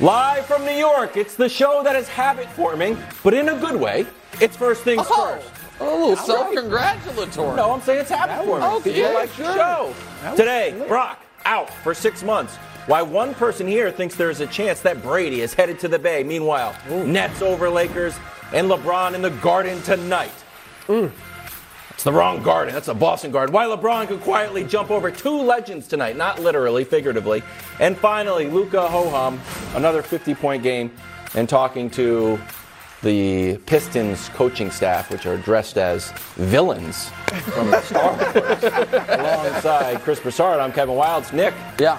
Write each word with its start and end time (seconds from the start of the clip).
Live 0.00 0.46
from 0.46 0.64
New 0.64 0.72
York, 0.72 1.16
it's 1.16 1.36
the 1.36 1.48
show 1.48 1.82
that 1.84 1.94
is 1.94 2.08
habit 2.08 2.46
forming, 2.50 2.98
but 3.22 3.32
in 3.32 3.48
a 3.48 3.56
good 3.56 3.76
way. 3.76 4.06
It's 4.40 4.56
first 4.56 4.82
things 4.82 5.06
Oh, 5.08 5.36
first. 5.36 5.50
Oh, 5.80 6.14
self-congratulatory. 6.16 7.56
No, 7.56 7.70
I'm 7.72 7.80
saying 7.80 8.00
it's 8.00 8.10
habit 8.10 8.44
forming. 8.44 8.68
okay, 8.68 8.92
People 8.94 9.14
like 9.14 9.30
the 9.36 9.44
sure. 9.44 9.54
show. 9.54 9.94
Today, 10.36 10.84
Brock 10.88 11.24
out 11.44 11.70
for 11.72 11.94
six 11.94 12.22
months. 12.24 12.56
Why 12.86 13.02
one 13.02 13.34
person 13.34 13.66
here 13.68 13.90
thinks 13.92 14.16
there's 14.16 14.40
a 14.40 14.46
chance 14.48 14.80
that 14.80 15.00
Brady 15.02 15.40
is 15.42 15.54
headed 15.54 15.78
to 15.80 15.88
the 15.88 15.98
Bay. 15.98 16.22
Meanwhile, 16.24 16.74
Nets 16.90 17.40
over 17.40 17.70
Lakers 17.70 18.14
and 18.52 18.68
LeBron 18.68 19.14
in 19.14 19.22
the 19.22 19.30
Garden 19.30 19.80
tonight. 19.82 20.32
It's 21.94 22.04
the 22.04 22.12
wrong 22.12 22.42
Garden. 22.42 22.74
That's 22.74 22.88
a 22.88 22.94
Boston 22.94 23.30
Garden. 23.30 23.52
Why 23.54 23.64
LeBron 23.66 24.08
could 24.08 24.20
quietly 24.20 24.64
jump 24.64 24.90
over 24.90 25.10
two 25.10 25.40
legends 25.40 25.86
tonight, 25.86 26.16
not 26.16 26.40
literally, 26.40 26.84
figuratively. 26.84 27.42
And 27.80 27.96
finally, 27.96 28.48
Luka 28.48 28.88
Hoham, 28.90 29.38
another 29.76 30.02
50-point 30.02 30.62
game, 30.62 30.90
and 31.34 31.48
talking 31.48 31.88
to 31.90 32.38
the 33.02 33.58
Pistons 33.66 34.28
coaching 34.30 34.70
staff, 34.70 35.10
which 35.10 35.26
are 35.26 35.36
dressed 35.36 35.76
as 35.78 36.10
villains 36.36 37.08
from 37.52 37.70
the 37.70 37.80
Star 37.82 38.12
Alongside 39.20 40.00
Chris 40.00 40.20
Broussard, 40.20 40.58
I'm 40.58 40.72
Kevin 40.72 40.94
Wildes. 40.96 41.32
Nick, 41.32 41.54
Yeah. 41.78 41.98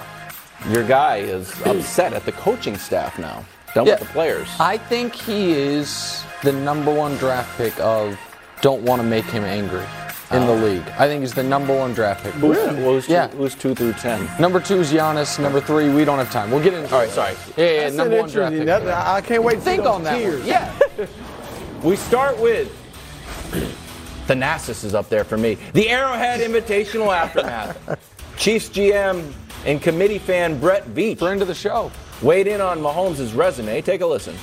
your 0.70 0.84
guy 0.84 1.18
is 1.18 1.50
upset 1.66 2.14
at 2.14 2.26
the 2.26 2.32
coaching 2.34 2.78
staff 2.78 3.18
now. 3.20 3.46
Done 3.74 3.86
Yeah. 3.86 3.94
with 3.94 4.00
the 4.08 4.14
players. 4.14 4.48
I 4.59 4.78
think 4.78 5.14
he 5.14 5.52
is 5.52 6.24
the 6.44 6.52
number 6.54 6.94
one 6.94 7.16
draft 7.18 7.56
pick 7.58 7.78
of 7.80 8.18
don't 8.66 8.82
want 8.82 9.00
to 9.00 9.08
make 9.08 9.26
him 9.26 9.44
angry 9.44 9.86
in 10.32 10.44
the 10.48 10.54
oh. 10.54 10.56
league. 10.56 10.82
I 10.98 11.06
think 11.08 11.22
he's 11.22 11.36
the 11.36 11.44
number 11.44 11.72
one 11.78 11.94
draft 11.94 12.24
pick. 12.24 12.34
Who's, 12.34 12.58
who's, 12.58 13.08
Yeah. 13.08 13.28
two, 13.28 13.38
who's 13.38 13.54
two 13.54 13.76
through 13.76 13.94
ten? 13.94 14.28
Number 14.40 14.60
two 14.60 14.80
is 14.80 14.92
Giannis. 14.92 15.40
Number 15.40 15.62
three, 15.62 15.90
we 15.90 16.04
don't 16.04 16.18
have 16.18 16.32
time. 16.32 16.50
We'll 16.50 16.64
get 16.64 16.74
into 16.74 16.92
All 16.92 17.02
right, 17.02 17.10
sorry. 17.12 17.36
Yeah, 17.58 17.66
yeah, 17.66 17.80
That's 17.82 17.96
number 17.96 18.16
an 18.16 18.22
one 18.22 18.30
draft 18.32 18.54
pick. 18.54 18.62
interesting- 18.62 18.88
that- 18.88 19.08
I 19.08 19.22
can't 19.22 19.44
wait 19.44 19.56
to 19.56 19.62
Think 19.62 19.86
on 19.86 20.04
that 20.04 20.20
one. 20.20 20.46
Yeah. 20.48 20.74
We 21.84 21.96
start 21.96 22.40
with 22.40 22.76
The 24.26 24.34
Thanasis 24.34 24.84
is 24.84 24.96
up 24.96 25.08
there 25.10 25.24
for 25.24 25.38
me. 25.38 25.60
The 25.74 25.88
Arrowhead 25.90 26.40
Invitational 26.40 27.16
Aftermath. 27.16 27.78
Chiefs 28.38 28.70
GM 28.70 29.32
and 29.68 29.80
committee 29.80 30.18
fan 30.18 30.60
Brett 30.60 30.88
Veach 30.88 31.20
Friend 31.20 31.40
of 31.40 31.48
the 31.48 31.54
show. 31.54 31.92
weighed 32.24 32.48
in 32.48 32.62
on 32.62 32.80
Mahomes' 32.80 33.38
resume. 33.38 33.84
Take 33.84 34.02
a 34.02 34.08
listen. 34.08 34.36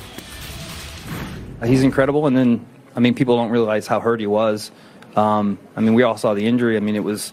He's 1.65 1.83
incredible, 1.83 2.29
and 2.29 2.37
then 2.37 2.65
I 2.95 3.01
mean, 3.01 3.15
people 3.15 3.37
don't 3.37 3.51
realize 3.51 3.87
how 3.87 4.01
hurt 4.01 4.21
he 4.21 4.27
was. 4.27 4.71
Um, 5.17 5.59
I 5.77 5.81
mean, 5.81 5.95
we 5.95 6.03
all 6.03 6.17
saw 6.17 6.35
the 6.35 6.47
injury. 6.47 6.77
I 6.77 6.81
mean, 6.81 6.97
it 6.97 7.05
was. 7.05 7.33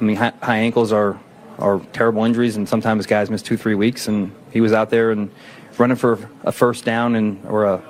I 0.00 0.04
mean, 0.04 0.16
high, 0.16 0.32
high 0.42 0.58
ankles 0.58 0.92
are 0.92 1.20
are 1.58 1.80
terrible 1.92 2.24
injuries, 2.24 2.56
and 2.56 2.68
sometimes 2.68 3.06
guys 3.06 3.30
miss 3.30 3.42
two, 3.42 3.56
three 3.56 3.74
weeks. 3.74 4.08
And 4.08 4.32
he 4.52 4.60
was 4.60 4.72
out 4.72 4.90
there 4.90 5.10
and 5.10 5.30
running 5.78 5.96
for 5.96 6.18
a 6.44 6.52
first 6.52 6.84
down 6.84 7.14
and 7.14 7.44
or 7.46 7.64
a 7.64 7.82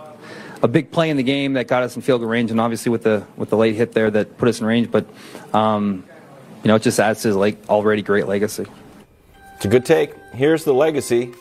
a 0.63 0.69
big 0.69 0.93
play 0.93 1.11
in 1.11 1.17
the 1.17 1.23
game 1.23 1.55
that 1.55 1.67
got 1.67 1.83
us 1.83 1.97
in 1.97 2.03
field 2.03 2.21
goal 2.21 2.31
range, 2.31 2.51
and 2.51 2.61
obviously 2.61 2.91
with 2.91 3.03
the 3.03 3.25
with 3.37 3.51
the 3.51 3.57
late 3.57 3.75
hit 3.75 3.93
there 3.93 4.11
that 4.11 4.39
put 4.39 4.49
us 4.49 4.61
in 4.61 4.67
range. 4.67 4.91
But 4.91 5.07
um, 5.53 6.05
you 6.63 6.69
know, 6.69 6.77
it 6.77 6.83
just 6.83 7.01
adds 7.01 7.23
to 7.23 7.29
his 7.29 7.37
like 7.37 7.59
already 7.69 8.03
great 8.03 8.27
legacy. 8.27 8.67
It's 9.57 9.65
a 9.65 9.69
good 9.69 9.85
take. 9.85 10.15
Here's 10.33 10.65
the 10.65 10.75
legacy 10.75 11.33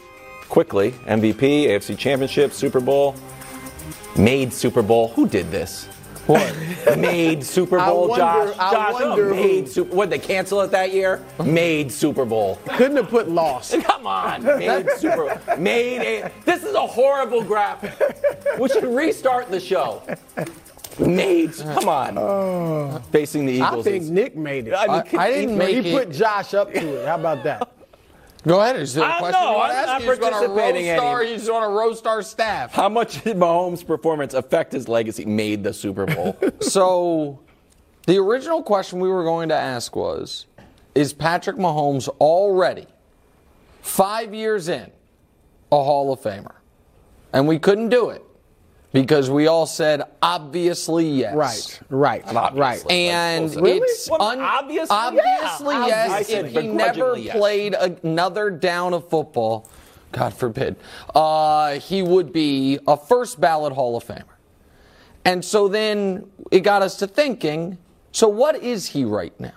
quickly 0.49 0.91
MVP, 0.91 1.67
AFC 1.67 1.97
Championship, 1.97 2.51
Super 2.51 2.81
Bowl. 2.81 3.15
Made 4.17 4.51
Super 4.53 4.81
Bowl. 4.81 5.09
Who 5.09 5.27
did 5.27 5.51
this? 5.51 5.85
What? 6.27 6.55
Made 6.97 7.43
Super 7.43 7.79
I 7.79 7.87
Bowl, 7.89 8.07
wonder- 8.09 8.51
Josh. 8.51 8.55
I 8.59 8.71
Josh, 8.71 8.93
wonder 8.93 9.29
who- 9.29 9.35
made 9.35 9.67
Super. 9.67 9.95
What 9.95 10.09
they 10.11 10.19
cancel 10.19 10.61
it 10.61 10.69
that 10.71 10.93
year? 10.93 11.23
Made 11.43 11.91
Super 11.91 12.25
Bowl. 12.25 12.59
Couldn't 12.69 12.97
have 12.97 13.09
put 13.09 13.27
lost. 13.27 13.73
Come 13.83 14.05
on, 14.05 14.43
made 14.43 14.87
Super. 14.97 15.41
Made 15.57 16.01
a. 16.01 16.31
This 16.45 16.63
is 16.63 16.75
a 16.75 16.85
horrible 16.85 17.43
graphic. 17.43 17.93
We 18.59 18.69
should 18.69 18.83
restart 18.85 19.49
the 19.49 19.59
show. 19.59 20.03
Made. 20.99 21.55
Come 21.57 21.89
on. 21.89 22.17
Oh. 22.17 23.01
Facing 23.11 23.45
the 23.47 23.53
Eagles. 23.53 23.87
I 23.87 23.91
think 23.91 24.03
is- 24.03 24.11
Nick 24.11 24.35
made 24.35 24.67
it. 24.67 24.73
I 24.73 24.87
mean, 24.87 25.19
I- 25.19 25.25
I 25.25 25.31
didn't 25.31 25.57
make 25.57 25.69
he 25.69 25.77
it. 25.79 25.85
He 25.85 25.91
put 25.93 26.11
Josh 26.11 26.53
up 26.53 26.71
to 26.71 27.01
it. 27.01 27.07
How 27.07 27.15
about 27.15 27.43
that? 27.43 27.67
Go 28.47 28.59
ahead. 28.61 28.75
Is 28.77 28.93
there 28.95 29.03
a 29.03 29.07
I 29.13 29.19
question 29.19 29.41
know, 29.41 29.51
you 29.51 29.57
want 29.57 29.71
to 29.71 29.77
I'm 29.77 29.83
ask? 29.83 29.87
not 29.87 30.01
You 30.01 30.07
just 30.07 30.21
want 30.21 30.33
to 30.33 30.39
participating 30.39 30.87
roast 30.89 31.01
our, 31.03 31.21
any- 31.21 31.31
you 31.31 31.37
just 31.37 31.51
want 31.51 31.63
to 31.63 31.69
roast 31.69 32.07
our 32.07 32.21
staff. 32.23 32.71
How 32.73 32.89
much 32.89 33.23
did 33.23 33.37
Mahomes' 33.37 33.85
performance 33.85 34.33
affect 34.33 34.71
his 34.73 34.87
legacy? 34.87 35.25
Made 35.25 35.63
the 35.63 35.73
Super 35.73 36.05
Bowl. 36.05 36.37
So, 36.61 37.39
the 38.07 38.17
original 38.17 38.63
question 38.63 38.99
we 38.99 39.09
were 39.09 39.23
going 39.23 39.49
to 39.49 39.55
ask 39.55 39.95
was 39.95 40.45
Is 40.95 41.13
Patrick 41.13 41.57
Mahomes 41.57 42.07
already, 42.19 42.87
five 43.81 44.33
years 44.33 44.67
in, 44.69 44.89
a 45.71 45.75
Hall 45.75 46.11
of 46.11 46.19
Famer? 46.21 46.55
And 47.33 47.47
we 47.47 47.59
couldn't 47.59 47.89
do 47.89 48.09
it 48.09 48.23
because 48.93 49.29
we 49.29 49.47
all 49.47 49.65
said, 49.65 50.03
obviously, 50.21 51.07
yes. 51.09 51.79
Right, 51.89 52.23
right, 52.33 52.53
right. 52.55 52.91
And 52.91 53.53
Really? 53.55 53.77
it's 53.77 54.09
Well, 54.09 54.21
un- 54.21 54.39
obviously, 54.39 54.95
obviously 54.95 55.75
yeah. 55.75 55.87
yes. 55.87 56.11
I 56.11 56.21
said 56.23 56.45
if 56.45 56.51
he 56.51 56.67
never 56.67 56.93
begrudgingly 56.93 57.21
yes. 57.25 57.37
played 57.37 57.73
another 57.73 58.49
down 58.49 58.93
of 58.93 59.09
football, 59.09 59.69
God 60.11 60.33
forbid, 60.33 60.75
uh, 61.15 61.79
he 61.79 62.01
would 62.01 62.33
be 62.33 62.79
a 62.85 62.97
first 62.97 63.39
ballot 63.39 63.71
Hall 63.73 63.95
of 63.95 64.03
Famer. 64.03 64.23
And 65.23 65.45
so 65.45 65.67
then 65.67 66.29
it 66.51 66.61
got 66.61 66.81
us 66.81 66.97
to 66.97 67.07
thinking 67.07 67.77
so 68.11 68.27
what 68.27 68.61
is 68.61 68.87
he 68.87 69.05
right 69.05 69.37
now? 69.39 69.51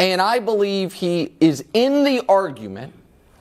And 0.00 0.20
I 0.20 0.40
believe 0.40 0.94
he 0.94 1.32
is 1.40 1.64
in 1.72 2.02
the 2.02 2.22
argument 2.28 2.92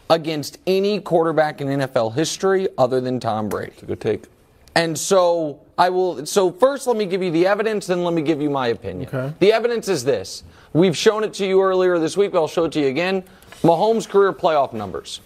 against 0.10 0.60
any 0.68 1.00
quarterback 1.00 1.60
in 1.60 1.68
NFL 1.68 2.14
history 2.14 2.68
other 2.78 3.02
than 3.02 3.20
Tom 3.20 3.50
Brady. 3.50 3.74
Good 3.86 4.00
take. 4.00 4.26
And 4.76 4.98
so 4.98 5.62
I 5.78 5.90
will. 5.90 6.26
So 6.26 6.52
first, 6.52 6.86
let 6.88 6.98
me 6.98 7.06
give 7.06 7.24
you 7.24 7.32
the 7.32 7.48
evidence, 7.48 7.88
then 7.88 8.04
let 8.04 8.14
me 8.14 8.22
give 8.22 8.42
you 8.42 8.50
my 8.50 8.68
opinion. 8.68 9.08
Okay. 9.08 9.34
The 9.40 9.54
evidence 9.54 9.88
is 9.88 10.04
this: 10.04 10.44
we've 10.74 10.98
shown 10.98 11.24
it 11.24 11.34
to 11.36 11.46
you 11.46 11.62
earlier 11.62 11.98
this 11.98 12.18
week. 12.18 12.34
But 12.34 12.40
I'll 12.40 12.48
show 12.48 12.66
it 12.66 12.74
to 12.74 12.82
you 12.82 12.88
again. 12.88 13.24
Mahomes' 13.62 14.08
career 14.08 14.34
playoff 14.34 14.74
numbers. 14.74 15.22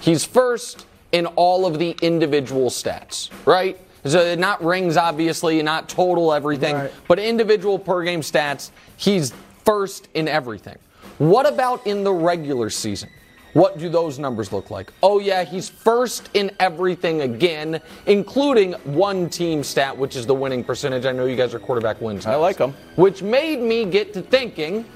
He's 0.00 0.24
first 0.24 0.86
in 1.10 1.26
all 1.26 1.66
of 1.66 1.78
the 1.78 1.96
individual 2.00 2.70
stats. 2.70 3.30
Right. 3.44 3.78
So 4.04 4.34
not 4.34 4.64
rings, 4.64 4.96
obviously, 4.96 5.62
not 5.62 5.88
total 5.88 6.32
everything, 6.32 6.74
Right. 6.74 6.92
but 7.06 7.18
individual 7.20 7.78
per 7.78 8.02
game 8.02 8.20
stats. 8.20 8.70
He's 8.96 9.32
first 9.64 10.08
in 10.14 10.26
everything. 10.26 10.76
What 11.18 11.46
about 11.46 11.86
in 11.86 12.02
the 12.02 12.12
regular 12.12 12.68
season? 12.70 13.10
What 13.52 13.78
do 13.78 13.88
those 13.90 14.18
numbers 14.18 14.50
look 14.50 14.70
like? 14.70 14.92
Oh, 15.02 15.18
yeah, 15.18 15.44
he's 15.44 15.68
first 15.68 16.30
in 16.32 16.50
everything 16.58 17.20
again, 17.20 17.82
including 18.06 18.72
one 18.84 19.28
team 19.28 19.62
stat, 19.62 19.96
which 19.96 20.16
is 20.16 20.26
the 20.26 20.34
winning 20.34 20.64
percentage. 20.64 21.04
I 21.04 21.12
know 21.12 21.26
you 21.26 21.36
guys 21.36 21.52
are 21.52 21.58
quarterback 21.58 22.00
wins. 22.00 22.24
I 22.24 22.34
like 22.36 22.56
them. 22.56 22.74
Which 22.96 23.22
made 23.22 23.60
me 23.60 23.84
get 23.84 24.14
to 24.14 24.22
thinking 24.22 24.86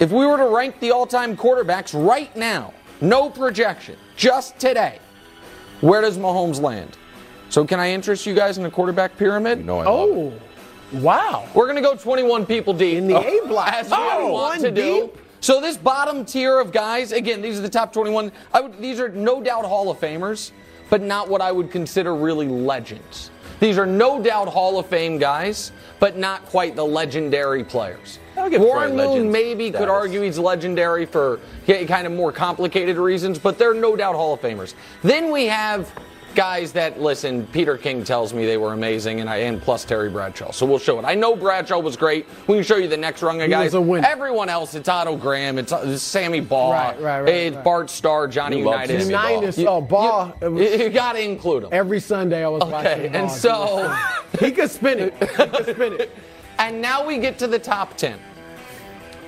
if 0.00 0.10
we 0.10 0.26
were 0.26 0.38
to 0.38 0.48
rank 0.48 0.80
the 0.80 0.92
all 0.92 1.06
time 1.06 1.36
quarterbacks 1.36 1.92
right 1.94 2.34
now, 2.36 2.72
no 3.00 3.28
projection, 3.28 3.96
just 4.16 4.58
today, 4.58 4.98
where 5.82 6.00
does 6.00 6.16
Mahomes 6.16 6.60
land? 6.60 6.96
So, 7.48 7.64
can 7.64 7.78
I 7.78 7.90
interest 7.90 8.26
you 8.26 8.34
guys 8.34 8.56
in 8.56 8.64
the 8.64 8.70
quarterback 8.70 9.16
pyramid? 9.16 9.64
No, 9.64 9.78
I 9.78 9.84
love 9.84 9.86
oh, 9.88 10.28
it. 10.30 10.42
Oh, 10.94 10.98
wow. 11.00 11.48
We're 11.54 11.66
going 11.66 11.76
to 11.76 11.82
go 11.82 11.94
21 11.94 12.44
people 12.46 12.74
deep. 12.74 12.96
In 12.98 13.06
the 13.06 13.16
A 13.16 13.46
block. 13.46 13.72
As 13.72 13.88
we 13.88 13.96
Oh, 13.96 14.32
want 14.32 14.32
one 14.32 14.62
to 14.62 14.70
do. 14.70 15.12
So 15.40 15.60
this 15.60 15.76
bottom 15.76 16.24
tier 16.24 16.58
of 16.58 16.72
guys, 16.72 17.12
again, 17.12 17.42
these 17.42 17.58
are 17.58 17.62
the 17.62 17.68
top 17.68 17.92
21. 17.92 18.32
I 18.52 18.60
would, 18.60 18.78
these 18.80 19.00
are 19.00 19.08
no 19.08 19.42
doubt 19.42 19.64
Hall 19.64 19.90
of 19.90 19.98
Famers, 20.00 20.52
but 20.90 21.02
not 21.02 21.28
what 21.28 21.40
I 21.40 21.52
would 21.52 21.70
consider 21.70 22.14
really 22.14 22.48
legends. 22.48 23.30
These 23.60 23.78
are 23.78 23.86
no 23.86 24.22
doubt 24.22 24.48
Hall 24.48 24.78
of 24.78 24.86
Fame 24.86 25.18
guys, 25.18 25.72
but 25.98 26.16
not 26.16 26.44
quite 26.46 26.76
the 26.76 26.84
legendary 26.84 27.64
players. 27.64 28.18
Warren 28.36 28.94
Moon 28.94 29.32
maybe 29.32 29.70
could 29.70 29.88
argue 29.88 30.20
he's 30.20 30.38
legendary 30.38 31.06
for 31.06 31.40
kind 31.66 32.06
of 32.06 32.12
more 32.12 32.32
complicated 32.32 32.98
reasons, 32.98 33.38
but 33.38 33.58
they're 33.58 33.72
no 33.72 33.96
doubt 33.96 34.14
Hall 34.14 34.34
of 34.34 34.40
Famers. 34.40 34.74
Then 35.02 35.32
we 35.32 35.46
have 35.46 35.90
guys 36.36 36.70
that 36.72 37.00
listen. 37.00 37.46
Peter 37.48 37.76
King 37.76 38.04
tells 38.04 38.32
me 38.32 38.46
they 38.46 38.56
were 38.58 38.72
amazing, 38.74 39.20
and 39.20 39.28
I 39.28 39.38
and 39.38 39.60
plus 39.60 39.84
Terry 39.84 40.08
Bradshaw. 40.10 40.52
So 40.52 40.64
we'll 40.66 40.78
show 40.78 40.98
it. 41.00 41.04
I 41.04 41.14
know 41.16 41.34
Bradshaw 41.34 41.80
was 41.80 41.96
great. 41.96 42.26
We 42.46 42.54
can 42.54 42.62
show 42.62 42.76
you 42.76 42.86
the 42.86 42.96
next 42.96 43.22
rung 43.22 43.40
of 43.40 43.46
He 43.46 43.50
guys. 43.50 43.64
was 43.64 43.74
a 43.74 43.80
winner. 43.80 44.06
Everyone 44.06 44.48
else, 44.48 44.74
it's 44.76 44.88
Otto 44.88 45.16
Graham, 45.16 45.58
it's, 45.58 45.72
it's 45.72 46.02
Sammy 46.02 46.40
Baugh, 46.40 46.70
Right, 46.72 47.00
right, 47.00 47.20
right, 47.22 47.28
it's 47.28 47.56
right. 47.56 47.64
Bart 47.64 47.90
Starr, 47.90 48.28
Johnny 48.28 48.58
You 48.58 48.66
love 48.66 48.82
Unitas. 48.82 49.02
Sammy 49.06 49.14
Baugh. 49.14 49.30
Unitas, 49.30 49.58
oh, 49.66 49.80
Baugh. 49.80 50.32
it 50.40 50.48
was- 50.48 50.80
You, 50.80 50.90
got 50.90 51.14
to 51.14 51.20
include 51.24 51.64
them. 51.64 51.70
every 51.72 51.98
Sunday 51.98 52.44
I 52.44 52.48
was 52.48 52.62
Okay, 52.62 52.72
watching. 52.72 53.14
and 53.16 53.28
so 53.30 53.96
he 54.38 54.52
could 54.52 54.70
spin 54.70 55.00
it. 55.00 55.14
He 55.18 55.26
could 55.26 55.64
spin 55.74 55.92
it. 55.94 56.10
And 56.58 56.80
now 56.80 57.06
we 57.06 57.18
get 57.18 57.38
to 57.40 57.46
the 57.46 57.58
top 57.58 57.98
10. 57.98 58.18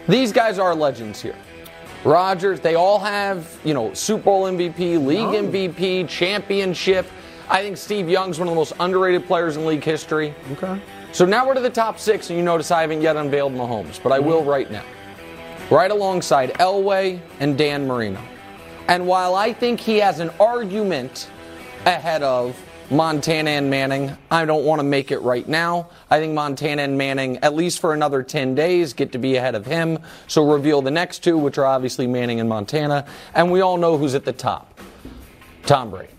These 0.09 0.33
guys 0.33 0.59
are 0.59 0.75
legends 0.75 1.21
here. 1.21 1.37
Rodgers, 2.05 2.61
they 2.61 2.75
all 2.75 2.99
have, 3.01 3.59
you 3.65 3.75
know, 3.75 3.93
Super 3.95 4.25
Bowl 4.25 4.45
MVP, 4.45 5.05
league 5.05 5.19
MVP, 5.19 6.09
championship. 6.09 7.07
I 7.49 7.63
think 7.63 7.77
Steve 7.77 8.09
Young's 8.09 8.39
one 8.39 8.47
of 8.47 8.53
the 8.53 8.57
most 8.57 8.73
underrated 8.79 9.27
players 9.27 9.57
in 9.57 9.67
league 9.67 9.83
history. 9.83 10.35
Okay. 10.53 10.81
So 11.13 11.25
now 11.25 11.47
we're 11.47 11.55
to 11.55 11.61
the 11.61 11.71
top 11.71 11.99
six, 11.99 12.31
and 12.31 12.39
you 12.39 12.45
notice 12.45 12.71
I 12.71 12.83
haven't 12.83 13.01
yet 13.01 13.17
unveiled 13.17 13.55
Mahomes, 13.55 14.01
but 14.03 14.13
I 14.13 14.19
will 14.19 14.41
mm-hmm. 14.41 14.51
right 14.51 14.71
now. 14.71 14.85
Right 15.71 15.91
alongside 15.91 16.55
Elway 16.55 17.21
and 17.41 17.59
Dan 17.59 17.87
Marino. 17.87 18.23
And 18.89 19.07
while 19.07 19.35
I 19.35 19.53
think 19.53 19.81
he 19.81 19.99
has 19.99 20.21
an 20.21 20.31
argument 20.41 21.31
ahead 21.85 22.23
of 22.23 22.57
Montana 22.91 23.51
and 23.51 23.69
Manning, 23.69 24.17
I 24.31 24.47
don't 24.47 24.65
want 24.65 24.79
to 24.79 24.83
make 24.83 25.11
it 25.11 25.19
right 25.19 25.47
now. 25.47 25.91
I 26.11 26.19
think 26.21 26.33
Montana 26.33 26.83
and 26.83 26.97
Manning, 26.97 27.37
at 27.39 27.55
least 27.55 27.81
for 27.81 27.93
another 27.93 28.23
10 28.23 28.55
days, 28.55 28.95
get 28.95 29.13
to 29.13 29.19
be 29.19 29.37
ahead 29.37 29.55
of 29.55 29.67
him. 29.67 29.99
So 30.27 30.51
reveal 30.51 30.81
the 30.81 30.91
next 30.91 31.23
two, 31.23 31.37
which 31.37 31.59
are 31.59 31.67
obviously 31.67 32.07
Manning 32.07 32.41
and 32.41 32.49
Montana. 32.49 33.05
And 33.35 33.53
we 33.53 33.61
all 33.61 33.77
know 33.77 33.99
who's 33.99 34.15
at 34.15 34.25
the 34.25 34.33
top 34.33 34.81
Tom 35.67 35.91
Brady. 35.91 36.13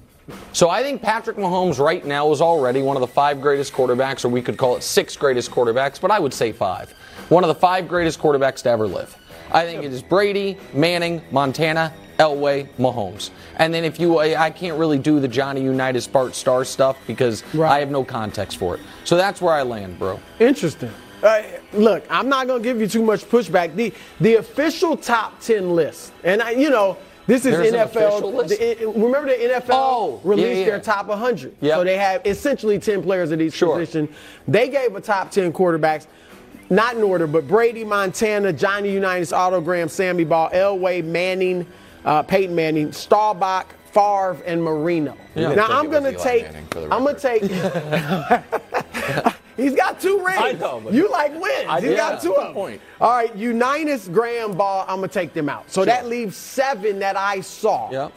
So 0.53 0.69
I 0.69 0.83
think 0.83 1.01
Patrick 1.01 1.37
Mahomes 1.37 1.79
right 1.79 2.05
now 2.05 2.31
is 2.31 2.39
already 2.39 2.83
one 2.83 2.95
of 2.95 3.01
the 3.01 3.07
five 3.07 3.41
greatest 3.41 3.73
quarterbacks, 3.73 4.23
or 4.23 4.29
we 4.29 4.43
could 4.43 4.57
call 4.57 4.75
it 4.75 4.83
six 4.83 5.17
greatest 5.17 5.49
quarterbacks, 5.49 5.99
but 5.99 6.11
I 6.11 6.19
would 6.19 6.35
say 6.35 6.51
five. 6.51 6.91
One 7.29 7.43
of 7.43 7.47
the 7.47 7.55
five 7.55 7.87
greatest 7.87 8.19
quarterbacks 8.19 8.61
to 8.63 8.69
ever 8.69 8.87
live. 8.87 9.17
I 9.51 9.65
think 9.65 9.83
it 9.83 9.91
is 9.91 10.01
Brady, 10.01 10.57
Manning, 10.73 11.21
Montana, 11.31 11.93
Elway, 12.17 12.67
Mahomes. 12.77 13.31
And 13.55 13.73
then 13.73 13.83
if 13.83 13.99
you, 13.99 14.19
I 14.19 14.49
can't 14.49 14.77
really 14.77 14.97
do 14.99 15.19
the 15.19 15.27
Johnny 15.27 15.61
Unitas 15.61 16.05
Bart 16.07 16.35
Starr 16.35 16.63
stuff 16.65 16.97
because 17.07 17.43
Right. 17.53 17.71
I 17.71 17.79
have 17.79 17.89
no 17.91 18.03
context 18.03 18.57
for 18.57 18.75
it. 18.75 18.81
So 19.05 19.15
that's 19.15 19.41
where 19.41 19.53
I 19.53 19.63
land, 19.63 19.97
bro. 19.97 20.19
Interesting. 20.39 20.91
Uh, 21.23 21.41
look, 21.73 22.05
I'm 22.09 22.29
not 22.29 22.47
going 22.47 22.61
to 22.61 22.67
give 22.69 22.79
you 22.79 22.87
too 22.87 23.03
much 23.03 23.21
pushback. 23.25 23.75
The 23.75 23.93
the 24.21 24.35
official 24.35 24.95
top 24.95 25.41
10 25.41 25.75
list, 25.75 26.13
and 26.23 26.41
I, 26.41 26.51
you 26.51 26.69
know, 26.69 26.97
this 27.27 27.45
is 27.45 27.57
There's 27.57 27.73
NFL. 27.73 28.47
the- 28.47 28.87
remember 28.87 29.27
the 29.27 29.35
NFL 29.35 29.65
Oh, 29.69 30.21
yeah, 30.23 30.29
released 30.29 30.59
yeah. 30.61 30.65
their 30.65 30.79
top 30.79 31.07
100. 31.07 31.53
Yep. 31.59 31.75
So 31.77 31.83
they 31.83 31.97
have 31.97 32.21
essentially 32.25 32.79
10 32.79 33.03
players 33.03 33.31
at 33.33 33.41
each 33.41 33.53
Sure. 33.53 33.77
position. 33.77 34.07
They 34.47 34.69
gave 34.69 34.95
a 34.95 35.01
top 35.01 35.29
10 35.29 35.51
quarterbacks, 35.51 36.07
not 36.69 36.95
in 36.95 37.03
order, 37.03 37.27
but 37.27 37.47
Brady, 37.47 37.83
Montana, 37.83 38.53
Johnny 38.53 38.91
Unitas, 38.91 39.33
Otto 39.33 39.61
Graham, 39.61 39.89
Sammy 39.89 40.23
Baugh, 40.23 40.49
Elway, 40.51 41.03
Manning, 41.03 41.65
uh, 42.05 42.23
Peyton 42.23 42.55
Manning, 42.55 42.91
Staubach, 42.91 43.67
Favre, 43.91 44.37
and 44.45 44.63
Marino. 44.63 45.17
Yeah. 45.35 45.53
Now 45.55 45.67
I'm 45.67 45.89
going 45.89 46.03
to 46.03 46.17
take. 46.17 46.43
Manning, 46.45 46.65
for 46.67 46.79
the 46.81 46.93
I'm 46.93 47.03
going 47.03 47.15
to 47.15 47.21
take. 47.21 47.43
He's 49.59 49.75
got 49.75 49.99
two 49.99 50.23
rings. 50.23 50.39
I 50.39 50.53
know, 50.53 50.89
you 50.89 51.09
like 51.11 51.33
wins. 51.33 51.65
I- 51.67 51.81
He's 51.81 51.91
yeah, 51.91 51.97
got 51.97 52.21
two 52.21 52.33
of 52.33 52.55
them. 52.55 52.79
All 53.01 53.11
right, 53.11 53.35
Unitas, 53.35 54.07
Graham, 54.07 54.53
Baugh. 54.53 54.85
I'm 54.87 54.97
gonna 54.97 55.09
take 55.09 55.33
them 55.33 55.49
out. 55.49 55.69
So 55.69 55.83
that 55.83 56.07
leaves 56.07 56.37
seven 56.37 56.99
that 56.99 57.17
I 57.17 57.41
saw. 57.41 57.91
Yep. 57.91 58.13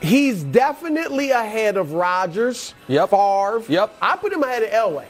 He's 0.00 0.44
definitely 0.44 1.32
ahead 1.32 1.76
of 1.76 1.92
Rodgers. 1.94 2.74
Yep. 2.86 3.10
Favre. 3.10 3.62
Yep. 3.68 3.96
I 4.00 4.16
put 4.16 4.32
him 4.32 4.44
ahead 4.44 4.62
of 4.62 4.70
Elway. 4.70 5.06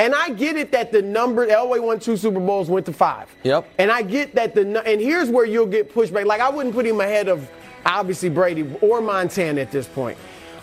And 0.00 0.14
I 0.14 0.30
get 0.30 0.56
it 0.56 0.72
that 0.72 0.92
the 0.92 1.02
number 1.02 1.46
Elway 1.46 1.82
won 1.82 2.00
two 2.00 2.16
Super 2.16 2.40
Bowls, 2.40 2.70
went 2.70 2.86
to 2.86 2.92
five. 2.92 3.28
Yep. 3.42 3.68
And 3.76 3.92
I 3.92 4.00
get 4.00 4.34
that 4.34 4.54
the 4.54 4.62
and 4.86 4.98
here's 4.98 5.28
where 5.28 5.44
you'll 5.44 5.66
get 5.66 5.92
pushback. 5.94 6.24
Like 6.24 6.40
I 6.40 6.48
wouldn't 6.48 6.74
put 6.74 6.86
him 6.86 7.02
ahead 7.02 7.28
of 7.28 7.50
obviously 7.84 8.30
Brady 8.30 8.66
or 8.80 9.02
Montana 9.02 9.60
at 9.60 9.70
this 9.70 9.86
point. 9.86 10.16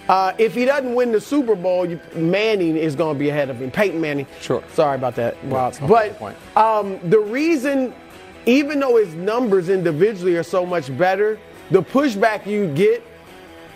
Uh, 0.09 0.33
if 0.39 0.55
he 0.55 0.65
doesn't 0.65 0.95
win 0.95 1.11
the 1.11 1.21
Super 1.21 1.55
Bowl, 1.55 1.85
you, 1.85 1.99
Manning 2.15 2.77
is 2.77 2.95
going 2.95 3.15
to 3.15 3.19
be 3.19 3.29
ahead 3.29 3.49
of 3.49 3.59
him. 3.61 3.69
Peyton 3.69 4.01
Manning. 4.01 4.25
Sure. 4.41 4.63
Sorry 4.73 4.95
about 4.95 5.15
that. 5.15 5.43
Wow. 5.45 5.67
okay, 5.67 5.85
But 5.85 6.35
um, 6.55 6.97
the 7.09 7.19
reason, 7.19 7.93
even 8.45 8.79
though 8.79 8.97
his 8.97 9.13
numbers 9.15 9.69
individually 9.69 10.35
are 10.37 10.43
so 10.43 10.65
much 10.65 10.97
better, 10.97 11.37
the 11.71 11.83
pushback 11.83 12.45
you 12.45 12.73
get, 12.73 13.03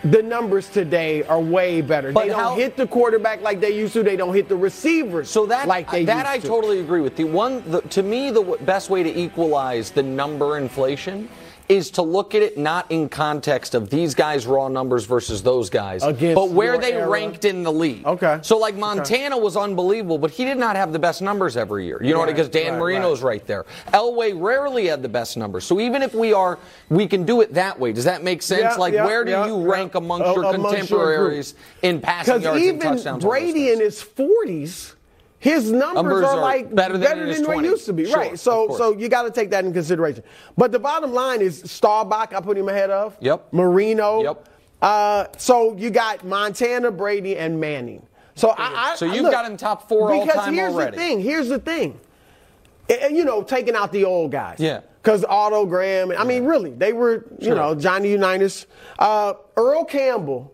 the 0.04 0.22
numbers 0.22 0.68
today 0.68 1.22
are 1.24 1.40
way 1.40 1.80
better. 1.80 2.12
But 2.12 2.22
they 2.22 2.28
don't 2.30 2.38
how- 2.38 2.54
hit 2.56 2.76
the 2.76 2.86
quarterback 2.86 3.40
like 3.42 3.60
they 3.60 3.70
used 3.76 3.92
to. 3.94 4.02
They 4.02 4.16
don't 4.16 4.34
hit 4.34 4.48
the 4.48 4.56
receivers 4.56 5.30
So 5.30 5.46
that 5.46 5.68
like 5.68 5.90
they 5.90 6.04
that 6.06 6.26
I 6.26 6.38
to. 6.38 6.46
totally 6.46 6.80
agree 6.80 7.00
with. 7.00 7.16
The 7.16 7.24
one 7.24 7.62
the, 7.70 7.80
to 7.82 8.02
me 8.02 8.30
the 8.30 8.42
w- 8.42 8.62
best 8.64 8.90
way 8.90 9.02
to 9.02 9.10
equalize 9.18 9.90
the 9.90 10.02
number 10.02 10.58
inflation 10.58 11.28
is 11.68 11.90
to 11.92 12.02
look 12.02 12.34
at 12.34 12.42
it 12.42 12.58
not 12.58 12.90
in 12.90 13.08
context 13.08 13.74
of 13.74 13.90
these 13.90 14.14
guys' 14.14 14.46
raw 14.46 14.68
numbers 14.68 15.04
versus 15.04 15.42
those 15.42 15.70
guys, 15.70 16.02
Against 16.02 16.34
but 16.34 16.50
where 16.50 16.78
they 16.78 16.94
era. 16.94 17.08
ranked 17.08 17.44
in 17.44 17.62
the 17.62 17.72
league. 17.72 18.04
Okay. 18.06 18.38
So 18.42 18.58
like 18.58 18.76
Montana 18.76 19.38
was 19.38 19.56
unbelievable, 19.56 20.18
but 20.18 20.30
he 20.30 20.44
did 20.44 20.58
not 20.58 20.76
have 20.76 20.92
the 20.92 20.98
best 20.98 21.22
numbers 21.22 21.56
every 21.56 21.86
year. 21.86 22.02
You 22.02 22.12
know 22.12 22.18
what? 22.18 22.26
Right, 22.26 22.36
Because 22.36 22.48
Dan 22.48 22.72
right, 22.72 22.78
Marino's 22.78 23.22
right. 23.22 23.46
there. 23.46 23.64
Elway 23.92 24.32
rarely 24.34 24.86
had 24.86 25.02
the 25.02 25.08
best 25.08 25.36
numbers. 25.36 25.64
So 25.64 25.80
even 25.80 26.02
if 26.02 26.14
we 26.14 26.32
are, 26.32 26.58
we 26.88 27.06
can 27.06 27.24
do 27.24 27.40
it 27.40 27.54
that 27.54 27.78
way. 27.78 27.92
Does 27.92 28.04
that 28.04 28.22
make 28.22 28.42
sense? 28.42 28.62
Yeah, 28.62 28.74
like 28.76 28.94
yeah, 28.94 29.04
where 29.04 29.24
do 29.24 29.30
yeah, 29.30 29.46
you 29.46 29.70
rank 29.70 29.94
amongst 29.94 30.26
your 30.34 30.44
amongst 30.44 30.62
your 30.62 30.70
contemporaries 30.70 31.54
in 31.82 32.00
passing 32.00 32.42
yards 32.42 32.46
and 32.46 32.58
even 32.64 32.80
touchdowns? 32.80 33.24
all 33.24 33.30
those 33.30 33.40
Brady 33.40 33.70
in 33.70 33.80
his 33.80 34.02
40s, 34.02 34.94
his 35.42 35.72
numbers, 35.72 35.94
Numbers 35.94 36.22
are, 36.24 36.36
are 36.36 36.40
like 36.40 36.72
better 36.72 36.96
better 36.96 37.26
than 37.26 37.42
than, 37.42 37.56
what 37.56 37.64
used 37.64 37.84
to 37.86 37.92
be. 37.92 38.04
Sure, 38.04 38.16
right. 38.16 38.38
So 38.38 38.76
so 38.76 38.96
you 38.96 39.08
got 39.08 39.22
to 39.24 39.30
take 39.32 39.50
that 39.50 39.64
in 39.64 39.72
consideration. 39.72 40.22
But 40.56 40.70
the 40.70 40.78
bottom 40.78 41.12
line 41.12 41.40
is 41.40 41.62
Staubach, 41.64 42.32
I 42.32 42.40
put 42.40 42.56
him 42.56 42.68
ahead 42.68 42.90
of. 42.90 43.16
Yep. 43.20 43.52
Marino. 43.52 44.22
Yep. 44.22 44.48
Uh, 44.80 45.26
so 45.38 45.76
you 45.76 45.90
got 45.90 46.24
Montana, 46.24 46.92
Brady, 46.92 47.36
and 47.36 47.58
Manning. 47.58 48.06
So 48.36 48.50
I, 48.50 48.92
I 48.92 48.94
So 48.94 49.04
you've 49.04 49.24
look, 49.24 49.32
got 49.32 49.44
him 49.50 49.56
top 49.56 49.88
four 49.88 50.12
all 50.12 50.24
because 50.24 50.44
time 50.44 50.54
here's 50.54 50.74
already. 50.74 50.92
the 50.92 50.96
thing. 51.02 51.20
Here's 51.20 51.48
the 51.48 51.58
thing. 51.58 51.98
And, 52.88 53.16
you 53.16 53.24
know, 53.24 53.42
taking 53.42 53.74
out 53.74 53.90
the 53.90 54.04
old 54.04 54.30
guys. 54.30 54.60
Yeah. 54.60 54.82
Because 55.02 55.24
Otto 55.24 55.66
Graham, 55.66 56.12
I 56.16 56.22
mean, 56.22 56.44
really, 56.44 56.70
they 56.70 56.92
were, 56.92 57.26
you 57.40 57.46
Sure. 57.46 57.56
know, 57.56 57.74
Johnny 57.74 58.12
Unitas. 58.12 58.66
Uh, 58.96 59.34
Earl 59.56 59.84
Campbell 59.86 60.52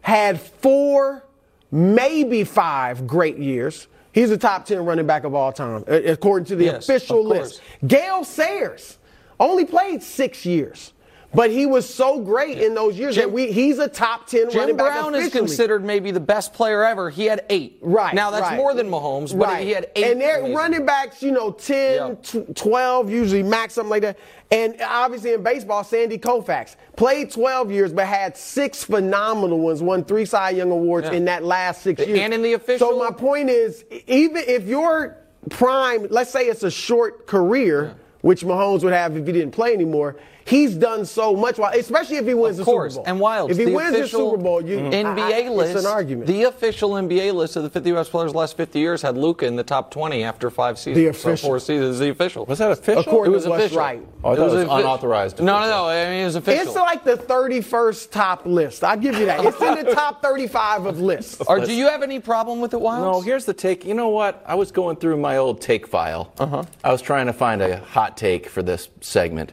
had 0.00 0.40
four, 0.40 1.24
maybe 1.70 2.42
five 2.42 3.06
great 3.06 3.38
years. 3.38 3.86
He's 4.14 4.30
a 4.30 4.38
top 4.38 4.64
10 4.64 4.84
running 4.84 5.08
back 5.08 5.24
of 5.24 5.34
all 5.34 5.52
time, 5.52 5.82
according 5.88 6.46
to 6.46 6.56
the 6.56 6.66
Yes, 6.66 6.88
official 6.88 7.20
of 7.20 7.26
list. 7.26 7.60
Gale 7.84 8.22
Sayers 8.22 8.98
only 9.40 9.64
played 9.64 10.04
six 10.04 10.46
years. 10.46 10.92
But 11.34 11.50
he 11.50 11.66
was 11.66 11.92
so 11.92 12.20
great 12.20 12.58
in 12.58 12.74
those 12.74 12.96
years 12.98 13.16
Jim- 13.16 13.24
that 13.24 13.32
we, 13.32 13.50
he's 13.50 13.78
a 13.78 13.88
top 13.88 14.26
10 14.28 14.50
Jim 14.50 14.58
running 14.60 14.76
back 14.76 14.92
Brown 14.92 15.14
is 15.14 15.22
officially. 15.26 15.40
considered 15.48 15.84
maybe 15.84 16.10
the 16.12 16.20
best 16.20 16.52
player 16.54 16.84
ever. 16.84 17.10
He 17.10 17.24
had 17.24 17.44
eight. 17.50 17.78
Right. 17.82 18.14
Now 18.14 18.30
that's 18.30 18.42
right. 18.42 18.56
more 18.56 18.72
than 18.74 18.88
Mahomes, 18.88 19.36
but 19.36 19.48
right. 19.48 19.66
he 19.66 19.72
had 19.72 19.90
eight. 19.96 20.04
And 20.12 20.20
they're 20.20 20.54
running 20.54 20.86
backs, 20.86 21.22
you 21.22 21.32
know, 21.32 21.50
10, 21.50 21.94
Yeah. 21.96 22.14
tw- 22.22 22.54
12, 22.56 23.10
usually 23.10 23.42
max, 23.42 23.74
something 23.74 23.90
like 23.90 24.02
that. 24.02 24.18
And 24.52 24.76
obviously 24.80 25.32
in 25.32 25.42
baseball, 25.42 25.82
Sandy 25.82 26.18
Koufax 26.18 26.76
played 26.96 27.32
12 27.32 27.72
years, 27.72 27.92
but 27.92 28.06
had 28.06 28.36
six 28.36 28.84
phenomenal 28.84 29.58
ones, 29.58 29.82
won 29.82 30.04
three 30.04 30.26
Cy 30.26 30.50
Young 30.50 30.70
Awards 30.70 31.08
Yeah. 31.10 31.14
in 31.16 31.24
that 31.24 31.42
last 31.44 31.82
six 31.82 32.06
years. 32.06 32.18
And 32.20 32.32
in 32.32 32.42
the 32.42 32.52
official- 32.52 32.90
So 32.90 32.98
my 32.98 33.10
point 33.10 33.50
is, 33.50 33.84
even 34.06 34.44
if 34.46 34.66
your 34.68 35.16
prime, 35.50 36.06
let's 36.10 36.30
say 36.30 36.42
it's 36.46 36.62
a 36.62 36.70
short 36.70 37.26
career, 37.26 37.94
which 38.20 38.42
Mahomes 38.44 38.84
would 38.84 38.92
have 38.92 39.16
if 39.16 39.26
he 39.26 39.32
didn't 39.32 39.50
play 39.52 39.72
anymore, 39.74 40.16
he's 40.44 40.74
done 40.74 41.04
so 41.04 41.34
much, 41.34 41.58
while, 41.58 41.72
especially 41.72 42.16
if 42.16 42.26
he 42.26 42.34
wins 42.34 42.58
Of 42.58 42.66
the 42.66 42.70
course, 42.72 42.94
Super 42.94 43.04
Bowl. 43.04 43.14
Of 43.14 43.20
course. 43.20 43.38
And 43.40 43.48
Wildes. 43.48 43.50
If 43.52 43.58
he 43.58 43.64
the 43.64 43.72
wins 43.72 43.92
the 43.92 43.98
official 44.00 44.30
Super 44.30 44.42
Bowl, 44.42 44.64
you, 44.64 44.78
NBA 44.78 45.18
I- 45.22 45.44
I- 45.44 45.48
list. 45.48 45.76
It's 45.76 45.84
an 45.84 45.90
argument. 45.90 46.26
The 46.26 46.42
official 46.44 46.90
NBA 46.90 47.32
list 47.34 47.56
of 47.56 47.62
the 47.62 47.70
50 47.70 47.92
best 47.92 48.10
players 48.10 48.32
the 48.32 48.38
last 48.38 48.56
50 48.56 48.78
years 48.78 49.02
had 49.02 49.16
Luka 49.16 49.46
in 49.46 49.56
the 49.56 49.62
top 49.62 49.90
20 49.90 50.22
after 50.24 50.50
five 50.50 50.78
seasons. 50.78 50.96
The 50.96 51.18
So 51.18 51.28
official. 51.30 51.48
four 51.48 51.58
seasons. 51.60 51.98
The 51.98 52.10
official. 52.10 52.44
Was 52.46 52.58
that 52.58 52.70
official? 52.70 53.00
According 53.02 53.32
it 53.32 53.34
was 53.36 53.44
to 53.44 53.50
what's 53.50 53.64
official. 53.64 53.78
right. 53.80 54.02
Oh, 54.22 54.30
I 54.30 54.32
it 54.34 54.38
was 54.40 54.54
offi- 54.54 54.82
unauthorized 54.82 55.40
No, 55.40 55.60
no, 55.60 55.68
no. 55.68 55.84
I 55.86 56.04
mean, 56.10 56.20
it 56.20 56.24
was 56.24 56.36
official. 56.36 56.66
It's 56.66 56.74
like 56.76 57.04
the 57.04 57.16
31st 57.16 58.10
top 58.10 58.46
list. 58.46 58.84
I'll 58.84 58.96
give 58.96 59.16
you 59.18 59.26
that. 59.26 59.44
It's 59.44 59.60
in 59.60 59.84
the 59.84 59.92
top 59.94 60.22
35 60.22 60.86
of 60.86 61.00
lists. 61.00 61.40
or 61.46 61.60
do 61.60 61.72
you 61.72 61.88
have 61.88 62.02
any 62.02 62.20
problem 62.20 62.60
with 62.60 62.74
it, 62.74 62.80
Wildes? 62.80 63.00
No, 63.00 63.20
here's 63.20 63.44
the 63.44 63.54
take. 63.54 63.84
You 63.84 63.94
know 63.94 64.08
what? 64.08 64.42
I 64.46 64.54
was 64.54 64.70
going 64.72 64.96
through 64.96 65.16
my 65.18 65.36
old 65.38 65.60
take 65.60 65.86
file. 65.86 66.32
Uh-huh. 66.38 66.64
I 66.82 66.92
was 66.92 67.02
trying 67.02 67.26
to 67.26 67.32
find 67.32 67.62
a 67.62 67.78
hot 67.78 68.16
take 68.16 68.48
for 68.48 68.62
this 68.62 68.88
segment. 69.00 69.52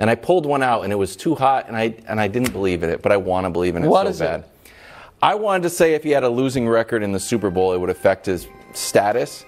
And 0.00 0.08
I 0.08 0.14
pulled 0.14 0.46
one 0.46 0.62
out 0.62 0.82
and 0.82 0.92
it 0.92 0.96
was 0.96 1.14
too 1.14 1.34
hot 1.34 1.68
and 1.68 1.76
I 1.76 1.94
and 2.08 2.18
I 2.18 2.26
didn't 2.26 2.52
believe 2.52 2.82
in 2.82 2.88
it, 2.90 3.02
but 3.02 3.12
I 3.12 3.18
want 3.18 3.44
to 3.44 3.50
believe 3.50 3.76
in 3.76 3.84
it 3.84 3.88
What 3.88 4.04
so 4.06 4.10
is 4.10 4.20
it? 4.20 4.24
bad. 4.24 4.44
I 5.22 5.34
wanted 5.34 5.64
to 5.64 5.70
say 5.70 5.92
if 5.94 6.02
he 6.02 6.10
had 6.10 6.24
a 6.24 6.28
losing 6.30 6.66
record 6.66 7.02
in 7.02 7.12
the 7.12 7.20
Super 7.20 7.50
Bowl, 7.50 7.74
it 7.74 7.78
would 7.78 7.90
affect 7.90 8.24
his 8.24 8.48
status, 8.72 9.44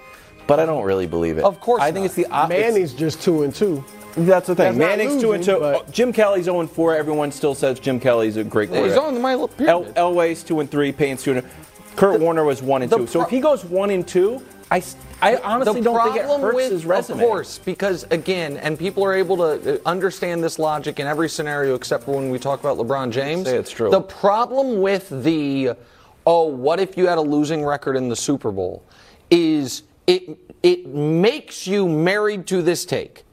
but 0.47 0.61
I 0.61 0.66
don't 0.66 0.85
really 0.85 1.06
believe 1.06 1.38
it. 1.38 1.44
Of 1.44 1.59
course 1.61 1.80
I 1.80 1.87
think 1.90 2.02
not. 2.02 2.04
it's 2.06 2.14
the 2.14 2.26
op- 2.26 2.50
it's- 2.50 2.71
Manning's 2.75 2.92
just 2.92 3.23
two 3.23 3.42
and 3.44 3.54
two. 3.54 3.82
That's 4.14 4.47
the 4.49 4.54
thing. 4.54 4.76
That's 4.76 4.76
not 4.76 4.99
Manning's 4.99 5.23
two 5.23 5.32
and 5.32 5.42
two. 5.42 5.59
but- 5.59 5.75
Oh, 5.75 5.90
Jim 5.90 6.12
Kelly's 6.12 6.44
0 6.44 6.61
and 6.61 6.71
4. 6.71 6.94
Everyone 6.97 7.32
still 7.32 7.54
says 7.54 7.80
Jim 7.80 7.99
Kelly's 7.99 8.37
a 8.37 8.44
great 8.44 8.68
quarterback. 8.68 8.90
He's 8.90 8.99
quarterback. 8.99 9.16
on 9.16 9.23
my 9.23 9.35
little 9.35 9.50
El- 9.97 10.12
Elway's 10.12 10.42
two 10.42 10.61
and 10.61 10.71
three. 10.71 10.92
Payne's 10.92 11.23
two 11.23 11.32
and. 11.32 11.47
Kurt 11.97 12.21
Warner 12.21 12.44
was 12.44 12.61
one 12.62 12.82
and 12.82 12.90
the 12.90 12.99
two. 12.99 13.06
So 13.06 13.23
if 13.23 13.30
he 13.30 13.40
goes 13.40 13.64
one 13.64 13.88
and 13.88 14.06
two, 14.06 14.42
I, 14.73 14.83
I 15.21 15.37
honestly 15.37 15.81
the 15.81 15.85
don't 15.85 16.02
think 16.05 16.17
it 16.17 16.25
hurts 16.25 16.55
with, 16.55 16.73
his 16.73 16.87
resume. 16.87 17.23
Of 17.23 17.29
course, 17.29 17.59
because 17.59 18.05
again, 18.11 18.57
and 18.57 18.79
people 18.79 19.05
are 19.05 19.14
able 19.14 19.37
to 19.37 19.75
uh, 19.75 19.79
understand 19.85 20.43
this 20.43 20.59
logic 20.59 20.99
in 20.99 21.07
every 21.07 21.29
scenario 21.29 21.75
except 21.75 22.05
for 22.05 22.17
when 22.17 22.31
we 22.31 22.38
talk 22.38 22.61
about 22.61 22.79
LeBron 22.79 23.11
James. 23.11 23.47
Say 23.47 23.59
it's 23.59 23.71
true. 23.71 23.91
The 23.91 24.00
problem 24.00 24.81
with 24.81 25.11
the, 25.23 25.73
oh, 26.26 26.47
what 26.47 26.81
if 26.81 26.97
you 26.97 27.07
had 27.07 27.19
a 27.19 27.23
losing 27.23 27.64
record 27.64 27.97
in 27.97 28.09
the 28.09 28.17
Super 28.17 28.50
Bowl, 28.50 28.83
is 29.31 29.83
it 30.07 30.38
it 30.62 30.87
makes 30.87 31.67
you 31.67 31.87
married 31.87 32.47
to 32.47 32.62
this 32.62 32.87
take. 32.87 33.25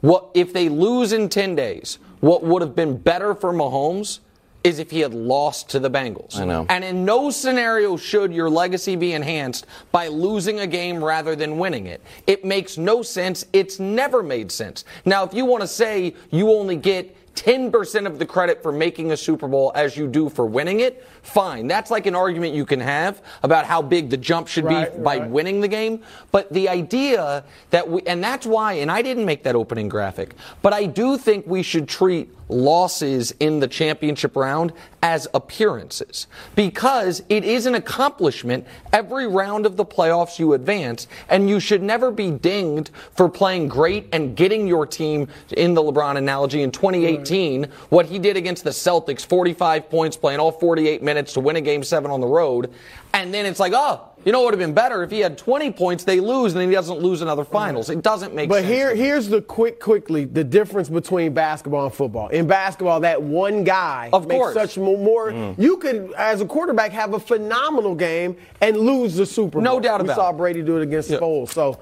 What 0.00 0.30
if 0.34 0.52
they 0.52 0.68
lose 0.68 1.12
in 1.12 1.28
10 1.28 1.54
days? 1.54 1.98
What 2.20 2.44
would 2.44 2.62
have 2.62 2.74
been 2.74 2.96
better 2.96 3.34
for 3.34 3.52
Mahomes 3.52 4.20
is 4.64 4.78
if 4.78 4.90
he 4.90 5.00
had 5.00 5.14
lost 5.14 5.68
to 5.70 5.78
the 5.78 5.90
Bengals. 5.90 6.36
I 6.36 6.44
know. 6.44 6.66
And 6.68 6.82
in 6.84 7.04
no 7.04 7.30
scenario 7.30 7.96
should 7.96 8.32
your 8.32 8.50
legacy 8.50 8.96
be 8.96 9.12
enhanced 9.12 9.66
by 9.92 10.08
losing 10.08 10.60
a 10.60 10.66
game 10.66 11.02
rather 11.02 11.36
than 11.36 11.58
winning 11.58 11.86
it. 11.86 12.02
It 12.26 12.44
makes 12.44 12.76
no 12.76 13.02
sense. 13.02 13.46
It's 13.52 13.78
never 13.78 14.22
made 14.22 14.50
sense. 14.50 14.84
Now, 15.04 15.24
if 15.24 15.32
you 15.32 15.44
want 15.44 15.62
to 15.62 15.68
say 15.68 16.14
you 16.30 16.50
only 16.50 16.76
get 16.76 17.14
10% 17.36 18.04
of 18.06 18.18
the 18.18 18.26
credit 18.26 18.60
for 18.64 18.72
making 18.72 19.12
a 19.12 19.16
Super 19.16 19.46
Bowl 19.46 19.70
as 19.76 19.96
you 19.96 20.08
do 20.08 20.28
for 20.28 20.44
winning 20.44 20.80
it, 20.80 21.06
fine. 21.22 21.68
That's 21.68 21.88
like 21.88 22.06
an 22.06 22.16
argument 22.16 22.52
you 22.52 22.66
can 22.66 22.80
have 22.80 23.22
about 23.44 23.64
how 23.64 23.80
big 23.80 24.10
the 24.10 24.16
jump 24.16 24.48
should 24.48 24.64
Right, 24.64 24.92
be 24.92 25.02
by 25.02 25.18
right. 25.18 25.30
winning 25.30 25.60
the 25.60 25.68
game. 25.68 26.02
But 26.32 26.52
the 26.52 26.68
idea 26.68 27.44
that 27.70 27.88
we, 27.88 28.02
and 28.02 28.22
that's 28.24 28.44
why, 28.44 28.74
and 28.74 28.90
I 28.90 29.02
didn't 29.02 29.24
make 29.24 29.44
that 29.44 29.54
opening 29.54 29.88
graphic, 29.88 30.34
but 30.62 30.72
I 30.72 30.86
do 30.86 31.16
think 31.16 31.46
we 31.46 31.62
should 31.62 31.88
treat 31.88 32.28
losses 32.48 33.32
in 33.40 33.60
the 33.60 33.68
championship 33.68 34.36
round 34.36 34.72
as 35.02 35.28
appearances. 35.32 36.26
Because 36.54 37.22
it 37.28 37.44
is 37.44 37.66
an 37.66 37.74
accomplishment 37.74 38.66
every 38.92 39.26
round 39.26 39.66
of 39.66 39.76
the 39.76 39.84
playoffs 39.84 40.38
you 40.38 40.54
advance 40.54 41.06
and 41.28 41.48
you 41.48 41.60
should 41.60 41.82
never 41.82 42.10
be 42.10 42.30
dinged 42.30 42.90
for 43.14 43.28
playing 43.28 43.68
great 43.68 44.08
and 44.12 44.36
getting 44.36 44.66
your 44.66 44.86
team 44.86 45.28
in 45.56 45.74
the 45.74 45.82
LeBron 45.82 46.16
analogy 46.16 46.62
in 46.62 46.70
2018 46.70 47.64
what 47.90 48.06
he 48.06 48.18
did 48.18 48.36
against 48.36 48.64
the 48.64 48.70
Celtics 48.70 49.24
45 49.24 49.88
points 49.88 50.16
playing 50.16 50.40
all 50.40 50.52
48 50.52 51.02
minutes 51.02 51.34
to 51.34 51.40
win 51.40 51.56
a 51.56 51.60
game 51.60 51.82
7 51.82 52.10
on 52.10 52.20
the 52.20 52.26
road 52.26 52.72
and 53.14 53.32
then 53.32 53.46
it's 53.46 53.60
like 53.60 53.72
oh 53.74 54.04
you 54.24 54.32
know 54.32 54.40
what 54.40 54.46
would 54.52 54.54
have 54.60 54.66
been 54.68 54.74
better 54.74 55.02
if 55.02 55.10
he 55.10 55.20
had 55.20 55.38
20 55.38 55.70
points 55.72 56.04
they 56.04 56.20
lose 56.20 56.52
and 56.52 56.60
then 56.60 56.68
he 56.68 56.74
doesn't 56.74 56.98
lose 56.98 57.22
another 57.22 57.44
finals 57.44 57.88
it 57.88 58.02
doesn't 58.02 58.34
make 58.34 58.50
sense. 58.50 58.62
But 58.62 58.62
sense 58.62 58.74
here, 58.74 58.94
here's 58.94 59.28
the 59.28 59.40
quick, 59.40 59.80
quickly 59.80 60.24
the 60.24 60.44
difference 60.44 60.88
between 60.88 61.32
basketball 61.32 61.86
and 61.86 61.94
football. 61.94 62.28
In 62.28 62.46
basketball, 62.46 63.00
that 63.00 63.22
one 63.22 63.64
guy 63.64 64.10
Of 64.12 64.26
makes 64.26 64.38
course. 64.38 64.54
such 64.54 64.78
more. 64.78 65.32
Mm. 65.32 65.58
You 65.58 65.76
could, 65.78 66.12
as 66.16 66.40
a 66.40 66.46
quarterback, 66.46 66.92
have 66.92 67.14
a 67.14 67.20
phenomenal 67.20 67.94
game 67.94 68.36
and 68.60 68.76
lose 68.76 69.14
the 69.14 69.26
Super 69.26 69.52
Bowl. 69.52 69.62
No 69.62 69.80
doubt 69.80 70.02
we 70.02 70.08
saw. 70.08 70.32
Brady 70.32 70.62
do 70.62 70.76
it 70.76 70.82
against 70.82 71.10
Yeah. 71.10 71.18
Foles. 71.18 71.50
So, 71.50 71.78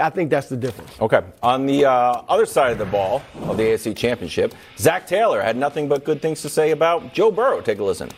I 0.00 0.10
think 0.10 0.30
that's 0.30 0.48
the 0.48 0.56
difference. 0.56 0.90
Okay. 1.00 1.20
On 1.42 1.66
the 1.66 1.84
uh, 1.84 2.22
other 2.28 2.46
side 2.46 2.72
of 2.72 2.78
the 2.78 2.84
ball 2.86 3.22
of 3.42 3.56
the 3.56 3.62
AFC 3.62 3.96
Championship, 3.96 4.54
Zac 4.78 5.06
Taylor 5.06 5.40
had 5.40 5.56
nothing 5.56 5.88
but 5.88 6.04
good 6.04 6.20
things 6.20 6.42
to 6.42 6.48
say 6.48 6.72
about 6.72 7.14
Joe 7.14 7.30
Burrow. 7.30 7.60
Take 7.60 7.78
a 7.78 7.84
listen. 7.84 8.10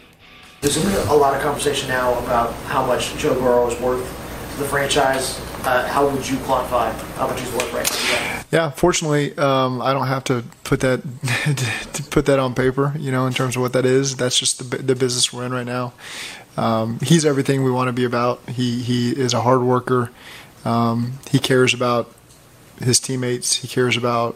There's 0.60 0.76
a 0.76 1.14
lot 1.14 1.36
of 1.36 1.42
conversation 1.42 1.88
now 1.88 2.18
about 2.18 2.52
how 2.64 2.84
much 2.84 3.16
Joe 3.16 3.34
Burrow 3.34 3.70
is 3.70 3.80
worth 3.80 4.04
to 4.52 4.58
the 4.58 4.68
franchise. 4.68 5.40
Uh, 5.64 5.86
how 5.86 6.08
would 6.08 6.28
you 6.28 6.36
quantify 6.38 6.92
how 7.14 7.28
much 7.28 7.40
he's 7.40 7.52
worth 7.52 7.72
right 7.72 7.88
now? 7.88 8.42
Yeah, 8.50 8.70
fortunately, 8.70 9.36
um, 9.38 9.80
I 9.80 9.92
don't 9.92 10.08
have 10.08 10.24
to 10.24 10.42
put 10.64 10.80
that 10.80 11.02
to 11.92 12.02
put 12.04 12.26
that 12.26 12.40
on 12.40 12.54
paper. 12.54 12.92
You 12.98 13.12
know, 13.12 13.26
in 13.26 13.34
terms 13.34 13.54
of 13.54 13.62
what 13.62 13.72
that 13.74 13.86
is, 13.86 14.16
that's 14.16 14.36
just 14.36 14.70
the, 14.70 14.78
the 14.78 14.96
business 14.96 15.32
we're 15.32 15.46
in 15.46 15.52
right 15.52 15.66
now. 15.66 15.92
Um, 16.56 16.98
he's 17.00 17.24
everything 17.24 17.62
we 17.62 17.70
want 17.70 17.86
to 17.88 17.92
be 17.92 18.04
about. 18.04 18.40
He 18.48 18.82
he 18.82 19.12
is 19.12 19.34
a 19.34 19.42
hard 19.42 19.62
worker. 19.62 20.10
Um, 20.64 21.20
he 21.30 21.38
cares 21.38 21.72
about 21.72 22.12
his 22.82 22.98
teammates. 22.98 23.56
He 23.56 23.68
cares 23.68 23.96
about 23.96 24.34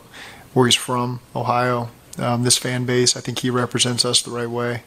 where 0.54 0.66
he's 0.66 0.76
from, 0.76 1.20
Ohio. 1.34 1.90
Um, 2.18 2.42
this 2.42 2.58
fan 2.58 2.84
base, 2.84 3.16
I 3.16 3.20
think 3.20 3.38
he 3.40 3.50
represents 3.50 4.04
us 4.04 4.20
the 4.20 4.30
right 4.30 4.48
way, 4.48 4.82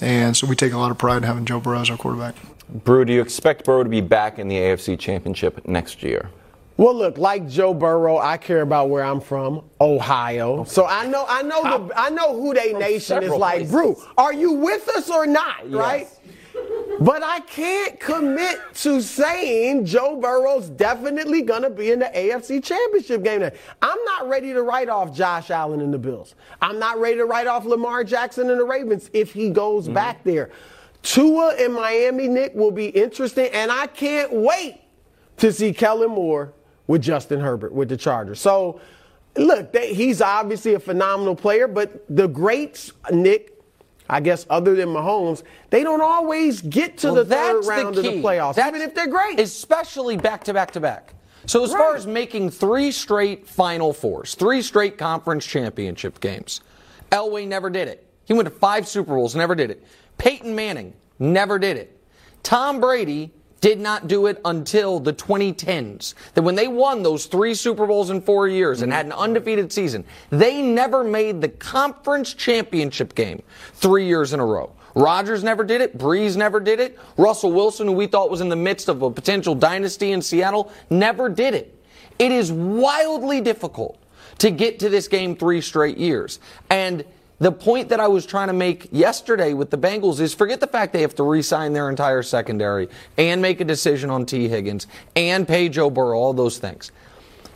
and 0.00 0.36
so 0.36 0.46
we 0.46 0.56
take 0.56 0.72
a 0.72 0.78
lot 0.78 0.90
of 0.90 0.98
pride 0.98 1.18
in 1.18 1.22
having 1.24 1.44
Joe 1.44 1.60
Burrow 1.60 1.80
as 1.80 1.90
our 1.90 1.96
quarterback. 1.96 2.34
Brew, 2.68 3.04
do 3.04 3.12
you 3.12 3.20
expect 3.20 3.64
Burrow 3.64 3.82
to 3.82 3.88
be 3.88 4.00
back 4.00 4.38
in 4.38 4.48
the 4.48 4.56
AFC 4.56 4.98
Championship 4.98 5.66
next 5.66 6.02
year? 6.02 6.30
Well, 6.76 6.94
look, 6.94 7.18
like 7.18 7.46
Joe 7.46 7.74
Burrow, 7.74 8.16
I 8.16 8.38
care 8.38 8.62
about 8.62 8.88
where 8.88 9.04
I'm 9.04 9.20
from, 9.20 9.64
Ohio. 9.82 10.64
So 10.64 10.86
I 10.86 11.06
know, 11.06 11.26
I 11.28 11.42
know, 11.42 11.62
the, 11.62 11.98
I 11.98 12.08
know 12.08 12.40
who 12.40 12.54
they 12.54 12.72
nation 12.72 13.22
is 13.22 13.30
like. 13.32 13.68
places. 13.68 13.70
Brew, 13.70 14.02
are 14.16 14.32
you 14.32 14.52
with 14.52 14.88
us 14.88 15.10
or 15.10 15.26
not? 15.26 15.70
Right. 15.70 16.08
But 17.00 17.22
I 17.22 17.40
can't 17.40 17.98
commit 17.98 18.60
to 18.74 19.00
saying 19.00 19.86
Joe 19.86 20.16
Burrow's 20.16 20.68
definitely 20.68 21.40
going 21.40 21.62
to 21.62 21.70
be 21.70 21.92
in 21.92 21.98
the 21.98 22.10
AFC 22.14 22.62
Championship 22.62 23.22
game. 23.22 23.40
Now, 23.40 23.50
I'm 23.80 24.04
not 24.04 24.28
ready 24.28 24.52
to 24.52 24.62
write 24.62 24.90
off 24.90 25.14
Josh 25.14 25.50
Allen 25.50 25.80
and 25.80 25.94
the 25.94 25.98
Bills. 25.98 26.34
I'm 26.60 26.78
not 26.78 27.00
ready 27.00 27.16
to 27.16 27.24
write 27.24 27.46
off 27.46 27.64
Lamar 27.64 28.04
Jackson 28.04 28.50
and 28.50 28.60
the 28.60 28.64
Ravens 28.64 29.08
if 29.14 29.32
he 29.32 29.48
goes 29.48 29.84
mm-hmm. 29.84 29.94
back 29.94 30.24
there. 30.24 30.50
Tua 31.02 31.54
in 31.56 31.72
Miami, 31.72 32.28
Nick, 32.28 32.54
will 32.54 32.70
be 32.70 32.88
interesting, 32.88 33.48
and 33.54 33.70
I 33.72 33.86
can't 33.86 34.32
wait 34.32 34.80
to 35.38 35.52
see 35.52 35.72
Kellen 35.72 36.10
Moore 36.10 36.52
with 36.86 37.00
Justin 37.00 37.40
Herbert 37.40 37.72
with 37.72 37.88
the 37.88 37.96
Chargers. 37.96 38.40
So, 38.40 38.80
look, 39.36 39.72
they, 39.72 39.94
he's 39.94 40.20
obviously 40.20 40.74
a 40.74 40.80
phenomenal 40.80 41.34
player, 41.34 41.66
but 41.66 42.04
the 42.14 42.26
greats, 42.26 42.92
Nick, 43.10 43.59
I 44.10 44.18
guess 44.20 44.44
other 44.50 44.74
than 44.74 44.88
Mahomes, 44.88 45.44
they 45.70 45.84
don't 45.84 46.00
always 46.02 46.60
get 46.62 46.98
to 46.98 47.12
Well, 47.12 47.14
the 47.14 47.24
third 47.24 47.64
round 47.64 47.96
of 47.96 48.02
the 48.02 48.20
playoffs, 48.20 48.56
That's- 48.56 48.74
even 48.74 48.82
if 48.82 48.94
they're 48.94 49.06
great. 49.06 49.38
Especially 49.38 50.16
back 50.16 50.44
to 50.44 50.52
back 50.52 50.72
to 50.72 50.80
back. 50.80 51.14
So 51.46 51.64
as 51.64 51.72
far 51.72 51.94
as 51.94 52.06
making 52.06 52.50
three 52.50 52.90
straight 52.90 53.46
Final 53.48 53.92
Fours, 53.92 54.34
three 54.34 54.62
straight 54.62 54.98
conference 54.98 55.46
championship 55.46 56.20
games, 56.20 56.60
Elway 57.12 57.46
never 57.46 57.70
did 57.70 57.88
it. 57.88 58.06
He 58.24 58.34
went 58.34 58.46
to 58.46 58.54
five 58.54 58.86
Super 58.86 59.14
Bowls, 59.14 59.34
never 59.34 59.54
did 59.54 59.70
it. 59.70 59.82
Peyton 60.18 60.54
Manning 60.54 60.92
never 61.18 61.58
did 61.58 61.76
it. 61.76 61.96
Tom 62.42 62.80
Brady 62.80 63.32
did 63.60 63.78
not 63.80 64.08
do 64.08 64.26
it 64.26 64.40
until 64.44 65.00
the 65.00 65.12
2010s. 65.12 66.14
That 66.34 66.42
when 66.42 66.54
they 66.54 66.68
won 66.68 67.02
those 67.02 67.26
three 67.26 67.54
Super 67.54 67.86
Bowls 67.86 68.10
in 68.10 68.20
four 68.20 68.48
years 68.48 68.82
and 68.82 68.92
had 68.92 69.06
an 69.06 69.12
undefeated 69.12 69.72
season, 69.72 70.04
they 70.30 70.62
never 70.62 71.04
made 71.04 71.40
the 71.40 71.48
conference 71.48 72.34
championship 72.34 73.14
game 73.14 73.42
three 73.74 74.06
years 74.06 74.32
in 74.32 74.40
a 74.40 74.46
row. 74.46 74.72
Rodgers 74.94 75.44
never 75.44 75.62
did 75.62 75.80
it. 75.80 75.96
Brees 75.96 76.36
never 76.36 76.58
did 76.58 76.80
it. 76.80 76.98
Russell 77.16 77.52
Wilson, 77.52 77.86
who 77.86 77.92
we 77.92 78.06
thought 78.06 78.30
was 78.30 78.40
in 78.40 78.48
the 78.48 78.56
midst 78.56 78.88
of 78.88 79.02
a 79.02 79.10
potential 79.10 79.54
dynasty 79.54 80.12
in 80.12 80.20
Seattle, 80.20 80.72
never 80.88 81.28
did 81.28 81.54
it. 81.54 81.76
It 82.18 82.32
is 82.32 82.50
wildly 82.52 83.40
difficult 83.40 83.98
to 84.38 84.50
get 84.50 84.78
to 84.80 84.88
this 84.88 85.06
game 85.06 85.36
three 85.36 85.60
straight 85.60 85.98
years. 85.98 86.40
And 86.70 87.04
the 87.40 87.50
point 87.50 87.88
that 87.88 88.00
I 88.00 88.06
was 88.06 88.26
trying 88.26 88.48
to 88.48 88.52
make 88.52 88.88
yesterday 88.92 89.54
with 89.54 89.70
the 89.70 89.78
Bengals 89.78 90.20
is 90.20 90.34
forget 90.34 90.60
the 90.60 90.66
fact 90.66 90.92
they 90.92 91.00
have 91.00 91.14
to 91.16 91.22
re-sign 91.22 91.72
their 91.72 91.88
entire 91.88 92.22
secondary 92.22 92.88
and 93.16 93.40
make 93.40 93.60
a 93.60 93.64
decision 93.64 94.10
on 94.10 94.26
Tee 94.26 94.46
Higgins 94.46 94.86
and 95.16 95.48
pay 95.48 95.68
Joe 95.68 95.90
Burrow, 95.90 96.18
all 96.18 96.34
those 96.34 96.58
things. 96.58 96.92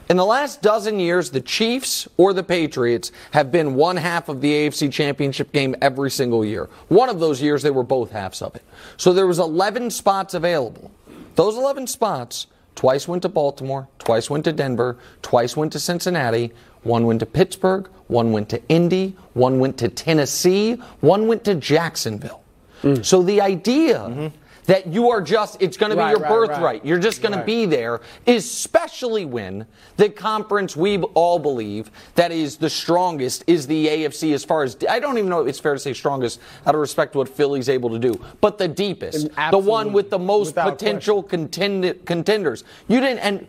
In 0.09 0.17
the 0.17 0.25
last 0.25 0.61
dozen 0.61 0.99
years, 1.01 1.31
the 1.31 1.41
Chiefs 1.41 2.09
or 2.17 2.33
the 2.33 2.43
Patriots 2.43 3.13
have 3.33 3.51
been 3.51 3.75
one 3.75 3.97
half 3.97 4.29
of 4.29 4.41
the 4.41 4.53
AFC 4.53 4.93
Championship 4.93 5.53
game 5.53 5.75
every 5.81 6.11
single 6.11 6.45
year. 6.45 6.69
One 6.89 7.09
of 7.09 7.21
those 7.21 7.41
years, 7.41 7.63
they 7.63 7.71
were 7.71 7.85
both 7.85 8.11
halves 8.11 8.43
of 8.43 8.55
it. 8.55 8.63
So 8.97 9.13
there 9.13 9.27
was 9.27 9.39
11 9.39 9.91
spots 9.91 10.35
available. 10.35 10.91
Those 11.37 11.57
11 11.57 11.87
spots, 11.87 12.47
twice 12.75 13.07
went 13.09 13.23
to 13.23 13.29
Baltimore, 13.29 13.89
twice 13.99 14.29
went 14.31 14.45
to 14.45 14.53
Denver, 14.53 14.99
twice 15.23 15.57
went 15.57 15.73
to 15.73 15.79
Cincinnati, 15.79 16.53
one 16.83 17.07
went 17.07 17.21
to 17.21 17.27
Pittsburgh, 17.27 17.89
one 18.09 18.33
went 18.33 18.49
to 18.51 18.63
Indy, 18.69 19.17
one 19.33 19.59
went 19.59 19.79
to 19.79 19.89
Tennessee, 19.89 20.75
one 21.01 21.27
went 21.27 21.45
to 21.45 21.55
Jacksonville. 21.55 22.43
Hmm. 22.83 23.03
So 23.03 23.23
the 23.23 23.41
idea 23.41 23.99
mm-hmm. 24.01 24.27
That 24.67 24.87
you 24.87 25.11
are 25.11 25.21
just, 25.21 25.61
it's 25.61 25.77
going 25.77 25.91
to 25.91 25.97
be 25.97 26.01
Right, 26.01 26.11
your 26.11 26.21
right, 26.21 26.29
birthright. 26.31 26.63
right. 26.63 26.85
You're 26.87 26.99
just 26.99 27.23
going 27.23 27.39
to 27.39 27.45
be 27.45 27.67
there, 27.67 28.01
especially 28.27 29.25
when 29.25 29.67
the 29.97 30.09
conference 30.09 30.77
we 30.77 30.99
all 30.99 31.39
believe 31.39 31.91
that 32.15 32.33
is 32.33 32.57
the 32.57 32.71
strongest 32.71 33.45
is 33.47 33.67
the 33.67 33.87
AFC 33.87 34.33
as 34.35 34.45
far 34.45 34.63
as, 34.63 34.77
I 34.89 35.01
don't 35.01 35.19
even 35.19 35.31
know 35.31 35.43
if 35.43 35.49
it's 35.49 35.61
fair 35.61 35.75
to 35.75 35.79
say 35.79 35.93
strongest 35.93 36.41
out 36.67 36.75
of 36.75 36.81
respect 36.81 37.13
to 37.13 37.19
what 37.19 37.29
Philly's 37.29 37.69
able 37.69 37.91
to 37.91 37.99
do, 37.99 38.19
but 38.41 38.59
the 38.59 38.69
deepest, 38.69 39.29
the 39.51 39.59
one 39.59 39.93
with 39.93 40.11
the 40.11 40.19
most 40.19 40.55
potential 40.55 41.23
contend- 41.23 42.05
contenders. 42.07 42.65
You 42.89 43.01
didn't, 43.01 43.19
and 43.21 43.47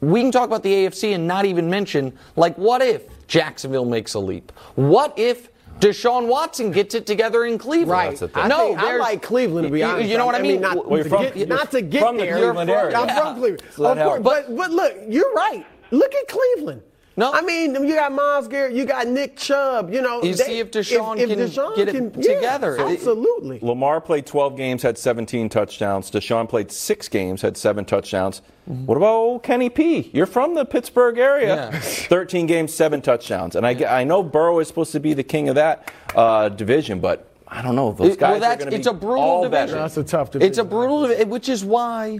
we 0.00 0.20
can 0.20 0.30
talk 0.32 0.46
about 0.46 0.62
the 0.62 0.72
AFC 0.72 1.14
and 1.14 1.26
not 1.26 1.44
even 1.46 1.70
mention, 1.70 2.12
like, 2.36 2.56
what 2.58 2.82
if 2.82 3.02
Jacksonville 3.28 3.84
makes 3.86 4.14
a 4.14 4.20
leap? 4.20 4.52
What 4.74 5.18
if 5.18 5.48
Deshaun 5.80 6.26
Watson 6.26 6.70
gets 6.70 6.94
it 6.94 7.06
together 7.06 7.44
in 7.44 7.58
Cleveland? 7.58 8.20
Right. 8.20 8.30
I 8.34 8.48
no, 8.48 8.68
think- 8.68 8.78
I 8.78 8.96
like 8.96 9.22
Cleveland 9.22 9.66
to 9.66 9.72
be 9.72 9.80
you- 9.80 9.84
honest. 9.84 10.08
You 10.08 10.16
know 10.18 10.26
what 10.26 10.34
I 10.34 10.40
mean? 10.42 10.60
Not, 10.62 10.76
Well, 10.88 10.96
you're 10.98 11.04
to 11.04 11.10
from- 11.10 11.22
get, 11.24 11.36
you're 11.36 11.46
not 11.46 11.70
to 11.72 11.82
get 11.82 12.00
from 12.00 12.16
the 12.16 12.24
there. 12.24 12.36
Cleveland 12.38 12.70
area. 12.70 12.96
I'm 12.96 13.08
Yeah. 13.08 13.20
from 13.20 13.34
Cleveland. 13.38 13.62
So 13.74 13.84
of 13.84 13.98
course, 13.98 14.20
but 14.22 14.56
but 14.56 14.70
look, 14.70 14.94
you're 15.08 15.32
right. 15.34 15.66
Look 15.90 16.14
at 16.14 16.28
Cleveland. 16.28 16.82
No. 17.18 17.32
I 17.32 17.40
mean, 17.40 17.74
you 17.86 17.94
got 17.94 18.12
Myles 18.12 18.46
Garrett, 18.46 18.74
you 18.74 18.84
got 18.84 19.06
Nick 19.08 19.36
Chubb. 19.36 19.90
You 19.92 20.02
know, 20.02 20.22
You 20.22 20.34
see 20.34 20.58
if 20.58 20.70
Deshaun 20.70 21.16
can 21.16 21.28
get 21.28 21.88
it 21.88 22.14
yeah, 22.16 22.34
together. 22.34 22.78
absolutely. 22.78 23.58
Lamar 23.62 24.02
played 24.02 24.26
12 24.26 24.54
games, 24.56 24.82
had 24.82 24.98
17 24.98 25.48
touchdowns. 25.48 26.10
Deshaun 26.10 26.46
played 26.46 26.70
six 26.70 27.08
games, 27.08 27.40
had 27.40 27.56
seven 27.56 27.86
touchdowns. 27.86 28.42
What 28.66 28.96
about 28.96 29.14
old 29.14 29.42
Kenny 29.42 29.70
P? 29.70 30.10
You're 30.12 30.26
from 30.26 30.54
the 30.54 30.64
Pittsburgh 30.66 31.16
area. 31.18 31.70
Yeah. 31.72 31.80
13 31.80 32.46
games, 32.46 32.74
seven 32.74 33.00
touchdowns. 33.00 33.56
And 33.56 33.66
I, 33.66 34.00
I 34.00 34.04
know 34.04 34.22
Burrow 34.22 34.58
is 34.58 34.68
supposed 34.68 34.92
to 34.92 35.00
be 35.00 35.14
the 35.14 35.22
king 35.24 35.48
of 35.48 35.54
that 35.54 35.90
uh, 36.14 36.50
division, 36.50 37.00
but 37.00 37.30
I 37.48 37.62
don't 37.62 37.76
know. 37.76 37.92
Those 37.92 38.14
It- 38.14 38.18
guys 38.18 38.40
well, 38.42 38.52
are 38.52 38.56
going 38.56 38.66
to 38.66 38.70
be 38.72 38.76
it's 38.76 38.88
a 38.88 38.92
brutal 38.92 39.22
all 39.24 39.42
division. 39.44 39.68
veterans. 39.68 39.94
That's 39.94 40.08
a 40.08 40.16
tough 40.16 40.32
division. 40.32 40.50
It's 40.50 40.58
a 40.58 40.64
brutal, 40.64 41.06
divi- 41.08 41.24
which 41.24 41.48
is 41.48 41.64
why 41.64 42.18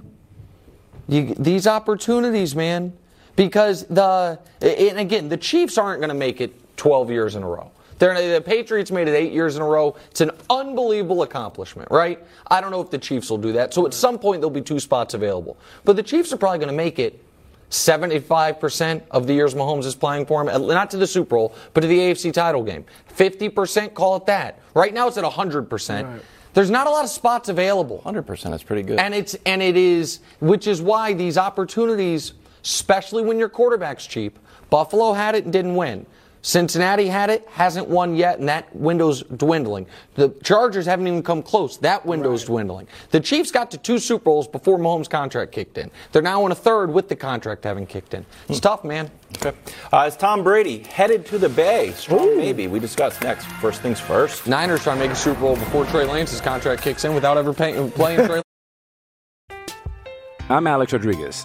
you 1.08 1.34
these 1.34 1.66
opportunities, 1.66 2.56
man. 2.56 2.92
Because 3.36 3.84
the 3.84 4.38
and 4.60 4.98
again, 4.98 5.28
the 5.28 5.36
Chiefs 5.36 5.78
aren't 5.78 6.00
going 6.00 6.08
to 6.08 6.14
make 6.14 6.40
it 6.40 6.54
12 6.76 7.10
years 7.10 7.36
in 7.36 7.42
a 7.42 7.48
row. 7.48 7.70
They're, 7.98 8.34
the 8.34 8.40
Patriots 8.40 8.90
made 8.90 9.08
it 9.08 9.14
eight 9.14 9.32
years 9.32 9.56
in 9.56 9.62
a 9.62 9.66
row. 9.66 9.96
It's 10.10 10.20
an 10.20 10.30
unbelievable 10.50 11.22
accomplishment, 11.22 11.90
right? 11.90 12.22
I 12.46 12.60
don't 12.60 12.70
know 12.70 12.82
if 12.82 12.90
the 12.90 12.98
Chiefs 12.98 13.30
will 13.30 13.38
do 13.38 13.52
that. 13.52 13.72
So 13.72 13.86
at 13.86 13.94
some 13.94 14.18
point 14.18 14.40
there'll 14.40 14.50
be 14.50 14.60
two 14.60 14.80
spots 14.80 15.14
available. 15.14 15.56
But 15.84 15.96
the 15.96 16.02
Chiefs 16.02 16.32
are 16.32 16.36
probably 16.36 16.58
going 16.58 16.68
to 16.68 16.76
make 16.76 16.98
it 16.98 17.22
75% 17.70 19.02
of 19.10 19.26
the 19.26 19.34
years 19.34 19.54
Mahomes 19.54 19.86
is 19.86 19.94
playing 19.94 20.26
for 20.26 20.42
him, 20.46 20.66
not 20.66 20.90
to 20.90 20.96
the 20.96 21.06
Super 21.06 21.36
Bowl, 21.36 21.54
but 21.74 21.80
to 21.80 21.86
the 21.86 21.98
AFC 21.98 22.32
title 22.32 22.62
game. 22.62 22.84
50%, 23.16 23.94
call 23.94 24.16
it 24.16 24.26
that. 24.26 24.60
Right 24.74 24.94
now 24.94 25.08
it's 25.08 25.16
at 25.16 25.24
100%. 25.24 26.20
There's 26.54 26.70
not 26.70 26.86
a 26.86 26.90
lot 26.90 27.04
of 27.04 27.10
spots 27.10 27.48
available. 27.48 28.02
100% 28.06 28.54
is 28.54 28.62
pretty 28.62 28.82
good. 28.82 28.98
And 28.98 29.14
it's 29.14 29.36
and 29.44 29.62
it 29.62 29.76
is 29.76 30.20
which 30.40 30.66
is 30.66 30.80
why 30.80 31.12
these 31.12 31.36
opportunities, 31.36 32.32
especially 32.66 33.22
when 33.22 33.38
your 33.38 33.48
quarterback's 33.48 34.06
cheap, 34.06 34.38
Buffalo 34.70 35.12
had 35.12 35.36
it 35.36 35.44
and 35.44 35.52
didn't 35.52 35.76
win. 35.76 36.04
Cincinnati 36.42 37.08
had 37.08 37.28
it, 37.28 37.46
hasn't 37.50 37.88
won 37.88 38.14
yet, 38.14 38.38
and 38.38 38.48
that 38.48 38.74
window's 38.74 39.22
dwindling. 39.24 39.86
The 40.14 40.28
Chargers 40.44 40.86
haven't 40.86 41.08
even 41.08 41.22
come 41.24 41.42
close. 41.42 41.76
That 41.78 42.06
window's 42.06 42.44
dwindling. 42.44 42.86
The 43.10 43.18
Chiefs 43.18 43.50
got 43.50 43.72
to 43.72 43.78
two 43.78 43.98
Super 43.98 44.24
Bowls 44.24 44.46
before 44.46 44.78
Mahomes' 44.78 45.10
contract 45.10 45.50
kicked 45.50 45.76
in. 45.76 45.90
They're 46.12 46.22
now 46.22 46.46
in 46.46 46.52
a 46.52 46.54
third 46.54 46.92
with 46.92 47.08
the 47.08 47.16
contract 47.16 47.64
having 47.64 47.84
kicked 47.84 48.14
in. 48.14 48.24
It's 48.48 48.60
tough, 48.60 48.84
man. 48.84 49.10
Okay. 49.38 49.56
Uh, 49.92 50.04
is 50.06 50.16
Tom 50.16 50.44
Brady 50.44 50.84
headed 50.84 51.26
to 51.26 51.38
the 51.38 51.48
Bay? 51.48 51.90
Strong 51.96 52.36
maybe. 52.36 52.68
We 52.68 52.78
discuss 52.78 53.20
next. 53.20 53.46
First 53.60 53.82
things 53.82 53.98
first. 53.98 54.46
Niners 54.46 54.84
trying 54.84 54.98
to 54.98 55.04
make 55.04 55.10
a 55.10 55.16
Super 55.16 55.40
Bowl 55.40 55.56
before 55.56 55.84
Trey 55.86 56.04
Lance's 56.04 56.40
contract 56.40 56.80
kicks 56.80 57.04
in 57.04 57.12
without 57.12 57.36
ever 57.36 57.52
paying, 57.52 57.90
playing 57.90 58.24
Trey. 58.24 58.42
I'm 60.48 60.68
Alex 60.68 60.92
Rodriguez. 60.92 61.44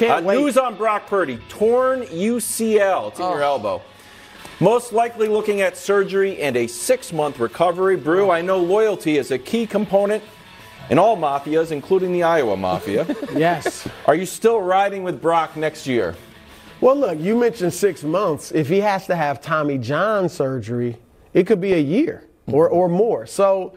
Can't 0.00 0.24
Uh, 0.24 0.28
wait. 0.28 0.38
news 0.38 0.56
on 0.56 0.76
Brock 0.76 1.06
Purdy. 1.08 1.38
Torn 1.50 2.04
UCL. 2.04 3.08
It's 3.08 3.20
in 3.20 3.26
your 3.26 3.42
elbow. 3.42 3.82
Most 4.58 4.94
likely 4.94 5.28
looking 5.28 5.60
at 5.60 5.76
surgery 5.76 6.40
and 6.40 6.56
a 6.56 6.66
six 6.66 7.12
month 7.12 7.38
recovery. 7.38 7.96
Brew, 7.96 8.30
I 8.30 8.40
know 8.40 8.56
loyalty 8.58 9.18
is 9.18 9.30
a 9.30 9.36
key 9.38 9.66
component 9.66 10.24
in 10.88 10.98
all 10.98 11.18
mafias, 11.18 11.70
including 11.70 12.14
the 12.14 12.22
Iowa 12.22 12.56
Mafia. 12.56 13.06
Yes. 13.36 13.86
Are 14.06 14.14
you 14.14 14.24
still 14.24 14.62
riding 14.62 15.02
with 15.02 15.20
Brock 15.20 15.54
next 15.54 15.86
year? 15.86 16.16
Well, 16.80 16.96
look, 16.96 17.20
you 17.20 17.36
mentioned 17.36 17.74
six 17.74 18.02
months. 18.02 18.52
If 18.52 18.70
he 18.70 18.80
has 18.80 19.06
to 19.08 19.14
have 19.16 19.42
Tommy 19.42 19.76
John 19.76 20.30
surgery, 20.30 20.96
it 21.34 21.46
could 21.46 21.60
be 21.60 21.74
a 21.74 21.78
year 21.78 22.24
or, 22.46 22.70
or 22.70 22.88
more. 22.88 23.26
So 23.26 23.76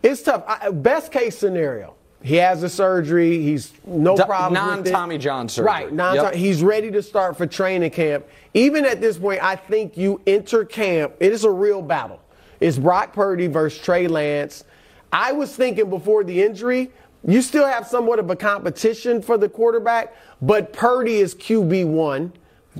it's 0.00 0.22
tough. 0.22 0.44
I, 0.46 0.70
best 0.70 1.10
case 1.10 1.36
scenario, 1.36 1.95
he 2.26 2.34
has 2.36 2.60
the 2.60 2.68
surgery. 2.68 3.40
He's 3.40 3.72
no 3.86 4.16
Do- 4.16 4.24
problem 4.24 4.54
with 4.54 4.84
non-Tommy 4.84 5.16
John 5.16 5.48
surgery. 5.48 5.66
Right. 5.66 5.92
Non 5.92 6.16
Yep. 6.16 6.34
He's 6.34 6.60
ready 6.60 6.90
to 6.90 7.00
start 7.00 7.36
for 7.36 7.46
training 7.46 7.92
camp. 7.92 8.26
Even 8.52 8.84
at 8.84 9.00
this 9.00 9.16
point, 9.16 9.40
I 9.44 9.54
think 9.54 9.96
you 9.96 10.20
enter 10.26 10.64
camp. 10.64 11.14
It 11.20 11.32
is 11.32 11.44
a 11.44 11.50
real 11.50 11.80
battle. 11.80 12.20
It's 12.58 12.78
Brock 12.78 13.12
Purdy 13.12 13.46
versus 13.46 13.80
Trey 13.80 14.08
Lance. 14.08 14.64
I 15.12 15.30
was 15.30 15.54
thinking 15.54 15.88
before 15.88 16.24
the 16.24 16.42
injury, 16.42 16.90
you 17.24 17.40
still 17.42 17.66
have 17.66 17.86
somewhat 17.86 18.18
of 18.18 18.28
a 18.28 18.34
competition 18.34 19.22
for 19.22 19.38
the 19.38 19.48
quarterback, 19.48 20.12
but 20.42 20.72
Purdy 20.72 21.18
is 21.18 21.32
QB 21.32 21.86
one, 21.86 22.32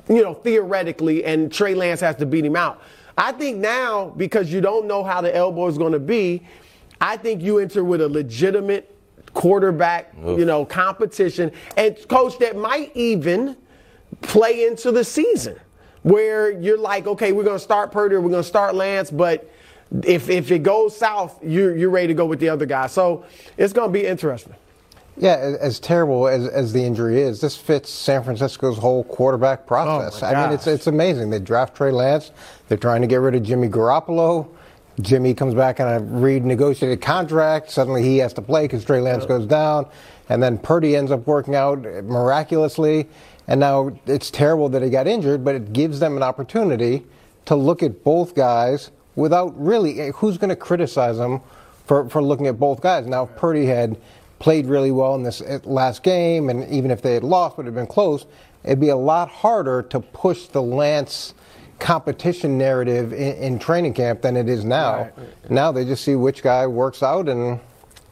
you 0.08 0.24
know, 0.24 0.34
theoretically, 0.34 1.24
and 1.24 1.52
Trey 1.52 1.76
Lance 1.76 2.00
has 2.00 2.16
to 2.16 2.26
beat 2.26 2.44
him 2.44 2.56
out. 2.56 2.82
I 3.16 3.30
think 3.30 3.58
now, 3.58 4.12
because 4.16 4.52
you 4.52 4.60
don't 4.60 4.88
know 4.88 5.04
how 5.04 5.20
the 5.20 5.34
elbow 5.34 5.68
is 5.68 5.78
going 5.78 5.92
to 5.92 6.00
be, 6.00 6.42
I 7.00 7.16
think 7.16 7.42
you 7.42 7.58
enter 7.58 7.84
with 7.84 8.00
a 8.00 8.08
legitimate 8.08 8.95
quarterback, 9.36 10.14
you 10.24 10.46
know, 10.46 10.64
competition, 10.64 11.52
and 11.76 11.96
coach 12.08 12.38
that 12.38 12.56
might 12.56 12.90
even 12.96 13.54
play 14.22 14.66
into 14.66 14.90
the 14.90 15.04
season 15.04 15.60
where 16.02 16.50
you're 16.50 16.78
like, 16.78 17.06
okay, 17.06 17.32
we're 17.32 17.44
going 17.44 17.58
to 17.58 17.62
start 17.62 17.92
Purdy, 17.92 18.14
or 18.14 18.20
we're 18.22 18.30
going 18.30 18.42
to 18.42 18.48
start 18.48 18.74
Lance, 18.74 19.10
but 19.10 19.48
if 20.04 20.30
if 20.30 20.50
it 20.50 20.62
goes 20.62 20.96
south, 20.96 21.38
you're 21.44 21.76
you're 21.76 21.90
ready 21.90 22.08
to 22.08 22.14
go 22.14 22.24
with 22.24 22.40
the 22.40 22.48
other 22.48 22.66
guy. 22.66 22.86
So 22.86 23.26
it's 23.58 23.72
going 23.72 23.90
to 23.90 23.92
be 23.92 24.06
interesting. 24.06 24.54
Yeah, 25.18 25.36
as, 25.36 25.56
as 25.56 25.80
terrible 25.80 26.28
as, 26.28 26.46
as 26.48 26.72
the 26.72 26.82
injury 26.82 27.20
is, 27.20 27.40
this 27.40 27.56
fits 27.56 27.90
San 27.90 28.22
Francisco's 28.22 28.78
whole 28.78 29.04
quarterback 29.04 29.60
oh, 29.64 29.68
process. 29.68 30.22
my 30.22 30.34
I 30.34 30.46
mean, 30.46 30.54
it's 30.54 30.66
it's 30.66 30.86
amazing. 30.86 31.28
They 31.28 31.40
draft 31.40 31.76
Trey 31.76 31.90
Lance. 31.90 32.32
They're 32.68 32.78
trying 32.78 33.02
to 33.02 33.06
get 33.06 33.16
rid 33.16 33.34
of 33.34 33.42
Jimmy 33.42 33.68
Garoppolo. 33.68 34.48
Jimmy 35.00 35.34
comes 35.34 35.54
back 35.54 35.78
on 35.80 35.88
a 35.88 36.00
renegotiated 36.00 37.02
contract. 37.02 37.70
Suddenly 37.70 38.02
he 38.02 38.18
has 38.18 38.32
to 38.34 38.42
play 38.42 38.64
because 38.64 38.84
Trey 38.84 39.00
Lance 39.00 39.26
goes 39.26 39.46
down, 39.46 39.86
and 40.28 40.42
then 40.42 40.58
Purdy 40.58 40.96
ends 40.96 41.10
up 41.10 41.26
working 41.26 41.54
out 41.54 41.82
miraculously. 41.82 43.06
And 43.48 43.60
now 43.60 43.96
it's 44.06 44.30
terrible 44.30 44.68
that 44.70 44.82
he 44.82 44.90
got 44.90 45.06
injured, 45.06 45.44
but 45.44 45.54
it 45.54 45.72
gives 45.72 46.00
them 46.00 46.16
an 46.16 46.22
opportunity 46.22 47.04
to 47.44 47.54
look 47.54 47.82
at 47.82 48.02
both 48.02 48.34
guys 48.34 48.90
without 49.14 49.52
really 49.62 50.10
who's 50.16 50.38
going 50.38 50.50
to 50.50 50.56
criticize 50.56 51.18
them 51.18 51.40
for, 51.84 52.08
for 52.08 52.22
looking 52.22 52.46
at 52.46 52.58
both 52.58 52.80
guys. 52.80 53.06
Now, 53.06 53.24
if 53.24 53.36
Purdy 53.36 53.66
had 53.66 53.96
played 54.38 54.66
really 54.66 54.90
well 54.90 55.14
in 55.14 55.22
this 55.22 55.40
uh, 55.40 55.60
last 55.64 56.02
game, 56.02 56.48
and 56.48 56.68
even 56.70 56.90
if 56.90 57.02
they 57.02 57.14
had 57.14 57.24
lost, 57.24 57.56
would 57.56 57.66
had 57.66 57.74
been 57.74 57.86
close, 57.86 58.26
it'd 58.64 58.80
be 58.80 58.88
a 58.88 58.96
lot 58.96 59.28
harder 59.28 59.82
to 59.82 60.00
push 60.00 60.46
the 60.48 60.62
Lance 60.62 61.34
competition 61.78 62.56
narrative 62.58 63.12
in, 63.12 63.36
in 63.36 63.58
training 63.58 63.94
camp 63.94 64.22
than 64.22 64.36
it 64.36 64.48
is 64.48 64.64
now. 64.64 65.10
Now 65.48 65.72
they 65.72 65.84
just 65.84 66.04
see 66.04 66.14
which 66.16 66.42
guy 66.42 66.66
works 66.66 67.02
out 67.02 67.28
and 67.28 67.60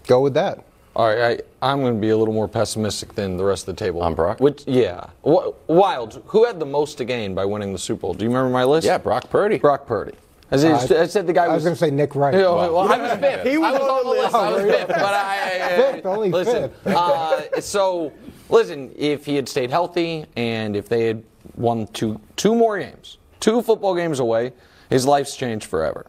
go 0.07 0.21
with 0.21 0.35
that. 0.35 0.65
All 0.97 1.09
right, 1.09 1.41
I, 1.61 1.71
I'm 1.73 1.81
going 1.81 1.95
to 1.95 2.01
be 2.01 2.11
a 2.11 2.17
little 2.17 2.35
more 2.35 2.47
pessimistic 2.47 3.15
than 3.17 3.37
the 3.37 3.45
rest 3.45 3.67
of 3.67 3.75
the 3.75 3.85
table. 3.85 4.01
On 4.03 4.15
Brock? 4.15 4.39
Which, 4.39 4.63
yeah. 4.67 5.07
Wild. 5.25 6.23
Who 6.27 6.45
had 6.45 6.61
the 6.61 6.67
most 6.67 6.99
to 6.99 7.05
gain 7.05 7.35
by 7.35 7.45
winning 7.45 7.73
the 7.73 7.81
Super 7.81 8.03
Bowl? 8.03 8.15
Do 8.15 8.25
you 8.25 8.31
remember 8.31 8.51
my 8.51 8.63
list? 8.65 8.87
Yeah, 8.87 8.99
Brock 8.99 9.29
Purdy. 9.29 9.59
Brock 9.59 9.87
Purdy. 9.87 10.13
As 10.53 10.65
I, 10.65 10.71
Uh, 10.71 11.03
I 11.03 11.07
said, 11.09 11.27
the 11.27 11.33
guy 11.33 11.47
I 11.47 11.49
was 11.55 11.65
going 11.65 11.75
to 11.75 11.81
say 11.81 11.91
Nick 11.91 12.15
Wright. 12.15 12.33
You 12.35 12.41
know, 12.43 12.55
well, 12.55 12.79
I 12.93 12.99
was 12.99 13.19
fifth. 13.19 13.45
He 13.45 13.59
was 13.59 13.75
I 13.75 13.79
was 13.79 13.81
on 13.81 13.91
on 13.91 13.97
the 13.97 14.03
the 14.05 14.21
list. 14.23 14.35
I 14.37 14.53
was 14.53 14.63
fifth, 14.63 14.89
but 14.89 14.99
I, 15.01 15.77
Fifth, 15.93 16.07
only 16.07 16.31
listen. 16.31 16.71
fifth. 16.71 16.87
Uh, 16.87 17.61
so, 17.61 18.13
listen. 18.49 18.93
If 18.95 19.27
he 19.27 19.35
had 19.35 19.49
stayed 19.49 19.71
healthy, 19.71 20.27
and 20.37 20.77
if 20.77 20.89
they 20.89 21.07
had 21.07 21.25
won 21.57 21.89
two 21.89 22.21
two 22.37 22.55
more 22.55 22.79
games, 22.79 23.19
two 23.45 23.61
football 23.61 23.95
games 23.95 24.21
away, 24.21 24.53
his 24.89 25.07
life's 25.07 25.37
changed 25.37 25.67
forever. 25.67 26.07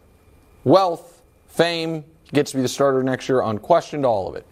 Wealth, 0.64 1.20
fame, 1.48 2.02
gets 2.32 2.52
to 2.52 2.56
be 2.56 2.62
the 2.62 2.68
starter 2.68 3.02
next 3.02 3.28
year, 3.28 3.42
unquestioned, 3.42 4.06
all 4.06 4.26
of 4.26 4.36
it. 4.36 4.46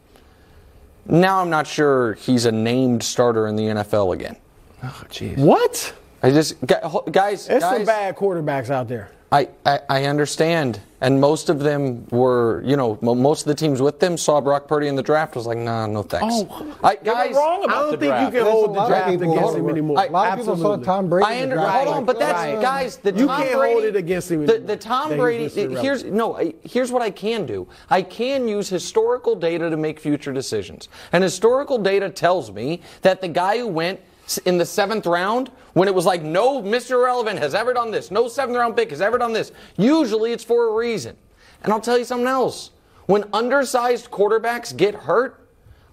Now 1.07 1.41
I'm 1.41 1.49
not 1.49 1.67
sure 1.67 2.13
he's 2.15 2.45
a 2.45 2.53
named 2.53 3.03
starter 3.03 3.47
in 3.47 3.57
the 3.57 3.63
NFL 3.65 4.13
again. 4.13 4.37
Oh, 4.83 5.03
jeez. 5.09 5.39
What? 5.39 5.95
I 6.23 6.31
just 6.31 6.61
gu- 6.61 7.11
guys, 7.11 7.47
There's 7.47 7.63
guys, 7.63 7.77
some 7.77 7.87
bad 7.87 8.17
quarterbacks 8.17 8.69
out 8.69 8.87
there. 8.87 9.11
I, 9.33 9.49
I, 9.65 9.81
I 9.89 10.05
understand. 10.05 10.79
And 11.05 11.21
most 11.21 11.51
of 11.51 11.59
them 11.59 12.07
were, 12.11 12.63
you 12.65 12.79
know, 12.79 12.99
most 13.03 13.43
of 13.43 13.49
the 13.49 13.55
teams 13.55 13.83
with 13.83 14.01
them 14.01 14.17
saw 14.17 14.41
Brock 14.41 14.67
Purdy 14.67 14.89
in 14.89 14.97
the 14.97 15.03
draft. 15.03 15.37
Was 15.37 15.47
like, 15.47 15.59
nah, 15.59 15.87
no 15.87 16.03
thanks. 16.03 16.35
Oh, 16.35 16.77
I, 16.83 16.93
You're 17.05 17.15
guys, 17.15 17.35
wrong 17.35 17.65
I 17.69 17.75
don't 17.75 17.91
the 17.91 17.97
think 17.99 18.11
draft. 18.11 18.21
you 18.23 18.39
can 18.39 18.45
There's 18.45 18.49
hold 18.55 18.65
a 18.65 18.73
the 18.73 18.79
lot 18.79 18.83
of 18.85 18.89
draft 18.89 19.11
people 19.11 19.33
against 19.35 19.57
him 19.57 19.69
anymore. 19.69 19.99
I- 19.99 20.07
A 20.07 20.11
lot 20.11 20.33
of 20.33 20.39
people 20.39 20.57
saw 20.57 20.77
Tom 20.79 21.11
Brady. 21.11 21.27
I 21.27 21.33
in 21.35 21.51
the 21.51 21.57
under, 21.57 21.57
draft. 21.57 21.85
hold 21.85 21.97
on, 21.99 22.05
but 22.07 22.19
that's 22.19 22.33
Right. 22.39 22.61
guys. 22.63 22.97
The 22.97 23.13
You 23.13 23.27
Tom 23.27 23.43
can't 23.43 23.59
Brady, 23.59 23.73
hold 23.75 23.85
it 23.85 23.97
against 23.97 24.31
him 24.31 24.47
The, 24.47 24.53
anymore. 24.55 24.67
the 24.69 24.77
Tom 24.79 25.11
That 25.11 25.19
Brady. 25.19 25.49
Here's 25.49 26.05
no. 26.05 26.41
Here's 26.63 26.91
what 26.91 27.03
I 27.03 27.11
can 27.11 27.45
do. 27.45 27.67
I 27.91 28.01
can 28.01 28.49
use 28.49 28.71
historical 28.71 29.37
data 29.37 29.69
to 29.69 29.77
make 29.77 30.01
future 30.01 30.33
decisions. 30.33 30.89
And 31.13 31.23
historical 31.23 31.77
data 31.77 32.09
tells 32.09 32.51
me 32.51 32.81
that 33.03 33.21
the 33.21 33.29
guy 33.29 33.59
who 33.59 33.69
went 33.69 34.01
s- 34.01 34.05
in 34.45 34.59
the 34.59 34.65
seventh 34.65 35.07
round 35.07 35.51
when 35.75 35.89
it 35.89 35.95
was 35.95 36.07
like 36.07 36.23
no 36.23 36.63
Mr. 36.63 36.93
Irrelevant 36.93 37.39
has 37.39 37.55
ever 37.55 37.73
done 37.73 37.91
this, 37.91 38.11
no 38.11 38.29
seventh 38.29 38.57
round 38.57 38.77
pick 38.77 38.91
has 38.91 39.01
ever 39.01 39.19
done 39.19 39.33
this. 39.33 39.53
Usually 39.77 40.33
it's 40.33 40.45
for 40.45 40.69
a 40.69 40.73
reason. 40.73 41.17
And 41.63 41.73
I'll 41.73 41.81
tell 41.81 41.99
you 41.99 42.05
something 42.05 42.27
else. 42.27 42.71
When 43.07 43.25
undersized 43.33 44.11
quarterbacks 44.11 44.75
get 44.75 44.95
hurt, 44.95 45.49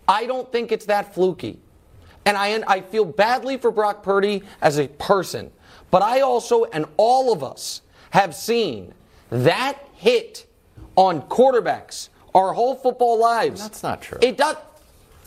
I 0.08 0.26
don't 0.26 0.52
think 0.52 0.72
it's 0.72 0.86
that 0.86 1.14
fluky. 1.14 1.60
And 2.26 2.38
I, 2.38 2.64
I 2.68 2.82
feel 2.82 3.06
badly 3.06 3.58
for 3.58 3.72
Brock 3.72 4.04
Purdy 4.04 4.44
as 4.62 4.78
a 4.78 4.88
person. 4.88 5.52
But 5.90 6.02
I 6.02 6.22
also, 6.22 6.66
and 6.66 6.86
all 6.98 7.34
of 7.34 7.44
us, 7.44 7.82
have 8.12 8.36
seen 8.36 8.94
that 9.30 9.78
hit 9.94 10.46
on 10.96 11.22
quarterbacks 11.24 12.10
our 12.36 12.54
whole 12.54 12.76
football 12.76 13.20
lives. 13.20 13.62
That's 13.62 13.84
not 13.84 14.02
true. 14.02 14.20
It 14.22 14.38
does. 14.38 14.56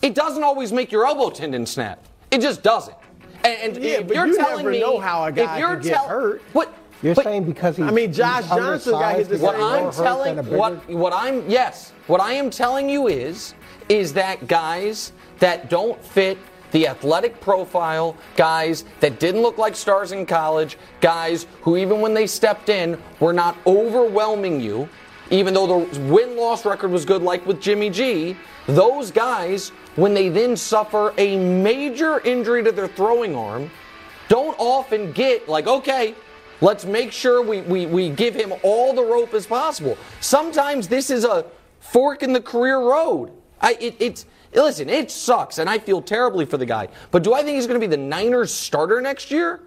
It 0.03 0.15
doesn't 0.15 0.43
always 0.43 0.73
make 0.73 0.93
your 0.93 1.07
elbow 1.07 1.31
tendon 1.31 1.67
snap. 1.67 2.07
It 2.35 2.41
just 2.41 2.63
doesn't. 2.63 2.97
And, 3.45 3.77
and 3.77 3.85
Yeah, 3.85 3.91
if 4.01 4.09
but 4.09 4.17
you're 4.17 4.27
you 4.27 4.37
telling 4.37 4.57
never 4.59 4.71
me, 4.71 4.81
know 4.81 4.99
how 4.99 5.25
a 5.25 5.33
guy 5.33 5.55
if 5.55 5.61
you're 5.61 5.75
could 5.77 5.85
get 5.85 5.95
tell- 5.95 6.09
hurt. 6.09 6.43
What? 6.53 6.75
You're 7.03 7.15
but- 7.15 7.25
saying 7.25 7.45
because 7.45 7.77
he's 7.77 7.87
I 7.87 7.91
mean, 7.91 8.13
Josh 8.13 8.45
he's 8.45 8.49
Johnson 8.51 8.93
got 8.93 9.17
hit 9.17 9.27
undersized, 9.27 9.29
the 9.31 9.35
he's 9.37 9.43
what 9.43 9.55
I'm 9.57 9.93
telling 9.93 10.37
than 10.37 10.47
what 10.57 10.89
what 10.89 11.13
I'm 11.15 11.49
yes, 11.49 11.93
what 12.07 12.21
I 12.21 12.33
am 12.33 12.51
telling 12.51 12.89
you 12.89 13.09
is 13.09 13.55
is 13.89 14.13
that 14.15 14.47
guys 14.49 15.13
that 15.39 15.69
don't 15.69 16.03
fit 16.03 16.39
the 16.71 16.89
athletic 16.89 17.41
profile, 17.41 18.17
guys 18.37 18.85
that 19.01 19.21
didn't 19.21 19.43
look 19.43 19.59
like 19.59 19.77
stars 19.77 20.11
in 20.13 20.25
college, 20.27 20.77
guys 21.01 21.47
who 21.61 21.77
even 21.77 22.01
when 22.01 22.15
they 22.15 22.27
stepped 22.27 22.69
in 22.69 22.99
were 23.21 23.33
not 23.35 23.57
overwhelming 23.67 24.61
you, 24.61 24.89
even 25.31 25.53
though 25.55 25.67
the 25.67 26.01
win-loss 26.01 26.65
record 26.65 26.91
was 26.91 27.05
good 27.05 27.23
like 27.23 27.45
with 27.47 27.61
Jimmy 27.61 27.91
G, 27.91 28.35
those 28.67 29.11
guys 29.11 29.71
when 29.97 30.15
they 30.15 30.29
then 30.29 30.57
suffer 30.57 31.13
a 31.19 31.37
major 31.37 32.21
injury 32.21 32.63
to 32.65 32.73
their 32.73 32.89
throwing 32.89 33.37
arm, 33.37 33.71
don't 34.29 34.59
often 34.59 35.13
get 35.13 35.49
like, 35.49 35.67
okay, 35.67 36.15
let's 36.61 36.85
make 36.85 37.13
sure 37.13 37.43
we, 37.43 37.61
we, 37.63 37.87
we 37.87 38.09
give 38.09 38.35
him 38.35 38.53
all 38.63 38.95
the 38.95 39.03
rope 39.03 39.35
as 39.35 39.47
possible. 39.47 39.97
Sometimes 40.21 40.89
this 40.89 41.11
is 41.11 41.25
a 41.25 41.45
fork 41.81 42.23
in 42.23 42.33
the 42.33 42.41
career 42.41 42.79
road. 42.79 43.31
I, 43.61 43.77
it, 43.81 43.97
it's 43.99 44.27
listen, 44.53 44.89
it 44.89 45.11
sucks, 45.11 45.59
and 45.59 45.69
I 45.69 45.79
feel 45.79 46.03
terribly 46.03 46.45
for 46.45 46.57
the 46.57 46.67
guy. 46.67 46.89
But 47.11 47.23
do 47.23 47.35
I 47.35 47.43
think 47.43 47.57
he's 47.57 47.67
going 47.67 47.81
to 47.81 47.87
be 47.87 47.91
the 47.91 48.03
Niners 48.03 48.53
starter 48.53 49.01
next 49.01 49.31
year? 49.31 49.61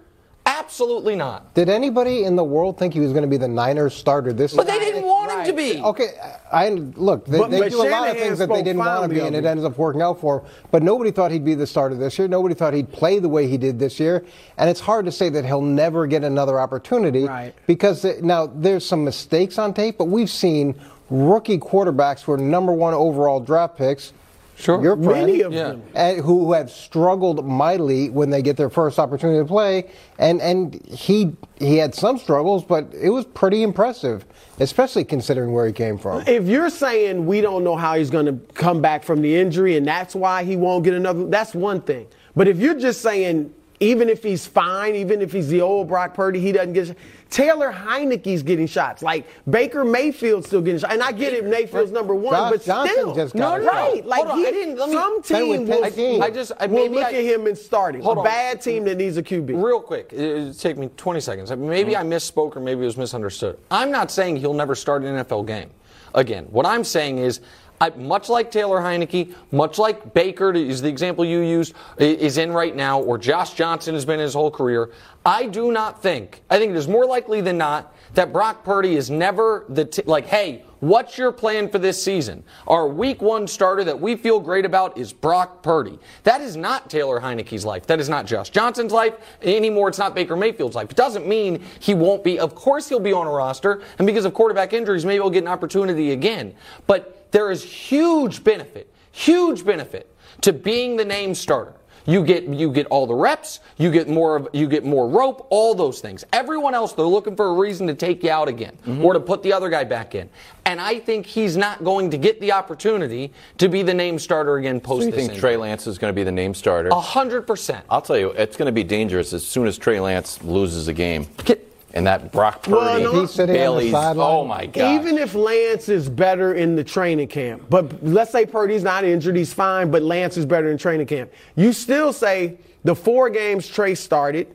Absolutely 0.46 1.14
not. 1.14 1.54
Did 1.54 1.68
anybody 1.68 2.24
in 2.24 2.34
the 2.34 2.44
world 2.44 2.78
think 2.78 2.94
he 2.94 3.00
was 3.00 3.12
going 3.12 3.22
to 3.22 3.28
be 3.28 3.36
the 3.36 3.48
Niners 3.48 3.94
starter 3.94 4.32
this 4.32 4.54
But 4.54 4.66
they 4.66 4.78
didn't 4.78 5.04
want 5.04 5.17
him 5.40 5.46
to 5.46 5.52
be. 5.52 5.80
Okay, 5.80 6.08
I 6.52 6.68
look. 6.70 7.26
They, 7.26 7.38
But- 7.38 7.50
they 7.50 7.60
but 7.60 7.70
do 7.70 7.82
a 7.82 7.88
lot 7.90 8.08
of 8.08 8.16
things 8.16 8.38
that 8.38 8.48
they 8.48 8.62
didn't 8.62 8.78
want 8.78 9.02
to 9.04 9.08
be, 9.08 9.20
and 9.20 9.34
it 9.34 9.40
him. 9.40 9.46
ends 9.46 9.64
up 9.64 9.76
working 9.78 10.02
out 10.02 10.20
for 10.20 10.40
him. 10.40 10.46
But 10.70 10.82
nobody 10.82 11.10
thought 11.10 11.30
he'd 11.30 11.44
be 11.44 11.54
the 11.54 11.66
starter 11.66 11.94
this 11.94 12.18
year. 12.18 12.28
Nobody 12.28 12.54
thought 12.54 12.74
he'd 12.74 12.90
play 12.92 13.18
the 13.18 13.28
way 13.28 13.46
he 13.46 13.56
did 13.58 13.78
this 13.78 13.98
year. 14.00 14.24
And 14.56 14.68
it's 14.68 14.80
hard 14.80 15.04
to 15.06 15.12
say 15.12 15.28
that 15.30 15.44
he'll 15.44 15.62
never 15.62 16.06
get 16.06 16.24
another 16.24 16.58
opportunity, 16.60 17.24
Right. 17.24 17.54
Because 17.66 18.04
uh, 18.04 18.14
now 18.22 18.46
there's 18.46 18.84
some 18.86 19.04
mistakes 19.04 19.58
on 19.58 19.74
tape, 19.74 19.98
but 19.98 20.06
we've 20.06 20.30
seen 20.30 20.74
rookie 21.10 21.58
quarterbacks 21.58 22.22
who 22.22 22.32
are 22.32 22.36
number 22.38 22.72
one 22.72 22.94
overall 22.94 23.40
draft 23.40 23.76
picks. 23.78 24.12
Sure. 24.58 24.82
Your 24.82 24.96
friend, 24.96 25.26
Many 25.26 25.40
of 25.42 25.52
Yeah. 25.52 25.68
them. 25.68 25.82
and 25.94 26.18
who 26.20 26.52
have 26.52 26.68
struggled 26.70 27.46
mightily 27.46 28.10
when 28.10 28.30
they 28.30 28.42
get 28.42 28.56
their 28.56 28.68
first 28.68 28.98
opportunity 28.98 29.38
to 29.38 29.44
play. 29.44 29.84
And 30.18 30.40
and 30.42 30.74
he 30.86 31.32
he 31.60 31.76
had 31.76 31.94
some 31.94 32.18
struggles, 32.18 32.64
but 32.64 32.86
it 33.00 33.10
was 33.10 33.24
pretty 33.24 33.62
impressive, 33.62 34.24
especially 34.58 35.04
considering 35.04 35.52
where 35.52 35.66
he 35.66 35.72
came 35.72 35.96
from. 35.96 36.22
If 36.26 36.48
you're 36.48 36.70
saying 36.70 37.24
we 37.26 37.40
don't 37.40 37.62
know 37.62 37.76
how 37.76 37.94
he's 37.96 38.10
going 38.10 38.26
to 38.26 38.34
come 38.54 38.80
back 38.82 39.04
from 39.04 39.22
the 39.22 39.36
injury 39.36 39.76
and 39.76 39.86
that's 39.86 40.14
why 40.16 40.42
he 40.42 40.56
won't 40.56 40.82
get 40.84 40.94
another, 40.94 41.26
that's 41.26 41.54
one 41.54 41.80
thing. 41.80 42.06
But 42.34 42.48
if 42.48 42.58
you're 42.58 42.78
just 42.78 43.00
saying 43.00 43.52
even 43.80 44.08
if 44.08 44.22
he's 44.22 44.46
fine, 44.46 44.94
even 44.94 45.22
if 45.22 45.32
he's 45.32 45.48
the 45.48 45.60
old 45.60 45.88
Brock 45.88 46.14
Purdy, 46.14 46.40
he 46.40 46.52
doesn't 46.52 46.72
get. 46.72 46.96
Taylor 47.30 47.70
Heinicke's 47.70 48.42
getting 48.42 48.66
shots. 48.66 49.02
Like 49.02 49.26
Baker 49.48 49.84
Mayfield's 49.84 50.46
still 50.46 50.62
getting 50.62 50.80
shots. 50.80 50.94
And 50.94 51.02
I 51.02 51.12
get 51.12 51.34
it, 51.34 51.44
Mayfield's 51.44 51.92
number 51.92 52.14
one, 52.14 52.32
Josh 52.32 52.50
but 52.52 52.64
Johnson 52.64 52.96
still, 52.96 53.14
just 53.14 53.34
no, 53.34 53.40
got 53.50 53.60
a 53.60 53.64
shot. 53.64 53.72
right? 53.72 54.06
Like 54.06 54.20
Hold 54.20 54.30
on, 54.30 54.38
he, 54.38 54.46
I 54.46 54.50
didn't- 54.50 54.78
let 54.78 54.88
me- 54.88 54.94
some 54.94 55.22
team 55.22 55.66
will, 55.66 55.80
Tennessee. 55.82 56.20
I 56.20 56.30
just- 56.30 56.52
I- 56.58 56.66
will 56.66 56.88
look 56.88 57.04
I- 57.04 57.12
at 57.12 57.24
him 57.24 57.46
and 57.46 57.56
starting. 57.58 58.00
Hold 58.00 58.16
a 58.16 58.20
on. 58.20 58.24
bad 58.24 58.62
team 58.62 58.84
that 58.84 58.96
needs 58.96 59.18
a 59.18 59.22
QB. 59.22 59.62
Real 59.62 59.80
quick, 59.80 60.12
it 60.12 60.58
take 60.58 60.78
me 60.78 60.88
20 60.96 61.20
seconds. 61.20 61.50
Maybe 61.54 61.92
mm-hmm. 61.92 62.00
I 62.00 62.16
misspoke 62.16 62.56
or 62.56 62.60
maybe 62.60 62.80
it 62.82 62.86
was 62.86 62.96
misunderstood. 62.96 63.58
I'm 63.70 63.90
not 63.90 64.10
saying 64.10 64.36
he'll 64.36 64.54
never 64.54 64.74
start 64.74 65.04
an 65.04 65.16
NFL 65.16 65.46
game. 65.46 65.68
Again, 66.14 66.46
what 66.50 66.64
I'm 66.64 66.84
saying 66.84 67.18
is, 67.18 67.40
I, 67.80 67.90
much 67.90 68.28
like 68.28 68.50
Taylor 68.50 68.78
Heinicke, 68.78 69.34
much 69.52 69.78
like 69.78 70.14
Baker 70.14 70.52
is 70.52 70.82
the 70.82 70.88
example 70.88 71.24
you 71.24 71.40
used, 71.40 71.74
is 71.98 72.38
in 72.38 72.52
right 72.52 72.74
now, 72.74 73.00
or 73.00 73.18
Josh 73.18 73.54
Johnson 73.54 73.94
has 73.94 74.04
been 74.04 74.20
his 74.20 74.34
whole 74.34 74.50
career. 74.50 74.90
I 75.24 75.46
do 75.46 75.72
not 75.72 76.02
think. 76.02 76.42
I 76.48 76.58
think 76.58 76.70
it 76.70 76.76
is 76.76 76.88
more 76.88 77.06
likely 77.06 77.40
than 77.40 77.58
not 77.58 77.94
that 78.14 78.32
Brock 78.32 78.64
Purdy 78.64 78.96
is 78.96 79.10
never 79.10 79.64
the 79.68 79.84
t- 79.84 80.02
like, 80.06 80.26
hey, 80.26 80.64
what's 80.80 81.18
your 81.18 81.30
plan 81.30 81.68
for 81.68 81.78
this 81.78 82.02
season? 82.02 82.42
Our 82.66 82.88
Week 82.88 83.20
One 83.20 83.46
starter 83.46 83.84
that 83.84 84.00
we 84.00 84.16
feel 84.16 84.40
great 84.40 84.64
about 84.64 84.96
is 84.96 85.12
Brock 85.12 85.62
Purdy. 85.62 85.98
That 86.22 86.40
is 86.40 86.56
not 86.56 86.88
Taylor 86.88 87.20
Heinicke's 87.20 87.64
life. 87.64 87.86
That 87.86 88.00
is 88.00 88.08
not 88.08 88.26
Josh 88.26 88.50
Johnson's 88.50 88.92
life 88.92 89.14
anymore. 89.42 89.88
It's 89.88 89.98
not 89.98 90.14
Baker 90.14 90.36
Mayfield's 90.36 90.76
life. 90.76 90.90
It 90.90 90.96
doesn't 90.96 91.26
mean 91.26 91.62
he 91.80 91.94
won't 91.94 92.24
be. 92.24 92.38
Of 92.38 92.54
course, 92.54 92.88
he'll 92.88 92.98
be 92.98 93.12
on 93.12 93.26
a 93.26 93.30
roster, 93.30 93.82
and 93.98 94.06
because 94.06 94.24
of 94.24 94.32
quarterback 94.34 94.72
injuries, 94.72 95.04
maybe 95.04 95.22
he'll 95.22 95.30
get 95.30 95.44
an 95.44 95.48
opportunity 95.48 96.12
again. 96.12 96.54
But 96.86 97.17
there 97.30 97.50
is 97.50 97.62
huge 97.62 98.44
benefit, 98.44 98.92
huge 99.12 99.64
benefit 99.64 100.14
to 100.42 100.52
being 100.52 100.96
the 100.96 101.04
name 101.04 101.34
starter. 101.34 101.74
You 102.08 102.24
get 102.24 102.44
you 102.44 102.72
get 102.72 102.86
all 102.86 103.06
the 103.06 103.14
reps, 103.14 103.60
you 103.76 103.90
get 103.90 104.08
more 104.08 104.36
of 104.36 104.48
you 104.54 104.66
get 104.66 104.82
more 104.82 105.06
rope, 105.06 105.46
all 105.50 105.74
those 105.74 106.00
things. 106.00 106.24
Everyone 106.32 106.72
else 106.72 106.94
they're 106.94 107.04
looking 107.04 107.36
for 107.36 107.48
a 107.48 107.52
reason 107.52 107.86
to 107.86 107.94
take 107.94 108.22
you 108.22 108.30
out 108.30 108.48
again 108.48 108.78
mm-hmm. 108.86 109.04
or 109.04 109.12
to 109.12 109.20
put 109.20 109.42
the 109.42 109.52
other 109.52 109.68
guy 109.68 109.84
back 109.84 110.14
in. 110.14 110.30
And 110.64 110.80
I 110.80 111.00
think 111.00 111.26
he's 111.26 111.58
not 111.58 111.84
going 111.84 112.10
to 112.12 112.16
get 112.16 112.40
the 112.40 112.52
opportunity 112.52 113.30
to 113.58 113.68
be 113.68 113.82
the 113.82 113.92
name 113.92 114.18
starter 114.18 114.56
again 114.56 114.80
post 114.80 115.00
Do 115.00 115.06
you 115.08 115.12
think 115.12 115.32
injury. 115.32 115.40
Trey 115.40 115.56
Lance 115.58 115.86
is 115.86 115.98
going 115.98 116.10
to 116.10 116.16
be 116.16 116.24
the 116.24 116.32
name 116.32 116.54
starter? 116.54 116.88
Hundred 116.94 117.42
percent. 117.42 117.84
I'll 117.90 118.00
tell 118.00 118.16
you, 118.16 118.30
it's 118.30 118.56
going 118.56 118.66
to 118.66 118.72
be 118.72 118.84
dangerous 118.84 119.34
as 119.34 119.46
soon 119.46 119.66
as 119.66 119.76
Trey 119.76 120.00
Lance 120.00 120.42
loses 120.42 120.88
a 120.88 120.94
game. 120.94 121.26
Get- 121.44 121.67
And 121.98 122.06
that 122.06 122.30
Brock 122.30 122.62
Purdy, 122.62 122.76
Well, 122.76 123.00
no- 123.00 123.20
He's 123.22 123.32
sitting 123.32 123.56
on 123.56 123.76
the 123.76 123.90
Bailey's, 123.90 123.92
oh 123.92 124.44
my 124.44 124.66
God. 124.66 125.00
Even 125.00 125.18
if 125.18 125.34
Lance 125.34 125.88
is 125.88 126.08
better 126.08 126.54
in 126.54 126.76
the 126.76 126.84
training 126.84 127.26
camp, 127.26 127.64
but 127.68 128.04
let's 128.04 128.30
say 128.30 128.46
Purdy's 128.46 128.84
not 128.84 129.02
injured, 129.02 129.34
he's 129.34 129.52
fine, 129.52 129.90
but 129.90 130.02
Lance 130.02 130.36
is 130.36 130.46
better 130.46 130.70
in 130.70 130.78
training 130.78 131.08
camp. 131.08 131.32
You 131.56 131.72
still 131.72 132.12
say 132.12 132.58
the 132.84 132.94
four 132.94 133.30
games 133.30 133.66
Trey 133.66 133.96
started, 133.96 134.46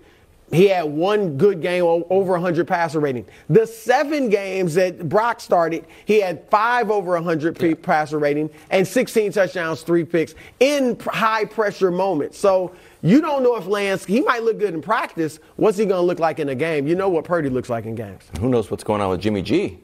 he 0.53 0.69
had 0.69 0.84
one 0.86 1.36
good 1.36 1.62
game, 1.62 1.84
over 1.84 2.32
100 2.32 2.65
passer 2.65 3.01
rating. 3.01 3.25
The 3.49 3.67
seven 3.67 4.29
games 4.29 4.75
that 4.75 5.10
Brock 5.10 5.41
started, 5.41 5.86
he 6.06 6.21
had 6.21 6.49
five 6.49 6.89
over 6.89 7.12
100 7.15 7.60
p- 7.60 7.75
passer 7.75 8.19
rating 8.19 8.51
and 8.69 8.88
16 8.88 9.34
touchdowns, 9.34 9.82
three 9.82 10.06
picks 10.06 10.34
in 10.62 10.97
high 10.99 11.43
pressure 11.43 11.91
moments. 11.91 12.38
So 12.39 12.71
you 13.03 13.21
don't 13.21 13.43
know 13.43 13.55
if 13.57 13.67
Lance, 13.67 14.03
he 14.05 14.21
might 14.21 14.41
look 14.43 14.57
good 14.59 14.73
in 14.73 14.81
practice. 14.81 15.39
What's 15.57 15.77
he 15.77 15.85
going 15.85 15.99
to 16.01 16.05
look 16.05 16.19
like 16.19 16.39
in 16.39 16.49
a 16.49 16.55
game? 16.55 16.87
You 16.87 16.95
know 16.95 17.09
what 17.09 17.25
Purdy 17.25 17.49
looks 17.49 17.69
like 17.69 17.85
in 17.85 17.93
games. 17.95 18.23
Who 18.39 18.49
knows 18.49 18.71
what's 18.71 18.83
going 18.83 19.01
on 19.01 19.09
with 19.11 19.21
Jimmy 19.21 19.41
G? 19.41 19.77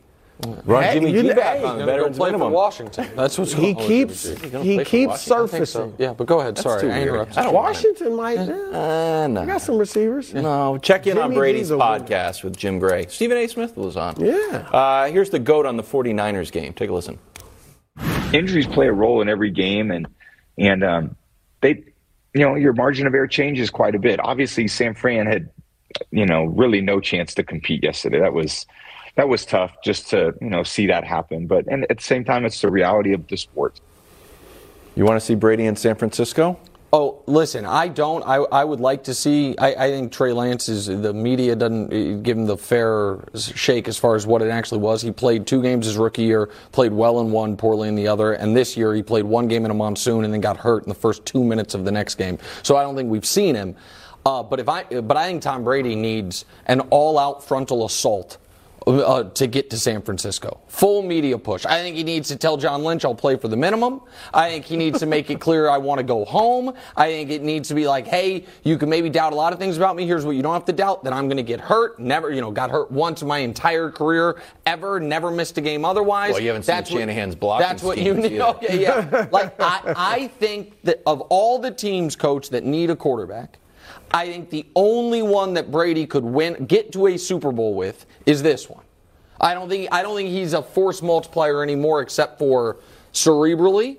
Run 0.63 0.84
Hey, 0.84 0.93
Jimmy 0.93 1.12
G 1.12 1.21
know- 1.27 1.36
back 1.36 1.58
hey, 1.58 1.63
on 1.65 1.71
he's 1.75 1.79
the 1.82 1.86
veterans 1.86 2.17
play 2.17 2.27
for 2.29 2.38
minimum. 2.38 2.53
Washington. 2.53 3.10
That's 3.17 3.38
what's 3.38 3.51
He 3.51 3.73
going 3.73 3.75
on 3.75 3.82
with 3.82 3.88
keeps 3.89 4.23
Jimmy 4.23 4.36
G. 4.36 4.41
He's 4.41 4.51
gonna 4.51 4.63
he 4.63 4.84
keeps 4.86 5.27
Washington. 5.27 5.34
I 5.34 5.47
think 5.47 5.51
so. 5.67 5.79
surfacing. 5.79 5.95
Yeah, 5.97 6.13
but 6.13 6.27
go 6.27 6.39
ahead. 6.39 6.55
That's 6.55 6.63
Sorry, 6.63 6.82
too 6.82 6.88
I 6.88 6.91
weird. 6.91 7.08
interrupted. 7.10 7.38
I 7.38 7.43
don't 7.43 7.53
want 7.53 7.65
it. 7.65 7.69
Washington 7.69 8.15
might. 8.15 8.38
Uh, 8.39 9.27
no. 9.27 9.41
I 9.41 9.45
got 9.45 9.62
some 9.62 9.77
receivers. 9.77 10.34
No, 10.34 10.77
check 10.77 11.08
in 11.08 11.17
on 11.17 11.34
Brady's 11.34 11.63
G's 11.67 11.71
winner. 11.71 11.84
podcast 11.84 12.43
with 12.45 12.55
Jim 12.55 12.79
Gray. 12.79 13.05
Stephen 13.08 13.38
A. 13.38 13.47
Smith 13.47 13.75
was 13.75 13.97
on. 13.97 14.15
Yeah. 14.17 14.34
Uh, 14.71 15.08
here's 15.12 15.29
the 15.29 15.39
GOAT 15.39 15.65
on 15.65 15.75
the 15.75 15.84
49ers 15.84 16.53
game. 16.53 16.71
Take 16.71 16.89
a 16.89 16.93
listen. 16.93 17.19
injuries 18.34 18.67
play 18.67 18.88
a 18.88 18.93
role 18.93 19.21
in 19.21 19.27
every 19.29 19.51
game 19.51 19.91
and 19.91 20.08
and 20.58 20.84
um, 20.86 21.15
they 21.62 21.84
you 22.34 22.42
know 22.42 22.56
your 22.56 22.74
margin 22.74 23.08
of 23.08 23.13
error 23.13 23.28
changes 23.28 23.70
quite 23.70 23.96
a 23.96 24.00
bit. 24.00 24.20
Obviously 24.20 24.68
san 24.68 24.94
fran 24.94 25.26
had 25.26 25.50
you 26.12 26.26
know 26.26 26.46
really 26.46 26.82
no 26.82 27.00
chance 27.00 27.34
to 27.36 27.44
compete 27.44 27.84
yesterday. 27.84 28.20
That 28.20 28.34
was 28.34 28.65
that 29.15 29.28
was 29.28 29.46
tough 29.46 29.76
just 29.84 30.10
to 30.10 30.34
you 30.42 30.50
know 30.50 30.63
see 30.63 30.88
that 30.88 31.04
happen. 31.04 31.48
But 31.48 31.65
and 31.68 31.86
at 31.89 31.98
the 31.98 32.04
same 32.04 32.24
time 32.24 32.46
it's 32.46 32.62
the 32.62 32.72
reality 32.72 33.13
of 33.13 33.28
the 33.28 33.38
sport. 33.38 33.80
You 34.96 35.06
want 35.06 35.20
to 35.20 35.26
see 35.26 35.36
Brady 35.36 35.65
in 35.65 35.76
San 35.76 35.96
Francisco? 35.96 36.60
Oh, 36.91 37.21
listen, 37.28 37.67
I 37.67 37.88
don't. 37.88 38.23
I, 38.23 38.38
I 38.38 38.63
would 38.63 38.80
like 38.80 39.04
to 39.04 39.13
see. 39.13 39.56
I, 39.60 39.67
I 39.73 39.91
think 39.91 40.12
Trey 40.12 40.34
Lance 40.34 40.67
is 40.69 40.88
the 40.88 41.13
media 41.13 41.56
doesn't 41.56 41.93
uh, 41.93 42.19
give 42.23 42.36
him 42.36 42.47
the 42.47 42.58
fair 42.58 43.19
shake 43.36 43.88
as 43.88 43.95
far 43.95 44.15
as 44.15 44.25
what 44.25 44.41
it 44.41 44.49
actually 44.49 44.80
was. 44.80 45.04
He 45.04 45.12
played 45.12 45.45
two 45.45 45.62
games 45.62 45.86
his 45.86 45.97
rookie 45.97 46.23
year, 46.23 46.49
played 46.71 46.91
well 46.91 47.19
in 47.19 47.32
one, 47.32 47.58
poorly 47.58 47.89
in 47.89 47.95
the 47.95 48.08
other, 48.08 48.34
and 48.34 48.58
this 48.58 48.75
year 48.75 48.95
he 48.95 49.04
played 49.04 49.25
one 49.25 49.47
game 49.47 49.65
in 49.65 49.71
a 49.71 49.73
monsoon 49.75 50.23
and 50.25 50.34
then 50.34 50.41
got 50.41 50.58
hurt 50.58 50.82
in 50.82 50.89
the 50.89 50.95
first 50.95 51.23
two 51.25 51.43
minutes 51.43 51.75
of 51.75 51.86
the 51.86 51.91
next 51.91 52.15
game. 52.15 52.39
So 52.63 52.75
I 52.75 52.82
don't 52.82 52.95
think 52.95 53.12
we've 53.12 53.25
seen 53.25 53.54
him. 53.54 53.75
Uh, 54.25 54.41
but 54.41 54.60
if 54.60 54.67
I, 54.67 54.84
but 54.84 55.15
I 55.15 55.28
think 55.28 55.43
Tom 55.43 55.63
Brady 55.63 55.95
needs 55.95 56.45
an 56.65 56.80
all-out 56.89 57.43
frontal 57.43 57.86
assault 57.86 58.39
uh, 58.89 59.23
to 59.23 59.47
get 59.47 59.69
to 59.69 59.78
San 59.78 60.02
Francisco. 60.02 60.60
Full 60.67 61.02
media 61.02 61.38
push. 61.38 61.65
I 61.65 61.82
think 61.82 61.95
he 61.95 62.04
needs 62.04 62.28
to 62.30 62.36
tell 62.36 62.58
John 62.58 62.84
Lynch 62.84 63.06
I'll 63.06 63.15
play 63.15 63.36
for 63.36 63.47
the 63.47 63.58
minimum. 63.58 64.02
I 64.34 64.49
think 64.49 64.65
he 64.65 64.78
needs 64.78 64.99
to 64.99 65.06
make 65.06 65.30
it 65.30 65.39
clear 65.39 65.69
I 65.69 65.78
want 65.78 65.99
to 65.99 66.04
go 66.04 66.25
home. 66.25 66.73
I 66.95 67.08
think 67.08 67.30
it 67.30 67.41
needs 67.41 67.69
to 67.69 67.75
be 67.75 67.88
like, 67.88 68.08
hey, 68.08 68.45
you 68.63 68.78
can 68.78 68.89
maybe 68.89 69.10
doubt 69.10 69.34
a 69.34 69.36
lot 69.36 69.54
of 69.54 69.60
things 69.60 69.78
about 69.78 69.95
me. 69.95 70.06
Here's 70.06 70.25
what 70.25 70.36
you 70.36 70.41
don't 70.41 70.54
have 70.54 70.65
to 70.65 70.73
doubt: 70.73 71.04
that 71.04 71.13
I'm 71.13 71.28
going 71.28 71.38
to 71.38 71.43
get 71.43 71.60
hurt. 71.60 71.99
Never, 71.99 72.32
you 72.32 72.41
know, 72.41 72.52
got 72.52 72.71
hurt 72.71 72.91
once 72.91 73.21
in 73.21 73.28
my 73.28 73.39
entire 73.39 73.91
career 73.91 74.41
ever. 74.65 74.99
Never 74.99 75.32
missed 75.32 75.58
a 75.58 75.62
game 75.62 75.86
otherwise. 75.86 76.32
Well, 76.32 76.41
you 76.41 76.47
haven't 76.47 76.63
seen 76.63 76.75
that's 76.75 76.89
Shanahan's 76.89 77.36
what, 77.36 77.39
blocking 77.39 77.67
That's 77.67 77.84
what 77.84 77.97
you 77.97 78.13
need. 78.15 78.39
Okay, 78.39 78.82
yeah. 78.82 79.28
like 79.32 79.54
I, 79.60 79.93
I 79.95 80.28
think 80.28 80.82
that 80.84 81.02
of 81.06 81.21
all 81.21 81.60
the 81.60 81.71
teams, 81.71 82.15
coach, 82.15 82.49
that 82.49 82.63
need 82.63 82.89
a 82.89 82.95
quarterback. 82.95 83.59
I 84.12 84.28
think 84.28 84.50
the 84.50 84.65
only 84.76 85.22
one 85.22 85.54
that 85.54 85.72
Brady 85.72 86.06
could 86.06 86.24
win, 86.24 86.65
get 86.65 86.91
to 86.93 87.08
a 87.08 87.17
Super 87.17 87.52
Bowl 87.52 87.76
with, 87.76 88.06
is 88.26 88.41
this 88.41 88.69
one. 88.69 88.84
I 89.41 89.54
don't 89.54 89.69
think 89.69 89.88
I 89.91 90.02
don't 90.02 90.15
think 90.15 90.30
he's 90.30 90.54
a 90.54 90.62
force 90.62 91.02
multiplier 91.02 91.63
anymore, 91.63 92.02
except 92.02 92.39
for 92.39 92.78
cerebrally. 93.13 93.98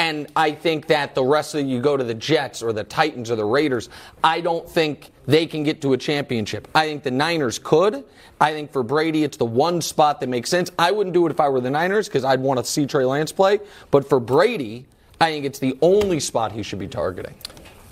And 0.00 0.28
I 0.36 0.52
think 0.52 0.86
that 0.86 1.16
the 1.16 1.24
rest 1.24 1.56
of 1.56 1.66
you 1.66 1.80
go 1.80 1.96
to 1.96 2.04
the 2.04 2.14
Jets 2.14 2.62
or 2.62 2.72
the 2.72 2.84
Titans 2.84 3.32
or 3.32 3.36
the 3.36 3.44
Raiders. 3.44 3.88
I 4.22 4.40
don't 4.40 4.68
think 4.70 5.10
they 5.26 5.44
can 5.44 5.64
get 5.64 5.82
to 5.82 5.92
a 5.92 5.96
championship. 5.96 6.68
I 6.72 6.86
think 6.86 7.02
the 7.02 7.10
Niners 7.10 7.58
could. 7.58 8.04
I 8.40 8.52
think 8.52 8.72
for 8.72 8.84
Brady, 8.84 9.24
it's 9.24 9.36
the 9.36 9.44
one 9.44 9.82
spot 9.82 10.20
that 10.20 10.28
makes 10.28 10.50
sense. 10.50 10.70
I 10.78 10.92
wouldn't 10.92 11.14
do 11.14 11.26
it 11.26 11.30
if 11.30 11.40
I 11.40 11.48
were 11.48 11.60
the 11.60 11.70
Niners 11.70 12.06
because 12.06 12.24
I'd 12.24 12.38
want 12.38 12.58
to 12.58 12.64
see 12.64 12.86
Trey 12.86 13.04
Lance 13.04 13.32
play. 13.32 13.58
But 13.90 14.08
for 14.08 14.20
Brady, 14.20 14.86
I 15.20 15.32
think 15.32 15.44
it's 15.44 15.58
the 15.58 15.76
only 15.82 16.20
spot 16.20 16.52
he 16.52 16.62
should 16.62 16.78
be 16.78 16.86
targeting. 16.86 17.34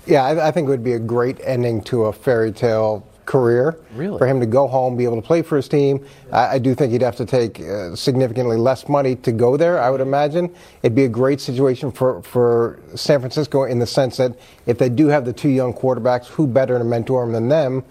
Yeah, 0.07 0.23
I, 0.23 0.47
I 0.47 0.51
think 0.51 0.67
it 0.67 0.69
would 0.69 0.83
be 0.83 0.93
a 0.93 0.99
great 0.99 1.39
ending 1.43 1.81
to 1.83 2.05
a 2.05 2.13
fairy 2.13 2.51
tale 2.51 3.05
career. 3.25 3.77
Really? 3.93 4.17
For 4.17 4.25
him 4.25 4.39
to 4.39 4.45
go 4.45 4.67
home, 4.67 4.95
be 4.95 5.03
able 5.03 5.17
to 5.17 5.21
play 5.21 5.41
for 5.41 5.57
his 5.57 5.67
team. 5.67 6.03
I, 6.31 6.55
I 6.55 6.59
do 6.59 6.73
think 6.73 6.93
he'd 6.93 7.01
have 7.01 7.17
to 7.17 7.25
take 7.25 7.59
uh, 7.59 7.95
significantly 7.95 8.55
less 8.55 8.87
money 8.87 9.15
to 9.17 9.31
go 9.33 9.57
there, 9.57 9.79
I 9.79 9.89
would 9.89 10.01
imagine. 10.01 10.55
It'd 10.81 10.95
be 10.95 11.03
a 11.03 11.09
great 11.09 11.41
situation 11.41 11.91
for, 11.91 12.23
for 12.23 12.79
San 12.95 13.19
Francisco 13.19 13.65
in 13.65 13.79
the 13.79 13.85
sense 13.85 14.17
that 14.17 14.39
if 14.65 14.77
they 14.77 14.89
do 14.89 15.07
have 15.07 15.25
the 15.25 15.33
two 15.33 15.49
young 15.49 15.73
quarterbacks, 15.73 16.27
who 16.27 16.47
better 16.47 16.77
to 16.77 16.83
mentor 16.85 17.25
them 17.25 17.33
than 17.33 17.49
them? 17.49 17.83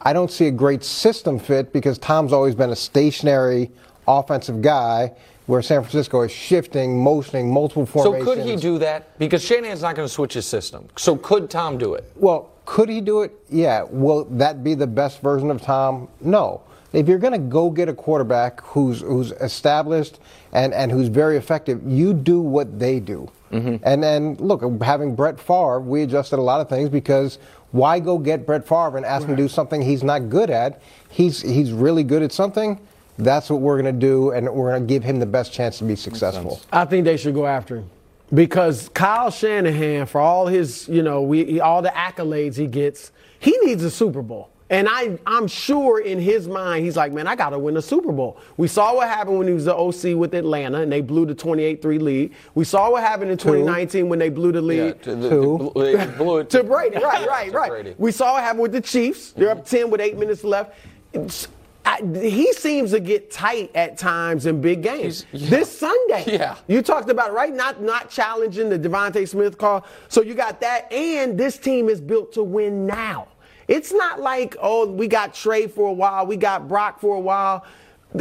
I 0.00 0.12
don't 0.12 0.30
see 0.30 0.46
a 0.46 0.52
great 0.52 0.84
system 0.84 1.38
fit 1.38 1.72
because 1.72 1.98
Tom's 1.98 2.32
always 2.32 2.54
been 2.54 2.70
a 2.70 2.76
stationary 2.76 3.70
offensive 4.06 4.62
guy 4.62 5.12
where 5.46 5.60
San 5.62 5.82
Francisco 5.82 6.22
is 6.22 6.32
shifting, 6.32 6.98
motioning, 6.98 7.50
multiple 7.52 7.86
formations. 7.86 8.26
So 8.26 8.34
could 8.34 8.44
he 8.44 8.56
do 8.56 8.78
that? 8.78 9.18
Because 9.18 9.44
Shanahan's 9.44 9.82
not 9.82 9.94
going 9.94 10.08
to 10.08 10.12
switch 10.12 10.34
his 10.34 10.46
system. 10.46 10.88
So 10.96 11.16
could 11.16 11.50
Tom 11.50 11.76
do 11.78 11.94
it? 11.94 12.10
Well, 12.16 12.50
could 12.64 12.88
he 12.88 13.00
do 13.00 13.22
it? 13.22 13.32
Yeah. 13.50 13.82
Will 13.82 14.24
that 14.24 14.64
be 14.64 14.74
the 14.74 14.86
best 14.86 15.20
version 15.20 15.50
of 15.50 15.60
Tom? 15.60 16.08
No. 16.20 16.62
If 16.94 17.08
you're 17.08 17.18
going 17.18 17.32
to 17.32 17.38
go 17.38 17.70
get 17.70 17.88
a 17.88 17.92
quarterback 17.92 18.60
who's 18.62 19.00
who's 19.00 19.32
established 19.32 20.20
and, 20.52 20.72
and 20.72 20.92
who's 20.92 21.08
very 21.08 21.36
effective, 21.36 21.82
you 21.84 22.14
do 22.14 22.40
what 22.40 22.78
they 22.78 23.00
do. 23.00 23.28
Mm-hmm. 23.50 23.76
And 23.84 24.02
then 24.02 24.34
look, 24.36 24.62
having 24.82 25.14
Brett 25.14 25.38
Favre, 25.38 25.80
we 25.80 26.02
adjusted 26.02 26.38
a 26.38 26.42
lot 26.42 26.60
of 26.60 26.68
things 26.68 26.88
because 26.88 27.38
why 27.72 27.98
go 27.98 28.16
get 28.16 28.46
Brett 28.46 28.62
Favre 28.62 28.96
and 28.96 29.04
ask 29.04 29.24
him 29.26 29.36
to 29.36 29.42
do 29.42 29.48
something 29.48 29.82
he's 29.82 30.04
not 30.04 30.30
good 30.30 30.50
at? 30.50 30.80
He's 31.10 31.42
he's 31.42 31.72
really 31.72 32.04
good 32.04 32.22
at 32.22 32.30
something. 32.30 32.80
That's 33.18 33.48
what 33.48 33.60
we're 33.60 33.80
going 33.80 33.94
to 33.94 34.00
do, 34.00 34.30
and 34.32 34.52
we're 34.52 34.70
going 34.70 34.86
to 34.86 34.92
give 34.92 35.04
him 35.04 35.20
the 35.20 35.26
best 35.26 35.52
chance 35.52 35.78
to 35.78 35.84
be 35.84 35.96
successful. 35.96 36.60
I 36.72 36.84
think 36.84 37.04
they 37.04 37.16
should 37.16 37.34
go 37.34 37.46
after 37.46 37.76
him 37.76 37.90
because 38.32 38.88
Kyle 38.94 39.30
Shanahan, 39.30 40.06
for 40.06 40.20
all 40.20 40.46
his, 40.46 40.88
you 40.88 41.02
know, 41.02 41.22
we, 41.22 41.60
all 41.60 41.82
the 41.82 41.90
accolades 41.90 42.56
he 42.56 42.66
gets, 42.66 43.12
he 43.38 43.56
needs 43.62 43.84
a 43.84 43.90
Super 43.90 44.22
Bowl. 44.22 44.50
And 44.70 44.88
I, 44.90 45.18
I'm 45.26 45.46
sure 45.46 46.00
in 46.00 46.18
his 46.18 46.48
mind, 46.48 46.84
he's 46.84 46.96
like, 46.96 47.12
man, 47.12 47.26
I 47.26 47.36
got 47.36 47.50
to 47.50 47.58
win 47.58 47.76
a 47.76 47.82
Super 47.82 48.10
Bowl. 48.10 48.38
We 48.56 48.66
saw 48.66 48.94
what 48.96 49.08
happened 49.08 49.38
when 49.38 49.46
he 49.46 49.52
was 49.52 49.66
the 49.66 49.76
OC 49.76 50.16
with 50.18 50.34
Atlanta 50.34 50.80
and 50.80 50.90
they 50.90 51.02
blew 51.02 51.26
the 51.26 51.34
28 51.34 51.82
3 51.82 51.98
lead. 51.98 52.34
We 52.54 52.64
saw 52.64 52.90
what 52.90 53.02
happened 53.02 53.30
in 53.30 53.36
2019 53.36 54.08
when 54.08 54.18
they 54.18 54.30
blew 54.30 54.52
the 54.52 54.62
lead. 54.62 55.02
to 55.02 55.14
the- 55.14 55.28
Two. 55.28 55.72
they 55.76 56.06
blew 56.16 56.38
it 56.38 56.50
to 56.50 56.64
Brady, 56.64 56.96
right, 56.96 57.28
right, 57.28 57.52
right. 57.52 57.70
Brady. 57.70 57.94
We 57.98 58.10
saw 58.10 58.32
what 58.32 58.42
happened 58.42 58.62
with 58.62 58.72
the 58.72 58.80
Chiefs. 58.80 59.32
They're 59.32 59.50
up 59.50 59.58
mm-hmm. 59.58 59.76
10 59.76 59.90
with 59.90 60.00
eight 60.00 60.16
minutes 60.16 60.42
left. 60.42 60.74
It's- 61.12 61.46
I, 61.86 62.00
he 62.22 62.52
seems 62.54 62.92
to 62.92 63.00
get 63.00 63.30
tight 63.30 63.70
at 63.74 63.98
times 63.98 64.46
in 64.46 64.60
big 64.60 64.82
games. 64.82 65.26
This 65.32 65.78
Sunday, 65.78 66.24
Yeah. 66.26 66.56
you 66.66 66.80
talked 66.80 67.10
about 67.10 67.32
right? 67.34 67.52
Not 67.54 67.82
not 67.82 68.08
challenging 68.10 68.70
the 68.70 68.78
DeVonta 68.78 69.28
Smith 69.28 69.58
call. 69.58 69.84
So 70.08 70.22
you 70.22 70.34
got 70.34 70.60
that, 70.62 70.90
and 70.92 71.36
this 71.38 71.58
team 71.58 71.88
is 71.88 72.00
built 72.00 72.32
to 72.34 72.42
win 72.42 72.86
now. 72.86 73.28
It's 73.68 73.92
not 73.92 74.20
like 74.20 74.56
oh 74.60 74.90
we 74.90 75.08
got 75.08 75.34
Trey 75.34 75.66
for 75.66 75.88
a 75.88 75.92
while, 75.92 76.26
we 76.26 76.36
got 76.36 76.68
Brock 76.68 77.00
for 77.00 77.16
a 77.16 77.20
while. 77.20 77.64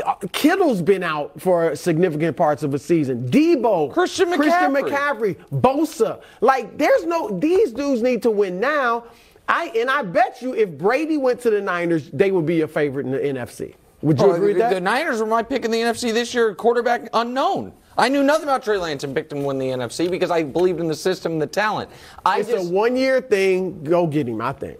Uh, 0.04 0.15
Kittle's 0.32 0.82
been 0.82 1.04
out 1.04 1.39
for 1.39 1.76
significant 1.76 2.36
parts 2.36 2.63
of 2.63 2.73
a 2.73 2.80
season. 2.80 3.30
Deebo, 3.30 3.93
Christian 3.93 4.34
Christian 4.34 4.73
McCaffrey. 4.73 5.36
McCaffrey, 5.36 5.62
Bosa. 5.62 6.21
Like 6.41 6.78
there's 6.78 7.06
no 7.06 7.30
these 7.39 7.71
dudes 7.71 8.02
need 8.02 8.23
to 8.23 8.32
win 8.32 8.60
now. 8.60 9.06
I 9.47 9.65
and 9.75 9.89
I 9.89 10.01
bet 10.03 10.41
you 10.41 10.53
if 10.56 10.69
Brady 10.77 11.17
went 11.17 11.39
to 11.41 11.49
the 11.49 11.62
Niners, 11.62 12.10
they 12.12 12.32
would 12.32 12.45
be 12.45 12.62
a 12.62 12.67
favorite 12.67 13.06
in 13.06 13.12
the 13.12 13.19
NFC. 13.19 13.75
Would 14.01 14.19
you 14.19 14.25
Oh, 14.27 14.32
agree 14.32 14.47
with 14.47 14.56
the, 14.58 14.60
that? 14.63 14.73
the 14.73 14.82
Niners 14.82 15.19
were 15.19 15.25
my 15.25 15.43
pick 15.43 15.63
in 15.65 15.71
the 15.71 15.79
NFC 15.79 16.13
this 16.13 16.34
year, 16.34 16.53
quarterback 16.56 17.10
unknown. 17.13 17.73
I 17.97 18.10
knew 18.10 18.23
nothing 18.23 18.43
about 18.43 18.63
Trey 18.63 18.77
Lance 18.77 19.03
and 19.03 19.13
picked 19.15 19.32
him 19.32 19.39
to 19.41 19.45
win 19.45 19.60
the 19.60 19.67
NFC 19.67 20.10
because 20.10 20.32
I 20.32 20.43
believed 20.43 20.79
in 20.79 20.88
the 20.88 20.95
system 20.95 21.34
and 21.34 21.41
the 21.41 21.47
talent. 21.47 21.89
I 22.25 22.39
it's 22.39 22.49
just, 22.49 22.69
a 22.69 22.73
one 22.73 22.95
year 22.97 23.21
thing. 23.21 23.84
Go 23.84 24.08
get 24.08 24.27
him, 24.27 24.41
I 24.41 24.51
think. 24.53 24.79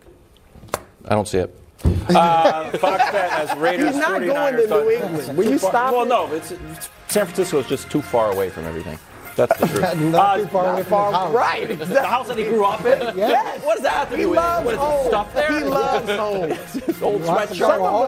I 1.06 1.10
don't 1.15 1.28
see 1.28 1.38
it. 1.39 1.56
Uh, 1.86 2.69
Fox 2.78 3.04
Bet 3.12 3.30
has 3.32 3.56
Raiders 3.58 3.89
He's 3.89 3.97
not 3.97 4.21
49ers 4.21 4.28
going 4.28 4.56
to 4.56 4.67
New 4.67 4.89
England. 4.89 5.38
Will 5.38 5.49
you 5.52 5.60
far- 5.60 5.69
stop 5.71 5.91
Well, 5.93 6.04
it? 6.04 6.08
no, 6.10 6.34
it's, 6.34 6.52
it's 6.52 6.89
San 7.10 7.26
Francisco 7.26 7.60
is 7.60 7.67
just 7.67 7.91
too 7.91 8.02
far 8.02 8.32
away 8.32 8.49
from 8.49 8.63
everything. 8.65 8.97
That's 9.36 9.60
the 9.60 9.67
truth. 9.67 9.96
Not 10.12 10.39
Uh, 10.39 10.41
too 10.43 10.48
far 10.48 10.74
away 10.74 10.84
from 10.84 10.89
far- 10.89 11.08
his 11.12 11.15
house. 11.17 11.34
right. 11.34 11.80
The 11.93 12.04
house 12.04 12.28
that 12.28 12.38
he 12.38 12.43
grew 12.46 12.63
up 12.65 12.86
in? 12.86 13.17
Yes. 13.17 13.63
What 13.63 13.76
does 13.76 13.84
that 13.84 13.93
have 13.93 14.10
to 14.12 14.15
He 14.17 14.24
do 14.24 14.30
with 14.30 14.39
it? 14.39 14.41
loves 14.41 14.65
What 14.65 14.74
is 14.76 14.80
home. 14.80 15.06
it, 15.06 15.10
stuff 15.10 15.34
there? 15.34 15.60
He 15.60 15.63
loves 15.65 16.10
home. 16.10 17.02
Old 17.04 17.22
Lots 17.22 17.52
of 17.52 17.58
sweatshirt? 17.58 18.08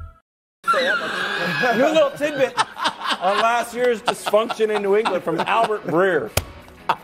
New 0.63 1.85
little 1.85 2.11
tidbit 2.11 2.53
on 3.19 3.37
last 3.37 3.73
year's 3.73 4.01
dysfunction 4.01 4.75
in 4.75 4.81
New 4.81 4.95
England 4.95 5.23
from 5.23 5.39
Albert 5.39 5.83
Breer. 5.87 6.29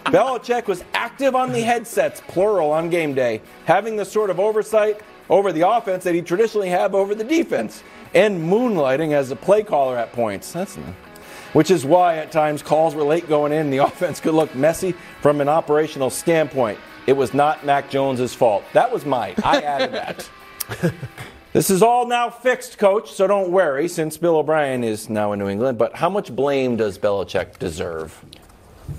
Belichick 0.05 0.67
was 0.67 0.83
active 0.93 1.35
on 1.35 1.51
the 1.51 1.61
headsets, 1.61 2.21
plural, 2.27 2.71
on 2.71 2.89
game 2.89 3.13
day, 3.13 3.41
having 3.65 3.95
the 3.95 4.05
sort 4.05 4.29
of 4.29 4.39
oversight 4.39 5.01
over 5.29 5.51
the 5.51 5.67
offense 5.67 6.03
that 6.03 6.15
he 6.15 6.21
traditionally 6.21 6.69
have 6.69 6.93
over 6.95 7.15
the 7.15 7.23
defense, 7.23 7.83
and 8.13 8.41
moonlighting 8.41 9.13
as 9.13 9.31
a 9.31 9.35
play 9.35 9.63
caller 9.63 9.97
at 9.97 10.11
points. 10.11 10.51
That's 10.51 10.77
which 11.53 11.71
is 11.71 11.85
why 11.85 12.17
at 12.17 12.31
times 12.31 12.61
calls 12.61 12.93
were 12.93 13.03
late 13.03 13.27
going 13.27 13.51
in. 13.51 13.59
and 13.59 13.73
The 13.73 13.77
offense 13.85 14.19
could 14.19 14.33
look 14.33 14.53
messy 14.55 14.93
from 15.21 15.39
an 15.41 15.49
operational 15.49 16.09
standpoint. 16.09 16.79
It 17.05 17.13
was 17.13 17.33
not 17.33 17.65
Mac 17.65 17.89
Jones's 17.89 18.33
fault. 18.33 18.63
That 18.73 18.91
was 18.91 19.05
mine. 19.05 19.35
I 19.43 19.61
added 19.61 19.93
that. 19.93 20.29
This 21.57 21.71
is 21.71 21.81
all 21.81 22.05
now 22.05 22.29
fixed, 22.29 22.77
coach, 22.77 23.11
so 23.11 23.25
don't 23.25 23.49
worry 23.49 23.87
since 23.87 24.15
Bill 24.15 24.35
O'Brien 24.35 24.83
is 24.83 25.09
now 25.09 25.31
in 25.31 25.39
New 25.39 25.47
England. 25.49 25.79
But 25.79 25.95
how 25.95 26.07
much 26.07 26.35
blame 26.35 26.75
does 26.75 26.99
Belichick 26.99 27.57
deserve? 27.57 28.23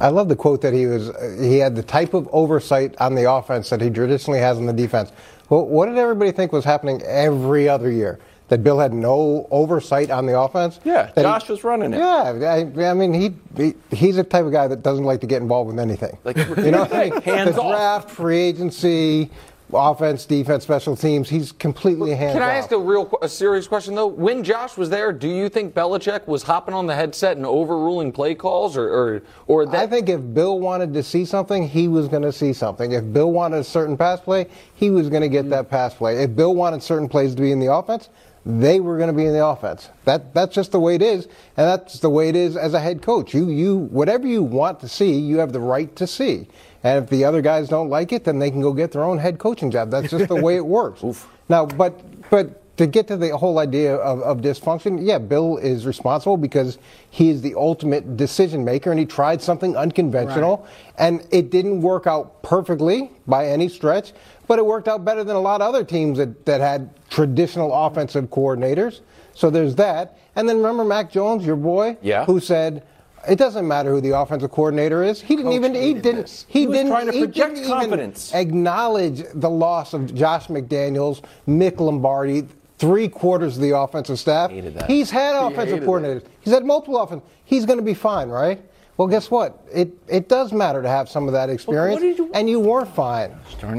I 0.01 0.09
love 0.09 0.29
the 0.29 0.35
quote 0.35 0.61
that 0.62 0.75
he 0.75 0.87
was. 0.87 1.12
He 1.40 1.59
had 1.59 1.77
the 1.77 1.85
type 1.85 2.14
of 2.14 2.29
oversight 2.33 2.97
on 2.99 3.14
the 3.14 3.31
offense 3.31 3.71
that 3.71 3.81
he 3.81 3.90
traditionally 3.90 4.40
has 4.40 4.59
on 4.59 4.66
the 4.66 4.73
defense. 4.73 5.12
Well, 5.51 5.66
what 5.66 5.87
did 5.87 5.99
everybody 5.99 6.33
think 6.33 6.51
was 6.51 6.64
happening 6.64 7.01
every 7.03 7.68
other 7.68 7.92
year? 7.92 8.18
That 8.49 8.64
Bill 8.64 8.81
had 8.81 8.92
no 8.92 9.47
oversight 9.53 10.11
on 10.11 10.27
the 10.27 10.37
offense. 10.37 10.81
Yeah, 10.83 11.12
That 11.14 11.16
he- 11.18 11.23
Josh 11.23 11.49
was 11.49 11.62
running 11.62 11.92
it. 11.94 11.99
Yeah, 11.99 12.66
I, 12.77 12.87
I 12.90 12.94
mean, 12.94 13.14
he, 13.14 13.37
he 13.57 13.75
he's 13.94 14.16
the 14.16 14.25
type 14.25 14.44
of 14.47 14.51
guy 14.51 14.66
that 14.66 14.83
doesn't 14.83 15.05
like 15.05 15.21
to 15.21 15.29
get 15.29 15.42
involved 15.42 15.71
with 15.71 15.79
anything. 15.79 16.18
Like, 16.25 16.37
you 16.38 16.73
know, 16.73 16.81
what 16.81 16.92
I 16.92 17.11
mean? 17.11 17.23
hands 17.23 17.55
the 17.55 17.62
off. 17.62 17.71
draft, 18.05 18.11
free 18.11 18.38
agency, 18.40 19.31
offense, 19.72 20.24
defense, 20.24 20.64
special 20.64 20.96
teams. 20.96 21.28
He's 21.28 21.52
completely 21.52 22.14
hands 22.14 22.35
Can 22.35 22.42
I 22.42 22.57
off. 22.57 22.64
ask 22.64 22.72
a 22.72 22.78
real, 22.78 23.11
a 23.22 23.28
serious 23.28 23.66
question 23.66 23.94
though? 23.94 24.07
When 24.07 24.42
Josh 24.42 24.76
was 24.76 24.90
there, 24.90 25.12
do 25.12 25.28
you 25.28 25.48
think 25.48 25.74
Belichick 25.74 26.26
was 26.26 26.42
hopping 26.42 26.74
on 26.74 26.87
the 26.87 26.94
headset 26.94 27.37
and 27.37 27.44
overruling 27.44 28.12
play 28.12 28.35
calls, 28.35 28.76
or, 28.76 28.88
or, 28.88 29.22
or 29.46 29.66
that? 29.66 29.74
I 29.74 29.87
think 29.87 30.09
if 30.09 30.20
Bill 30.33 30.59
wanted 30.59 30.94
to 30.94 31.02
see 31.02 31.24
something, 31.24 31.68
he 31.68 31.88
was 31.88 32.09
going 32.09 32.22
to 32.22 32.33
see 32.33 32.52
something. 32.52 32.92
If 32.92 33.12
Bill 33.12 33.31
wanted 33.31 33.59
a 33.59 33.64
certain 33.64 33.96
pass 33.96 34.20
play, 34.20 34.46
he 34.74 34.90
was 34.90 35.09
going 35.09 35.22
to 35.22 35.28
get 35.28 35.44
hmm. 35.44 35.50
that 35.50 35.68
pass 35.68 35.94
play. 35.94 36.22
If 36.22 36.35
Bill 36.35 36.54
wanted 36.54 36.83
certain 36.83 37.09
plays 37.09 37.35
to 37.35 37.42
be 37.42 37.52
in 37.52 37.61
the 37.61 37.72
offense, 37.72 38.09
they 38.46 38.81
were 38.81 38.96
going 38.96 39.09
to 39.09 39.16
be 39.16 39.27
in 39.27 39.33
the 39.33 39.44
offense. 39.44 39.88
That 40.05 40.35
that's 40.35 40.55
just 40.55 40.72
the 40.72 40.81
way 40.81 40.94
it 40.94 41.03
is, 41.03 41.24
and 41.57 41.66
that's 41.66 42.01
the 42.01 42.11
way 42.11 42.29
it 42.29 42.37
is 42.37 42.57
as 42.57 42.74
a 42.74 42.81
head 42.81 43.03
coach. 43.03 43.35
You 43.35 43.51
you 43.51 43.77
whatever 43.77 44.27
you 44.27 44.42
want 44.42 44.81
to 44.81 44.88
see, 44.88 45.18
you 45.18 45.38
have 45.38 45.53
the 45.53 45.61
right 45.61 45.94
to 45.96 46.07
see. 46.07 46.48
And 46.85 47.03
if 47.03 47.11
the 47.11 47.24
other 47.24 47.42
guys 47.42 47.68
don't 47.68 47.88
like 47.88 48.12
it, 48.12 48.24
then 48.24 48.38
they 48.38 48.51
can 48.51 48.61
go 48.61 48.72
get 48.72 48.92
their 48.92 49.03
own 49.03 49.18
head 49.18 49.38
coaching 49.38 49.70
job. 49.70 49.90
That's 49.90 50.11
just 50.11 50.29
the 50.29 50.37
way 50.37 50.57
it 50.57 50.66
works. 50.79 51.03
Now, 51.48 51.66
but 51.66 52.01
but 52.31 52.62
to 52.79 52.87
get 52.87 53.09
to 53.09 53.16
the 53.16 53.37
whole 53.37 53.59
idea 53.59 53.96
of, 53.96 54.22
of 54.22 54.38
dysfunction, 54.38 55.05
yeah, 55.05 55.18
Bill 55.18 55.57
is 55.57 55.85
responsible 55.85 56.37
because 56.37 56.79
he 57.11 57.29
is 57.29 57.42
the 57.42 57.55
ultimate 57.57 58.16
decision 58.16 58.64
maker, 58.64 58.90
and 58.90 59.01
he 59.01 59.05
tried 59.05 59.42
something 59.42 59.77
unconventional, 59.77 60.66
and 60.96 61.27
it 61.33 61.51
didn't 61.51 61.83
work 61.83 62.07
out 62.07 62.40
perfectly 62.44 63.11
by 63.27 63.48
any 63.48 63.68
stretch, 63.68 64.12
but 64.48 64.58
it 64.58 64.66
worked 64.66 64.88
out 64.88 65.04
better 65.04 65.22
than 65.22 65.37
a 65.37 65.40
lot 65.40 65.61
of 65.61 65.68
other 65.68 65.84
teams 65.84 66.18
that, 66.18 66.44
that 66.46 66.61
had 66.61 66.90
traditional 67.11 67.72
offensive 67.72 68.24
coordinators. 68.30 69.00
So 69.34 69.50
there's 69.50 69.76
that. 69.76 70.18
And 70.34 70.48
then 70.48 70.56
remember 70.56 70.84
Mac 70.84 71.12
Jones, 71.12 71.46
your 71.46 71.56
boy, 71.56 71.96
Yeah. 72.02 72.24
who 72.24 72.40
said. 72.40 72.82
It 73.28 73.37
doesn't 73.37 73.66
matter 73.66 73.90
who 73.90 74.00
the 74.00 74.16
offensive 74.16 74.52
coordinator 74.52 75.02
is. 75.02 75.20
He 75.20 75.34
didn't 75.34 75.50
Coach 75.50 75.56
even. 75.56 75.74
He 75.74 75.92
didn't. 75.94 76.22
this. 76.22 76.46
He, 76.48 76.61
He 76.61 76.66
didn't. 76.66 76.87
trying 76.88 77.06
to 77.06 77.12
he 77.12 77.18
project 77.24 77.56
didn't 77.56 77.64
even 77.66 77.78
confidence. 77.80 78.32
acknowledge 78.34 79.24
the 79.34 79.50
loss 79.50 79.92
of 79.92 80.14
Josh 80.14 80.46
McDaniels, 80.46 81.20
Mick 81.46 81.80
Lombardi, 81.80 82.46
three 82.78 83.08
quarters 83.08 83.56
of 83.56 83.62
the 83.62 83.76
offensive 83.76 84.20
staff. 84.20 84.50
that. 84.52 84.87
He's 84.88 85.11
had 85.11 85.32
He 85.32 85.46
offensive 85.52 85.80
hated 85.80 85.88
coordinators. 85.88 86.22
He's 86.40 86.54
had 86.54 86.64
multiple 86.64 86.96
offense. 86.98 87.22
He's 87.44 87.66
going 87.66 87.78
to 87.80 87.84
be 87.84 87.92
fine, 87.92 88.28
right? 88.28 88.62
Well, 88.98 89.06
guess 89.08 89.30
what? 89.30 89.64
It 89.72 89.92
it 90.08 90.28
does 90.28 90.52
matter 90.52 90.82
to 90.82 90.88
have 90.88 91.08
some 91.08 91.28
of 91.28 91.32
that 91.32 91.48
experience, 91.48 92.00
did 92.02 92.18
you- 92.18 92.30
and 92.34 92.50
you 92.50 92.58
weren't 92.61 92.94
fine. 92.94 93.30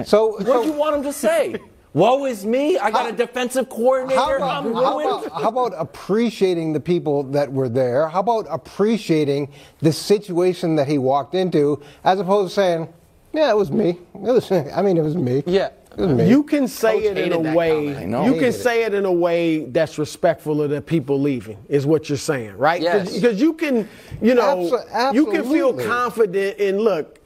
So, 0.05 0.27
What 0.37 0.45
so 0.47 0.61
do 0.63 0.67
you 0.69 0.73
want 0.73 0.95
him 0.95 1.03
to 1.03 1.13
say? 1.13 1.55
Woe 1.93 2.25
is 2.25 2.45
me. 2.45 2.77
I 2.77 2.91
got 2.91 3.09
a 3.09 3.11
defensive 3.11 3.67
coordinator. 3.67 4.19
how 4.21 4.35
about, 4.37 4.65
I'm 4.65 4.73
how, 4.73 4.99
about, 4.99 5.31
how 5.41 5.49
about 5.49 5.73
appreciating 5.75 6.71
the 6.71 6.79
people 6.79 7.23
that 7.23 7.51
were 7.51 7.67
there? 7.67 8.07
How 8.07 8.19
about 8.19 8.45
appreciating 8.49 9.49
the 9.79 9.91
situation 9.91 10.75
that 10.75 10.87
he 10.87 10.97
walked 10.99 11.33
into, 11.35 11.81
as 12.03 12.19
opposed 12.19 12.49
to 12.49 12.55
saying, 12.55 12.93
"Yeah, 13.33 13.49
it 13.49 13.57
was 13.57 13.71
me. 13.71 13.89
It 14.13 14.19
was. 14.21 14.51
I 14.51 14.81
mean, 14.83 14.97
it 14.97 15.03
was 15.03 15.15
me. 15.15 15.43
Yeah. 15.47 15.69
It 15.99 16.05
was 16.07 16.17
me." 16.17 16.29
You 16.29 16.43
can 16.43 16.67
say 16.67 17.01
Coach 17.03 17.17
it 17.17 17.17
in 17.17 17.33
a 17.33 17.53
way. 17.53 17.93
comment. 17.93 18.25
You 18.25 18.33
can 18.33 18.33
Hated 18.33 18.47
it. 18.47 18.53
say 18.53 18.83
it 18.83 18.93
in 18.93 19.05
a 19.05 19.11
way 19.11 19.65
that's 19.65 19.97
respectful 19.97 20.61
of 20.61 20.69
the 20.69 20.81
people 20.81 21.19
leaving. 21.19 21.57
Is 21.67 21.85
what 21.85 22.09
you're 22.09 22.17
saying, 22.17 22.57
right? 22.57 22.81
Yes. 22.81 23.13
Because 23.13 23.39
you 23.41 23.53
can, 23.53 23.87
you 24.21 24.33
know, 24.35 24.69
Abso- 24.71 25.13
you 25.13 25.25
can 25.27 25.43
feel 25.49 25.73
confident 25.73 26.57
in 26.57 26.79
look. 26.79 27.17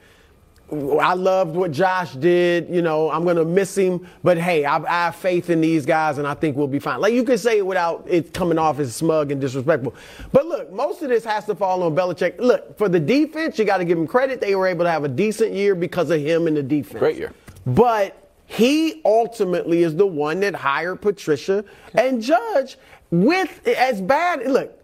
I 0.72 1.12
loved 1.14 1.54
what 1.54 1.70
Josh 1.72 2.14
did. 2.14 2.68
You 2.70 2.80
know, 2.82 3.10
I'm 3.10 3.24
gonna 3.24 3.44
miss 3.44 3.76
him, 3.76 4.08
but 4.24 4.38
hey, 4.38 4.64
I, 4.64 4.78
I 4.78 5.04
have 5.04 5.14
faith 5.14 5.50
in 5.50 5.60
these 5.60 5.84
guys, 5.84 6.16
and 6.18 6.26
I 6.26 6.32
think 6.34 6.56
we'll 6.56 6.66
be 6.66 6.78
fine. 6.78 7.00
Like 7.00 7.12
you 7.12 7.22
can 7.22 7.36
say 7.38 7.58
it 7.58 7.66
without 7.66 8.04
it 8.08 8.32
coming 8.32 8.58
off 8.58 8.80
as 8.80 8.96
smug 8.96 9.30
and 9.30 9.40
disrespectful. 9.40 9.94
But 10.32 10.46
look, 10.46 10.72
most 10.72 11.02
of 11.02 11.10
this 11.10 11.22
has 11.26 11.44
to 11.46 11.54
fall 11.54 11.82
on 11.82 11.94
Belichick. 11.94 12.38
Look, 12.40 12.76
for 12.78 12.88
the 12.88 12.98
defense, 12.98 13.58
you 13.58 13.66
got 13.66 13.76
to 13.76 13.84
give 13.84 13.98
him 13.98 14.06
credit. 14.06 14.40
They 14.40 14.56
were 14.56 14.66
able 14.66 14.84
to 14.86 14.90
have 14.90 15.04
a 15.04 15.08
decent 15.08 15.52
year 15.52 15.74
because 15.74 16.10
of 16.10 16.20
him 16.20 16.46
and 16.46 16.56
the 16.56 16.62
defense. 16.62 16.98
Great 16.98 17.18
year. 17.18 17.32
But 17.66 18.23
he 18.56 19.00
ultimately 19.04 19.82
is 19.82 19.96
the 19.96 20.06
one 20.06 20.40
that 20.40 20.54
hired 20.54 21.00
Patricia 21.00 21.64
and 21.94 22.22
Judge 22.22 22.76
with 23.10 23.66
as 23.66 24.00
bad. 24.00 24.46
Look, 24.50 24.83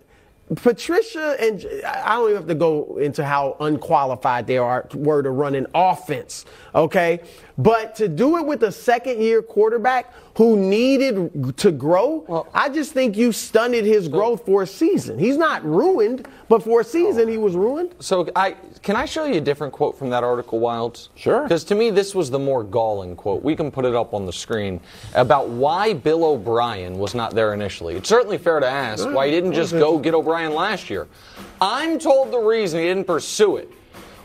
Patricia 0.57 1.37
and 1.41 1.65
I 1.87 2.17
don't 2.17 2.31
even 2.31 2.37
have 2.37 2.49
to 2.49 2.55
go 2.55 2.99
into 2.99 3.25
how 3.25 3.57
unqualified 3.61 4.47
they 4.47 4.59
are 4.59 4.87
were 4.95 5.23
to 5.23 5.31
run 5.31 5.55
an 5.55 5.67
offense, 5.75 6.45
okay? 6.75 7.21
But 7.57 7.95
to 7.97 8.09
do 8.09 8.37
it 8.39 8.47
with 8.47 8.63
a 8.65 8.73
second 8.73 9.21
year 9.21 9.43
quarterback 9.43 10.13
who 10.37 10.57
needed 10.57 11.57
to 11.59 11.71
grow, 11.71 12.49
I 12.55 12.69
just 12.69 12.93
think 12.93 13.17
you 13.17 13.31
stunted 13.33 13.85
his 13.85 14.09
growth 14.09 14.47
for 14.47 14.63
a 14.63 14.67
season. 14.67 15.19
He's 15.19 15.37
not 15.37 15.63
ruined, 15.65 16.27
but 16.49 16.63
for 16.63 16.81
a 16.81 16.85
season 16.85 17.29
he 17.29 17.37
was 17.37 17.55
ruined. 17.55 17.95
So 18.01 18.27
I 18.35 18.57
can 18.83 18.97
I 18.97 19.05
show 19.05 19.27
you 19.27 19.35
a 19.35 19.41
different 19.41 19.75
quote 19.75 19.99
from 19.99 20.09
that 20.11 20.25
article, 20.25 20.59
Wildes? 20.59 21.09
Sure. 21.15 21.43
Because 21.43 21.65
to 21.65 21.75
me, 21.75 21.91
this 21.91 22.15
was 22.15 22.31
the 22.31 22.39
more 22.39 22.65
galling 22.65 23.15
quote. 23.15 23.43
We 23.43 23.55
can 23.55 23.71
put 23.71 23.85
it 23.85 23.95
up 23.95 24.15
on 24.15 24.25
the 24.25 24.33
screen 24.33 24.81
about 25.15 25.49
why 25.49 25.93
Bill 25.93 26.25
O'Brien 26.25 26.99
was 26.99 27.15
not 27.15 27.35
there 27.35 27.53
initially. 27.53 27.97
It's 27.97 28.09
certainly 28.09 28.39
fair 28.39 28.59
to 28.59 28.67
ask 28.67 29.07
why 29.07 29.27
he 29.27 29.33
didn't 29.33 29.53
just 29.53 29.73
go 29.73 29.99
get 29.99 30.15
O'Brien 30.15 30.40
last 30.49 30.91
year. 30.91 31.09
I'm 31.61 31.99
told 31.99 32.33
the 32.33 32.39
reason 32.39 32.81
he 32.81 32.87
didn't 32.87 33.07
pursue 33.07 33.57
it 33.57 33.71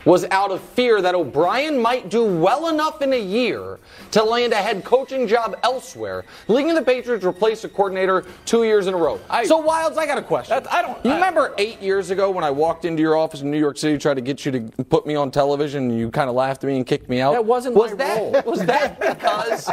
was 0.06 0.24
out 0.30 0.50
of 0.50 0.62
fear 0.62 1.02
that 1.02 1.14
O'Brien 1.14 1.78
might 1.78 2.08
do 2.08 2.24
well 2.24 2.68
enough 2.68 3.02
in 3.02 3.12
a 3.12 3.20
year 3.20 3.78
to 4.12 4.22
land 4.22 4.52
a 4.54 4.56
head 4.56 4.84
coaching 4.84 5.26
job 5.26 5.56
elsewhere, 5.62 6.24
leaving 6.48 6.74
the 6.74 6.80
Patriots 6.82 7.24
replace 7.24 7.64
a 7.64 7.68
coordinator 7.68 8.24
two 8.46 8.64
years 8.64 8.86
in 8.86 8.94
a 8.94 8.96
row. 8.96 9.20
so, 9.44 9.62
Wildes, 9.62 9.98
I 9.98 10.06
got 10.06 10.16
a 10.16 10.22
question. 10.22 10.64
I 10.70 10.80
don't- 10.80 11.04
You 11.04 11.10
I- 11.10 11.14
remember 11.16 11.52
eight 11.58 11.82
years 11.82 12.10
ago 12.10 12.30
when 12.30 12.44
I 12.44 12.50
walked 12.50 12.84
into 12.84 13.02
your 13.02 13.16
office 13.16 13.42
in 13.42 13.50
New 13.50 13.58
York 13.58 13.76
City, 13.76 13.98
tried 13.98 14.14
to 14.14 14.20
get 14.20 14.46
you 14.46 14.52
to 14.52 14.84
put 14.84 15.06
me 15.06 15.16
on 15.16 15.30
television, 15.30 15.90
and 15.90 15.98
you 15.98 16.08
kind 16.10 16.30
of 16.30 16.36
laughed 16.36 16.62
at 16.62 16.68
me 16.68 16.76
and 16.76 16.86
kicked 16.86 17.08
me 17.08 17.20
out? 17.20 17.32
That 17.32 17.44
wasn't 17.44 17.74
was 17.74 17.90
my 17.90 17.96
that, 17.98 18.18
role. 18.18 18.42
Was 18.46 18.64
that 18.64 19.00
because? 19.00 19.68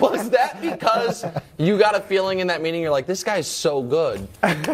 was 0.00 0.30
that 0.30 0.60
because 0.60 1.24
you 1.56 1.78
got 1.78 1.94
a 1.96 2.00
feeling 2.00 2.40
in 2.40 2.48
that 2.48 2.60
meeting? 2.60 2.82
You're 2.82 2.90
like, 2.90 3.06
this 3.06 3.22
guy's 3.22 3.46
so 3.46 3.80
good. 3.82 4.26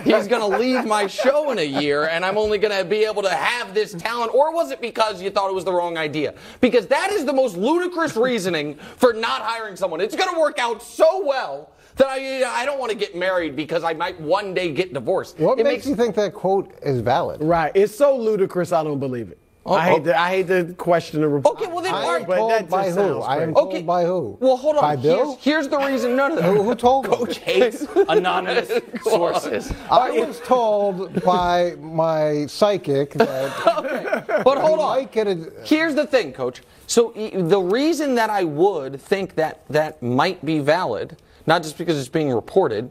He's 0.02 0.26
going 0.28 0.40
to 0.50 0.58
leave 0.58 0.84
my 0.86 1.06
show 1.06 1.50
in 1.50 1.58
a 1.58 1.62
year, 1.64 2.04
and 2.08 2.24
I'm 2.24 2.38
only 2.38 2.56
going 2.58 2.76
to 2.76 2.84
be 2.84 3.04
able 3.04 3.22
to 3.22 3.30
have 3.30 3.74
this 3.74 3.92
talent. 3.92 4.34
Or 4.34 4.52
was 4.52 4.70
it 4.70 4.80
because 4.80 4.93
you 5.20 5.30
thought 5.30 5.50
it 5.50 5.54
was 5.54 5.64
the 5.64 5.72
wrong 5.72 5.96
idea? 5.96 6.34
Because 6.60 6.86
that 6.88 7.10
is 7.10 7.24
the 7.24 7.32
most 7.32 7.56
ludicrous 7.56 8.16
reasoning 8.16 8.76
for 8.96 9.12
not 9.12 9.42
hiring 9.42 9.76
someone. 9.76 10.00
It's 10.00 10.16
going 10.16 10.32
to 10.32 10.40
work 10.40 10.58
out 10.58 10.82
so 10.82 11.24
well. 11.24 11.70
That 11.96 12.08
I, 12.08 12.62
I 12.62 12.64
don't 12.64 12.80
want 12.80 12.90
to 12.90 12.98
get 12.98 13.14
married 13.14 13.54
because 13.54 13.84
I 13.84 13.92
might 13.92 14.20
one 14.20 14.52
day 14.52 14.72
get 14.72 14.92
divorced. 14.92 15.38
What 15.38 15.60
it 15.60 15.64
makes, 15.64 15.86
you 15.86 15.94
think 15.94 16.16
that 16.16 16.34
quote 16.34 16.76
is 16.82 17.00
valid? 17.00 17.40
Right. 17.40 17.70
It's 17.74 17.94
so 17.94 18.16
ludicrous, 18.16 18.72
I 18.72 18.82
don't 18.82 18.98
believe 18.98 19.30
it. 19.30 19.38
Oh, 19.66 19.72
I, 19.74 19.88
oh. 19.88 19.94
hate 19.94 20.04
to, 20.04 20.20
I 20.20 20.28
hate 20.28 20.46
to 20.48 20.74
question 20.74 21.22
the 21.22 21.28
report. 21.28 21.56
Okay, 21.56 21.66
well 21.72 21.80
then, 21.82 21.94
I 21.94 22.02
all 22.04 22.10
am 22.16 22.24
but 22.26 22.36
told 22.36 22.50
that 22.50 22.68
by 22.68 22.84
just 22.84 22.98
who? 22.98 23.02
sounds 23.04 23.24
I 23.26 23.42
am 23.42 23.54
crazy. 23.54 23.70
told 23.72 23.86
by 23.86 24.04
who? 24.04 24.36
Well, 24.40 24.56
hold 24.58 24.76
on. 24.76 24.82
By 24.82 24.96
Bill? 24.96 25.32
Here's, 25.36 25.44
here's 25.44 25.68
the 25.68 25.78
reason. 25.78 26.16
No, 26.16 26.28
no, 26.28 26.42
who, 26.42 26.54
no. 26.56 26.62
who 26.64 26.74
told 26.74 27.06
him? 27.06 27.12
Coach 27.12 27.38
hates 27.38 27.86
anonymous 28.08 28.70
sources. 29.04 29.72
I 29.90 30.10
was 30.10 30.40
told 30.40 31.22
by 31.24 31.76
my 31.80 32.44
psychic 32.46 33.12
that 33.14 34.42
But 34.44 34.58
hold 34.58 34.80
on. 34.80 34.96
might 34.98 35.12
get 35.12 35.26
a, 35.28 35.50
Here's 35.64 35.94
the 35.94 36.06
thing, 36.06 36.32
Coach. 36.34 36.60
So 36.86 37.12
e- 37.16 37.30
the 37.40 37.60
reason 37.60 38.14
that 38.16 38.28
I 38.28 38.44
would 38.44 39.00
think 39.00 39.34
that 39.36 39.64
that 39.70 40.02
might 40.02 40.44
be 40.44 40.58
valid, 40.58 41.16
not 41.46 41.62
just 41.62 41.78
because 41.78 41.98
it's 41.98 42.08
being 42.10 42.30
reported, 42.34 42.90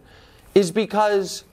is 0.56 0.72
because 0.72 1.44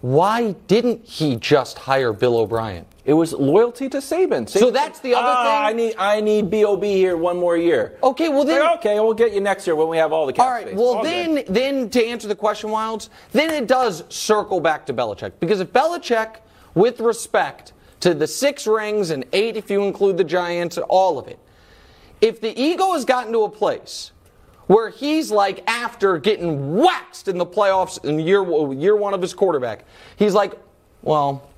why 0.00 0.52
didn't 0.66 1.04
he 1.04 1.36
just 1.36 1.78
hire 1.78 2.12
Bill 2.12 2.36
O'Brien? 2.38 2.84
It 3.06 3.12
was 3.14 3.32
loyalty 3.32 3.88
to 3.90 3.98
Saban. 3.98 4.48
So 4.48 4.72
that's 4.72 4.98
the 4.98 5.14
other 5.14 5.28
Ah, 5.28 5.64
I 5.64 5.72
need 5.72 5.94
I 5.96 6.20
need 6.20 6.50
Bob 6.50 6.82
here 6.82 7.16
one 7.16 7.36
more 7.36 7.56
year. 7.56 7.96
Okay, 8.02 8.28
well 8.28 8.44
then. 8.44 8.60
Like, 8.60 8.78
okay, 8.80 8.98
we'll 8.98 9.14
get 9.14 9.32
you 9.32 9.40
next 9.40 9.64
year 9.64 9.76
when 9.76 9.86
we 9.86 9.96
have 9.96 10.12
all 10.12 10.26
the 10.26 10.32
cap 10.32 10.44
All 10.46 10.50
right. 10.50 10.66
space. 10.66 10.76
Well, 10.76 10.96
All 10.96 11.04
then, 11.04 11.36
good. 11.36 11.46
then 11.48 11.90
to 11.90 12.04
answer 12.04 12.26
the 12.26 12.34
question, 12.34 12.68
Wildes, 12.70 13.08
then 13.30 13.50
it 13.50 13.68
does 13.68 14.02
circle 14.08 14.58
back 14.60 14.84
to 14.86 14.92
Belichick 14.92 15.34
because 15.38 15.60
if 15.60 15.72
Belichick, 15.72 16.38
with 16.74 16.98
respect 16.98 17.72
to 18.00 18.12
the 18.12 18.26
six 18.26 18.66
rings 18.66 19.10
and 19.10 19.24
eight 19.32 19.56
if 19.56 19.70
you 19.70 19.84
include 19.84 20.16
the 20.16 20.24
Giants, 20.24 20.76
all 20.76 21.16
of 21.16 21.28
it, 21.28 21.38
if 22.20 22.40
the 22.40 22.60
ego 22.60 22.92
has 22.94 23.04
gotten 23.04 23.32
to 23.34 23.44
a 23.44 23.48
place 23.48 24.10
where 24.66 24.90
he's 24.90 25.30
like 25.30 25.62
after 25.70 26.18
getting 26.18 26.74
waxed 26.74 27.28
in 27.28 27.38
the 27.38 27.46
playoffs 27.46 28.04
in 28.04 28.18
year 28.18 28.42
year 28.74 28.96
one 28.96 29.14
of 29.14 29.22
his 29.22 29.32
quarterback, 29.32 29.84
he's 30.16 30.34
like, 30.34 30.54
well, 31.02 31.48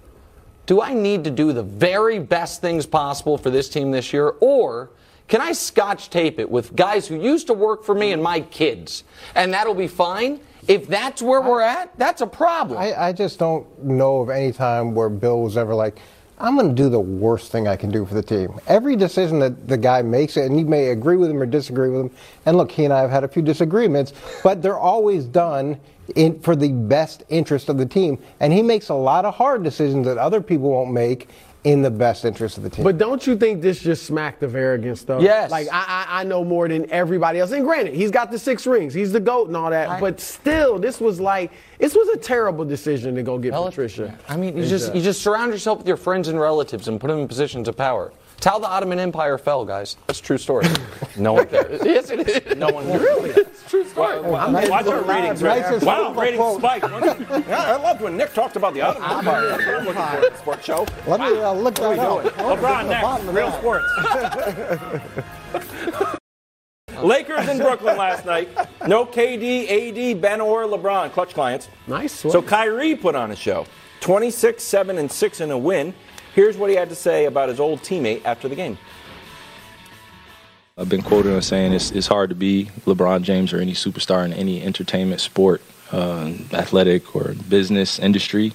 do 0.68 0.83
I 0.83 0.92
need 0.92 1.24
to 1.24 1.31
do 1.31 1.52
the 1.54 1.62
very 1.62 2.18
best 2.18 2.61
things 2.61 2.85
possible 2.85 3.38
for 3.38 3.48
this 3.48 3.70
team 3.70 3.90
this 3.90 4.12
year? 4.12 4.35
Or 4.40 4.90
can 5.26 5.40
I 5.40 5.52
scotch 5.52 6.11
tape 6.11 6.38
it 6.38 6.48
with 6.48 6.76
guys 6.76 7.09
who 7.09 7.20
used 7.20 7.46
to 7.46 7.54
work 7.54 7.85
for 7.85 7.94
me 7.94 8.12
and 8.12 8.22
my 8.22 8.42
kids? 8.42 9.02
And 9.35 9.52
that'll 9.54 9.74
be 9.74 9.88
fine? 9.88 10.40
If 10.68 10.87
that's 10.87 11.22
where 11.22 11.40
we're 11.40 11.62
at, 11.62 11.98
that's 11.98 12.20
a 12.20 12.26
problem. 12.26 12.78
I, 12.78 12.94
I 12.94 13.12
just 13.14 13.38
don't 13.38 13.66
know 13.83 14.20
of 14.20 14.28
any 14.28 14.52
time 14.52 14.94
where 14.94 15.09
Bill 15.09 15.40
was 15.40 15.57
ever 15.57 15.74
like, 15.74 16.00
I'm 16.38 16.54
going 16.54 16.68
to 16.68 16.74
do 16.74 16.90
the 16.90 17.00
worst 17.00 17.50
thing 17.50 17.66
I 17.66 17.74
can 17.74 17.90
do 17.90 18.04
for 18.04 18.12
the 18.12 18.22
team. 18.22 18.61
Every 18.66 18.94
decision 18.94 19.38
that 19.38 19.68
the 19.68 19.78
guy 19.78 20.02
makes, 20.02 20.37
and 20.37 20.61
you 20.61 20.66
may 20.66 20.88
agree 20.88 21.16
with 21.16 21.31
him 21.31 21.40
or 21.40 21.46
disagree 21.46 21.88
with 21.88 22.02
him, 22.02 22.11
and 22.44 22.59
look, 22.59 22.70
he 22.70 22.85
and 22.85 22.92
I 22.92 23.00
have 23.00 23.11
had 23.11 23.24
a 23.24 23.28
few 23.28 23.42
disagreements, 23.42 24.12
but 24.44 24.61
they're 24.61 24.78
always 24.78 25.24
done 25.24 25.81
in, 26.14 26.40
for 26.40 26.56
the 26.56 26.72
best 26.72 27.24
interest 27.28 27.68
of 27.68 27.78
the 27.78 27.86
team. 27.86 28.18
And 28.40 28.52
he 28.52 28.62
makes 28.62 28.88
a 28.88 28.94
lot 28.94 29.24
of 29.24 29.34
hard 29.34 29.62
decisions 29.62 30.06
that 30.06 30.18
other 30.18 30.40
people 30.40 30.70
won't 30.70 30.92
make 30.92 31.28
in 31.64 31.82
the 31.82 31.90
best 31.90 32.24
interest 32.24 32.56
of 32.56 32.62
the 32.62 32.70
team. 32.70 32.84
But 32.84 32.98
don't 32.98 33.26
you 33.26 33.36
think 33.36 33.60
this 33.60 33.80
just 33.80 34.06
smacked 34.06 34.42
of 34.42 34.54
arrogance, 34.54 35.02
though? 35.02 35.20
Yes. 35.20 35.50
Like 35.50 35.66
I, 35.72 36.06
I, 36.08 36.20
I 36.20 36.24
know 36.24 36.44
more 36.44 36.68
than 36.68 36.90
everybody 36.90 37.40
else. 37.40 37.50
And 37.50 37.64
granted, 37.64 37.94
he's 37.94 38.10
got 38.10 38.30
the 38.30 38.38
six 38.38 38.66
rings, 38.66 38.94
he's 38.94 39.12
the 39.12 39.20
goat 39.20 39.48
and 39.48 39.56
all 39.56 39.70
that. 39.70 40.00
but 40.00 40.20
still, 40.20 40.78
this 40.78 41.00
was 41.00 41.20
like 41.20 41.50
this 41.78 41.94
was 41.94 42.08
a 42.10 42.16
terrible 42.16 42.64
decision 42.64 43.14
to 43.16 43.22
go 43.22 43.38
get 43.38 43.52
Patricia. 43.52 44.16
I 44.28 44.36
mean, 44.36 44.56
you 44.56 44.62
And, 44.62 44.70
just 44.70 44.90
uh, 44.90 44.94
you 44.94 45.02
just 45.02 45.20
surround 45.20 45.52
yourself 45.52 45.78
with 45.78 45.88
your 45.88 45.96
friends 45.96 46.28
and 46.28 46.40
relatives 46.40 46.88
and 46.88 47.00
put 47.00 47.09
them 47.09 47.18
in 47.18 47.28
positions 47.28 47.68
of 47.68 47.76
power. 47.76 48.12
It's 48.39 48.47
how 48.47 48.59
the 48.61 48.68
Ottoman 48.68 49.01
Empire 49.01 49.36
fell, 49.36 49.64
guys. 49.64 49.97
That's 50.07 50.20
a 50.20 50.22
true 50.22 50.39
story. 50.39 50.64
No 51.16 51.32
one 51.32 51.49
cares. 51.49 51.80
yes, 51.84 52.11
it 52.11 52.28
is. 52.28 52.57
No 52.57 52.68
one 52.68 52.86
really. 52.93 53.30
It's 53.30 53.68
true 53.68 53.84
story. 53.89 54.20
Wow, 54.20 54.51
Nice- 54.53 54.70
watch 54.70 54.86
our 54.86 55.03
ratings 55.03 55.43
right 55.43 55.62
nicest 55.62 55.84
Wow, 55.84 56.12
ratings 56.14 56.39
quote. 56.39 56.61
spiked. 56.61 56.84
yeah, 57.49 57.74
I 57.74 57.76
loved 57.82 58.01
when 58.03 58.16
Nick 58.16 58.32
talked 58.34 58.55
about 58.55 58.72
the 58.74 58.82
Ottoman 58.82 59.11
Empire. 59.18 59.49
That's 59.49 59.66
what 59.66 59.74
I'm 59.78 59.84
looking 59.86 60.03
for 60.20 60.26
in 60.28 60.32
a 60.32 60.39
sports 60.39 60.64
show. 60.64 60.86
Let 61.09 61.18
me 61.18 61.41
uh, 61.41 61.53
look 61.55 61.76
What 61.78 61.91
we 61.91 61.97
that 61.97 62.07
up. 62.07 62.22
doing? 62.22 62.36
What 62.47 62.62
was 62.62 62.70
LeBron 62.70 62.95
at 62.95 63.24
next. 63.24 63.34
Real 63.34 63.51
sports. 63.51 63.84
Lakers 67.03 67.49
in 67.49 67.59
Brooklyn 67.59 67.97
last 67.97 68.24
night. 68.24 68.49
No 68.86 69.05
KD, 69.05 70.12
AD, 70.14 70.20
Ben 70.20 70.41
or 70.41 70.62
LeBron, 70.66 71.11
clutch 71.11 71.34
clients. 71.34 71.66
Nice. 71.89 72.12
So 72.12 72.41
Kyrie 72.41 72.95
put 72.95 73.16
on 73.16 73.32
a 73.32 73.36
show. 73.36 73.66
26, 74.01 74.62
7, 74.62 74.99
and 74.99 75.11
6 75.11 75.41
in 75.41 75.51
a 75.51 75.59
win. 75.59 75.93
Here's 76.39 76.57
what 76.57 76.70
he 76.70 76.76
had 76.76 76.89
to 76.91 76.95
say 76.95 77.24
about 77.24 77.49
his 77.49 77.59
old 77.59 77.80
teammate 77.80 78.24
after 78.24 78.49
the 78.49 78.55
game. 78.55 78.78
I've 80.76 80.89
been 80.89 81.03
quoted 81.03 81.34
on 81.34 81.43
saying 81.43 81.72
it's, 81.72 81.91
it's 81.91 82.07
hard 82.07 82.30
to 82.30 82.36
be 82.36 82.66
LeBron 82.86 83.22
James 83.22 83.53
or 83.53 83.59
any 83.59 83.72
superstar 83.72 84.24
in 84.24 84.32
any 84.32 84.62
entertainment, 84.62 85.20
sport, 85.20 85.62
uh, 85.91 86.32
athletic, 86.53 87.16
or 87.16 87.34
business 87.49 87.99
industry 87.99 88.53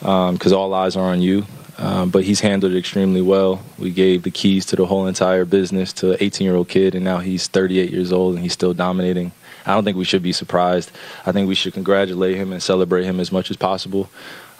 because 0.00 0.52
all 0.52 0.74
eyes 0.74 0.96
are 0.96 1.04
on 1.04 1.22
you. 1.22 1.46
Um, 1.78 2.10
but 2.10 2.24
he's 2.24 2.40
handled 2.40 2.72
it 2.72 2.78
extremely 2.78 3.22
well. 3.22 3.62
We 3.78 3.92
gave 3.92 4.24
the 4.24 4.32
keys 4.32 4.66
to 4.66 4.74
the 4.74 4.86
whole 4.86 5.06
entire 5.06 5.44
business 5.44 5.92
to 5.92 6.10
an 6.10 6.16
18 6.18 6.44
year 6.44 6.56
old 6.56 6.68
kid, 6.68 6.96
and 6.96 7.04
now 7.04 7.18
he's 7.18 7.46
38 7.46 7.92
years 7.92 8.12
old 8.12 8.34
and 8.34 8.42
he's 8.42 8.54
still 8.54 8.74
dominating. 8.74 9.30
I 9.64 9.74
don't 9.74 9.84
think 9.84 9.96
we 9.96 10.04
should 10.04 10.24
be 10.24 10.32
surprised. 10.32 10.90
I 11.24 11.30
think 11.30 11.46
we 11.46 11.54
should 11.54 11.74
congratulate 11.74 12.34
him 12.34 12.50
and 12.52 12.60
celebrate 12.60 13.04
him 13.04 13.20
as 13.20 13.30
much 13.30 13.52
as 13.52 13.56
possible. 13.56 14.10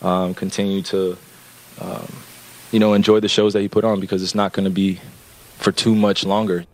Um, 0.02 0.34
continue 0.34 0.82
to, 0.82 1.18
um, 1.80 2.06
you 2.72 2.78
know, 2.78 2.94
enjoy 2.94 3.20
the 3.20 3.28
shows 3.28 3.52
that 3.52 3.60
he 3.60 3.68
put 3.68 3.84
on 3.84 4.00
because 4.00 4.22
it's 4.22 4.34
not 4.34 4.52
going 4.52 4.64
to 4.64 4.70
be 4.70 5.00
for 5.58 5.72
too 5.72 5.94
much 5.94 6.24
longer. 6.24 6.64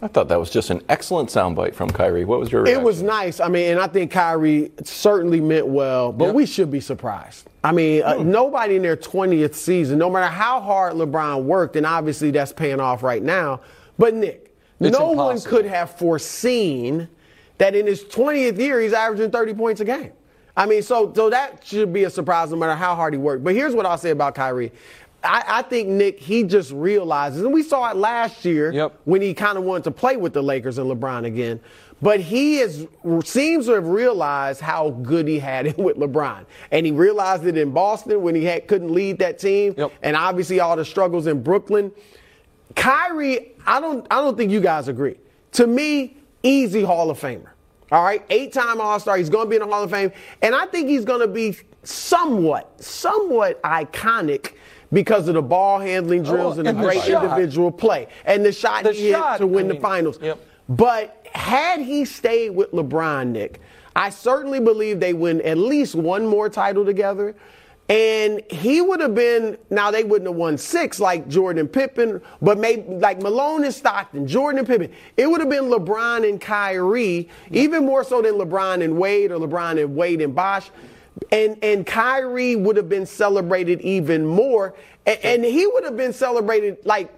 I 0.00 0.06
thought 0.06 0.28
that 0.28 0.38
was 0.38 0.50
just 0.50 0.70
an 0.70 0.80
excellent 0.88 1.28
soundbite 1.28 1.74
from 1.74 1.90
Kyrie. 1.90 2.24
What 2.24 2.38
was 2.38 2.52
your 2.52 2.62
reaction? 2.62 2.80
It 2.80 2.84
was 2.84 3.02
nice. 3.02 3.40
I 3.40 3.48
mean, 3.48 3.72
and 3.72 3.80
I 3.80 3.88
think 3.88 4.12
Kyrie 4.12 4.70
certainly 4.84 5.40
meant 5.40 5.66
well, 5.66 6.12
but 6.12 6.34
we 6.34 6.46
should 6.46 6.70
be 6.70 6.78
surprised. 6.80 7.48
I 7.64 7.72
mean, 7.72 8.02
uh, 8.04 8.18
Hmm. 8.18 8.30
nobody 8.30 8.76
in 8.76 8.82
their 8.82 8.96
20th 8.96 9.54
season, 9.56 9.98
no 9.98 10.08
matter 10.08 10.26
how 10.32 10.60
hard 10.60 10.92
LeBron 10.94 11.42
worked, 11.42 11.74
and 11.74 11.84
obviously 11.84 12.30
that's 12.30 12.52
paying 12.52 12.78
off 12.78 13.02
right 13.02 13.22
now. 13.22 13.60
But 13.98 14.14
Nick, 14.14 14.54
It's 14.78 14.96
no 14.96 15.10
one 15.10 15.40
could 15.40 15.66
have 15.66 15.90
foreseen 15.90 17.08
that 17.58 17.74
in 17.74 17.84
his 17.88 18.04
20th 18.04 18.56
year 18.58 18.80
he's 18.80 18.92
averaging 18.92 19.32
30 19.32 19.54
points 19.54 19.80
a 19.80 19.84
game. 19.84 20.12
I 20.56 20.66
mean, 20.66 20.82
so 20.82 21.12
so 21.14 21.28
that 21.30 21.64
should 21.64 21.92
be 21.92 22.04
a 22.04 22.10
surprise 22.10 22.50
no 22.50 22.56
matter 22.56 22.74
how 22.76 22.94
hard 22.94 23.14
he 23.14 23.18
worked. 23.18 23.42
But 23.42 23.54
here's 23.54 23.74
what 23.74 23.86
I'll 23.86 23.98
say 23.98 24.10
about 24.10 24.36
Kyrie. 24.36 24.70
I, 25.22 25.42
I 25.46 25.62
think 25.62 25.88
Nick, 25.88 26.20
he 26.20 26.44
just 26.44 26.70
realizes, 26.70 27.42
and 27.42 27.52
we 27.52 27.62
saw 27.62 27.90
it 27.90 27.96
last 27.96 28.44
year 28.44 28.72
when 29.04 29.20
he 29.20 29.34
kind 29.34 29.58
of 29.58 29.64
wanted 29.64 29.84
to 29.84 29.90
play 29.90 30.16
with 30.16 30.32
the 30.32 30.42
Lakers 30.42 30.78
and 30.78 30.88
LeBron 30.90 31.24
again. 31.24 31.60
But 32.00 32.20
he 32.20 32.58
is 32.58 32.86
seems 33.24 33.66
to 33.66 33.72
have 33.72 33.88
realized 33.88 34.60
how 34.60 34.90
good 34.90 35.26
he 35.26 35.40
had 35.40 35.66
it 35.70 35.78
with 35.78 35.96
LeBron, 35.96 36.46
and 36.70 36.86
he 36.86 36.92
realized 36.92 37.46
it 37.46 37.56
in 37.56 37.72
Boston 37.72 38.22
when 38.22 38.34
he 38.34 38.44
had, 38.44 38.68
couldn't 38.68 38.92
lead 38.94 39.18
that 39.18 39.38
team, 39.38 39.74
and 40.02 40.16
obviously 40.16 40.60
all 40.60 40.76
the 40.76 40.84
struggles 40.84 41.26
in 41.26 41.42
Brooklyn. 41.42 41.90
Kyrie, 42.76 43.54
I 43.66 43.80
don't, 43.80 44.06
I 44.10 44.20
don't 44.20 44.36
think 44.36 44.52
you 44.52 44.60
guys 44.60 44.86
agree. 44.86 45.16
To 45.52 45.66
me, 45.66 46.16
easy 46.42 46.82
Hall 46.84 47.10
of 47.10 47.18
Famer. 47.18 47.50
All 47.90 48.04
right, 48.04 48.22
eight-time 48.28 48.80
All-Star. 48.80 49.16
He's 49.16 49.30
going 49.30 49.46
to 49.46 49.50
be 49.50 49.56
in 49.56 49.62
the 49.62 49.68
Hall 49.68 49.82
of 49.82 49.90
Fame, 49.90 50.12
and 50.42 50.54
I 50.54 50.66
think 50.66 50.88
he's 50.88 51.06
going 51.06 51.20
to 51.20 51.26
be 51.26 51.56
somewhat, 51.82 52.82
somewhat 52.84 53.60
iconic 53.62 54.52
because 54.92 55.28
of 55.28 55.34
the 55.34 55.42
ball 55.42 55.78
handling 55.80 56.20
oh, 56.20 56.30
drills 56.30 56.58
and 56.58 56.66
the 56.66 56.70
and 56.70 56.78
the 56.78 56.82
great 56.82 57.02
shot. 57.02 57.24
individual 57.24 57.70
play 57.70 58.08
and 58.24 58.44
the 58.44 58.52
shot 58.52 58.84
The 58.84 58.92
he 58.92 59.10
shot, 59.10 59.32
hit 59.32 59.38
to 59.38 59.46
win 59.46 59.70
I 59.70 59.74
the 59.74 59.80
finals. 59.80 60.18
yep. 60.20 60.38
But 60.68 61.26
had 61.32 61.80
he 61.80 62.04
stayed 62.04 62.50
with 62.50 62.72
LeBron, 62.72 63.28
Nick, 63.28 63.60
I 63.96 64.10
certainly 64.10 64.60
believe 64.60 65.00
they 65.00 65.14
win 65.14 65.40
at 65.42 65.58
least 65.58 65.94
one 65.94 66.26
more 66.26 66.48
title 66.48 66.84
together. 66.84 67.34
And 67.90 68.42
he 68.50 68.82
would 68.82 69.00
have 69.00 69.14
been, 69.14 69.56
now 69.70 69.90
they 69.90 70.04
wouldn't 70.04 70.28
have 70.28 70.36
won 70.36 70.58
six 70.58 71.00
like 71.00 71.26
Jordan 71.26 71.60
and 71.60 71.72
Pippen, 71.72 72.20
but 72.42 72.58
maybe 72.58 72.82
like 72.82 73.22
Malone 73.22 73.64
and 73.64 73.72
Stockton, 73.72 74.26
Jordan 74.26 74.58
and 74.58 74.68
Pippen. 74.68 74.92
It 75.16 75.26
would 75.26 75.40
have 75.40 75.48
been 75.48 75.64
LeBron 75.64 76.28
and 76.28 76.38
Kyrie, 76.38 77.30
even 77.50 77.86
more 77.86 78.04
so 78.04 78.20
than 78.20 78.34
LeBron 78.34 78.84
and 78.84 78.98
Wade 78.98 79.32
or 79.32 79.38
LeBron 79.38 79.82
and 79.82 79.96
Wade 79.96 80.20
and 80.20 80.34
Bosh. 80.34 80.70
And, 81.32 81.56
and 81.62 81.86
Kyrie 81.86 82.56
would 82.56 82.76
have 82.76 82.88
been 82.88 83.06
celebrated 83.06 83.80
even 83.82 84.26
more. 84.26 84.74
And, 85.06 85.18
and 85.24 85.44
he 85.44 85.66
would 85.66 85.84
have 85.84 85.96
been 85.96 86.12
celebrated 86.12 86.78
like 86.84 87.12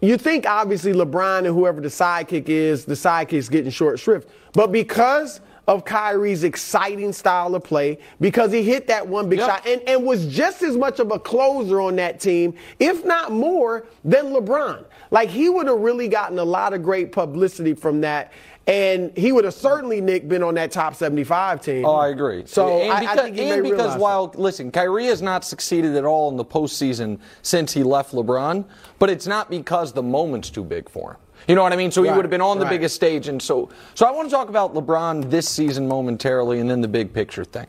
you 0.00 0.16
think 0.16 0.46
obviously 0.46 0.92
LeBron 0.92 1.38
and 1.38 1.48
whoever 1.48 1.80
the 1.80 1.88
sidekick 1.88 2.48
is, 2.48 2.84
the 2.84 2.94
sidekick's 2.94 3.48
getting 3.48 3.70
short 3.70 3.98
shrift. 3.98 4.30
But 4.54 4.72
because 4.72 5.40
of 5.68 5.84
Kyrie's 5.84 6.42
exciting 6.42 7.12
style 7.12 7.54
of 7.54 7.62
play, 7.62 7.98
because 8.20 8.50
he 8.50 8.62
hit 8.62 8.86
that 8.88 9.06
one 9.06 9.28
big 9.28 9.38
shot 9.38 9.66
and, 9.66 9.80
and 9.82 10.04
was 10.04 10.26
just 10.26 10.62
as 10.62 10.76
much 10.76 10.98
of 10.98 11.12
a 11.12 11.18
closer 11.18 11.80
on 11.80 11.96
that 11.96 12.18
team, 12.18 12.54
if 12.80 13.04
not 13.04 13.30
more, 13.30 13.86
than 14.02 14.26
LeBron. 14.26 14.84
Like 15.10 15.28
he 15.28 15.48
would 15.48 15.66
have 15.66 15.78
really 15.78 16.08
gotten 16.08 16.38
a 16.38 16.44
lot 16.44 16.72
of 16.72 16.82
great 16.82 17.12
publicity 17.12 17.74
from 17.74 18.00
that. 18.00 18.32
And 18.66 19.16
he 19.16 19.32
would 19.32 19.44
have 19.44 19.54
certainly, 19.54 20.00
Nick, 20.00 20.28
been 20.28 20.42
on 20.42 20.54
that 20.54 20.70
top 20.70 20.94
75 20.94 21.60
team. 21.60 21.84
Oh, 21.84 21.96
I 21.96 22.08
agree. 22.08 22.44
So 22.46 22.80
and 22.82 22.92
I, 22.92 23.00
because, 23.00 23.18
I 23.18 23.22
think 23.22 23.38
and 23.38 23.62
because 23.62 23.78
realize 23.78 23.92
that. 23.94 24.00
while 24.00 24.32
listen, 24.36 24.70
Kyrie 24.70 25.06
has 25.06 25.20
not 25.22 25.44
succeeded 25.44 25.96
at 25.96 26.04
all 26.04 26.30
in 26.30 26.36
the 26.36 26.44
postseason 26.44 27.18
since 27.42 27.72
he 27.72 27.82
left 27.82 28.12
LeBron, 28.12 28.64
but 28.98 29.10
it's 29.10 29.26
not 29.26 29.50
because 29.50 29.92
the 29.92 30.02
moment's 30.02 30.50
too 30.50 30.62
big 30.62 30.88
for 30.88 31.12
him. 31.12 31.16
You 31.48 31.54
know 31.54 31.62
what 31.62 31.72
I 31.72 31.76
mean? 31.76 31.90
So 31.90 32.02
he 32.02 32.10
Right, 32.10 32.16
would 32.16 32.24
have 32.24 32.30
been 32.30 32.42
on 32.42 32.58
the 32.58 32.64
right. 32.66 32.70
biggest 32.70 32.94
stage, 32.94 33.26
and 33.26 33.40
so 33.42 33.70
so 33.94 34.06
I 34.06 34.10
want 34.12 34.28
to 34.28 34.34
talk 34.34 34.50
about 34.50 34.74
LeBron 34.74 35.30
this 35.30 35.48
season 35.48 35.88
momentarily, 35.88 36.60
and 36.60 36.70
then 36.70 36.80
the 36.82 36.86
big 36.88 37.12
picture 37.14 37.44
thing. 37.44 37.66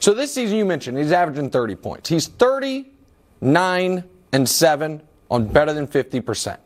So 0.00 0.12
this 0.12 0.34
season, 0.34 0.56
you 0.58 0.64
mentioned 0.64 0.98
he's 0.98 1.12
averaging 1.12 1.48
30 1.50 1.76
points. 1.76 2.08
He's 2.08 2.26
39 2.26 4.04
and 4.32 4.48
seven 4.48 5.02
on 5.30 5.46
better 5.46 5.72
than 5.72 5.86
50 5.86 6.20
percent. 6.20 6.60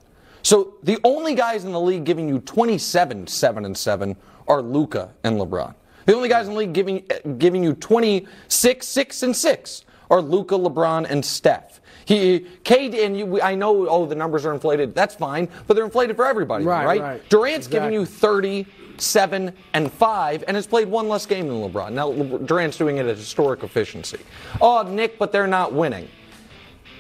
So 0.47 0.75
the 0.85 0.97
only 1.03 1.35
guys 1.35 1.65
in 1.65 1.73
the 1.73 1.81
league 1.81 2.05
giving 2.05 2.29
you 2.29 2.39
27, 2.39 3.27
7 3.27 3.65
and 3.65 3.77
7 3.77 4.15
are 4.47 4.63
Luka 4.63 5.13
and 5.25 5.41
LeBron. 5.41 5.75
The 6.05 6.15
only 6.15 6.29
guys 6.29 6.47
in 6.47 6.53
the 6.53 6.61
league 6.61 6.73
giving 6.73 7.03
eh, 7.11 7.19
giving 7.37 7.65
you 7.65 7.73
26, 7.73 8.87
6 8.87 9.23
and 9.25 9.35
6 9.35 9.85
are 10.09 10.23
Luka, 10.23 10.55
LeBron, 10.55 11.11
and 11.11 11.25
Steph. 11.25 11.81
He, 12.05 12.47
KD, 12.63 13.05
and 13.05 13.19
you, 13.19 13.43
I 13.43 13.57
know, 13.57 13.89
oh, 13.89 14.07
the 14.07 14.15
numbers 14.15 14.47
are 14.47 14.55
inflated. 14.55 14.95
That's 14.95 15.17
fine, 15.17 15.49
but 15.67 15.75
they're 15.75 15.85
inflated 15.85 16.15
for 16.15 16.25
everybody, 16.25 16.65
Right, 16.65 16.87
right? 16.87 17.01
right. 17.01 17.29
Durant's 17.29 17.67
Exactly. 17.67 17.89
giving 17.91 17.93
you 18.01 18.07
37 18.07 19.53
and 19.75 19.93
5 19.93 20.45
and 20.47 20.55
has 20.57 20.69
played 20.69 20.87
one 20.87 21.09
less 21.09 21.27
game 21.27 21.49
than 21.49 21.57
LeBron. 21.57 21.91
Now, 21.91 22.13
Durant's 22.13 22.77
doing 22.77 22.99
it 22.99 23.07
at 23.07 23.17
historic 23.17 23.65
efficiency. 23.65 24.21
Oh, 24.61 24.83
Nick, 24.85 25.19
but 25.19 25.33
they're 25.33 25.49
not 25.49 25.73
winning. 25.73 26.09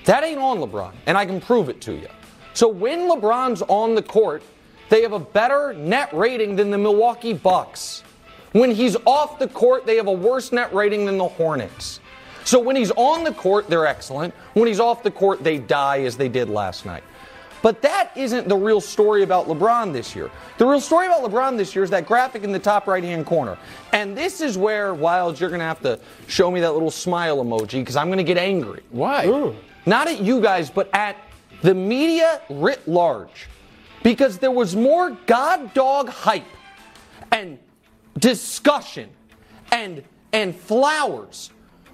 That 0.06 0.24
ain't 0.24 0.40
on 0.40 0.58
LeBron, 0.58 0.94
and 1.06 1.16
I 1.16 1.24
can 1.24 1.40
prove 1.40 1.68
it 1.68 1.80
to 1.82 1.92
you. 1.92 2.08
So 2.56 2.68
when 2.68 3.00
LeBron's 3.00 3.60
on 3.68 3.94
the 3.94 4.02
court, 4.02 4.42
they 4.88 5.02
have 5.02 5.12
a 5.12 5.18
better 5.18 5.74
net 5.74 6.10
rating 6.14 6.56
than 6.56 6.70
the 6.70 6.78
Milwaukee 6.78 7.34
Bucks. 7.34 8.02
When 8.52 8.70
he's 8.70 8.96
off 9.04 9.38
the 9.38 9.48
court, 9.48 9.84
they 9.84 9.96
have 9.96 10.06
a 10.06 10.12
worse 10.12 10.52
net 10.52 10.72
rating 10.72 11.04
than 11.04 11.18
the 11.18 11.28
Hornets. 11.28 12.00
So 12.44 12.58
when 12.58 12.74
he's 12.74 12.92
on 12.92 13.24
the 13.24 13.32
court, 13.32 13.68
they're 13.68 13.84
excellent. 13.84 14.32
When 14.54 14.68
he's 14.68 14.80
off 14.80 15.02
the 15.02 15.10
court, 15.10 15.44
they 15.44 15.58
die 15.58 16.04
as 16.04 16.16
they 16.16 16.30
did 16.30 16.48
last 16.48 16.86
night. 16.86 17.02
But 17.60 17.82
that 17.82 18.10
isn't 18.16 18.48
the 18.48 18.56
real 18.56 18.80
story 18.80 19.22
about 19.22 19.48
LeBron 19.48 19.92
this 19.92 20.16
year. 20.16 20.30
The 20.56 20.64
real 20.64 20.80
story 20.80 21.08
about 21.08 21.30
LeBron 21.30 21.58
this 21.58 21.74
year 21.74 21.84
is 21.84 21.90
that 21.90 22.06
graphic 22.06 22.42
in 22.42 22.52
the 22.52 22.58
top 22.58 22.86
right 22.86 23.04
hand 23.04 23.26
corner. 23.26 23.58
And 23.92 24.16
this 24.16 24.40
is 24.40 24.56
where, 24.56 24.94
Wildes, 24.94 25.40
you're 25.40 25.50
going 25.50 25.60
to 25.60 25.66
have 25.66 25.82
to 25.82 26.00
show 26.26 26.50
me 26.50 26.60
that 26.60 26.72
little 26.72 26.90
smile 26.90 27.44
emoji 27.44 27.80
because 27.80 27.96
I'm 27.96 28.06
going 28.06 28.16
to 28.16 28.24
get 28.24 28.38
angry. 28.38 28.82
Why? 28.92 29.26
Not 29.84 30.08
at 30.08 30.20
you 30.20 30.40
guys, 30.40 30.70
but 30.70 30.88
at 30.94 31.16
the 31.62 31.74
media 31.74 32.40
writ 32.50 32.86
large. 32.86 33.46
Because 34.02 34.38
there 34.38 34.50
was 34.50 34.76
more 34.76 35.10
god 35.26 35.74
dog 35.74 36.08
hype 36.08 36.44
and 37.32 37.58
discussion 38.18 39.08
and 39.72 40.02
and 40.32 40.54
flowers 40.54 41.50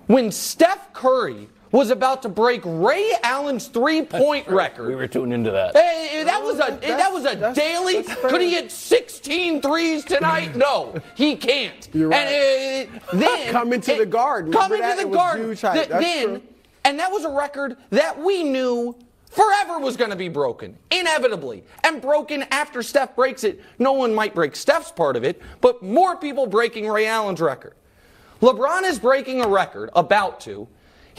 when 0.07 0.31
Steph 0.31 0.93
Curry 0.93 1.49
was 1.71 1.89
about 1.91 2.21
to 2.23 2.29
break 2.29 2.61
Ray 2.67 3.13
Allen's 3.23 3.67
three-point 3.69 4.47
record. 4.47 4.89
We 4.89 4.95
were 4.95 5.07
tuning 5.07 5.33
into 5.33 5.51
that. 5.53 5.75
Hey, 5.75 6.23
that 6.25 6.43
was 6.43 6.57
a 6.57 6.79
that 6.87 7.11
was 7.11 7.25
a 7.25 7.55
daily. 7.55 8.03
Could 8.03 8.43
he 8.43 8.51
hit 8.51 8.71
16 8.71 9.63
threes 9.63 10.05
tonight? 10.05 10.55
No, 10.57 10.95
he 11.17 11.35
can't. 11.35 11.89
You're 11.95 12.11
right. 12.11 12.19
And 12.29 12.91
uh, 13.09 13.17
then 13.17 13.53
Come 13.53 13.73
into 13.73 13.95
the 13.95 14.05
Garden. 14.05 14.53
Come 14.53 14.71
Remember 14.71 14.91
into 14.93 15.03
that? 15.05 15.11
the 15.11 15.17
garden. 15.17 15.47
huge 15.47 15.61
hype. 15.63 15.75
Th- 15.75 15.89
That's 15.89 16.05
then, 16.05 16.25
true. 16.29 16.43
and 16.85 16.99
that 16.99 17.11
was 17.11 17.25
a 17.25 17.31
record 17.31 17.79
that 17.89 18.21
we 18.23 18.43
knew 18.45 18.95
forever 19.33 19.79
was 19.79 19.97
going 19.97 20.11
to 20.11 20.17
be 20.17 20.29
broken, 20.29 20.79
inevitably, 20.91 21.65
and 21.85 22.01
broken 22.01 22.45
after 22.51 22.83
Steph 22.83 23.17
breaks 23.17 23.45
it. 23.45 23.61
No 23.79 23.93
one 23.93 24.15
might 24.15 24.35
break 24.35 24.55
Steph's 24.55 24.93
part 24.93 25.17
of 25.17 25.25
it, 25.25 25.41
but 25.61 25.83
more 25.83 26.17
people 26.17 26.47
breaking 26.47 26.89
Ray 26.89 27.07
Allen's 27.07 27.41
record. 27.41 27.75
LeBron 28.41 28.83
is 28.85 28.99
breaking 28.99 29.41
a 29.41 29.49
record, 29.49 29.91
about 29.95 30.41
to, 30.41 30.69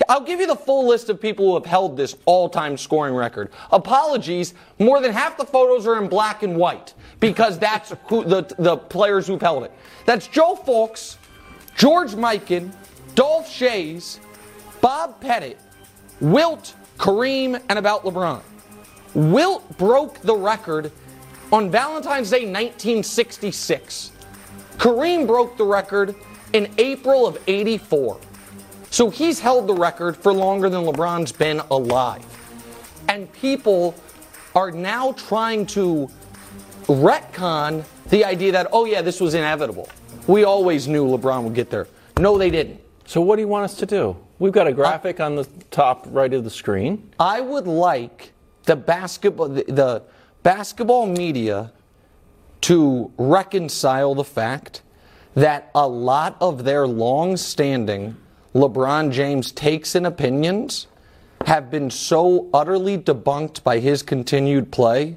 I'll 0.09 0.21
give 0.21 0.39
you 0.39 0.47
the 0.47 0.55
full 0.55 0.87
list 0.87 1.09
of 1.09 1.21
people 1.21 1.49
who 1.49 1.53
have 1.55 1.65
held 1.65 1.95
this 1.95 2.15
all 2.25 2.49
time 2.49 2.77
scoring 2.77 3.13
record. 3.13 3.51
Apologies, 3.71 4.53
more 4.79 4.99
than 5.01 5.11
half 5.11 5.37
the 5.37 5.45
photos 5.45 5.85
are 5.85 6.01
in 6.01 6.09
black 6.09 6.43
and 6.43 6.57
white 6.57 6.93
because 7.19 7.59
that's 7.59 7.93
who 8.07 8.23
the, 8.23 8.53
the 8.57 8.77
players 8.77 9.27
who've 9.27 9.41
held 9.41 9.63
it. 9.63 9.71
That's 10.05 10.27
Joe 10.27 10.55
Fulks, 10.55 11.17
George 11.75 12.11
Mikan, 12.11 12.73
Dolph 13.15 13.47
Schayes, 13.47 14.19
Bob 14.81 15.21
Pettit, 15.21 15.59
Wilt, 16.19 16.73
Kareem, 16.97 17.61
and 17.69 17.79
about 17.79 18.03
LeBron. 18.03 18.41
Wilt 19.13 19.77
broke 19.77 20.19
the 20.21 20.35
record 20.35 20.91
on 21.51 21.69
Valentine's 21.69 22.29
Day 22.29 22.45
1966. 22.45 24.11
Kareem 24.77 25.27
broke 25.27 25.57
the 25.57 25.65
record 25.65 26.15
in 26.53 26.69
April 26.77 27.27
of 27.27 27.37
84. 27.47 28.19
So 28.89 29.09
he's 29.09 29.39
held 29.39 29.67
the 29.67 29.73
record 29.73 30.15
for 30.15 30.33
longer 30.33 30.69
than 30.69 30.83
LeBron's 30.83 31.31
been 31.31 31.59
alive. 31.71 32.25
And 33.09 33.31
people 33.33 33.95
are 34.55 34.71
now 34.71 35.13
trying 35.13 35.65
to 35.67 36.09
retcon 36.85 37.83
the 38.09 38.23
idea 38.23 38.51
that, 38.51 38.67
oh, 38.71 38.85
yeah, 38.85 39.01
this 39.01 39.19
was 39.19 39.33
inevitable. 39.33 39.89
We 40.27 40.43
always 40.43 40.87
knew 40.87 41.05
LeBron 41.05 41.43
would 41.43 41.55
get 41.55 41.69
there. 41.69 41.87
No, 42.19 42.37
they 42.37 42.49
didn't. 42.49 42.79
So, 43.05 43.21
what 43.21 43.35
do 43.35 43.41
you 43.41 43.47
want 43.47 43.65
us 43.65 43.75
to 43.77 43.85
do? 43.85 44.15
We've 44.43 44.51
got 44.51 44.67
a 44.67 44.73
graphic 44.73 45.21
on 45.21 45.35
the 45.35 45.45
top 45.71 46.05
right 46.09 46.33
of 46.33 46.43
the 46.43 46.49
screen. 46.49 47.09
I 47.17 47.39
would 47.39 47.65
like 47.65 48.33
the 48.63 48.75
basketball, 48.75 49.47
the, 49.47 49.63
the 49.63 50.03
basketball 50.43 51.05
media 51.05 51.71
to 52.63 53.13
reconcile 53.17 54.13
the 54.15 54.25
fact 54.25 54.81
that 55.33 55.71
a 55.73 55.87
lot 55.87 56.35
of 56.41 56.65
their 56.65 56.85
long-standing 56.85 58.17
LeBron 58.53 59.13
James 59.13 59.49
takes 59.53 59.95
and 59.95 60.05
opinions 60.05 60.87
have 61.45 61.71
been 61.71 61.89
so 61.89 62.49
utterly 62.53 62.97
debunked 62.97 63.63
by 63.63 63.79
his 63.79 64.03
continued 64.03 64.73
play 64.73 65.15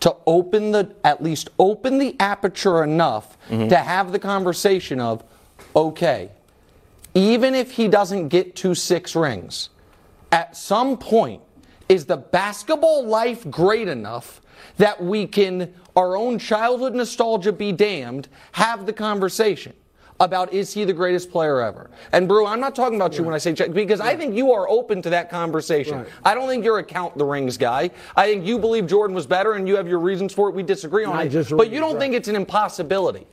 to 0.00 0.14
open 0.26 0.72
the 0.72 0.94
at 1.02 1.22
least 1.22 1.48
open 1.58 1.96
the 1.96 2.14
aperture 2.20 2.84
enough 2.84 3.38
Mm-hmm. 3.48 3.68
to 3.68 3.76
have 3.76 4.12
the 4.12 4.18
conversation 4.18 5.00
of 5.00 5.24
okay 5.74 6.30
even 7.16 7.54
if 7.54 7.72
he 7.72 7.88
doesn't 7.88 8.28
get 8.28 8.54
to 8.54 8.74
six 8.74 9.16
rings 9.16 9.70
at 10.32 10.54
some 10.54 10.98
point 10.98 11.42
is 11.88 12.04
the 12.04 12.16
basketball 12.16 13.04
life 13.06 13.48
great 13.50 13.88
enough 13.88 14.42
that 14.76 15.02
we 15.02 15.26
can 15.26 15.72
our 15.96 16.14
own 16.14 16.38
childhood 16.38 16.94
nostalgia 16.94 17.52
be 17.52 17.72
damned 17.72 18.28
have 18.52 18.84
the 18.84 18.92
conversation 18.92 19.72
about 20.20 20.52
is 20.52 20.72
he 20.72 20.84
the 20.84 20.92
greatest 20.92 21.30
player 21.30 21.60
ever? 21.60 21.90
And 22.12 22.28
Brou 22.28 22.46
i'm 22.46 22.60
not 22.60 22.74
talking 22.74 22.96
about 22.96 23.16
you 23.16 23.24
when 23.24 23.34
i 23.34 23.38
say 23.38 23.52
check 23.54 23.72
because 23.72 24.00
i 24.00 24.16
think 24.16 24.34
you 24.34 24.52
are 24.52 24.68
open 24.68 25.00
to 25.02 25.10
that 25.10 25.30
conversation. 25.30 25.98
Right. 25.98 26.08
i 26.24 26.34
don't 26.34 26.48
think 26.48 26.64
you're 26.64 26.78
a 26.78 26.84
count 26.84 27.16
the 27.16 27.24
rings 27.24 27.56
guy. 27.56 27.90
I 28.14 28.26
think 28.26 28.46
you 28.46 28.58
believe 28.58 28.86
jordan 28.86 29.14
was 29.14 29.26
better 29.26 29.54
and 29.54 29.66
you 29.66 29.76
have 29.76 29.88
your 29.88 30.00
reasons 30.00 30.32
for 30.34 30.48
it. 30.48 30.54
We 30.54 30.62
disagree 30.62 31.04
on 31.04 31.26
it. 31.26 31.50
but 31.56 31.70
you 31.70 31.80
don't 31.80 31.98
think 31.98 32.14
it's 32.14 32.28
an 32.28 32.36
impossibility. 32.36 33.26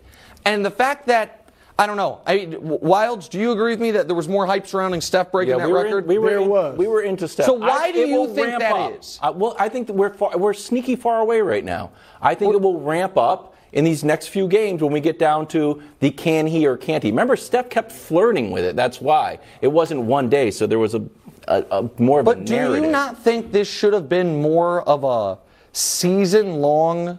And 0.46 0.66
the 0.66 0.72
fact 0.72 1.08
that 1.08 1.43
I 1.78 1.88
don't 1.88 1.98
know. 1.98 2.22
I, 2.28 2.46
Wildes, 2.46 3.30
do 3.30 3.40
you 3.40 3.52
agree 3.52 3.72
with 3.72 3.80
me 3.80 3.92
that 3.92 4.08
there 4.08 4.16
was 4.16 4.28
more 4.28 4.46
hype 4.46 4.68
surrounding 4.68 5.02
Steph 5.02 5.32
breaking 5.32 5.58
that 5.58 5.68
we 5.68 5.74
record? 5.74 6.04
in, 6.04 6.08
we, 6.08 6.18
were 6.20 6.30
There 6.30 6.40
in- 6.40 6.50
was. 6.50 6.78
we 6.78 6.88
were 6.88 7.02
into 7.02 7.28
Steph. 7.28 7.48
So 7.48 7.54
why 7.54 7.86
I- 7.86 7.92
do 7.92 8.00
you 8.00 8.28
think 8.28 8.48
ramp 8.48 8.60
that 8.60 8.72
up. 8.74 9.00
is? 9.00 9.20
I, 9.22 9.32
well, 9.32 9.56
I 9.58 9.70
think 9.70 9.88
that 9.88 9.94
we're 9.94 10.14
far, 10.14 10.38
we're 10.38 10.54
sneaky 10.54 10.96
far 10.96 11.20
away 11.20 11.42
right 11.42 11.66
now. 11.66 11.90
I 12.22 12.36
think 12.36 12.54
it 12.54 12.62
will 12.62 12.80
ramp 12.80 13.18
up 13.18 13.56
in 13.72 13.84
these 13.84 14.04
next 14.04 14.28
few 14.28 14.48
games 14.48 14.84
when 14.84 14.94
we 14.94 15.00
get 15.00 15.18
down 15.18 15.48
to 15.48 15.82
the 16.00 16.12
can 16.12 16.46
he 16.46 16.68
or 16.68 16.78
can't 16.78 17.04
he. 17.04 17.10
Remember, 17.10 17.36
Steph 17.36 17.72
kept 17.72 17.92
flirting 17.92 18.52
with 18.52 18.64
it. 18.64 18.76
That's 18.76 19.02
why 19.02 19.40
it 19.62 19.68
wasn't 19.68 20.02
one 20.02 20.30
day. 20.30 20.52
So 20.52 20.68
there 20.68 20.78
was 20.80 20.94
a, 20.94 21.04
a, 21.48 21.66
a 21.72 21.90
more 21.98 22.20
of 22.20 22.28
a 22.28 22.36
But 22.36 22.46
do 22.46 22.54
narrative. 22.56 22.84
you 22.86 22.92
not 22.92 23.18
think 23.18 23.52
this 23.52 23.68
should 23.68 23.94
have 23.94 24.08
been 24.08 24.40
more 24.44 24.88
of 24.88 25.04
a 25.04 25.40
season 25.76 26.58
long 26.62 27.18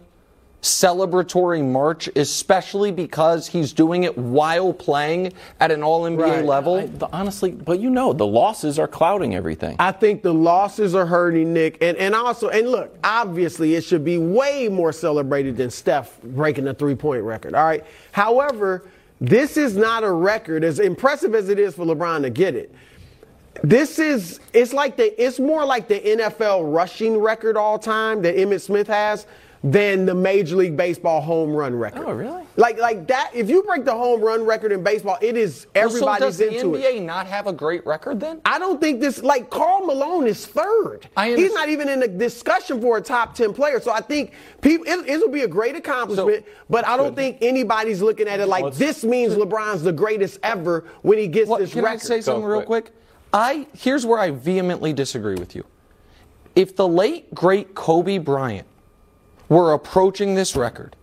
celebratory 0.65 1.63
march, 1.63 2.09
especially 2.15 2.91
because 2.91 3.47
he's 3.47 3.71
doing 3.71 4.03
it 4.03 4.17
while 4.17 4.73
playing 4.73 5.31
at 5.59 5.69
an 5.71 5.83
all 5.83 6.05
NBA 6.05 6.37
Right. 6.37 6.45
level? 6.45 6.75
I- 6.77 6.85
the- 6.87 7.07
honestly, 7.13 7.51
but 7.51 7.79
you 7.79 7.91
know, 7.91 8.13
the 8.13 8.25
losses 8.25 8.79
are 8.79 8.87
clouding 8.87 9.35
everything. 9.35 9.75
I 9.77 9.91
think 9.91 10.23
the 10.23 10.33
losses 10.33 10.95
are 10.95 11.05
hurting 11.05 11.53
Nick, 11.53 11.77
and 11.81 11.95
and 11.97 12.15
also 12.15 12.49
and 12.49 12.67
look, 12.67 12.95
obviously 13.03 13.75
it 13.75 13.83
should 13.83 14.03
be 14.03 14.17
way 14.17 14.67
more 14.67 14.91
celebrated 14.91 15.55
than 15.55 15.69
Steph 15.69 16.19
breaking 16.23 16.65
the 16.65 16.73
three 16.73 16.95
point 16.95 17.21
record. 17.23 17.53
All 17.53 17.63
right. 17.63 17.83
However, 18.11 18.85
this 19.21 19.57
is 19.57 19.77
not 19.77 20.03
a 20.03 20.11
record 20.11 20.63
as 20.63 20.79
impressive 20.79 21.35
as 21.35 21.49
it 21.49 21.59
is 21.59 21.75
for 21.75 21.85
LeBron 21.85 22.23
to 22.23 22.31
get 22.31 22.55
it. 22.55 22.73
This 23.63 23.99
is 23.99 24.39
it's 24.51 24.73
like 24.73 24.97
the 24.97 25.23
it's 25.23 25.39
more 25.39 25.63
like 25.63 25.87
the 25.87 25.99
NFL 25.99 26.73
rushing 26.73 27.19
record 27.19 27.55
all 27.55 27.77
time 27.77 28.23
that 28.23 28.35
Emmitt 28.35 28.61
Smith 28.61 28.87
has 28.87 29.27
than 29.65 30.05
the 30.05 30.13
Major 30.13 30.57
League 30.57 30.77
Baseball 30.77 31.19
home 31.19 31.51
run 31.51 31.75
record. 31.75 32.03
Oh, 32.05 32.13
really? 32.13 32.43
Like 32.55 32.77
like 32.77 33.07
that. 33.07 33.31
If 33.33 33.49
you 33.49 33.63
break 33.63 33.83
the 33.83 33.95
home 33.95 34.21
run 34.21 34.45
record 34.45 34.71
in 34.71 34.83
baseball, 34.83 35.17
it 35.21 35.35
is 35.35 35.65
everybody's 35.73 35.99
so 35.99 36.25
does 36.25 36.37
the 36.37 36.55
into 36.55 36.77
NBA 36.77 36.97
it. 36.97 37.03
not 37.03 37.25
have 37.25 37.47
a 37.47 37.51
great 37.51 37.83
record 37.83 38.19
then? 38.19 38.41
I 38.45 38.59
don't 38.59 38.79
think 38.79 39.01
this 39.01 39.23
like 39.23 39.49
Karl 39.49 39.83
Malone 39.87 40.27
is 40.27 40.45
third. 40.45 41.09
I 41.17 41.33
He's 41.35 41.51
not 41.51 41.69
even 41.69 41.89
in 41.89 41.99
the 41.99 42.07
discussion 42.07 42.79
for 42.79 42.97
a 42.97 43.01
top 43.01 43.33
ten 43.33 43.55
player. 43.55 43.79
So 43.81 43.91
I 43.91 44.01
think 44.01 44.33
people 44.61 44.85
it, 44.87 45.09
it'll 45.09 45.29
be 45.29 45.41
a 45.41 45.47
great 45.47 45.75
accomplishment, 45.75 46.45
but 46.69 46.85
I 46.85 46.95
don't 46.95 47.15
think 47.15 47.39
anybody's 47.41 48.03
looking 48.03 48.27
at 48.27 48.39
it 48.39 48.47
like 48.47 48.75
this 48.75 49.03
means 49.03 49.33
LeBron's 49.33 49.81
the 49.81 49.91
greatest 49.91 50.39
ever 50.43 50.85
when 51.01 51.17
he 51.17 51.27
gets 51.27 51.49
What, 51.49 51.59
this 51.59 51.73
can 51.73 51.83
record. 51.83 52.01
I 52.01 52.03
say 52.03 52.21
something 52.21 52.43
Go 52.43 52.47
real 52.47 52.61
quick. 52.61 52.85
quick? 52.85 52.95
I 53.33 53.65
here's 53.73 54.05
where 54.05 54.19
I 54.19 54.29
vehemently 54.29 54.93
disagree 54.93 55.35
with 55.35 55.55
you. 55.55 55.65
If 56.55 56.75
the 56.75 56.87
late 56.87 57.33
great 57.33 57.73
Kobe 57.73 58.19
Bryant 58.19 58.67
were 59.49 59.73
approaching 59.73 60.35
this 60.35 60.55
record, 60.55 60.95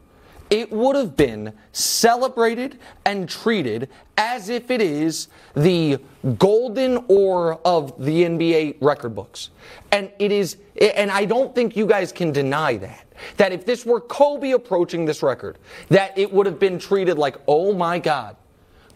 it 0.53 0.70
would 0.70 0.97
have 0.97 1.16
been 1.16 1.55
celebrated 1.72 2.78
and 3.07 3.26
treated 3.26 3.88
as 4.18 4.51
if 4.51 4.70
it 4.70 4.82
is 4.82 5.28
the 5.55 5.99
golden 6.36 7.03
ore 7.09 7.59
of 7.64 7.95
the 8.05 8.24
NBA 8.24 8.76
record 8.82 9.14
books. 9.14 9.49
And 9.90 10.11
it 10.18 10.30
is 10.30 10.59
and 10.78 11.11
I 11.11 11.24
don't 11.24 11.55
think 11.55 11.74
you 11.74 11.86
guys 11.86 12.12
can 12.12 12.32
deny 12.32 12.76
that. 12.76 13.07
That 13.38 13.53
if 13.53 13.64
this 13.64 13.86
were 13.86 14.01
Kobe 14.01 14.51
approaching 14.51 15.07
this 15.07 15.22
record, 15.22 15.57
that 15.88 16.16
it 16.18 16.30
would 16.30 16.45
have 16.45 16.59
been 16.59 16.78
treated 16.78 17.16
like, 17.16 17.36
"Oh 17.49 17.72
my 17.72 17.99
god, 17.99 18.36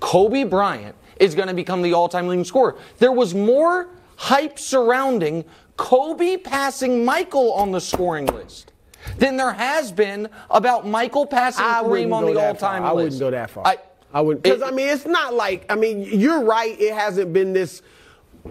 Kobe 0.00 0.44
Bryant 0.44 0.94
is 1.18 1.34
going 1.34 1.48
to 1.48 1.54
become 1.54 1.80
the 1.80 1.94
all-time 1.94 2.28
leading 2.28 2.44
scorer. 2.44 2.76
There 2.98 3.12
was 3.12 3.34
more 3.34 3.88
hype 4.16 4.58
surrounding 4.58 5.44
Kobe 5.78 6.36
passing 6.36 7.04
Michael 7.04 7.52
on 7.54 7.72
the 7.72 7.80
scoring 7.80 8.26
list 8.26 8.72
than 9.18 9.36
there 9.36 9.52
has 9.52 9.92
been 9.92 10.28
about 10.50 10.86
Michael 10.86 11.26
passing 11.26 11.64
I 11.64 11.80
wouldn't 11.82 12.10
Kareem 12.10 12.14
on 12.14 12.24
the 12.26 12.40
all-time 12.40 12.82
list. 12.82 12.90
I 12.90 12.92
wouldn't 12.94 13.20
go 13.20 13.30
that 13.30 13.50
far. 13.50 13.66
I, 13.66 13.76
I 14.12 14.20
wouldn't 14.20 14.42
because 14.44 14.62
I 14.62 14.70
mean 14.70 14.88
it's 14.88 15.06
not 15.06 15.34
like 15.34 15.66
I 15.70 15.74
mean 15.74 16.02
you're 16.02 16.42
right. 16.42 16.78
It 16.80 16.94
hasn't 16.94 17.32
been 17.32 17.52
this 17.52 17.82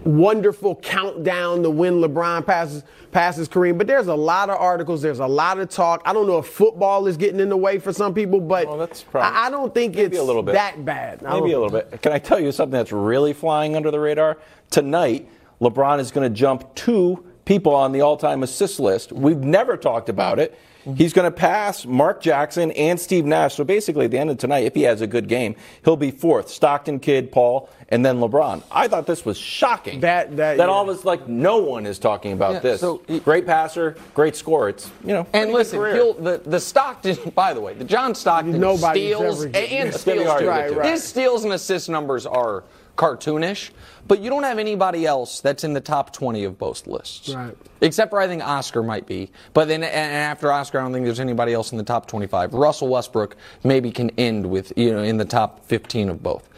wonderful 0.04 0.76
countdown 0.76 1.62
to 1.62 1.70
when 1.70 1.94
LeBron 1.94 2.44
passes 2.46 2.84
passes 3.12 3.48
Kareem, 3.48 3.78
but 3.78 3.86
there's 3.86 4.08
a 4.08 4.14
lot 4.14 4.50
of 4.50 4.60
articles. 4.60 5.00
There's 5.00 5.20
a 5.20 5.26
lot 5.26 5.58
of 5.58 5.70
talk. 5.70 6.02
I 6.04 6.12
don't 6.12 6.26
know 6.26 6.38
if 6.38 6.46
football 6.46 7.06
is 7.06 7.16
getting 7.16 7.40
in 7.40 7.48
the 7.48 7.56
way 7.56 7.78
for 7.78 7.92
some 7.92 8.12
people, 8.12 8.38
but 8.40 8.68
Well, 8.68 8.76
that's 8.76 9.02
probably- 9.02 9.34
I, 9.38 9.46
I 9.46 9.50
don't 9.50 9.72
think 9.72 9.94
maybe 9.94 10.06
it's 10.08 10.18
a 10.18 10.22
little 10.22 10.42
bit. 10.42 10.52
that 10.52 10.84
bad. 10.84 11.24
I 11.24 11.32
Maybe 11.40 11.50
a 11.50 11.52
don't- 11.54 11.62
little 11.72 11.80
bit. 11.90 12.02
Can 12.02 12.12
I 12.12 12.18
tell 12.18 12.38
you 12.38 12.52
something 12.52 12.72
that's 12.76 12.92
really 12.92 13.32
flying 13.32 13.74
under 13.74 13.90
the 13.90 13.98
radar? 13.98 14.36
Tonight, 14.70 15.30
LeBron 15.62 15.98
is 15.98 16.10
going 16.10 16.30
to 16.30 16.38
jump 16.38 16.74
two 16.74 17.24
people 17.46 17.74
on 17.74 17.92
the 17.92 18.02
all 18.02 18.18
time 18.18 18.42
assist 18.42 18.78
list. 18.78 19.10
We've 19.12 19.38
never 19.38 19.78
talked 19.78 20.10
about 20.10 20.38
it. 20.38 20.52
Mm-hmm. 20.80 20.94
He's 20.96 21.12
going 21.12 21.24
to 21.24 21.36
pass 21.36 21.84
Mark 21.84 22.20
Jackson 22.20 22.70
and 22.72 23.00
Steve 23.00 23.24
Nash. 23.24 23.54
So 23.56 23.64
basically, 23.64 24.04
at 24.04 24.12
the 24.12 24.18
end 24.18 24.30
of 24.30 24.38
tonight, 24.38 24.64
if 24.66 24.74
he 24.74 24.82
has 24.82 25.00
a 25.00 25.06
good 25.06 25.26
game, 25.26 25.56
he'll 25.84 25.96
be 25.96 26.12
fourth. 26.12 26.48
Stockton, 26.48 27.00
Kidd, 27.00 27.32
Paul, 27.32 27.68
and 27.88 28.06
then 28.06 28.18
LeBron. 28.18 28.62
I 28.70 28.86
thought 28.86 29.04
this 29.06 29.24
was 29.24 29.36
shocking. 29.36 29.98
That- 30.00 30.36
that- 30.36 30.58
that 30.58 30.64
yeah. 30.68 30.72
all 30.72 30.88
us 30.90 31.04
like 31.04 31.26
no 31.26 31.58
one 31.58 31.86
is 31.86 31.98
talking 31.98 32.32
about 32.32 32.54
Yeah, 32.54 32.58
this. 32.60 32.80
so 32.80 32.98
great 33.24 33.46
passer, 33.46 33.96
great 34.14 34.36
scorer. 34.36 34.68
It's 34.68 34.88
you 35.02 35.12
know. 35.12 35.26
And 35.32 35.52
listen, 35.52 35.80
he'll, 35.92 36.14
the 36.14 36.40
the 36.44 36.60
Stockton. 36.60 37.16
By 37.34 37.52
the 37.52 37.60
way, 37.60 37.74
the 37.74 37.84
John 37.84 38.14
Stockton 38.14 38.60
Nobody's 38.60 39.16
steals 39.16 39.42
and, 39.42 39.56
and 39.56 39.92
That's 39.92 40.04
gonna 40.04 40.18
be 40.18 40.24
steals 40.24 40.40
too. 40.40 40.48
Right, 40.48 40.86
His 40.86 41.02
steals 41.02 41.42
and 41.44 41.52
assist 41.52 41.88
numbers 41.88 42.26
are 42.26 42.62
cartoonish, 42.96 43.70
but 44.08 44.20
you 44.20 44.30
don't 44.30 44.42
have 44.42 44.58
anybody 44.58 45.06
else 45.06 45.40
that's 45.40 45.64
in 45.64 45.72
the 45.72 45.80
top 45.80 46.12
20 46.12 46.44
of 46.44 46.58
both 46.58 46.86
lists. 46.86 47.28
Right. 47.28 47.56
Except 47.80 48.10
for 48.10 48.20
I 48.20 48.26
think 48.26 48.42
Oscar 48.42 48.82
might 48.82 49.06
be. 49.06 49.30
But 49.52 49.68
then 49.68 49.82
and 49.82 50.14
after 50.14 50.50
Oscar, 50.50 50.80
I 50.80 50.82
don't 50.82 50.92
think 50.92 51.04
there's 51.04 51.20
anybody 51.20 51.52
else 51.52 51.72
in 51.72 51.78
the 51.78 51.84
top 51.84 52.06
25. 52.06 52.54
Russell 52.54 52.88
Westbrook 52.88 53.36
maybe 53.62 53.90
can 53.90 54.10
end 54.18 54.46
with 54.46 54.72
you 54.76 54.92
know 54.92 55.02
in 55.02 55.16
the 55.16 55.24
top 55.24 55.64
15 55.66 56.08
of 56.08 56.22
both. 56.22 56.48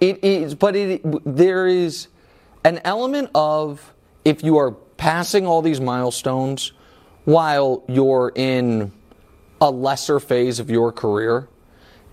It 0.00 0.22
is, 0.22 0.54
but 0.54 0.76
it 0.76 1.02
there 1.24 1.66
is 1.66 2.08
an 2.64 2.80
element 2.84 3.30
of 3.34 3.94
if 4.24 4.42
you 4.42 4.58
are 4.58 4.72
passing 4.72 5.46
all 5.46 5.62
these 5.62 5.80
milestones 5.80 6.72
while 7.24 7.84
you're 7.88 8.32
in 8.34 8.92
a 9.60 9.70
lesser 9.70 10.20
phase 10.20 10.60
of 10.60 10.70
your 10.70 10.92
career, 10.92 11.48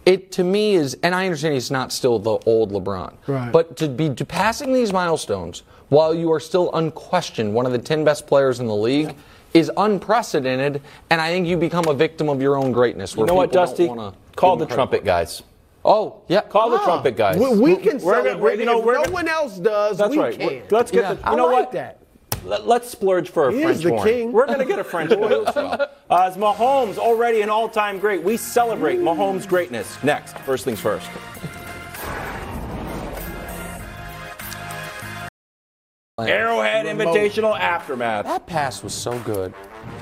it 0.06 0.32
to 0.34 0.44
me 0.44 0.76
is, 0.76 0.98
and 1.04 1.16
I 1.16 1.26
understand 1.26 1.54
he's 1.56 1.72
not 1.72 1.92
still 1.92 2.20
the 2.20 2.38
old 2.46 2.72
LeBron, 2.72 3.14
Right. 3.28 3.52
but 3.52 3.76
to 3.78 3.88
be 3.90 4.10
to 4.10 4.26
passing 4.26 4.74
these 4.74 4.94
milestones 4.94 5.64
while 5.90 6.14
you 6.14 6.32
are 6.32 6.40
still 6.40 6.72
unquestioned 6.74 7.54
one 7.54 7.66
of 7.66 7.72
the 7.72 7.78
10 7.80 8.04
best 8.04 8.28
players 8.28 8.60
in 8.60 8.68
the 8.68 8.76
league 8.76 9.16
is 9.54 9.72
unprecedented, 9.78 10.82
and 11.10 11.22
I 11.22 11.30
think 11.30 11.48
you 11.48 11.58
become 11.58 11.88
a 11.88 11.94
victim 11.94 12.28
of 12.30 12.42
your 12.42 12.58
own 12.58 12.72
greatness. 12.72 13.14
You 13.14 13.20
where 13.20 13.28
know 13.28 13.34
what, 13.36 13.52
Dusty? 13.52 13.88
Call 14.36 14.58
the 14.58 14.66
credit 14.66 14.70
trumpet 14.76 15.06
guys. 15.06 15.44
Oh, 15.88 16.22
yeah. 16.28 16.42
Call 16.42 16.70
the 16.72 16.78
Ah, 16.78 16.84
trumpet 16.86 17.16
guys. 17.16 17.38
We, 17.38 17.56
we 17.58 17.76
can 17.78 18.00
We're 18.00 18.24
gonna- 18.24 18.40
you 18.56 18.62
it. 18.62 18.66
know, 18.66 18.80
if 18.80 18.86
no 18.86 18.94
gonna- 19.04 19.12
one 19.12 19.28
else 19.28 19.58
does, 19.58 19.98
That's 20.00 20.10
we 20.12 20.20
right. 20.20 20.38
can. 20.38 20.64
Let's 20.72 20.92
get 20.92 21.02
Yeah. 21.04 21.14
the. 21.14 21.20
You 21.20 21.22
I 21.26 21.36
know 21.36 21.46
like 21.46 21.54
what? 21.56 21.72
that. 21.74 22.00
Let, 22.46 22.68
us 22.84 22.90
splurge 22.90 23.30
for 23.30 23.50
a 23.50 23.52
He 23.52 23.64
is 23.64 23.82
French 23.82 23.84
the 23.84 23.90
horn. 23.90 24.08
king. 24.08 24.32
We're 24.32 24.46
going 24.46 24.60
to 24.60 24.66
get 24.66 24.78
a 24.78 24.84
French 24.84 25.12
horn 25.12 25.34
as 25.34 25.46
well. 25.56 25.90
Uh, 26.10 26.24
as 26.28 26.38
Mahomes 26.38 26.98
already 26.98 27.42
an 27.42 27.50
all-time 27.50 27.98
great, 28.00 28.22
we 28.22 28.38
celebrate 28.38 29.00
Mahomes' 29.00 29.48
greatness. 29.48 30.02
Next, 30.04 30.38
first 30.40 30.64
things 30.64 30.80
first. 30.80 31.10
Arrowhead 36.20 36.86
Invitational 36.86 37.60
Aftermath. 37.60 38.26
That 38.26 38.46
pass 38.46 38.84
was 38.84 38.94
so 38.94 39.18
good. 39.20 39.54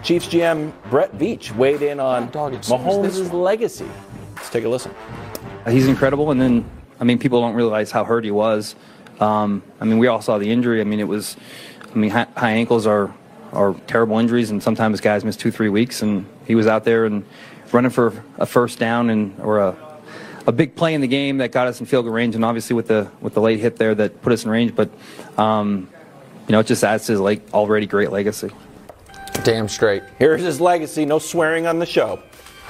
Chiefs 0.03 0.27
GM 0.27 0.71
Brett 0.89 1.11
Veach 1.17 1.55
weighed 1.55 1.81
in 1.81 1.99
on 1.99 2.29
Dog, 2.29 2.53
as 2.53 2.67
soon 2.67 2.79
as 3.05 3.17
this 3.17 3.29
Mahomes' 3.29 3.33
legacy. 3.33 3.87
Let's 4.35 4.49
take 4.49 4.63
a 4.63 4.69
listen. 4.69 4.93
He's 5.67 5.87
incredible, 5.87 6.29
and 6.31 6.39
then 6.39 6.69
I 6.99 7.03
mean, 7.03 7.17
people 7.17 7.41
don't 7.41 7.55
realize 7.55 7.89
how 7.89 8.03
hurt 8.03 8.23
he 8.25 8.31
was. 8.31 8.75
Um, 9.19 9.63
I 9.79 9.85
mean, 9.85 9.97
we 9.97 10.07
all 10.07 10.21
saw 10.21 10.37
the 10.37 10.49
injury. 10.49 10.81
I 10.81 10.83
mean, 10.83 10.99
it 10.99 11.07
was. 11.07 11.35
I 11.93 11.97
mean, 11.97 12.09
high, 12.09 12.27
high 12.35 12.51
ankles 12.51 12.87
are 12.87 13.13
are 13.51 13.75
terrible 13.85 14.17
injuries, 14.17 14.49
and 14.49 14.61
sometimes 14.63 14.99
guys 14.99 15.23
miss 15.23 15.37
two, 15.37 15.51
three 15.51 15.69
weeks. 15.69 16.01
And 16.01 16.25
he 16.45 16.55
was 16.55 16.65
out 16.65 16.83
there 16.83 17.05
and 17.05 17.23
running 17.71 17.91
for 17.91 18.23
a 18.37 18.45
first 18.45 18.79
down 18.79 19.09
and 19.09 19.39
or 19.39 19.59
a 19.59 19.77
a 20.45 20.51
big 20.51 20.75
play 20.75 20.93
in 20.93 21.01
the 21.01 21.07
game 21.07 21.37
that 21.37 21.51
got 21.51 21.67
us 21.67 21.79
in 21.79 21.85
field 21.85 22.05
goal 22.05 22.13
range, 22.13 22.35
and 22.35 22.43
obviously 22.43 22.75
with 22.75 22.87
the 22.87 23.09
with 23.21 23.33
the 23.33 23.41
late 23.41 23.59
hit 23.59 23.77
there 23.77 23.95
that 23.95 24.21
put 24.21 24.33
us 24.33 24.43
in 24.43 24.49
range. 24.49 24.75
But 24.75 24.89
um, 25.37 25.89
you 26.47 26.51
know, 26.51 26.59
it 26.59 26.67
just 26.67 26.83
adds 26.83 27.05
to 27.05 27.13
his 27.13 27.21
like 27.21 27.41
already 27.53 27.85
great 27.85 28.11
legacy. 28.11 28.49
Damn 29.43 29.67
straight. 29.67 30.03
Here's 30.19 30.41
his 30.41 30.61
legacy. 30.61 31.05
No 31.05 31.19
swearing 31.19 31.65
on 31.65 31.79
the 31.79 31.85
show. 31.85 32.21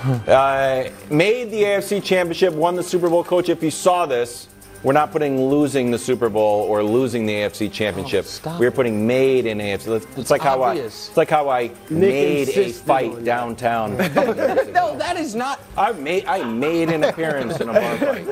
Uh, 0.04 0.90
made 1.10 1.50
the 1.50 1.64
AFC 1.64 2.04
Championship, 2.04 2.54
won 2.54 2.76
the 2.76 2.84
Super 2.84 3.10
Bowl. 3.10 3.24
Coach, 3.24 3.48
if 3.48 3.64
you 3.64 3.72
saw 3.72 4.06
this, 4.06 4.48
we're 4.84 4.94
not 4.94 5.12
putting 5.12 5.50
losing 5.50 5.92
the 5.92 5.98
Super 5.98 6.30
Bowl 6.30 6.64
or 6.64 6.84
losing 6.84 7.26
the 7.26 7.34
AFC 7.34 7.72
Championship. 7.72 8.26
stop 8.26 8.60
we're 8.60 8.72
putting 8.72 9.08
made 9.08 9.46
in 9.46 9.58
AFC. 9.58 10.06
It's, 10.18 10.30
like 10.30 10.42
how 10.42 10.62
I. 10.62 10.76
It's 10.76 11.16
like 11.16 11.30
how 11.30 11.50
I 11.50 11.72
made 11.90 12.50
a 12.50 12.60
insisted 12.60 12.86
fight 12.86 13.24
downtown. 13.24 13.98
no, 13.98 14.96
that 14.98 15.16
is 15.18 15.36
not. 15.36 15.62
I 15.78 15.92
made 15.94 16.26
I 16.26 16.44
made 16.44 16.90
an 16.90 17.04
appearance 17.06 17.60
in 17.60 17.70
a 17.70 17.74
bar 17.74 17.98
fight. 17.98 18.26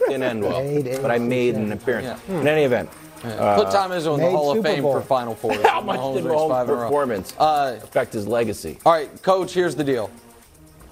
Didn't 0.00 0.22
end 0.22 0.42
well, 0.42 0.62
Made 0.62 1.00
but 1.02 1.10
I 1.10 1.18
made 1.18 1.54
an 1.54 1.72
appearance. 1.72 2.20
In 2.28 2.46
any 2.46 2.64
event, 2.64 2.90
uh, 3.24 3.56
Put 3.56 3.72
Tom 3.72 3.90
Izzo 3.90 4.14
in 4.14 4.20
the 4.20 4.26
made 4.26 4.32
Hall 4.32 4.56
of 4.56 4.64
Fame 4.64 4.82
Bowl. 4.82 4.92
for 4.92 5.02
Final 5.02 5.34
Four. 5.34 5.54
how 5.62 5.80
much 5.80 6.00
did 6.14 6.24
reached 6.24 6.36
Mahomes' 6.36 6.48
five 6.50 6.68
in 6.68 6.74
a 6.74 6.76
row. 6.76 6.82
performance 6.82 7.34
Uh, 7.38 7.78
affect 7.82 8.12
his 8.12 8.26
legacy? 8.26 8.78
All 8.86 8.92
right, 8.92 9.22
coach, 9.22 9.52
here's 9.52 9.74
the 9.74 9.84
deal. 9.84 10.10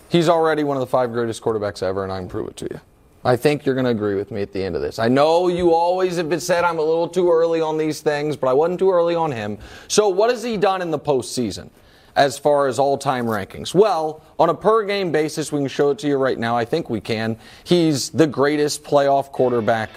He's 0.09 0.29
already 0.29 0.65
one 0.65 0.77
of 0.77 0.81
the 0.81 0.87
five 0.87 1.13
greatest 1.13 1.43
quarterbacks 1.43 1.83
ever, 1.83 2.03
and 2.03 2.13
I 2.13 2.19
can 2.19 2.29
prove 2.29 2.49
it 2.49 2.57
to 2.57 2.65
you. 2.71 2.81
I 3.27 3.35
think 3.35 3.67
you're 3.67 3.75
going 3.75 3.87
to 3.87 3.91
agree 3.91 4.15
with 4.15 4.31
me 4.31 4.41
at 4.41 4.53
the 4.53 4.63
end 4.63 4.77
of 4.77 4.83
this. 4.83 5.01
I 5.01 5.09
know 5.09 5.49
you 5.49 5.75
always 5.75 6.17
have 6.17 6.29
been 6.29 6.39
said 6.39 6.63
I'm 6.63 6.79
a 6.79 6.83
little 6.83 7.09
too 7.09 7.31
early 7.31 7.61
on 7.61 7.77
these 7.77 8.01
things, 8.01 8.37
but 8.37 8.47
I 8.47 8.53
wasn't 8.53 8.79
too 8.79 8.93
early 8.93 9.17
on 9.17 9.33
him. 9.33 9.59
So, 9.89 10.09
what 10.09 10.31
has 10.31 10.45
he 10.45 10.57
done 10.57 10.81
in 10.81 10.93
the 10.93 10.99
postseason 10.99 11.71
as 12.15 12.39
far 12.39 12.69
as 12.69 12.79
all 12.79 12.97
time 12.97 13.27
rankings? 13.27 13.75
Well, 13.75 14.23
on 14.39 14.49
a 14.49 14.55
per 14.55 14.85
game 14.85 15.11
basis, 15.11 15.51
we 15.51 15.59
can 15.59 15.69
show 15.69 15.91
it 15.91 15.99
to 15.99 16.07
you 16.07 16.19
right 16.19 16.39
now. 16.39 16.57
I 16.57 16.65
think 16.65 16.89
we 16.89 17.01
can. 17.01 17.37
He's 17.65 18.11
the 18.11 18.29
greatest 18.29 18.85
playoff 18.85 19.33
quarterback 19.33 19.91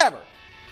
ever. 0.00 0.18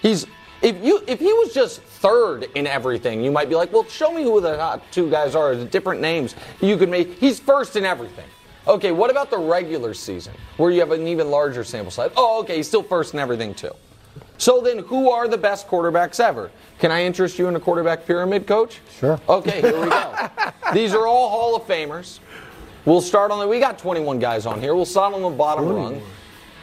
He's 0.03 0.27
if 0.61 0.85
you 0.85 1.03
if 1.07 1.19
he 1.19 1.33
was 1.33 1.55
just 1.55 1.81
third 1.81 2.47
in 2.55 2.67
everything, 2.67 3.25
you 3.25 3.33
might 3.33 3.49
be 3.49 3.55
like, 3.55 3.73
well, 3.73 3.85
show 3.85 4.13
me 4.13 4.23
who 4.23 4.39
the 4.41 4.57
top 4.57 4.83
two 4.91 5.11
guys 5.11 5.35
are, 5.35 5.55
different 5.55 6.03
names. 6.03 6.35
You 6.61 6.77
could 6.77 6.91
make 6.91 7.15
he's 7.15 7.41
first 7.41 7.75
in 7.75 7.87
everything. 7.87 8.27
Okay, 8.67 8.93
what 8.93 9.11
about 9.11 9.31
the 9.31 9.39
regular 9.39 9.93
season 9.93 10.35
where 10.57 10.71
you 10.71 10.81
have 10.81 10.93
an 10.93 11.09
even 11.09 11.31
larger 11.31 11.65
sample 11.65 11.91
size? 11.91 12.11
Oh, 12.17 12.41
okay, 12.41 12.57
he's 12.57 12.69
still 12.69 12.83
first 12.83 13.13
in 13.13 13.19
everything 13.19 13.55
too. 13.55 13.73
So 14.39 14.61
then, 14.61 14.79
who 14.79 15.11
are 15.11 15.29
the 15.29 15.39
best 15.39 15.69
quarterbacks 15.69 16.21
ever? 16.21 16.51
Can 16.79 16.91
I 16.91 17.05
interest 17.05 17.39
you 17.39 17.49
in 17.49 17.57
a 17.57 17.61
quarterback 17.61 18.07
pyramid, 18.07 18.47
coach? 18.47 18.81
Sure. 18.99 19.21
Okay, 19.29 19.61
here 19.61 19.81
we 19.81 19.89
go. 19.89 20.31
These 20.75 20.95
are 20.95 21.07
all 21.07 21.29
Hall 21.29 21.57
of 21.57 21.63
Famers. 21.63 22.19
We'll 22.85 23.01
start 23.01 23.31
on 23.31 23.39
the. 23.39 23.47
We 23.47 23.61
got 23.61 23.79
21 23.79 24.19
guys 24.19 24.47
on 24.47 24.61
here. 24.61 24.75
We'll 24.75 24.85
start 24.85 25.15
on 25.15 25.23
the 25.23 25.31
bottom 25.31 25.69
rung. 25.69 26.03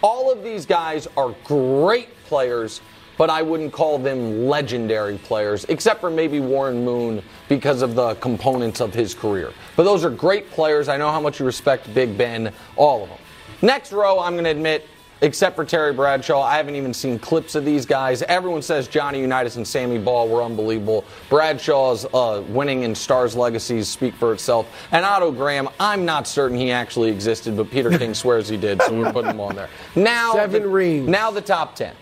All 0.01 0.31
of 0.31 0.43
these 0.43 0.65
guys 0.65 1.07
are 1.17 1.35
great 1.43 2.09
players, 2.25 2.81
but 3.17 3.29
I 3.29 3.41
wouldn't 3.41 3.73
call 3.73 3.97
them 3.97 4.47
legendary 4.47 5.17
players, 5.17 5.65
except 5.65 5.99
for 6.01 6.09
maybe 6.09 6.39
Warren 6.39 6.83
Moon 6.83 7.21
because 7.49 7.81
of 7.81 7.95
the 7.95 8.15
components 8.15 8.79
of 8.81 8.93
his 8.93 9.13
career. 9.13 9.51
But 9.79 9.85
those 9.85 10.03
are 10.03 10.09
great 10.09 10.51
players. 10.51 10.89
I 10.89 10.97
know 10.97 11.09
how 11.09 11.21
much 11.21 11.39
you 11.39 11.45
respect 11.45 11.93
Big 11.93 12.17
Ben, 12.17 12.51
all 12.75 13.03
of 13.03 13.07
them. 13.07 13.17
Next 13.61 13.93
row, 13.93 14.19
I'm 14.19 14.33
going 14.33 14.43
to 14.43 14.49
admit, 14.49 14.85
except 15.21 15.55
for 15.55 15.63
Terry 15.63 15.93
Bradshaw, 15.93 16.41
I 16.41 16.57
haven't 16.57 16.75
even 16.75 16.93
seen 16.93 17.17
clips 17.17 17.55
of 17.55 17.63
these 17.63 17.85
guys. 17.85 18.21
Everyone 18.23 18.61
says 18.61 18.89
Johnny 18.89 19.21
Unitas 19.21 19.55
and 19.55 19.65
Sammy 19.65 19.97
Baugh 19.97 20.25
were 20.25 20.43
unbelievable. 20.43 21.05
Bradshaw's 21.29 22.05
uh, 22.13 22.43
winning 22.49 22.83
and 22.83 22.97
Starr's 22.97 23.37
legacies 23.37 23.87
speak 23.87 24.13
for 24.15 24.33
itself. 24.33 24.67
And 24.91 25.05
Otto 25.05 25.31
Graham, 25.31 25.69
I'm 25.79 26.03
not 26.03 26.27
certain 26.27 26.57
he 26.57 26.71
actually 26.71 27.09
existed, 27.09 27.55
but 27.55 27.71
Peter 27.71 27.97
King 27.97 28.13
swears 28.13 28.49
he 28.49 28.57
did, 28.57 28.81
so 28.81 28.93
we're 28.93 29.13
putting 29.13 29.31
him 29.31 29.39
on 29.39 29.55
there. 29.55 29.69
Now, 29.95 30.33
Seven 30.33 30.63
the, 30.63 30.67
rings. 30.67 31.07
Now 31.07 31.31
the 31.31 31.39
top 31.39 31.77
ten. 31.77 31.95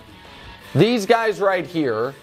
These 0.73 1.05
guys 1.05 1.39
right 1.39 1.63
here 1.63 2.15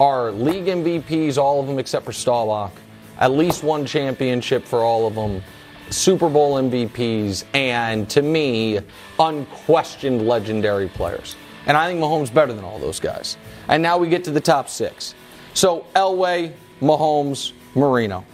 are 0.00 0.32
league 0.32 0.66
MVPs, 0.66 1.38
all 1.38 1.60
of 1.60 1.68
them 1.68 1.78
except 1.78 2.04
for 2.04 2.10
Staubach. 2.10 2.72
At 3.18 3.32
least 3.32 3.62
one 3.62 3.84
championship 3.84 4.64
for 4.64 4.80
all 4.80 5.06
of 5.06 5.14
them. 5.14 5.42
Super 5.90 6.28
Bowl 6.28 6.54
MVPs, 6.56 7.44
and 7.54 8.08
to 8.10 8.22
me, 8.22 8.78
unquestioned 9.18 10.26
legendary 10.26 10.88
players. 10.88 11.34
And 11.66 11.76
I 11.76 11.88
think 11.88 12.00
Mahomes 12.00 12.32
better 12.32 12.52
than 12.52 12.64
all 12.64 12.78
those 12.78 13.00
guys. 13.00 13.36
And 13.68 13.82
now 13.82 13.98
we 13.98 14.08
get 14.08 14.24
to 14.24 14.30
the 14.30 14.40
top 14.40 14.68
six. 14.68 15.14
So 15.54 15.86
Elway, 15.94 16.52
Mahomes, 16.80 17.52
Marino. 17.74 18.24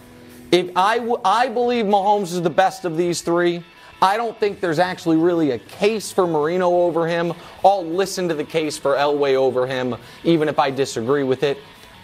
If 0.52 0.70
I, 0.76 0.98
w- 0.98 1.20
I 1.24 1.48
believe 1.48 1.84
Mahomes 1.84 2.32
is 2.32 2.42
the 2.42 2.50
best 2.50 2.84
of 2.84 2.96
these 2.96 3.22
three, 3.22 3.64
I 4.02 4.16
don't 4.16 4.38
think 4.38 4.60
there's 4.60 4.78
actually 4.78 5.16
really 5.16 5.52
a 5.52 5.58
case 5.58 6.12
for 6.12 6.26
Marino 6.26 6.70
over 6.70 7.08
him. 7.08 7.32
I'll 7.64 7.84
listen 7.86 8.28
to 8.28 8.34
the 8.34 8.44
case 8.44 8.76
for 8.76 8.94
Elway 8.94 9.34
over 9.34 9.66
him, 9.66 9.96
even 10.24 10.48
if 10.48 10.58
I 10.58 10.70
disagree 10.70 11.22
with 11.22 11.42
it. 11.42 11.58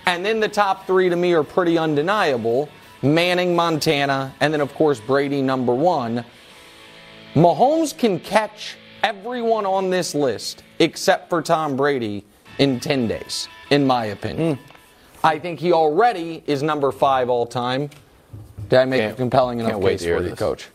And 0.07 0.25
then 0.25 0.41
the 0.41 0.49
top 0.49 0.87
three 0.87 1.09
to 1.09 1.17
me 1.17 1.33
are 1.33 1.45
pretty 1.45 1.79
undeniable 1.79 2.69
Manning, 3.03 3.57
Montana, 3.57 4.35
and 4.41 4.53
then, 4.53 4.61
of 4.61 4.75
course, 4.75 5.01
Brady, 5.01 5.41
number 5.41 5.75
one. 5.75 6.25
Mahomes 7.35 7.97
can 7.97 8.21
catch 8.21 8.77
everyone 9.03 9.65
on 9.65 9.89
this 9.89 10.15
list 10.15 10.65
except 10.79 11.31
for 11.31 11.41
Tom 11.41 11.77
Brady 11.77 12.25
in 12.59 12.79
10 12.79 13.09
days, 13.09 13.49
in 13.71 13.87
my 13.87 14.07
opinion. 14.07 14.57
Hmm. 14.57 14.63
I 15.25 15.39
think 15.39 15.61
he 15.61 15.73
already 15.73 16.43
is 16.47 16.63
number 16.63 16.93
five 16.93 17.31
all 17.31 17.47
time. 17.47 17.89
Did 18.69 18.79
I 18.79 18.85
make 18.85 19.13
a 19.13 19.15
compelling 19.15 19.61
enough 19.61 19.73
can't 19.73 19.83
wait 19.83 19.93
case 19.93 20.03
for 20.03 20.23
you, 20.23 20.31
this. 20.31 20.39
coach? 20.39 20.69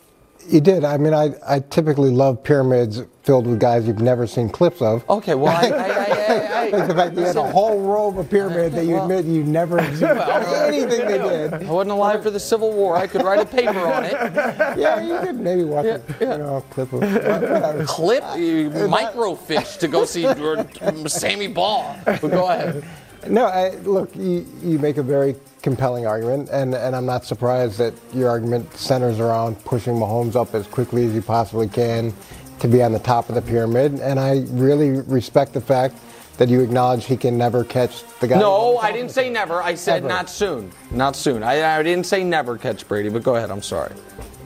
You 0.48 0.62
did. 0.62 0.84
I 0.84 0.98
mean, 0.98 1.14
I, 1.14 1.34
I 1.48 1.60
typically 1.60 2.12
love 2.12 2.44
pyramids 2.44 3.02
filled 3.24 3.48
with 3.48 3.60
guys 3.60 3.88
you've 3.88 4.00
never 4.00 4.28
seen 4.28 4.50
clips 4.50 4.82
of. 4.82 5.08
Okay, 5.10 5.34
well, 5.34 5.56
I, 5.56 5.70
I, 5.70 5.88
I, 5.88 6.62
I, 6.62 6.66
Like 6.72 6.88
the 6.88 6.96
fact 6.96 7.16
you 7.16 7.24
had 7.24 7.36
a 7.36 7.44
whole 7.44 7.82
row 7.82 8.08
of 8.08 8.18
a 8.18 8.24
pyramid 8.24 8.74
that 8.74 8.86
you 8.86 9.00
admit 9.00 9.26
you 9.26 9.44
never 9.44 9.80
seen 9.96 10.08
anything 10.08 11.08
they 11.08 11.18
did. 11.18 11.54
I 11.54 11.72
wasn't 11.72 11.92
alive 11.92 12.24
for 12.24 12.32
the 12.32 12.40
Civil 12.40 12.74
War. 12.74 12.98
I 12.98 13.08
could 13.08 13.24
write 13.24 13.40
a 13.40 13.46
paper 13.46 13.80
on 13.80 14.04
it. 14.04 14.16
Yeah, 14.76 15.02
you 15.02 15.20
could 15.26 15.40
maybe 15.40 15.64
watch 15.64 15.86
a 15.86 16.02
you 16.20 16.26
know, 16.26 16.64
clip 16.70 16.92
of 16.94 17.02
whatever. 17.02 17.86
Clip 17.86 18.24
microfiche 18.24 19.78
to 19.80 19.88
go 19.88 20.06
see 20.06 20.26
um, 20.26 21.08
Sammy 21.08 21.48
Baugh. 21.48 21.96
But 22.06 22.22
go 22.22 22.50
ahead. 22.50 22.84
No, 23.28 23.46
I, 23.46 23.70
look, 23.78 24.16
you, 24.16 24.46
you 24.62 24.78
make 24.80 24.98
a 24.98 25.04
very 25.04 25.36
compelling 25.62 26.06
argument, 26.06 26.50
and, 26.52 26.76
and 26.76 26.96
I'm 26.96 27.06
not 27.06 27.26
surprised 27.26 27.78
that 27.80 27.94
your 28.14 28.30
argument 28.30 28.72
centers 28.76 29.20
around 29.20 29.64
pushing 29.66 29.96
Mahomes 29.96 30.36
up 30.36 30.54
as 30.54 30.68
quickly 30.68 31.06
as 31.06 31.14
you 31.14 31.22
possibly 31.22 31.68
can 31.68 32.14
to 32.60 32.68
be 32.68 32.84
on 32.84 32.92
the 32.92 33.00
top 33.00 33.30
of 33.30 33.36
the 33.36 33.42
pyramid. 33.42 34.00
And 34.00 34.20
I 34.20 34.46
really 34.52 35.02
respect 35.02 35.54
the 35.54 35.62
fact 35.62 35.96
that 36.38 36.50
you 36.50 36.62
acknowledge 36.62 37.06
he 37.06 37.18
can 37.18 37.38
never 37.38 37.64
catch 37.64 38.04
the 38.20 38.28
guy. 38.28 38.40
No, 38.40 38.78
I 38.78 38.92
didn't 38.92 39.12
say 39.12 39.30
never. 39.30 39.62
I 39.62 39.76
said 39.76 39.98
Ever. 39.98 40.08
not 40.08 40.30
soon. 40.30 40.72
Not 40.92 41.16
soon. 41.16 41.44
I, 41.44 41.80
I 41.80 41.84
didn't 41.84 42.06
say 42.06 42.24
never 42.24 42.58
catch 42.58 42.88
Brady, 42.88 43.10
but 43.10 43.24
go 43.24 43.36
ahead. 43.36 43.52
I'm 43.52 43.62
sorry. 43.62 43.94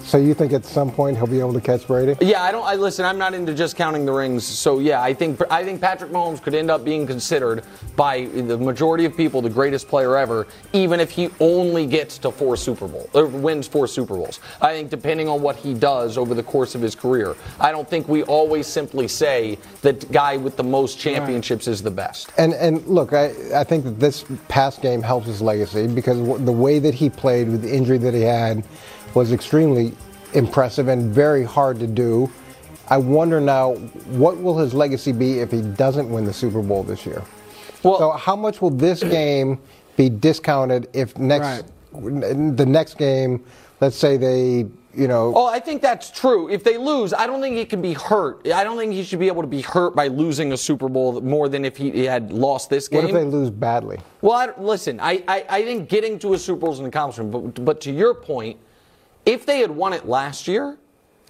So 0.04 0.18
you 0.18 0.34
think 0.34 0.54
at 0.54 0.66
some 0.66 0.92
point 0.92 1.18
he'll 1.18 1.28
be 1.28 1.40
able 1.40 1.54
to 1.54 1.62
catch 1.62 1.86
Brady? 1.88 2.16
Yeah, 2.26 2.44
I 2.44 2.52
don't. 2.52 2.66
I 2.66 2.76
listen. 2.76 3.06
I'm 3.06 3.18
not 3.18 3.34
into 3.34 3.54
just 3.54 3.76
counting 3.76 4.06
the 4.06 4.12
rings. 4.12 4.46
So 4.46 4.80
yeah, 4.80 5.02
I 5.02 5.14
think 5.14 5.40
I 5.52 5.64
think 5.64 5.82
Patrick 5.82 6.12
Mahomes 6.12 6.42
could 6.42 6.56
end 6.56 6.72
up 6.72 6.84
being 6.84 7.06
considered 7.06 7.64
by 7.96 8.26
the 8.26 8.58
majority 8.58 9.06
of 9.06 9.16
people 9.16 9.42
the 9.42 9.50
greatest 9.50 9.88
player 9.88 10.18
ever, 10.18 10.48
even 10.74 11.00
if 11.00 11.12
he 11.12 11.30
only 11.40 11.86
gets 11.86 12.18
to 12.20 12.32
four 12.32 12.56
Super 12.58 12.88
Bowls 12.88 13.10
or 13.14 13.28
wins 13.28 13.68
four 13.68 13.88
Super 13.88 14.16
Bowls. 14.16 14.40
I 14.62 14.74
think 14.74 14.90
depending 14.90 15.28
on 15.28 15.42
what 15.42 15.56
he 15.56 15.74
does 15.74 16.18
over 16.18 16.34
the 16.34 16.44
course 16.44 16.76
of 16.76 16.82
his 16.82 16.96
career, 16.96 17.36
I 17.60 17.72
don't 17.72 17.90
think 17.90 18.08
we 18.08 18.24
always 18.24 18.68
simply 18.68 19.08
say 19.08 19.58
that 19.82 20.12
guy 20.12 20.38
with 20.38 20.58
the 20.58 20.64
most 20.64 21.00
championships 21.00 21.68
is 21.68 21.82
the 21.84 21.92
best. 21.92 22.32
And 22.38 22.54
and 22.54 22.86
look, 22.88 23.14
I, 23.14 23.34
I 23.54 23.64
think 23.64 23.84
that 23.84 24.00
this 24.00 24.26
past 24.48 24.82
game 24.82 25.02
helps 25.02 25.28
his 25.28 25.42
legacy 25.42 25.88
because 25.88 26.18
the 26.18 26.52
way 26.52 26.80
that 26.80 26.94
he 26.94 27.10
played 27.10 27.50
with 27.50 27.62
the 27.62 27.74
injury 27.74 27.98
that 28.00 28.14
he 28.14 28.22
had 28.22 28.64
was 29.16 29.32
extremely 29.32 29.94
impressive 30.34 30.88
and 30.88 31.14
very 31.14 31.44
hard 31.44 31.80
to 31.80 31.88
do. 31.88 32.32
I 32.90 32.98
wonder 32.98 33.40
now 33.40 33.74
what 34.08 34.42
will 34.42 34.58
his 34.58 34.74
legacy 34.74 35.12
be 35.12 35.40
if 35.40 35.52
he 35.52 35.62
doesn't 35.62 36.10
win 36.10 36.26
the 36.26 36.34
Super 36.34 36.62
Bowl 36.62 36.84
this 36.84 37.06
year. 37.06 37.24
Well, 37.84 37.98
so 37.98 38.12
how 38.12 38.36
much 38.36 38.62
will 38.62 38.72
this 38.72 39.04
game 39.04 39.60
be 39.96 40.10
discounted 40.10 40.90
if 40.94 41.18
next 41.18 41.66
the 41.92 42.66
next 42.68 42.98
game, 42.98 43.44
let's 43.80 43.96
say 43.96 44.18
they 44.18 44.66
you 44.94 45.08
know. 45.08 45.34
Oh, 45.36 45.46
I 45.46 45.60
think 45.60 45.82
that's 45.82 46.10
true. 46.10 46.50
If 46.50 46.64
they 46.64 46.78
lose, 46.78 47.14
I 47.14 47.28
don't 47.28 47.42
think 47.42 47.56
he 47.56 47.66
can 47.66 47.82
be 47.82 47.94
hurt. 47.94 48.48
I 48.48 48.64
don't 48.64 48.78
think 48.78 48.94
he 48.94 49.04
should 49.04 49.20
be 49.20 49.28
able 49.28 49.42
to 49.42 49.48
be 49.48 49.62
hurt 49.62 49.96
by 49.96 50.08
losing 50.08 50.52
a 50.52 50.58
Super 50.58 50.90
Bowl 50.90 51.22
more 51.22 51.48
than 51.48 51.64
if 51.64 51.78
he, 51.78 51.92
he 51.92 52.06
had 52.06 52.32
lost 52.32 52.70
this 52.70 52.88
game. 52.88 53.04
What 53.04 53.10
if 53.10 53.16
they 53.16 53.24
lose 53.24 53.50
badly? 53.50 54.00
Well, 54.22 54.34
I, 54.34 54.62
listen, 54.62 55.00
I, 55.00 55.24
I, 55.28 55.46
I 55.50 55.64
think 55.64 55.90
getting 55.90 56.18
to 56.20 56.34
a 56.34 56.40
Super 56.40 56.62
Bowl 56.62 56.74
is 56.74 56.80
an 56.80 56.88
accomplishment. 56.88 57.32
But, 57.32 57.64
but 57.66 57.82
to 57.82 57.92
your 57.92 58.14
point, 58.14 58.60
if 59.30 59.46
they 59.46 59.60
had 59.60 59.72
won 59.72 59.94
it 59.94 60.08
last 60.08 60.48
year, 60.48 60.78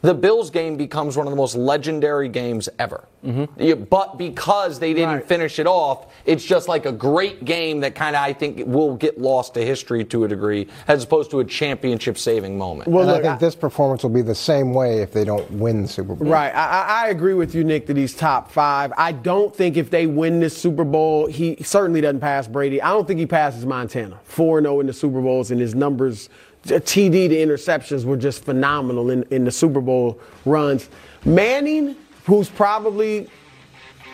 the 0.02 0.14
Bills 0.14 0.50
game 0.50 0.78
becomes 0.78 1.18
one 1.18 1.28
of 1.28 1.32
the 1.32 1.38
most 1.38 1.56
legendary 1.56 2.30
games 2.30 2.70
ever. 2.80 3.06
Mm-hmm. 3.26 3.62
Yeah, 3.62 3.74
but 3.74 4.18
because 4.18 4.80
they 4.80 4.94
didn't 4.94 5.16
right. 5.16 5.26
finish 5.28 5.60
it 5.60 5.68
off, 5.68 6.08
it's 6.26 6.46
just 6.46 6.70
like 6.70 6.86
a 6.86 6.92
great 6.94 7.44
game 7.44 7.82
that 7.82 7.96
kind 7.96 8.16
of 8.16 8.22
I 8.22 8.32
think 8.32 8.66
will 8.66 8.96
get 8.96 9.20
lost 9.20 9.56
to 9.56 9.66
history 9.66 10.06
to 10.06 10.24
a 10.24 10.28
degree, 10.30 10.68
as 10.88 11.04
opposed 11.04 11.32
to 11.32 11.42
a 11.42 11.46
championship 11.46 12.18
saving 12.18 12.58
moment. 12.58 12.88
Well, 12.88 13.06
look, 13.06 13.20
I 13.20 13.22
think 13.22 13.34
I, 13.34 13.38
this 13.38 13.56
performance 13.56 14.04
will 14.04 14.10
be 14.12 14.22
the 14.22 14.34
same 14.34 14.74
way 14.74 15.02
if 15.02 15.12
they 15.12 15.26
don't 15.26 15.52
win 15.52 15.82
the 15.82 15.88
Super 15.90 16.16
Bowl. 16.16 16.32
Right. 16.32 16.56
I, 16.56 17.06
I 17.06 17.10
agree 17.10 17.34
with 17.34 17.54
you, 17.54 17.66
Nick, 17.66 17.88
that 17.88 17.98
he's 17.98 18.16
top 18.16 18.50
five. 18.50 18.94
I 18.96 19.12
don't 19.12 19.54
think 19.54 19.76
if 19.76 19.90
they 19.90 20.08
win 20.08 20.40
this 20.40 20.58
Super 20.58 20.86
Bowl, 20.86 21.28
he 21.28 21.62
certainly 21.62 22.00
doesn't 22.00 22.22
pass 22.22 22.48
Brady. 22.48 22.82
I 22.82 22.92
don't 22.92 23.06
think 23.06 23.20
he 23.20 23.26
passes 23.26 23.66
Montana. 23.66 24.18
4 24.24 24.62
0 24.62 24.80
in 24.80 24.88
the 24.88 24.94
Super 24.94 25.20
Bowls, 25.20 25.52
and 25.52 25.60
his 25.60 25.76
numbers 25.76 26.30
TD 26.66 27.30
to 27.30 27.36
interceptions 27.36 28.06
were 28.06 28.18
just 28.18 28.44
phenomenal 28.44 29.10
in, 29.12 29.24
in 29.32 29.46
the 29.46 29.52
Super 29.52 29.82
Bowl 29.82 30.20
runs. 30.46 30.90
Manning, 31.26 31.96
who's 32.26 32.50
probably 32.50 33.30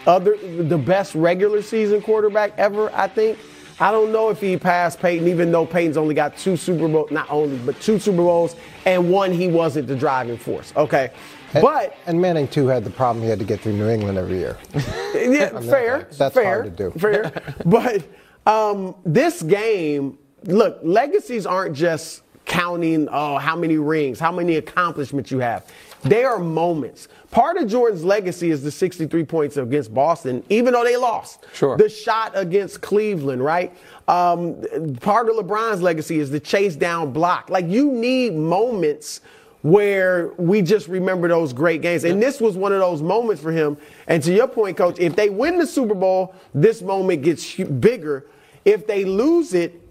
other 0.08 0.38
the 0.64 0.78
best 0.78 1.16
regular 1.16 1.62
season 1.62 2.02
quarterback 2.02 2.54
ever, 2.58 2.94
I 2.94 3.08
think. 3.08 3.38
I 3.80 3.92
don't 3.92 4.14
know 4.14 4.30
if 4.30 4.40
he 4.40 4.56
passed 4.56 5.02
Peyton, 5.02 5.28
even 5.28 5.52
though 5.52 5.66
Peyton's 5.66 5.98
only 5.98 6.16
got 6.16 6.38
two 6.38 6.56
Super 6.56 6.88
Bowls, 6.88 7.12
not 7.12 7.30
only, 7.30 7.58
but 7.58 7.80
two 7.82 8.00
Super 8.00 8.18
Bowls, 8.18 8.56
and 8.86 9.12
one 9.12 9.34
he 9.34 9.50
wasn't 9.50 9.88
the 9.88 9.96
driving 9.96 10.38
force. 10.38 10.72
Okay. 10.78 11.12
And, 11.54 11.62
but 11.62 11.98
and 12.06 12.20
Manning 12.20 12.48
too 12.48 12.68
had 12.68 12.84
the 12.84 12.90
problem 12.90 13.24
he 13.24 13.30
had 13.30 13.40
to 13.40 13.46
get 13.46 13.60
through 13.60 13.74
New 13.74 13.90
England 13.90 14.18
every 14.18 14.38
year. 14.38 14.58
yeah, 14.74 15.52
I 15.54 15.60
mean, 15.60 15.70
fair. 15.70 16.08
That's 16.18 16.34
fair, 16.34 16.44
hard 16.62 16.78
to 16.78 16.92
do. 16.92 16.98
Fair. 16.98 17.32
but 17.66 18.04
um, 18.46 18.96
this 19.06 19.42
game, 19.42 20.18
look, 20.46 20.80
legacies 20.82 21.46
aren't 21.46 21.76
just 21.76 22.22
counting 22.46 23.08
oh 23.12 23.38
how 23.38 23.56
many 23.56 23.78
rings, 23.78 24.20
how 24.20 24.32
many 24.32 24.56
accomplishments 24.56 25.32
you 25.32 25.40
have. 25.40 25.66
They 26.04 26.24
are 26.24 26.40
moments. 26.40 27.08
Part 27.32 27.58
of 27.58 27.68
Jordan's 27.68 28.06
legacy 28.06 28.52
is 28.52 28.64
the 28.64 28.72
63 28.72 29.26
points 29.26 29.58
against 29.58 29.94
Boston, 29.94 30.44
even 30.50 30.74
though 30.74 30.84
they 30.84 30.96
lost. 30.96 31.46
Sure. 31.54 31.76
The 31.78 31.90
shot 31.90 32.32
against 32.36 32.82
Cleveland, 32.82 33.44
right? 33.44 33.76
Um, 34.08 34.62
part 35.02 35.28
of 35.30 35.36
LeBron's 35.36 35.82
legacy 35.82 36.20
is 36.20 36.30
the 36.30 36.40
chase 36.40 36.76
down 36.76 37.12
block. 37.12 37.50
Like 37.50 37.68
you 37.68 37.92
need 37.92 38.36
moments 38.36 39.22
where 39.64 40.32
we 40.38 40.62
just 40.62 40.88
remember 40.88 41.28
those 41.28 41.52
great 41.52 41.82
games. 41.82 42.04
And 42.04 42.22
this 42.22 42.40
was 42.40 42.56
one 42.56 42.72
of 42.72 42.80
those 42.80 43.02
moments 43.02 43.42
for 43.42 43.52
him. 43.52 43.78
And 44.06 44.22
to 44.22 44.32
your 44.32 44.48
point, 44.48 44.78
coach, 44.78 45.00
if 45.00 45.16
they 45.16 45.32
win 45.32 45.58
the 45.58 45.66
Super 45.66 45.96
Bowl, 45.96 46.36
this 46.54 46.84
moment 46.84 47.24
gets 47.24 47.56
bigger. 47.56 48.28
If 48.64 48.86
they 48.86 49.06
lose 49.06 49.56
it, 49.56 49.85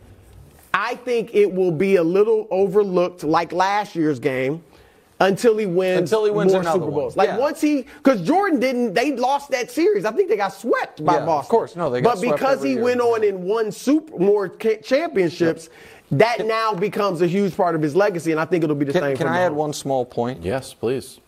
I 0.75 0.97
think 0.97 1.33
it 1.33 1.51
will 1.51 1.71
be 1.71 1.97
a 1.97 2.03
little 2.03 2.49
overlooked 2.51 3.23
like 3.23 3.53
last 3.53 3.95
year's 3.95 4.19
game 4.19 4.63
until 5.21 5.57
he 5.57 5.67
wins 5.67 6.01
until 6.01 6.25
he 6.25 6.33
wins 6.33 6.53
more 6.53 6.65
Super 6.65 6.91
Bowls. 6.91 7.17
Like 7.17 7.29
yeah. 7.29 7.39
once 7.39 7.61
he, 7.61 7.83
because 7.83 8.21
Jordan 8.21 8.59
didn't, 8.59 8.93
they 8.93 9.13
lost 9.13 9.51
that 9.53 9.71
series. 9.71 10.05
I 10.05 10.11
think 10.11 10.29
they 10.29 10.37
got 10.37 10.53
swept 10.53 11.05
by 11.05 11.15
yeah, 11.15 11.27
Boston. 11.27 11.47
Of 11.47 11.49
course, 11.49 11.77
no, 11.77 11.91
they 11.91 12.01
got 12.01 12.21
But 12.21 12.33
because 12.33 12.63
he 12.63 12.73
year. 12.73 12.83
went 12.83 13.01
on 13.01 13.23
and 13.23 13.45
won 13.45 13.71
super 13.71 14.19
more 14.19 14.49
championships. 14.49 15.71
That 16.11 16.45
now 16.45 16.75
becomes 16.75 17.23
a 17.23 17.27
huge 17.27 17.57
part 17.57 17.75
of 17.77 17.83
his 17.83 17.97
legacy, 17.97 18.33
and 18.33 18.41
I 18.41 18.45
think 18.45 18.63
it'll 18.65 18.77
be 18.77 18.85
the 18.85 18.93
can, 18.93 19.03
same. 19.03 19.17
Can 19.17 19.29
I 19.29 19.41
add 19.41 19.53
one 19.53 19.73
small 19.73 20.05
point? 20.05 20.43
Yes, 20.43 20.75
please. 20.75 21.21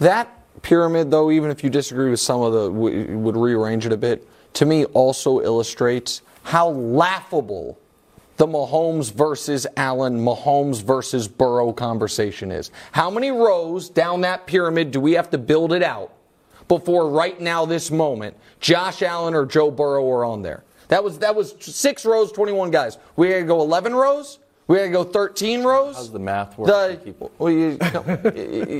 That 0.00 0.28
pyramid, 0.62 1.10
though, 1.10 1.30
even 1.30 1.50
if 1.50 1.62
you 1.62 1.70
disagree 1.70 2.10
with 2.10 2.20
some 2.20 2.40
of 2.40 2.52
the, 2.52 2.70
would 2.70 3.36
rearrange 3.36 3.86
it 3.86 3.92
a 3.92 3.96
bit. 3.96 4.26
To 4.54 4.66
me, 4.66 4.86
also 4.86 5.40
illustrates 5.40 6.22
how 6.42 6.70
laughable 6.70 7.78
the 8.38 8.46
Mahomes 8.46 9.12
versus 9.12 9.66
Allen, 9.76 10.18
Mahomes 10.18 10.82
versus 10.82 11.28
Burrow 11.28 11.72
conversation 11.72 12.50
is. 12.50 12.70
How 12.92 13.10
many 13.10 13.30
rows 13.30 13.90
down 13.90 14.22
that 14.22 14.46
pyramid 14.46 14.92
do 14.92 15.00
we 15.00 15.12
have 15.12 15.28
to 15.30 15.38
build 15.38 15.72
it 15.72 15.82
out 15.82 16.14
before 16.68 17.10
right 17.10 17.40
now, 17.40 17.66
this 17.66 17.90
moment, 17.90 18.36
Josh 18.60 19.02
Allen 19.02 19.34
or 19.34 19.44
Joe 19.44 19.70
Burrow 19.70 20.08
are 20.10 20.24
on 20.24 20.42
there? 20.42 20.62
That 20.86 21.04
was 21.04 21.18
that 21.18 21.34
was 21.34 21.54
six 21.58 22.06
rows, 22.06 22.32
21 22.32 22.70
guys. 22.70 22.96
We 23.16 23.28
got 23.28 23.38
to 23.40 23.44
go 23.44 23.60
11 23.60 23.94
rows. 23.94 24.38
We 24.68 24.76
got 24.76 24.82
to 24.82 24.90
go 24.90 25.02
13 25.02 25.64
rows. 25.64 25.96
How's 25.96 26.12
the 26.12 26.18
math 26.18 26.58
work? 26.58 26.68
The, 26.68 27.00
people? 27.02 27.32
Well, 27.38 27.50
you, 27.52 27.78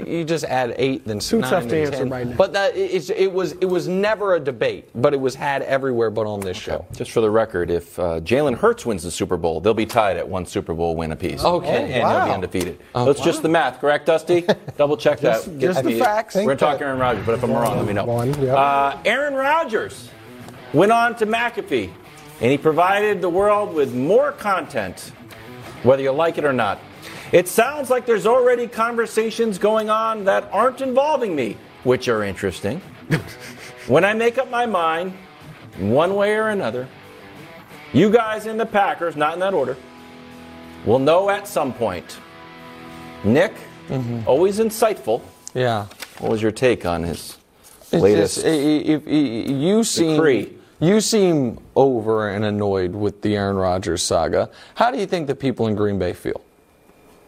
you 0.06 0.22
just 0.22 0.44
add 0.44 0.74
eight, 0.76 1.06
then 1.06 1.18
Too 1.18 1.38
nine, 1.40 1.50
tough 1.50 1.62
to 1.62 1.68
then 1.70 1.86
answer 1.86 1.98
10. 2.00 2.10
right 2.10 2.26
now. 2.26 2.36
But 2.36 2.52
that, 2.52 2.76
it's, 2.76 3.08
it 3.08 3.32
was 3.32 3.52
it 3.52 3.64
was 3.64 3.88
never 3.88 4.34
a 4.34 4.40
debate, 4.40 4.90
but 4.94 5.14
it 5.14 5.16
was 5.16 5.34
had 5.34 5.62
everywhere 5.62 6.10
but 6.10 6.26
on 6.26 6.40
this 6.40 6.58
show. 6.58 6.84
Just 6.92 7.10
for 7.10 7.22
the 7.22 7.30
record, 7.30 7.70
if 7.70 7.98
uh, 7.98 8.20
Jalen 8.20 8.58
Hurts 8.58 8.84
wins 8.84 9.02
the 9.02 9.10
Super 9.10 9.38
Bowl, 9.38 9.62
they'll 9.62 9.72
be 9.72 9.86
tied 9.86 10.18
at 10.18 10.28
one 10.28 10.44
Super 10.44 10.74
Bowl 10.74 10.94
win 10.94 11.10
apiece. 11.10 11.42
Okay. 11.42 11.84
and, 11.84 11.92
and 11.94 12.02
wow. 12.02 12.18
they'll 12.18 12.26
be 12.26 12.32
undefeated. 12.34 12.78
Oh, 12.94 13.06
That's 13.06 13.20
wow. 13.20 13.24
just 13.24 13.40
the 13.42 13.48
math, 13.48 13.80
correct, 13.80 14.04
Dusty? 14.04 14.42
Double 14.76 14.98
check 14.98 15.20
that. 15.20 15.42
Just- 15.42 15.58
just 15.58 15.84
the 15.84 15.98
facts. 15.98 16.34
We're 16.34 16.48
Think 16.48 16.60
talking 16.60 16.80
that- 16.80 16.84
Aaron 16.84 16.98
Rodgers, 16.98 17.24
but 17.24 17.34
if 17.36 17.42
I'm 17.42 17.52
wrong, 17.52 17.78
let 17.78 17.86
me 17.86 17.94
know. 17.94 18.04
One, 18.04 18.28
yep. 18.42 18.54
uh, 18.54 18.98
Aaron 19.06 19.32
Rodgers 19.32 20.10
went 20.74 20.92
on 20.92 21.16
to 21.16 21.24
McAfee, 21.26 21.90
and 22.42 22.50
he 22.50 22.58
provided 22.58 23.22
the 23.22 23.30
world 23.30 23.72
with 23.72 23.94
more 23.94 24.32
content, 24.32 25.12
whether 25.82 26.02
you 26.02 26.10
like 26.10 26.38
it 26.38 26.44
or 26.44 26.52
not. 26.52 26.78
It 27.32 27.48
sounds 27.48 27.90
like 27.90 28.06
there's 28.06 28.26
already 28.26 28.66
conversations 28.66 29.58
going 29.58 29.90
on 29.90 30.24
that 30.24 30.48
aren't 30.52 30.80
involving 30.80 31.36
me, 31.36 31.56
which 31.84 32.08
are 32.08 32.24
interesting. 32.24 32.80
when 33.86 34.04
I 34.04 34.14
make 34.14 34.38
up 34.38 34.50
my 34.50 34.66
mind, 34.66 35.12
one 35.78 36.14
way 36.14 36.34
or 36.36 36.48
another, 36.48 36.88
you 37.92 38.10
guys 38.10 38.46
in 38.46 38.56
the 38.56 38.66
Packers, 38.66 39.16
not 39.16 39.34
in 39.34 39.40
that 39.40 39.54
order, 39.54 39.76
will 40.84 40.98
know 40.98 41.30
at 41.30 41.46
some 41.46 41.72
point. 41.72 42.18
Nick, 43.24 43.52
mm-hmm. 43.88 44.26
always 44.26 44.58
insightful. 44.58 45.22
Yeah. 45.54 45.86
What 46.18 46.30
was 46.32 46.42
your 46.42 46.52
take 46.52 46.84
on 46.86 47.02
his 47.02 47.36
It's 47.92 48.02
latest? 48.02 48.34
just, 48.36 48.46
i- 48.46 48.50
i- 48.50 48.52
if, 48.52 49.06
you 49.06 49.84
seem 49.84 50.12
decree. 50.16 50.57
You 50.80 51.00
seem 51.00 51.58
over 51.74 52.28
and 52.28 52.44
annoyed 52.44 52.94
with 52.94 53.22
the 53.22 53.36
Aaron 53.36 53.56
Rodgers 53.56 54.02
saga. 54.02 54.50
How 54.74 54.90
do 54.90 54.98
you 54.98 55.06
think 55.06 55.26
the 55.26 55.34
people 55.34 55.66
in 55.66 55.74
Green 55.74 55.98
Bay 55.98 56.12
feel? 56.12 56.40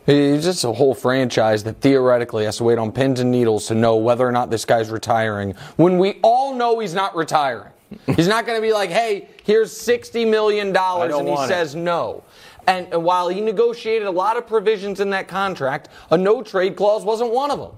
It's 0.07 0.45
just 0.45 0.65
a 0.65 0.73
whole 0.73 0.95
franchise 0.95 1.63
that 1.65 1.81
theoretically 1.81 2.45
has 2.45 2.57
to 2.57 2.65
wait 2.65 2.79
on 2.79 2.91
pins 2.91 3.21
and 3.21 3.31
needles 3.31 3.67
to 3.67 3.75
know 3.75 3.97
whether 3.97 4.27
or 4.27 4.33
not 4.33 4.51
this 4.51 4.65
guy's 4.65 4.91
retiring. 4.91 5.55
When 5.77 5.99
we 5.99 6.19
all 6.23 6.55
know 6.55 6.79
he's 6.79 6.95
not 6.95 7.15
retiring, 7.15 7.73
he's 8.07 8.27
not 8.27 8.47
going 8.47 8.57
to 8.57 8.63
be 8.63 8.73
like, 8.73 8.91
"Hey, 8.91 9.29
here's 9.45 9.77
sixty 9.77 10.25
million 10.25 10.73
dollars," 10.73 11.15
and 11.15 11.29
he 11.29 11.35
want 11.35 11.51
it. 11.51 11.55
says 11.55 11.75
no. 11.75 12.25
And, 12.67 12.93
and 12.93 13.05
while 13.05 13.29
he 13.29 13.41
negotiated 13.41 14.07
a 14.07 14.11
lot 14.11 14.37
of 14.37 14.47
provisions 14.47 15.01
in 15.01 15.11
that 15.11 15.29
contract, 15.29 15.89
a 16.11 16.17
no 16.17 16.43
trade 16.43 16.77
clause 16.77 17.05
wasn't 17.05 17.33
one 17.33 17.51
of 17.51 17.59
them. 17.59 17.73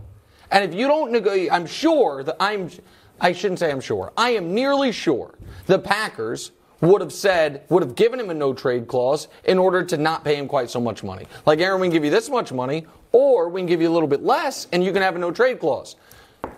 And 0.51 0.65
if 0.65 0.79
you 0.79 0.87
don't 0.87 1.13
negotiate, 1.13 1.53
I'm 1.53 1.67
sure 1.67 2.23
that 2.25 2.37
I'm, 2.41 2.71
I 3.21 3.33
shouldn't 3.33 3.59
say 3.59 3.71
I'm 3.71 3.81
sure, 3.81 4.13
I 4.17 4.31
am 4.31 4.55
nearly 4.55 4.93
sure 4.93 5.35
the 5.67 5.79
Packers 5.79 6.53
would 6.81 7.01
have 7.01 7.13
said, 7.13 7.63
would 7.69 7.83
have 7.83 7.95
given 7.95 8.19
him 8.19 8.31
a 8.31 8.35
no 8.35 8.53
trade 8.53 8.89
clause 8.89 9.29
in 9.45 9.59
order 9.59 9.85
to 9.85 9.97
not 9.97 10.25
pay 10.25 10.35
him 10.35 10.49
quite 10.49 10.69
so 10.69 10.81
much 10.81 11.05
money. 11.05 11.27
Like, 11.47 11.61
Aaron, 11.61 11.81
we 11.81 11.87
can 11.87 11.93
give 11.93 12.05
you 12.05 12.11
this 12.11 12.29
much 12.29 12.53
money, 12.53 12.87
or 13.13 13.49
we 13.49 13.61
can 13.61 13.67
give 13.67 13.81
you 13.81 13.89
a 13.89 13.95
little 13.95 14.09
bit 14.09 14.23
less, 14.23 14.67
and 14.73 14.83
you 14.83 14.93
can 14.93 15.01
have 15.01 15.15
a 15.15 15.19
no 15.19 15.31
trade 15.31 15.61
clause. 15.61 15.97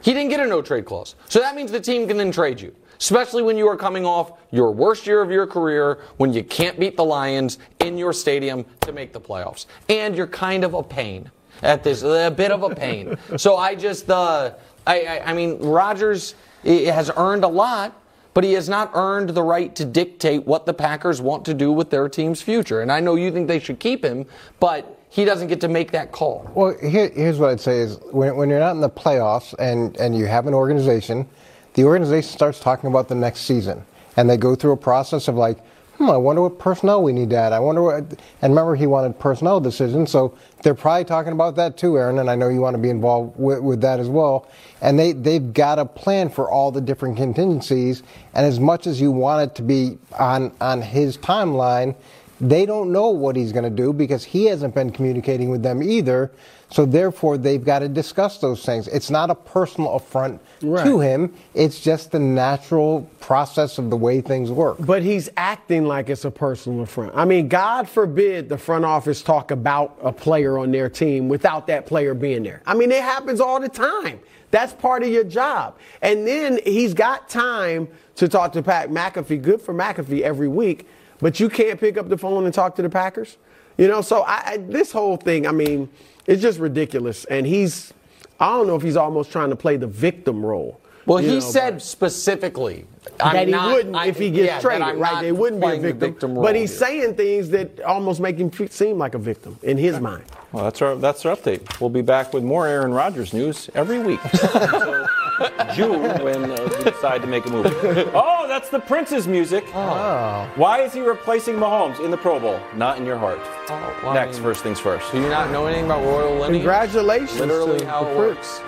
He 0.00 0.14
didn't 0.14 0.30
get 0.30 0.40
a 0.40 0.46
no 0.46 0.62
trade 0.62 0.86
clause. 0.86 1.14
So 1.28 1.40
that 1.40 1.54
means 1.54 1.70
the 1.70 1.80
team 1.80 2.08
can 2.08 2.16
then 2.16 2.32
trade 2.32 2.60
you. 2.60 2.74
Especially 2.98 3.42
when 3.42 3.58
you 3.58 3.68
are 3.68 3.76
coming 3.76 4.06
off 4.06 4.32
your 4.50 4.70
worst 4.70 5.06
year 5.06 5.20
of 5.20 5.30
your 5.30 5.46
career, 5.46 5.98
when 6.16 6.32
you 6.32 6.42
can't 6.42 6.78
beat 6.78 6.96
the 6.96 7.04
Lions 7.04 7.58
in 7.80 7.98
your 7.98 8.12
stadium 8.12 8.64
to 8.80 8.92
make 8.92 9.12
the 9.12 9.20
playoffs. 9.20 9.66
And 9.88 10.16
you're 10.16 10.26
kind 10.26 10.64
of 10.64 10.74
a 10.74 10.82
pain. 10.82 11.30
at 11.62 11.82
this, 11.82 12.02
a 12.02 12.32
bit 12.34 12.50
of 12.50 12.62
a 12.62 12.74
pain. 12.74 13.16
so 13.36 13.56
I 13.56 13.74
just, 13.74 14.10
uh, 14.10 14.54
I, 14.86 15.00
I, 15.00 15.30
I 15.30 15.32
mean, 15.34 15.58
Rodgers 15.58 16.34
has 16.64 17.10
earned 17.16 17.44
a 17.44 17.48
lot, 17.48 18.00
but 18.34 18.44
he 18.44 18.52
has 18.52 18.68
not 18.68 18.90
earned 18.94 19.30
the 19.30 19.42
right 19.42 19.74
to 19.76 19.84
dictate 19.84 20.44
what 20.44 20.66
the 20.66 20.74
Packers 20.74 21.22
want 21.22 21.44
to 21.46 21.54
do 21.54 21.72
with 21.72 21.90
their 21.90 22.08
team's 22.08 22.42
future. 22.42 22.82
And 22.82 22.92
I 22.92 23.00
know 23.00 23.14
you 23.14 23.30
think 23.30 23.48
they 23.48 23.60
should 23.60 23.78
keep 23.78 24.04
him, 24.04 24.26
but 24.60 25.00
he 25.08 25.24
doesn't 25.24 25.46
get 25.46 25.60
to 25.60 25.68
make 25.68 25.92
that 25.92 26.10
call. 26.10 26.50
Well, 26.54 26.76
here, 26.82 27.08
here's 27.10 27.38
what 27.38 27.50
I'd 27.50 27.60
say 27.60 27.78
is 27.78 27.98
when, 28.10 28.34
when 28.36 28.50
you're 28.50 28.58
not 28.58 28.72
in 28.72 28.80
the 28.80 28.90
playoffs 28.90 29.54
and, 29.60 29.96
and 29.96 30.18
you 30.18 30.26
have 30.26 30.48
an 30.48 30.54
organization, 30.54 31.28
the 31.74 31.84
organization 31.84 32.30
starts 32.30 32.58
talking 32.58 32.90
about 32.90 33.08
the 33.08 33.14
next 33.14 33.40
season. 33.40 33.84
And 34.16 34.28
they 34.28 34.36
go 34.36 34.56
through 34.56 34.72
a 34.72 34.76
process 34.76 35.28
of 35.28 35.36
like, 35.36 35.58
hmm, 35.96 36.10
I 36.10 36.16
wonder 36.16 36.42
what 36.42 36.58
personnel 36.58 37.02
we 37.02 37.12
need 37.12 37.30
to 37.30 37.36
add. 37.36 37.52
I 37.52 37.60
wonder 37.60 37.82
what. 37.82 38.04
And 38.42 38.52
remember, 38.52 38.74
he 38.76 38.86
wanted 38.86 39.18
personnel 39.18 39.60
decisions, 39.60 40.10
so 40.10 40.36
they're 40.62 40.74
probably 40.74 41.04
talking 41.04 41.32
about 41.32 41.56
that 41.56 41.76
too, 41.76 41.98
Aaron. 41.98 42.18
And 42.18 42.30
I 42.30 42.34
know 42.34 42.48
you 42.48 42.60
want 42.60 42.74
to 42.74 42.82
be 42.82 42.90
involved 42.90 43.38
with, 43.38 43.60
with 43.60 43.80
that 43.82 44.00
as 44.00 44.08
well. 44.08 44.48
And 44.80 44.98
they 44.98 45.12
they've 45.12 45.52
got 45.52 45.78
a 45.78 45.84
plan 45.84 46.28
for 46.28 46.50
all 46.50 46.70
the 46.70 46.80
different 46.80 47.16
contingencies. 47.16 48.02
And 48.34 48.44
as 48.44 48.60
much 48.60 48.86
as 48.86 49.00
you 49.00 49.10
want 49.10 49.50
it 49.50 49.54
to 49.56 49.62
be 49.62 49.98
on 50.18 50.52
on 50.60 50.82
his 50.82 51.16
timeline, 51.18 51.94
they 52.40 52.66
don't 52.66 52.92
know 52.92 53.10
what 53.10 53.36
he's 53.36 53.52
going 53.52 53.64
to 53.64 53.70
do 53.70 53.92
because 53.92 54.24
he 54.24 54.44
hasn't 54.46 54.74
been 54.74 54.90
communicating 54.90 55.50
with 55.50 55.62
them 55.62 55.82
either. 55.82 56.30
So 56.74 56.84
therefore, 56.84 57.38
they've 57.38 57.64
got 57.64 57.78
to 57.78 57.88
discuss 57.88 58.38
those 58.38 58.66
things. 58.66 58.88
It's 58.88 59.08
not 59.08 59.30
a 59.30 59.34
personal 59.36 59.92
affront 59.92 60.40
to 60.60 60.98
him. 60.98 61.32
It's 61.54 61.78
just 61.78 62.10
the 62.10 62.18
natural 62.18 63.08
process 63.20 63.78
of 63.78 63.90
the 63.90 63.96
way 63.96 64.20
things 64.20 64.50
work. 64.50 64.78
But 64.80 65.04
he's 65.04 65.28
acting 65.36 65.84
like 65.84 66.10
it's 66.10 66.24
a 66.24 66.32
personal 66.32 66.82
affront. 66.82 67.14
I 67.14 67.26
mean, 67.26 67.46
God 67.46 67.88
forbid 67.88 68.48
the 68.48 68.58
front 68.58 68.84
office 68.84 69.22
talk 69.22 69.52
about 69.52 69.96
a 70.02 70.10
player 70.10 70.58
on 70.58 70.72
their 70.72 70.88
team 70.88 71.28
without 71.28 71.68
that 71.68 71.86
player 71.86 72.12
being 72.12 72.42
there. 72.42 72.60
I 72.66 72.74
mean, 72.74 72.90
it 72.90 73.02
happens 73.02 73.40
all 73.40 73.60
the 73.60 73.68
time. 73.68 74.18
That's 74.50 74.72
part 74.72 75.04
of 75.04 75.10
your 75.10 75.22
job. 75.22 75.78
And 76.02 76.26
then 76.26 76.58
he's 76.64 76.92
got 76.92 77.28
time 77.28 77.86
to 78.16 78.26
talk 78.26 78.52
to 78.54 78.64
Pat 78.64 78.90
McAfee. 78.90 79.40
Good 79.40 79.60
for 79.60 79.74
McAfee 79.74 80.22
every 80.22 80.48
week, 80.48 80.88
but 81.20 81.38
you 81.38 81.48
can't 81.48 81.78
pick 81.78 81.96
up 81.96 82.08
the 82.08 82.18
phone 82.18 82.46
and 82.46 82.52
talk 82.52 82.74
to 82.74 82.82
the 82.82 82.90
Packers. 82.90 83.36
You 83.78 83.86
know, 83.86 84.00
so 84.00 84.22
I, 84.22 84.42
I, 84.44 84.56
this 84.56 84.90
whole 84.90 85.16
thing, 85.16 85.46
I 85.46 85.52
mean, 85.52 85.88
it's 86.26 86.42
just 86.42 86.58
ridiculous. 86.58 87.24
And 87.26 87.46
he's, 87.46 87.92
I 88.40 88.50
don't 88.56 88.66
know 88.66 88.76
if 88.76 88.82
he's 88.82 88.96
almost 88.96 89.30
trying 89.32 89.50
to 89.50 89.56
play 89.56 89.76
the 89.76 89.86
victim 89.86 90.44
role. 90.44 90.80
Well, 91.06 91.18
he 91.18 91.34
know, 91.34 91.40
said 91.40 91.82
specifically 91.82 92.86
that 93.18 93.26
I'm 93.26 93.46
he 93.46 93.52
not- 93.52 93.72
wouldn't 93.74 93.94
I- 93.94 94.06
if 94.06 94.18
he 94.18 94.30
gets 94.30 94.46
yeah, 94.46 94.60
traded, 94.60 94.96
right? 94.96 95.20
They 95.20 95.32
wouldn't 95.32 95.60
be 95.60 95.66
a 95.66 95.68
playing 95.68 95.82
victim. 95.82 96.00
victim 96.12 96.34
but 96.36 96.56
he's 96.56 96.70
here. 96.70 96.78
saying 96.88 97.14
things 97.16 97.50
that 97.50 97.80
almost 97.82 98.20
make 98.20 98.38
him 98.38 98.50
seem 98.70 98.96
like 98.96 99.14
a 99.14 99.18
victim 99.18 99.58
in 99.62 99.76
his 99.76 100.00
mind. 100.00 100.24
Well, 100.52 100.64
that's 100.64 100.80
our 100.80 100.96
that's 100.96 101.26
our 101.26 101.36
update. 101.36 101.78
We'll 101.78 101.90
be 101.90 102.00
back 102.00 102.32
with 102.32 102.42
more 102.42 102.66
Aaron 102.66 102.94
Rodgers 102.94 103.34
news 103.34 103.68
every 103.74 103.98
week 103.98 104.20
until 104.24 104.48
June 105.74 106.00
when 106.22 106.50
uh, 106.50 106.68
we 106.78 106.84
decide 106.84 107.20
to 107.22 107.26
make 107.26 107.46
a 107.46 107.50
movie. 107.50 107.70
Oh, 108.14 108.46
that's 108.46 108.68
the 108.68 108.78
Prince's 108.78 109.26
music. 109.26 109.64
Oh. 109.74 110.48
Why 110.56 110.82
is 110.82 110.92
he 110.92 111.00
replacing 111.00 111.56
Mahomes 111.56 111.98
in 112.04 112.10
the 112.10 112.16
Pro 112.16 112.38
Bowl? 112.38 112.60
Not 112.74 112.98
in 112.98 113.06
your 113.06 113.16
heart. 113.18 113.40
well, 113.68 114.10
I 114.10 114.14
Next, 114.14 114.36
mean- 114.36 114.44
first 114.44 114.62
things 114.62 114.78
first. 114.78 115.10
Do 115.12 115.20
you 115.20 115.28
not 115.28 115.50
know 115.50 115.66
anything 115.66 115.86
about 115.86 116.04
royal 116.04 116.32
lineage? 116.34 116.60
Congratulations 116.62 117.40
Literally 117.40 117.80
to 117.80 117.86
how 117.86 118.04
the 118.04 118.10
it 118.10 118.16
works. 118.16 118.60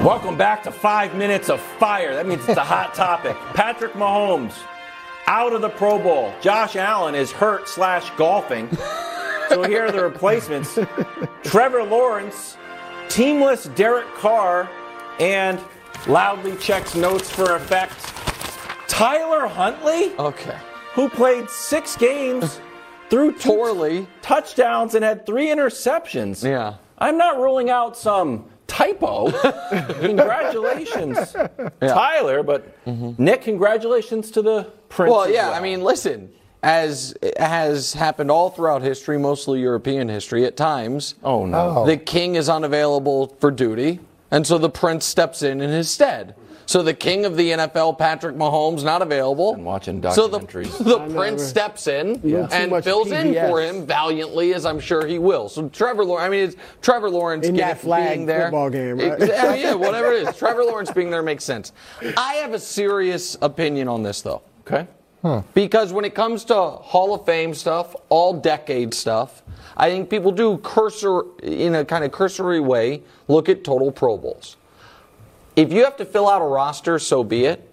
Welcome 0.00 0.36
back 0.36 0.62
to 0.64 0.70
five 0.70 1.14
minutes 1.14 1.48
of 1.48 1.60
fire. 1.60 2.14
That 2.14 2.26
means 2.26 2.46
it's 2.46 2.58
a 2.58 2.64
hot 2.64 2.94
topic. 2.94 3.36
Patrick 3.54 3.92
Mahomes 3.94 4.52
out 5.26 5.52
of 5.52 5.62
the 5.62 5.70
Pro 5.70 5.98
Bowl. 5.98 6.32
Josh 6.40 6.76
Allen 6.76 7.14
is 7.14 7.32
hurt 7.32 7.68
slash 7.68 8.10
golfing. 8.16 8.68
So 9.48 9.62
here 9.62 9.86
are 9.86 9.92
the 9.92 10.02
replacements: 10.04 10.78
Trevor 11.44 11.82
Lawrence, 11.82 12.56
teamless 13.08 13.74
Derek 13.74 14.06
Carr, 14.14 14.68
and 15.18 15.60
loudly 16.06 16.56
checks 16.56 16.94
notes 16.94 17.30
for 17.30 17.56
effect. 17.56 17.94
Tyler 18.88 19.46
Huntley. 19.46 20.14
Okay. 20.18 20.56
Who 20.94 21.08
played 21.08 21.50
six 21.50 21.96
games, 21.96 22.60
threw 23.10 23.32
two 23.32 23.50
poorly, 23.50 24.06
touchdowns, 24.22 24.94
and 24.94 25.04
had 25.04 25.26
three 25.26 25.48
interceptions. 25.48 26.42
Yeah. 26.42 26.76
I'm 26.98 27.18
not 27.18 27.38
ruling 27.38 27.68
out 27.68 27.96
some 27.96 28.48
typo. 28.66 29.30
congratulations, 30.00 31.36
Tyler. 31.80 32.42
But 32.42 32.84
mm-hmm. 32.86 33.22
Nick, 33.22 33.42
congratulations 33.42 34.30
to 34.32 34.42
the 34.42 34.72
Prince. 34.88 35.12
Well, 35.12 35.30
yeah, 35.30 35.50
I 35.50 35.60
mean, 35.60 35.82
listen, 35.82 36.32
as 36.62 37.14
has 37.38 37.92
happened 37.92 38.30
all 38.30 38.50
throughout 38.50 38.82
history, 38.82 39.18
mostly 39.18 39.60
European 39.60 40.08
history, 40.08 40.44
at 40.44 40.56
times, 40.56 41.14
oh 41.22 41.46
no, 41.46 41.74
oh. 41.78 41.86
the 41.86 41.96
king 41.96 42.34
is 42.34 42.48
unavailable 42.48 43.28
for 43.40 43.50
duty, 43.50 44.00
and 44.30 44.46
so 44.46 44.58
the 44.58 44.70
prince 44.70 45.04
steps 45.04 45.42
in 45.42 45.60
in 45.60 45.70
his 45.70 45.90
stead. 45.90 46.34
So 46.66 46.82
the 46.82 46.94
king 46.94 47.24
of 47.24 47.36
the 47.36 47.52
NFL, 47.52 47.96
Patrick 47.96 48.34
Mahomes, 48.34 48.82
not 48.82 49.00
available. 49.00 49.54
And 49.54 49.64
watching 49.64 50.02
So 50.10 50.26
the, 50.26 50.40
the 50.80 50.98
prince 51.14 51.40
right. 51.40 51.48
steps 51.48 51.86
in 51.86 52.20
Yeah. 52.24 52.48
And 52.50 52.72
much 52.72 52.82
fills 52.82 53.12
in 53.12 53.34
for 53.34 53.62
him 53.62 53.86
valiantly, 53.86 54.52
as 54.52 54.66
I'm 54.66 54.80
sure 54.80 55.06
he 55.06 55.20
will. 55.20 55.48
So 55.48 55.68
Trevor 55.68 56.04
Lawrence, 56.04 56.26
I 56.26 56.28
mean, 56.28 56.44
it's 56.44 56.56
Trevor 56.82 57.08
Lawrence 57.08 57.46
In 57.46 57.54
get 57.54 57.68
that 57.68 57.80
flag 57.80 58.16
being 58.16 58.26
there. 58.26 58.46
football 58.46 58.70
game, 58.70 58.98
right? 58.98 59.12
Ex- 59.12 59.22
oh, 59.22 59.26
yeah, 59.26 59.54
yeah, 59.54 59.74
whatever 59.74 60.12
it 60.12 60.28
is. 60.28 60.36
Trevor 60.36 60.64
Lawrence 60.64 60.90
being 60.90 61.10
there 61.10 61.22
makes 61.22 61.44
sense. 61.44 61.72
I 62.16 62.34
have 62.34 62.52
a 62.52 62.58
serious 62.58 63.38
opinion 63.40 63.86
on 63.86 64.02
this, 64.02 64.20
though. 64.22 64.42
Okay. 64.66 64.88
Because 65.54 65.92
when 65.92 66.04
it 66.04 66.14
comes 66.14 66.44
to 66.46 66.54
Hall 66.54 67.14
of 67.14 67.24
Fame 67.26 67.54
stuff, 67.54 67.94
all 68.08 68.32
decade 68.32 68.94
stuff, 68.94 69.42
I 69.76 69.90
think 69.90 70.08
people 70.08 70.32
do 70.32 70.58
cursor 70.58 71.22
in 71.42 71.74
a 71.74 71.84
kind 71.84 72.04
of 72.04 72.12
cursory 72.12 72.60
way 72.60 73.02
look 73.28 73.48
at 73.48 73.64
total 73.64 73.92
Pro 73.92 74.16
Bowls. 74.16 74.56
If 75.54 75.72
you 75.72 75.84
have 75.84 75.96
to 75.96 76.04
fill 76.04 76.28
out 76.28 76.42
a 76.42 76.44
roster, 76.44 76.98
so 76.98 77.24
be 77.24 77.44
it. 77.44 77.68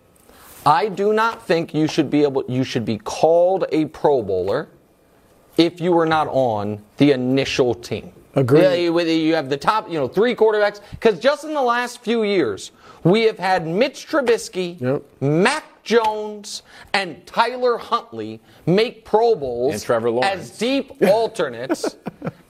I 0.65 0.87
do 0.87 1.11
not 1.11 1.45
think 1.45 1.73
you 1.73 1.87
should 1.87 2.09
be 2.09 2.23
able 2.23 2.45
you 2.47 2.63
should 2.63 2.85
be 2.85 2.97
called 2.97 3.65
a 3.71 3.85
Pro 3.85 4.21
Bowler 4.21 4.69
if 5.57 5.81
you 5.81 5.91
were 5.91 6.05
not 6.05 6.27
on 6.29 6.81
the 6.97 7.11
initial 7.11 7.73
team. 7.73 8.13
You, 8.77 8.93
whether 8.93 9.11
you 9.11 9.35
have 9.35 9.49
the 9.49 9.57
top, 9.57 9.89
you 9.89 9.99
know, 9.99 10.07
three 10.07 10.33
quarterbacks. 10.35 10.79
Because 10.91 11.19
just 11.19 11.43
in 11.43 11.53
the 11.53 11.61
last 11.61 12.01
few 12.01 12.23
years, 12.23 12.71
we 13.03 13.23
have 13.23 13.37
had 13.37 13.67
Mitch 13.67 14.07
Trubisky, 14.07 14.79
Mac 15.21 15.65
Jones, 15.83 16.63
and 16.93 17.25
Tyler 17.25 17.77
Huntley 17.77 18.39
make 18.65 19.03
Pro 19.03 19.35
Bowls 19.35 19.73
And 19.73 19.83
Trevor 19.83 20.23
as 20.23 20.57
deep 20.57 20.91
alternates, 21.03 21.97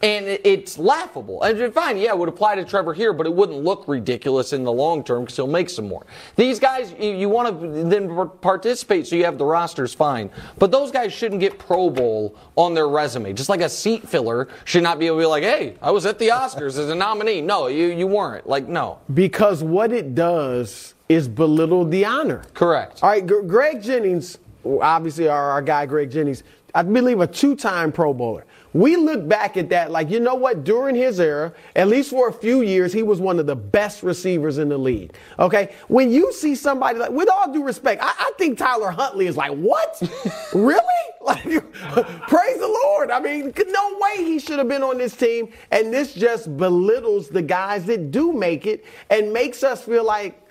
and 0.04 0.26
it's 0.26 0.78
laughable. 0.78 1.42
And 1.42 1.74
fine, 1.74 1.98
yeah, 1.98 2.10
it 2.10 2.18
would 2.18 2.30
apply 2.30 2.56
to 2.56 2.64
Trevor 2.64 2.94
here, 2.94 3.12
but 3.12 3.26
it 3.26 3.34
wouldn't 3.34 3.64
look 3.64 3.88
ridiculous 3.88 4.54
in 4.54 4.64
the 4.64 4.72
long 4.72 5.04
term 5.04 5.24
because 5.24 5.36
he'll 5.36 5.48
make 5.48 5.70
some 5.70 5.88
more. 5.88 6.06
These 6.36 6.60
guys, 6.60 6.94
you, 7.00 7.12
you 7.12 7.30
want 7.30 7.60
to 7.60 7.84
then 7.86 8.30
participate 8.42 9.08
so 9.08 9.16
you 9.16 9.26
have 9.26 9.40
the 9.40 9.46
rosters, 9.46 9.94
fine. 9.94 10.30
But 10.60 10.72
those 10.72 10.92
guys 10.92 11.12
shouldn't 11.12 11.42
get 11.42 11.58
Pro 11.58 11.90
Bowl 11.90 12.36
on 12.56 12.76
their 12.76 12.88
resume. 12.88 13.34
Just 13.34 13.50
like 13.50 13.62
a 13.62 13.70
seat 13.70 14.08
filler 14.08 14.48
should 14.66 14.84
not 14.84 15.00
be 15.00 15.08
able 15.08 15.18
to 15.18 15.22
be 15.22 15.26
like, 15.26 15.44
hey, 15.44 15.76
I 15.82 15.90
was 15.90 16.06
at 16.06 16.20
the 16.20 16.28
Oscars 16.28 16.78
as 16.78 16.90
a 16.90 16.96
nominee. 16.96 17.42
No, 17.42 17.68
you, 17.68 17.88
you 17.88 18.06
weren't. 18.06 18.48
Like, 18.48 18.68
no. 18.68 19.00
Because 19.14 19.64
what 19.64 19.92
it 19.92 20.14
does 20.14 20.94
is 21.14 21.28
belittle 21.28 21.86
the 21.86 22.06
honor. 22.06 22.44
Correct. 22.54 23.04
All 23.04 23.10
right, 23.10 23.26
Gr- 23.26 23.42
Greg 23.42 23.82
Jennings, 23.82 24.38
obviously 24.66 25.28
our, 25.28 25.52
our 25.52 25.62
guy 25.62 25.86
Greg 25.86 26.12
Jennings, 26.12 26.44
I 26.76 26.82
believe 26.82 27.20
a 27.20 27.28
two-time 27.28 27.92
Pro 27.92 28.14
Bowler. 28.14 28.46
We 28.74 28.96
look 28.96 29.28
back 29.28 29.56
at 29.58 29.70
that 29.70 29.92
like, 29.92 30.10
you 30.10 30.20
know 30.20 30.34
what? 30.34 30.64
During 30.64 30.96
his 30.96 31.20
era, 31.20 31.54
at 31.76 31.88
least 31.88 32.10
for 32.10 32.28
a 32.28 32.34
few 32.34 32.62
years, 32.62 32.92
he 32.92 33.04
was 33.04 33.20
one 33.20 33.38
of 33.40 33.46
the 33.46 33.56
best 33.56 34.02
receivers 34.02 34.58
in 34.58 34.70
the 34.70 34.78
league. 34.78 35.14
Okay, 35.38 35.76
when 35.88 36.12
you 36.12 36.34
see 36.34 36.56
somebody 36.56 36.98
like, 36.98 37.12
with 37.12 37.30
all 37.30 37.54
due 37.54 37.64
respect, 37.64 38.02
I, 38.02 38.12
I 38.18 38.32
think 38.40 38.58
Tyler 38.58 38.90
Huntley 38.90 39.28
is 39.28 39.38
like, 39.38 39.52
what? 39.52 40.02
really? 40.54 40.80
Like, 41.24 41.42
praise 41.44 42.58
the 42.58 42.80
Lord. 42.84 43.10
I 43.10 43.18
mean, 43.22 43.54
no 43.56 43.98
way 44.02 44.26
he 44.26 44.40
should 44.40 44.60
have 44.60 44.68
been 44.68 44.84
on 44.84 44.98
this 44.98 45.16
team. 45.16 45.54
And 45.72 45.94
this 45.94 46.14
just 46.14 46.58
belittles 46.58 47.30
the 47.30 47.42
guys 47.42 47.86
that 47.86 48.12
do 48.12 48.34
make 48.34 48.66
it 48.66 48.84
and 49.10 49.32
makes 49.32 49.64
us 49.64 49.86
feel 49.86 50.04
like 50.04 50.43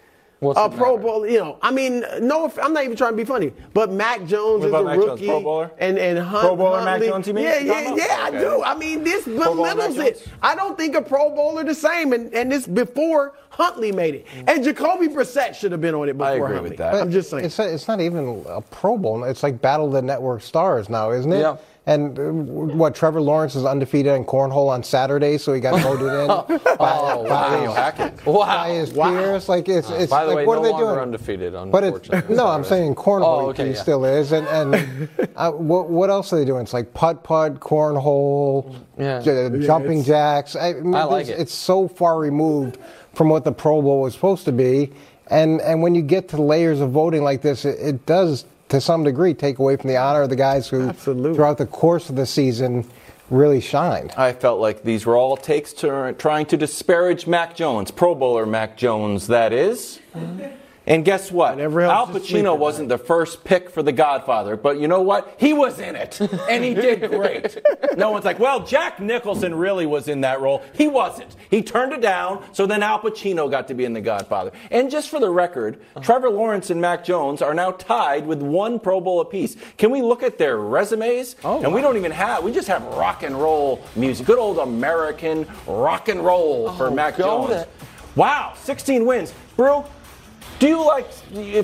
What's 0.42 0.58
a 0.58 0.68
Pro 0.68 0.96
matter? 0.96 1.02
Bowl, 1.08 1.26
you 1.26 1.38
know. 1.38 1.56
I 1.62 1.70
mean, 1.70 2.04
no, 2.20 2.52
I'm 2.60 2.72
not 2.72 2.82
even 2.82 2.96
trying 2.96 3.12
to 3.12 3.16
be 3.16 3.24
funny, 3.24 3.52
but 3.72 3.92
Mac 3.92 4.26
Jones 4.26 4.64
is 4.64 4.72
a 4.72 4.74
about 4.74 4.86
Mac 4.86 4.96
Jones, 4.96 5.10
rookie, 5.10 5.26
Pro 5.26 5.40
Bowler? 5.40 5.70
and 5.78 5.96
and 5.98 6.18
Hunt, 6.18 6.46
Pro 6.46 6.56
Bowler 6.56 6.78
Mac 6.78 6.88
Huntley- 6.88 7.08
Jones, 7.08 7.28
you 7.28 7.34
mean? 7.34 7.44
Yeah, 7.44 7.58
yeah, 7.60 7.94
yeah. 7.94 8.28
about? 8.28 8.34
I 8.34 8.40
do. 8.40 8.62
I 8.64 8.74
mean, 8.74 9.04
this 9.04 9.24
Bowler 9.24 9.38
Mac 9.38 9.76
belittles 9.76 9.96
Jones? 9.96 10.08
it. 10.08 10.28
I 10.42 10.56
don't 10.56 10.76
think 10.76 10.96
a 10.96 11.02
Pro 11.02 11.30
Bowler 11.30 11.62
the 11.62 11.76
same, 11.76 12.12
and 12.12 12.34
and 12.34 12.50
this 12.50 12.66
before 12.66 13.34
Huntley 13.50 13.92
made 13.92 14.16
it, 14.16 14.26
mm. 14.26 14.52
and 14.52 14.64
Jacoby 14.64 15.06
Brissett 15.06 15.54
should 15.54 15.70
have 15.70 15.80
been 15.80 15.94
on 15.94 16.08
it 16.08 16.14
before 16.14 16.26
I 16.26 16.32
agree 16.32 16.46
Huntley. 16.54 16.70
with 16.70 16.78
that. 16.78 16.94
I'm 16.96 17.12
just 17.12 17.30
saying. 17.30 17.44
It's, 17.44 17.58
it's 17.60 17.86
not 17.86 18.00
even 18.00 18.44
a 18.48 18.60
Pro 18.62 18.98
Bowl. 18.98 19.22
It's 19.22 19.44
like 19.44 19.60
Battle 19.62 19.86
of 19.86 19.92
the 19.92 20.02
Network 20.02 20.42
Stars 20.42 20.88
now, 20.88 21.12
isn't 21.12 21.32
it? 21.32 21.38
Yeah. 21.38 21.56
And 21.84 22.16
uh, 22.16 22.22
what 22.30 22.94
Trevor 22.94 23.20
Lawrence 23.20 23.56
is 23.56 23.64
undefeated 23.64 24.14
in 24.14 24.24
cornhole 24.24 24.68
on 24.68 24.84
Saturday, 24.84 25.36
so 25.36 25.52
he 25.52 25.60
got 25.60 25.80
voted 25.80 26.06
in 26.12 26.26
by, 26.28 26.44
Oh, 26.78 27.24
by 27.28 27.66
wow. 27.66 27.92
his, 27.92 28.24
Wow. 28.24 28.46
by 28.46 28.68
his 28.70 28.92
peers. 28.92 29.48
Like 29.48 29.68
it's, 29.68 29.90
it's 29.90 30.08
By 30.10 30.22
the 30.24 30.28
like 30.28 30.36
way, 30.36 30.46
what 30.46 30.54
no 30.54 30.60
are 30.60 30.62
they 30.64 30.70
longer 30.70 30.86
doing? 30.86 30.98
undefeated, 31.00 31.52
But 31.72 31.82
it, 31.82 31.86
unfortunately. 31.94 32.36
no, 32.36 32.46
I'm 32.46 32.62
saying 32.62 32.94
cornhole 32.94 33.22
Oh, 33.24 33.48
okay, 33.50 33.66
he 33.70 33.74
yeah. 33.74 33.82
still 33.82 34.04
is. 34.04 34.30
And, 34.30 34.46
and 34.46 35.08
uh, 35.36 35.50
what, 35.50 35.90
what 35.90 36.08
else 36.08 36.32
are 36.32 36.36
they 36.36 36.44
doing? 36.44 36.62
It's 36.62 36.72
like 36.72 36.94
putt 36.94 37.24
putt, 37.24 37.58
cornhole, 37.58 38.76
Yeah. 38.96 39.20
j- 39.20 39.48
Yeah, 39.48 39.66
jumping 39.66 40.00
it's- 40.00 40.06
jacks. 40.06 40.54
I, 40.54 40.74
mean, 40.74 40.94
I 40.94 41.02
like 41.04 41.26
it. 41.26 41.40
It's 41.40 41.52
so 41.54 41.88
far 41.88 42.18
removed 42.20 42.78
from 43.14 43.28
what 43.28 43.42
the 43.42 43.52
Pro 43.52 43.82
Bowl 43.82 44.02
was 44.02 44.14
supposed 44.14 44.44
to 44.44 44.52
be. 44.52 44.92
And 45.28 45.60
and 45.62 45.82
when 45.82 45.94
you 45.94 46.02
get 46.02 46.28
to 46.28 46.40
layers 46.42 46.80
of 46.80 46.90
voting 46.90 47.22
like 47.24 47.42
this, 47.42 47.64
it, 47.64 47.78
it 47.80 48.06
does 48.06 48.44
to 48.72 48.80
some 48.80 49.04
degree 49.04 49.34
take 49.34 49.58
away 49.58 49.76
from 49.76 49.88
the 49.88 49.98
honor 49.98 50.22
of 50.22 50.30
the 50.30 50.36
guys 50.36 50.66
who 50.66 50.90
throughout 50.94 51.58
the 51.58 51.66
course 51.66 52.08
of 52.08 52.16
the 52.16 52.24
season 52.24 52.82
really 53.28 53.60
shined. 53.60 54.12
I 54.16 54.32
felt 54.32 54.60
like 54.60 54.82
these 54.82 55.04
were 55.04 55.14
all 55.14 55.36
takes 55.36 55.74
to 55.74 56.14
trying 56.18 56.46
to 56.46 56.56
disparage 56.56 57.26
Mac 57.26 57.54
Jones, 57.54 57.90
Pro 57.90 58.14
Bowler 58.14 58.46
Mac 58.46 58.78
Jones, 58.78 59.26
that 59.26 59.52
is. 59.52 60.00
And 60.84 61.04
guess 61.04 61.30
what? 61.30 61.60
Al 61.60 61.68
Pacino 62.08 62.58
wasn't 62.58 62.88
the 62.88 62.98
first 62.98 63.44
pick 63.44 63.70
for 63.70 63.84
The 63.84 63.92
Godfather, 63.92 64.56
but 64.56 64.80
you 64.80 64.88
know 64.88 65.00
what? 65.00 65.34
He 65.38 65.52
was 65.52 65.78
in 65.78 65.94
it, 65.94 66.20
and 66.20 66.64
he 66.64 66.74
did 66.74 67.00
great. 67.10 67.62
no 67.96 68.10
one's 68.10 68.24
like, 68.24 68.40
well, 68.40 68.66
Jack 68.66 68.98
Nicholson 68.98 69.54
really 69.54 69.86
was 69.86 70.08
in 70.08 70.22
that 70.22 70.40
role. 70.40 70.60
He 70.74 70.88
wasn't. 70.88 71.36
He 71.50 71.62
turned 71.62 71.92
it 71.92 72.00
down, 72.00 72.44
so 72.52 72.66
then 72.66 72.82
Al 72.82 72.98
Pacino 72.98 73.48
got 73.48 73.68
to 73.68 73.74
be 73.74 73.84
in 73.84 73.92
The 73.92 74.00
Godfather. 74.00 74.50
And 74.72 74.90
just 74.90 75.08
for 75.08 75.20
the 75.20 75.30
record, 75.30 75.78
Trevor 76.02 76.30
Lawrence 76.30 76.70
and 76.70 76.80
Mac 76.80 77.04
Jones 77.04 77.42
are 77.42 77.54
now 77.54 77.70
tied 77.70 78.26
with 78.26 78.42
one 78.42 78.80
Pro 78.80 79.00
Bowl 79.00 79.20
apiece. 79.20 79.56
Can 79.78 79.90
we 79.92 80.02
look 80.02 80.24
at 80.24 80.36
their 80.36 80.56
resumes? 80.56 81.36
Oh, 81.44 81.62
and 81.62 81.72
we 81.72 81.80
don't 81.80 81.96
even 81.96 82.10
have, 82.12 82.42
we 82.42 82.50
just 82.50 82.66
have 82.68 82.82
rock 82.84 83.22
and 83.22 83.40
roll 83.40 83.80
music. 83.94 84.26
Good 84.26 84.38
old 84.38 84.58
American 84.58 85.46
rock 85.66 86.08
and 86.08 86.24
roll 86.24 86.72
for 86.72 86.88
Oh, 86.88 86.90
Mac 86.94 87.16
go 87.18 87.46
Jones. 87.48 87.66
Wow, 88.16 88.54
16 88.56 89.06
wins. 89.06 89.32
Brou, 89.56 89.84
do 90.62 90.68
you 90.68 90.86
like 90.86 91.10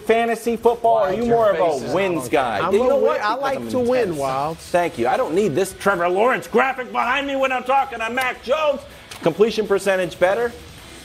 fantasy 0.02 0.56
football? 0.56 0.96
or 0.98 1.08
are 1.08 1.12
you 1.14 1.26
more 1.26 1.54
face 1.54 1.82
of 1.84 1.90
a 1.90 1.94
wins 1.94 2.28
guy? 2.28 2.58
I'm 2.58 2.72
you 2.74 2.80
know 2.86 2.96
what? 2.98 3.20
I 3.20 3.34
like 3.34 3.58
I'm 3.58 3.68
to 3.70 3.78
win, 3.78 4.08
intense. 4.10 4.18
Wildes. 4.18 4.56
Thank 4.56 4.98
you. 4.98 5.06
I 5.06 5.16
don't 5.16 5.34
need 5.36 5.54
this 5.54 5.72
Trevor 5.78 6.08
Lawrence 6.08 6.48
graphic 6.48 6.90
behind 6.90 7.26
me 7.26 7.36
when 7.36 7.52
I'm 7.52 7.62
talking 7.62 8.00
I'm 8.00 8.14
Mac 8.14 8.42
Jones. 8.42 8.80
Completion 9.22 9.66
percentage 9.68 10.18
better. 10.18 10.50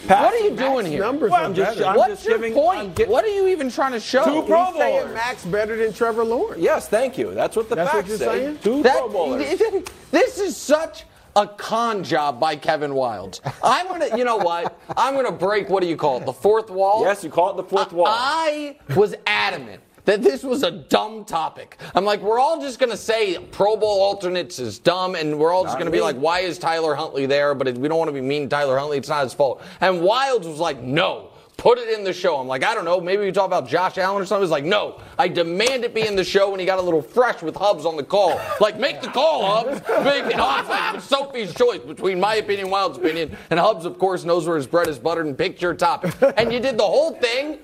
Pass- 0.08 0.24
What 0.24 0.34
are 0.34 0.44
you 0.44 0.56
doing 0.56 0.86
here? 0.88 1.02
numbers 1.02 1.30
Well, 1.32 1.46
I'm 1.46 1.54
just. 1.54 1.80
I'm 1.82 1.96
What's 1.96 2.16
just 2.16 2.26
your 2.26 2.38
giving. 2.38 2.54
point? 2.56 2.80
I'm 2.80 2.94
get- 2.94 3.08
what 3.10 3.24
are 3.24 3.30
you 3.30 3.48
even 3.50 3.70
trying 3.70 3.92
to 3.94 4.00
show? 4.00 4.26
Two 4.26 4.42
Pro 4.48 4.66
He's 4.66 4.76
saying 4.78 5.00
Bowlers. 5.02 5.14
Max 5.16 5.46
better 5.46 5.78
than 5.78 5.94
Trevor 5.94 6.24
Lawrence. 6.26 6.62
Yes, 6.62 6.90
thank 6.90 7.18
you. 7.18 7.34
That's 7.34 7.56
what 7.56 7.70
the 7.70 7.76
That's 7.76 7.94
what 7.94 8.06
facts 8.06 8.10
you're 8.10 8.18
say. 8.18 8.26
saying? 8.46 8.60
Two 8.64 8.82
That- 8.84 8.98
Pro 8.98 9.10
Bowlers. 9.10 9.62
This 10.12 10.40
is 10.40 10.58
such 10.58 11.06
a 11.36 11.48
con 11.48 12.04
job 12.04 12.40
by 12.40 12.56
Kevin 12.56 12.92
Wildes. 12.92 13.40
I'm 13.64 13.88
gonna, 13.88 14.16
you 14.18 14.24
know 14.24 14.38
what? 14.38 14.80
I'm 14.96 15.16
gonna 15.16 15.32
break. 15.32 15.70
What 15.70 15.82
do 15.82 15.88
you 15.88 15.96
call 15.96 16.18
it? 16.18 16.26
The 16.26 16.34
fourth 16.34 16.70
wall. 16.70 17.04
Yes, 17.04 17.24
you 17.24 17.30
call 17.30 17.52
it 17.52 17.58
the 17.58 17.64
fourth 17.64 17.92
wall. 17.92 18.08
I 18.08 18.78
was 18.96 19.16
adamant 19.26 19.82
that 20.06 20.22
this 20.22 20.44
was 20.44 20.64
a 20.64 20.72
dumb 20.72 21.24
topic. 21.26 21.80
I'm 21.96 22.06
like, 22.06 22.22
we're 22.22 22.40
all 22.40 22.60
just 22.60 22.80
gonna 22.80 22.98
say 22.98 23.40
Pro 23.52 23.76
Bowl 23.76 24.02
alternates 24.02 24.60
is 24.60 24.80
dumb, 24.80 25.16
and 25.16 25.40
we're 25.40 25.54
all 25.54 25.64
just 25.64 25.78
gonna 25.78 25.90
me. 25.92 25.98
be 25.98 26.02
like, 26.02 26.18
why 26.18 26.42
is 26.42 26.58
Tyler 26.58 26.94
Huntley 26.96 27.26
there? 27.26 27.56
But 27.56 27.78
we 27.78 27.88
don't 27.88 27.98
want 27.98 28.10
to 28.10 28.14
be 28.14 28.22
mean 28.22 28.44
to 28.44 28.50
Tyler 28.50 28.78
Huntley. 28.78 28.98
It's 28.98 29.10
not 29.10 29.24
his 29.24 29.34
fault. 29.34 29.62
And 29.82 30.02
Wildes 30.02 30.46
was 30.46 30.60
like, 30.60 30.82
no. 30.82 31.30
Put 31.64 31.78
it 31.78 31.98
in 31.98 32.04
the 32.04 32.12
show. 32.12 32.36
I'm 32.36 32.48
like, 32.48 32.62
I 32.62 32.76
don't 32.76 32.84
know. 32.84 33.00
Maybe 33.00 33.24
we 33.24 33.32
talk 33.32 33.46
about 33.46 33.70
Josh 33.70 33.98
Allen 33.98 34.22
or 34.22 34.26
something. 34.26 34.44
He's 34.44 34.52
like, 34.52 34.66
no, 34.66 35.00
I 35.18 35.30
demand 35.30 35.86
it 35.86 35.94
be 35.94 36.06
in 36.06 36.18
the 36.18 36.24
show. 36.26 36.52
And 36.52 36.60
he 36.60 36.66
got 36.66 36.78
a 36.78 36.82
little 36.82 37.02
fresh 37.02 37.42
with 37.42 37.56
Hubs 37.56 37.86
on 37.86 37.96
the 37.96 38.04
call. 38.04 38.38
Like, 38.60 38.78
make 38.78 39.00
the 39.00 39.08
call, 39.08 39.46
Hubs. 39.46 39.80
Make 40.04 40.26
it 40.26 40.34
Hubs. 40.34 40.68
Like, 40.68 41.00
Sophie's 41.00 41.54
choice 41.54 41.80
between 41.80 42.20
my 42.20 42.36
opinion, 42.36 42.68
Wildes' 42.68 42.98
opinion. 42.98 43.38
And 43.50 43.62
Hubs, 43.62 43.86
of 43.86 43.98
course, 43.98 44.26
knows 44.26 44.46
where 44.46 44.58
his 44.58 44.68
bread 44.68 44.90
is 44.90 45.00
buttered 45.00 45.26
and 45.26 45.38
picked 45.38 45.62
your 45.62 45.74
topic. 45.74 46.14
And 46.36 46.52
you 46.52 46.60
did 46.60 46.78
the 46.78 46.84
whole 46.84 47.14
thing. 47.14 47.60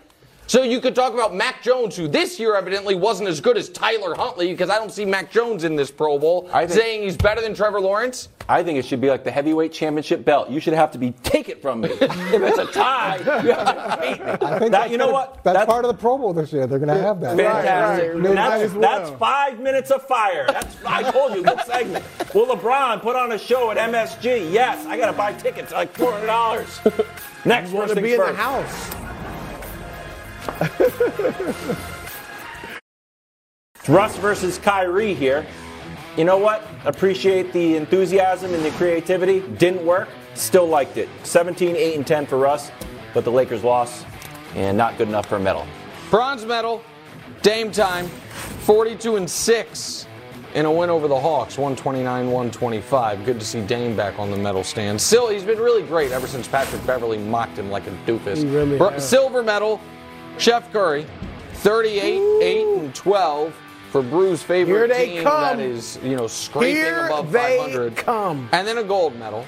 So 0.50 0.64
you 0.64 0.82
could 0.82 0.96
talk 0.96 1.14
about 1.14 1.36
Mac 1.36 1.62
Jones, 1.62 1.96
who 1.96 2.08
this 2.08 2.40
year 2.40 2.56
evidently 2.56 2.96
wasn't 2.96 3.30
as 3.30 3.40
good 3.40 3.56
as 3.56 3.70
Tyler 3.70 4.16
Huntley, 4.16 4.48
because 4.48 4.72
I 4.72 4.80
don't 4.80 4.92
see 4.92 5.06
Mac 5.06 5.32
Jones 5.32 5.64
in 5.64 5.76
this 5.76 5.92
Pro 5.92 6.18
Bowl, 6.18 6.50
think- 6.50 6.72
saying 6.72 7.04
he's 7.04 7.16
better 7.16 7.40
than 7.40 7.54
Trevor 7.54 7.80
Lawrence. 7.80 8.30
I 8.50 8.64
think 8.64 8.80
it 8.80 8.86
should 8.86 9.00
be 9.00 9.12
like 9.12 9.24
the 9.24 9.30
heavyweight 9.30 9.72
championship 9.72 10.26
belt. 10.26 10.50
You 10.50 10.60
should 10.60 10.74
have 10.74 10.90
to 10.94 10.98
be 10.98 11.12
take 11.22 11.50
it 11.50 11.62
from 11.62 11.82
me. 11.82 11.90
if 11.92 12.02
it's 12.02 12.58
a 12.58 12.66
tie, 12.66 13.18
you 13.18 13.52
have 13.54 13.68
to 13.92 13.98
beat 14.02 14.26
me. 14.26 14.32
I 14.32 14.38
think 14.38 14.40
That, 14.42 14.72
that's 14.72 14.92
you 14.92 14.98
know 14.98 15.06
gonna- 15.12 15.14
what? 15.14 15.44
That's, 15.44 15.66
part 15.68 15.86
of 15.86 15.92
the 15.96 16.02
Pro 16.02 16.18
Bowl 16.18 16.34
this 16.34 16.52
year. 16.52 16.66
They're 16.66 16.80
going 16.80 16.98
to 16.98 17.00
have 17.00 17.22
that. 17.22 17.38
Fantastic. 17.38 18.08
Right, 18.08 18.16
right. 18.16 18.24
Might 18.24 18.34
That's, 18.58 18.74
well. 18.74 18.82
that's 18.82 19.20
five 19.20 19.60
minutes 19.60 19.92
of 19.92 20.02
fire. 20.08 20.48
That's 20.48 20.76
I 20.84 21.12
told 21.12 21.36
you, 21.36 21.44
good 21.44 21.62
segment. 21.68 22.04
Will 22.34 22.48
LeBron 22.48 23.04
put 23.04 23.16
on 23.16 23.34
a 23.34 23.38
show 23.38 23.70
at 23.70 23.78
MSG? 23.78 24.52
Yes, 24.52 24.84
I 24.88 24.98
gotta 24.98 25.14
buy 25.16 25.32
tickets 25.34 25.72
like 25.72 25.96
four 25.96 26.12
hundred 26.12 26.26
dollars. 26.26 26.80
Next, 27.46 27.70
You 27.70 27.78
want 27.78 27.90
first 27.90 28.00
to 28.00 28.02
things 28.02 28.08
be 28.08 28.14
in 28.16 28.20
the 28.20 28.34
house. 28.34 28.90
It's 33.76 33.90
Russ 33.90 34.16
versus 34.18 34.58
Kyrie 34.58 35.14
here. 35.14 35.46
You 36.18 36.26
know 36.26 36.38
what? 36.38 36.68
Appreciate 36.86 37.54
the 37.54 37.76
enthusiasm 37.76 38.54
and 38.54 38.64
the 38.64 38.72
creativity. 38.72 39.42
Didn't 39.58 39.86
work. 39.86 40.10
Still 40.34 40.68
liked 40.68 40.98
it. 40.98 41.10
17, 41.24 41.76
8, 41.76 41.96
and 41.96 42.06
10 42.06 42.26
for 42.26 42.38
Russ, 42.38 42.72
but 43.14 43.24
the 43.24 43.32
Lakers 43.32 43.64
lost, 43.64 44.06
and 44.56 44.78
not 44.78 44.98
good 44.98 45.08
enough 45.08 45.28
for 45.28 45.36
a 45.38 45.40
medal. 45.40 45.66
Bronze 46.10 46.46
medal, 46.46 46.84
Dame 47.42 47.72
time, 47.72 48.08
42 48.08 49.16
and 49.16 49.30
6 49.30 50.08
in 50.56 50.66
a 50.66 50.72
win 50.72 50.90
over 50.90 51.08
the 51.08 51.20
Hawks, 51.20 51.58
129 51.58 52.26
125. 52.26 53.26
Good 53.26 53.40
to 53.40 53.46
see 53.46 53.62
Dame 53.62 53.96
back 53.96 54.18
on 54.20 54.32
the 54.32 54.38
medal 54.38 54.64
stand. 54.64 55.00
Still, 55.00 55.30
he's 55.30 55.44
been 55.44 55.60
really 55.60 55.84
great 55.84 56.12
ever 56.12 56.28
since 56.28 56.48
Patrick 56.48 56.86
Beverley 56.86 57.18
mocked 57.18 57.58
him 57.58 57.70
like 57.70 57.86
a 57.88 57.92
doofus. 58.08 58.38
He 58.38 58.48
really 58.48 58.78
Br- 58.78 58.90
has. 58.90 59.08
Silver 59.08 59.44
medal, 59.44 59.80
Chef 60.40 60.72
Curry, 60.72 61.06
38 61.56 62.22
8 62.42 62.66
and 62.80 62.96
12 62.96 63.54
for 63.92 64.02
Brou's 64.02 64.42
favorite 64.42 64.96
team 64.96 65.24
come. 65.24 65.58
that 65.58 65.60
is, 65.60 66.00
you 66.02 66.16
know, 66.16 66.28
scraping 66.28 66.76
Here 66.76 67.06
above 67.08 67.32
they 67.32 67.58
500. 67.58 67.98
come. 67.98 68.48
And 68.54 68.66
then 68.66 68.78
a 68.78 68.84
gold 68.84 69.18
medal. 69.18 69.46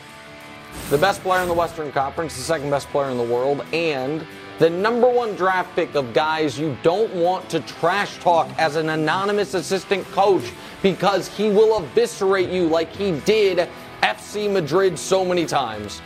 The 0.90 0.98
best 0.98 1.22
player 1.22 1.42
in 1.42 1.48
the 1.48 1.54
Western 1.54 1.92
Conference, 1.94 2.36
the 2.36 2.42
second 2.42 2.70
best 2.70 2.90
player 2.90 3.10
in 3.10 3.18
the 3.18 3.24
world, 3.24 3.64
and 3.72 4.26
the 4.60 4.70
number 4.70 5.08
one 5.10 5.34
draft 5.36 5.74
pick 5.76 5.96
of 5.96 6.14
guys 6.14 6.60
you 6.60 6.78
don't 6.84 7.14
want 7.16 7.50
to 7.50 7.62
trash 7.62 8.18
talk 8.20 8.50
as 8.58 8.76
an 8.76 8.90
anonymous 8.90 9.54
assistant 9.54 10.06
coach 10.12 10.52
because 10.82 11.30
he 11.30 11.50
will 11.50 11.82
eviscerate 11.82 12.50
you 12.50 12.68
like 12.68 12.94
he 12.94 13.12
did 13.22 13.70
FC 14.04 14.52
Madrid 14.52 15.00
so 15.00 15.24
many 15.24 15.46
times. 15.46 16.02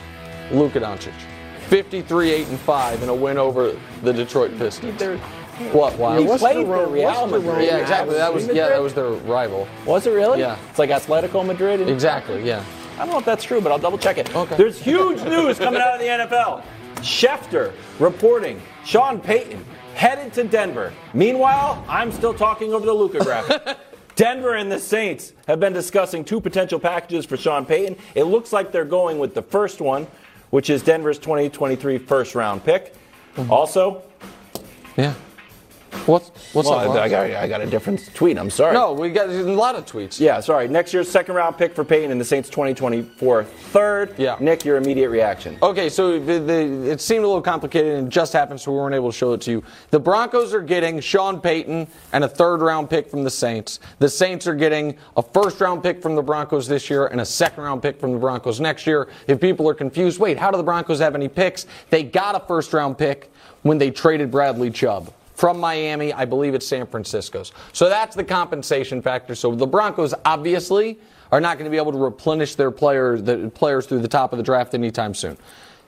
Luka 0.51 0.79
Doncic. 0.79 1.11
53 1.69 2.31
8 2.31 2.47
and 2.47 2.59
5 2.59 3.03
in 3.03 3.09
a 3.09 3.13
win 3.15 3.37
over 3.37 3.75
the 4.03 4.13
Detroit 4.13 4.57
Pistons. 4.57 5.01
What? 5.71 5.97
Wow. 5.97 6.17
He 6.17 6.25
what's 6.25 6.41
played 6.41 6.57
the 6.57 6.65
ro- 6.69 6.85
for 6.85 6.91
Real 6.91 7.05
what's 7.05 7.31
the 7.31 7.39
Madrid. 7.39 7.65
Yeah, 7.65 7.77
exactly. 7.77 8.15
That 8.15 8.33
was 8.33 8.47
yeah, 8.47 8.67
that 8.69 8.81
was 8.81 8.93
their 8.93 9.09
rival. 9.09 9.67
Was 9.85 10.05
it 10.05 10.11
really? 10.11 10.39
Yeah. 10.39 10.57
It's 10.69 10.79
like 10.79 10.89
Atletico 10.89 11.45
Madrid. 11.45 11.79
and- 11.81 11.89
Exactly. 11.89 12.43
Yeah. 12.43 12.63
I 12.95 12.99
don't 12.99 13.09
know 13.11 13.19
if 13.19 13.25
that's 13.25 13.43
true, 13.43 13.61
but 13.61 13.71
I'll 13.71 13.79
double 13.79 13.97
check 13.97 14.17
it. 14.17 14.33
Okay. 14.35 14.55
There's 14.57 14.79
huge 14.79 15.21
news 15.23 15.57
coming 15.57 15.81
out 15.81 15.95
of 15.95 15.99
the 15.99 16.07
NFL. 16.07 16.63
Schefter 16.97 17.73
reporting 17.99 18.61
Sean 18.85 19.19
Payton 19.19 19.63
headed 19.95 20.33
to 20.33 20.43
Denver. 20.43 20.93
Meanwhile, 21.13 21.83
I'm 21.87 22.11
still 22.11 22.33
talking 22.33 22.73
over 22.73 22.85
the 22.85 22.93
Luka 22.93 23.19
graphic. 23.19 23.77
Denver 24.15 24.55
and 24.55 24.71
the 24.71 24.79
Saints 24.79 25.33
have 25.45 25.59
been 25.59 25.73
discussing 25.73 26.23
two 26.23 26.39
potential 26.39 26.79
packages 26.79 27.25
for 27.25 27.35
Sean 27.35 27.65
Payton. 27.65 27.97
It 28.15 28.23
looks 28.23 28.53
like 28.53 28.71
they're 28.71 28.85
going 28.85 29.19
with 29.19 29.33
the 29.33 29.41
first 29.41 29.81
one, 29.81 30.07
which 30.55 30.69
is 30.69 30.81
Denver's 30.81 31.19
2023 31.19 31.97
first 31.97 32.33
round 32.33 32.63
pick. 32.63 32.95
Also, 33.49 34.03
Yeah. 34.95 35.13
What's 36.05 36.29
what's 36.53 36.69
well, 36.69 36.79
up? 36.79 36.87
Ross? 36.87 36.97
I, 36.97 37.09
got, 37.09 37.31
I 37.31 37.47
got 37.47 37.61
a 37.61 37.65
different 37.65 38.13
tweet. 38.13 38.37
I'm 38.37 38.49
sorry. 38.49 38.73
No, 38.73 38.93
we 38.93 39.09
got 39.09 39.29
a 39.29 39.43
lot 39.43 39.75
of 39.75 39.85
tweets. 39.85 40.19
Yeah, 40.19 40.39
sorry. 40.39 40.67
Next 40.67 40.93
year's 40.93 41.09
second 41.09 41.35
round 41.35 41.57
pick 41.57 41.73
for 41.73 41.83
Payton 41.83 42.11
and 42.11 42.21
the 42.21 42.25
Saints 42.25 42.49
2024 42.49 43.43
third. 43.43 44.13
Yeah. 44.17 44.37
Nick, 44.39 44.63
your 44.65 44.77
immediate 44.77 45.09
reaction. 45.09 45.57
Okay, 45.63 45.89
so 45.89 46.19
the, 46.19 46.39
the, 46.39 46.91
it 46.91 47.01
seemed 47.01 47.23
a 47.23 47.27
little 47.27 47.41
complicated 47.41 47.95
and 47.95 48.07
it 48.07 48.11
just 48.11 48.33
happened, 48.33 48.61
so 48.61 48.71
we 48.71 48.77
weren't 48.77 48.95
able 48.95 49.11
to 49.11 49.17
show 49.17 49.33
it 49.33 49.41
to 49.41 49.51
you. 49.51 49.63
The 49.89 49.99
Broncos 49.99 50.53
are 50.53 50.61
getting 50.61 50.99
Sean 50.99 51.41
Payton 51.41 51.87
and 52.13 52.23
a 52.23 52.27
third 52.27 52.61
round 52.61 52.89
pick 52.89 53.09
from 53.09 53.23
the 53.23 53.29
Saints. 53.29 53.79
The 53.99 54.09
Saints 54.09 54.45
are 54.47 54.55
getting 54.55 54.97
a 55.17 55.23
first 55.23 55.59
round 55.59 55.81
pick 55.81 56.01
from 56.01 56.15
the 56.15 56.21
Broncos 56.21 56.67
this 56.67 56.89
year 56.89 57.07
and 57.07 57.21
a 57.21 57.25
second 57.25 57.63
round 57.63 57.81
pick 57.81 57.99
from 57.99 58.11
the 58.11 58.19
Broncos 58.19 58.59
next 58.59 58.85
year. 58.85 59.07
If 59.27 59.41
people 59.41 59.67
are 59.69 59.73
confused, 59.73 60.19
wait, 60.19 60.37
how 60.37 60.51
do 60.51 60.57
the 60.57 60.63
Broncos 60.63 60.99
have 60.99 61.15
any 61.15 61.27
picks? 61.27 61.65
They 61.89 62.03
got 62.03 62.35
a 62.35 62.39
first 62.45 62.73
round 62.73 62.97
pick 62.97 63.31
when 63.63 63.79
they 63.79 63.89
traded 63.89 64.29
Bradley 64.29 64.69
Chubb. 64.69 65.11
From 65.35 65.59
Miami, 65.59 66.13
I 66.13 66.25
believe 66.25 66.53
it's 66.53 66.65
San 66.65 66.87
Francisco's. 66.87 67.51
So 67.73 67.89
that's 67.89 68.15
the 68.15 68.23
compensation 68.23 69.01
factor. 69.01 69.35
So 69.35 69.53
the 69.53 69.67
Broncos 69.67 70.13
obviously 70.23 70.97
are 71.31 71.41
not 71.41 71.57
going 71.57 71.65
to 71.65 71.71
be 71.71 71.77
able 71.77 71.91
to 71.91 71.97
replenish 71.97 72.55
their 72.55 72.71
players, 72.71 73.21
the 73.21 73.51
players 73.53 73.85
through 73.85 73.99
the 73.99 74.07
top 74.07 74.31
of 74.31 74.37
the 74.37 74.43
draft 74.43 74.73
anytime 74.73 75.13
soon. 75.13 75.37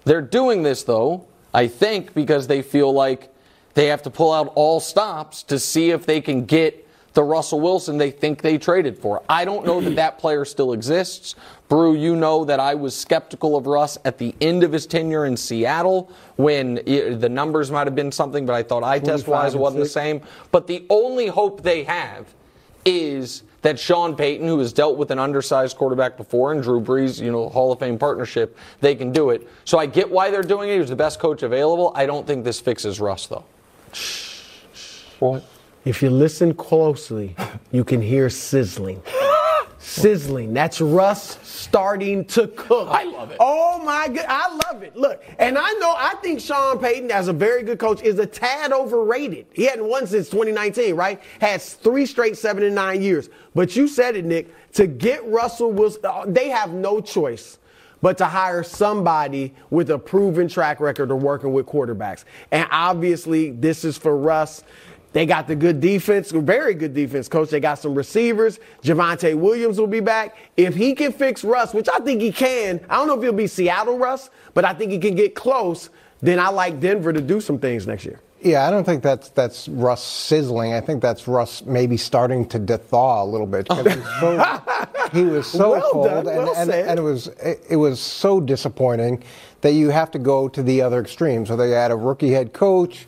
They're 0.04 0.22
doing 0.22 0.64
this 0.64 0.84
though, 0.84 1.26
I 1.54 1.68
think, 1.68 2.14
because 2.14 2.48
they 2.48 2.62
feel 2.62 2.92
like 2.92 3.34
they 3.74 3.88
have 3.88 4.02
to 4.04 4.10
pull 4.10 4.34
out 4.34 4.52
all 4.56 4.80
stops 4.80 5.44
to 5.44 5.60
see 5.60 5.92
if 5.92 6.06
they 6.06 6.20
can 6.20 6.46
get 6.46 6.88
the 7.14 7.24
Russell 7.24 7.60
Wilson 7.60 7.98
they 7.98 8.12
think 8.12 8.42
they 8.42 8.58
traded 8.58 8.98
for. 8.98 9.24
I 9.28 9.44
don't 9.44 9.66
know 9.66 9.82
that 9.82 9.96
that 9.96 10.20
player 10.20 10.46
still 10.46 10.74
exists. 10.74 11.36
Brou, 11.70 11.96
you 11.96 12.16
know 12.16 12.46
that 12.46 12.60
I 12.60 12.76
was 12.76 12.96
skeptical 12.96 13.58
of 13.58 13.68
Russ 13.68 13.98
at 14.06 14.18
the 14.18 14.34
end 14.40 14.64
of 14.64 14.72
his 14.72 14.86
tenure 14.86 15.26
in 15.26 15.36
Seattle 15.36 16.12
when 16.38 16.80
it, 16.86 17.20
the 17.20 17.28
numbers 17.30 17.72
might 17.72 17.88
have 17.88 17.96
been 17.96 18.12
something, 18.12 18.46
but 18.46 18.54
I 18.54 18.64
thought 18.64 18.84
eye 18.84 19.00
test 19.00 19.28
wise 19.28 19.54
it 19.54 19.58
wasn't 19.58 19.84
the 19.84 19.90
same. 19.90 20.22
But 20.52 20.68
the 20.68 20.86
only 20.90 21.28
hope 21.28 21.64
they 21.64 21.84
have 21.84 22.34
is 22.86 23.44
that 23.64 23.78
Sean 23.78 24.16
Payton, 24.16 24.48
who 24.48 24.60
has 24.60 24.72
dealt 24.72 24.98
with 24.98 25.12
an 25.12 25.20
undersized 25.20 25.76
quarterback 25.76 26.16
before, 26.16 26.54
and 26.54 26.64
Drew 26.64 26.80
Brees, 26.80 27.22
you 27.22 27.32
know, 27.34 27.50
Hall 27.50 27.74
of 27.74 27.80
Fame 27.80 27.98
partnership, 27.98 28.58
they 28.80 28.96
can 28.96 29.12
do 29.12 29.32
it. 29.32 29.46
So 29.66 29.78
I 29.78 29.88
get 29.88 30.10
why 30.10 30.32
they're 30.32 30.42
doing 30.44 30.70
it. 30.70 30.74
He 30.74 30.80
was 30.80 30.90
the 30.90 30.96
best 30.96 31.20
coach 31.20 31.44
available. 31.44 31.92
I 31.96 32.06
don't 32.06 32.26
think 32.26 32.46
this 32.46 32.62
fixes 32.62 33.02
Russ, 33.02 33.28
though. 33.28 33.44
What? 35.20 35.44
If 35.84 36.02
you 36.02 36.10
listen 36.10 36.54
closely, 36.54 37.36
you 37.72 37.84
can 37.84 38.02
hear 38.02 38.30
sizzling. 38.30 39.02
Sizzling. 39.88 40.54
That's 40.54 40.82
Russ 40.82 41.40
starting 41.44 42.26
to 42.26 42.48
cook. 42.50 42.90
I 42.92 43.06
love 43.06 43.32
it. 43.32 43.38
Oh 43.40 43.82
my 43.84 44.08
god, 44.10 44.26
I 44.28 44.60
love 44.70 44.84
it. 44.84 44.96
Look, 44.96 45.24
and 45.40 45.58
I 45.58 45.72
know 45.74 45.96
I 45.98 46.16
think 46.22 46.42
Sean 46.42 46.78
Payton, 46.78 47.10
as 47.10 47.30
a 47.30 47.34
very 47.34 47.64
good 47.64 47.80
coach, 47.80 48.02
is 48.02 48.20
a 48.20 48.26
tad 48.26 48.74
overrated. 48.74 49.48
He 49.54 49.64
hadn't 49.64 49.88
won 49.88 50.06
since 50.06 50.30
2019, 50.30 50.96
right? 50.96 51.22
Has 51.40 51.74
three 51.74 52.06
straight 52.06 52.38
seven 52.38 52.64
and 52.64 52.76
nine 52.76 53.02
years. 53.02 53.30
But 53.56 53.76
you 53.76 53.88
said 53.88 54.16
it, 54.16 54.26
Nick. 54.26 54.54
To 54.74 54.86
get 54.86 55.26
Russell 55.26 55.72
Wilson, 55.72 56.02
uh, 56.04 56.26
they 56.28 56.50
have 56.50 56.72
no 56.72 57.02
choice 57.02 57.58
but 58.02 58.18
to 58.20 58.26
hire 58.26 58.64
somebody 58.64 59.54
with 59.70 59.90
a 59.90 59.98
proven 59.98 60.48
track 60.48 60.80
record 60.80 61.10
of 61.10 61.24
working 61.24 61.54
with 61.54 61.66
quarterbacks. 61.66 62.26
And 62.52 62.68
obviously, 62.72 63.52
this 63.52 63.84
is 63.84 63.98
for 63.98 64.16
Russ. 64.16 64.64
They 65.18 65.26
got 65.26 65.48
the 65.48 65.56
good 65.56 65.82
defense, 65.82 66.30
very 66.30 66.76
good 66.76 66.94
defense, 66.94 67.28
coach. 67.28 67.50
They 67.50 67.60
got 67.60 67.80
some 67.80 67.96
receivers. 67.96 68.60
Javonte 68.84 69.34
Williams 69.34 69.80
will 69.80 69.88
be 69.88 70.00
back. 70.00 70.38
If 70.56 70.76
he 70.76 70.94
can 70.94 71.12
fix 71.12 71.44
Russ, 71.44 71.74
which 71.74 71.90
I 71.92 71.98
think 72.02 72.22
he 72.22 72.32
can, 72.32 72.80
I 72.88 72.98
don't 72.98 73.08
know 73.08 73.16
if 73.16 73.24
he'll 73.24 73.34
be 73.34 73.48
Seattle 73.48 73.98
Russ, 73.98 74.30
but 74.54 74.64
I 74.64 74.76
think 74.76 74.92
he 74.92 75.00
can 75.00 75.16
get 75.16 75.34
close, 75.34 75.90
then 76.22 76.40
I 76.40 76.50
like 76.50 76.80
Denver 76.80 77.12
to 77.14 77.20
do 77.20 77.42
some 77.42 77.58
things 77.58 77.88
next 77.88 78.06
year. 78.06 78.22
Yeah, 78.44 78.68
I 78.68 78.70
don't 78.70 78.84
think 78.84 79.02
that's 79.02 79.30
that's 79.30 79.68
Russ 79.68 80.04
sizzling. 80.04 80.74
I 80.74 80.82
think 80.82 81.02
that's 81.02 81.28
Russ 81.28 81.64
maybe 81.66 81.98
starting 81.98 82.48
to 82.50 82.78
thaw 82.78 83.24
a 83.24 83.26
little 83.26 83.48
bit. 83.48 83.68
he 83.74 83.82
was 83.82 84.04
so, 84.20 84.62
he 85.14 85.24
was 85.24 85.48
so 85.48 85.72
Well 85.72 85.90
cold, 85.92 86.06
done, 86.06 86.18
and, 86.28 86.38
well 86.38 86.56
and, 86.56 86.70
said. 86.70 86.90
and 86.90 87.00
it 87.00 87.02
was 87.02 87.26
it, 87.42 87.64
it 87.72 87.76
was 87.78 88.00
so 88.00 88.40
disappointing 88.40 89.24
that 89.62 89.72
you 89.72 89.90
have 89.90 90.12
to 90.12 90.20
go 90.20 90.48
to 90.48 90.62
the 90.62 90.84
other 90.84 91.02
extreme. 91.02 91.48
So 91.48 91.56
they 91.56 91.72
had 91.72 91.90
a 91.90 91.96
rookie 91.96 92.30
head 92.30 92.54
coach, 92.54 93.08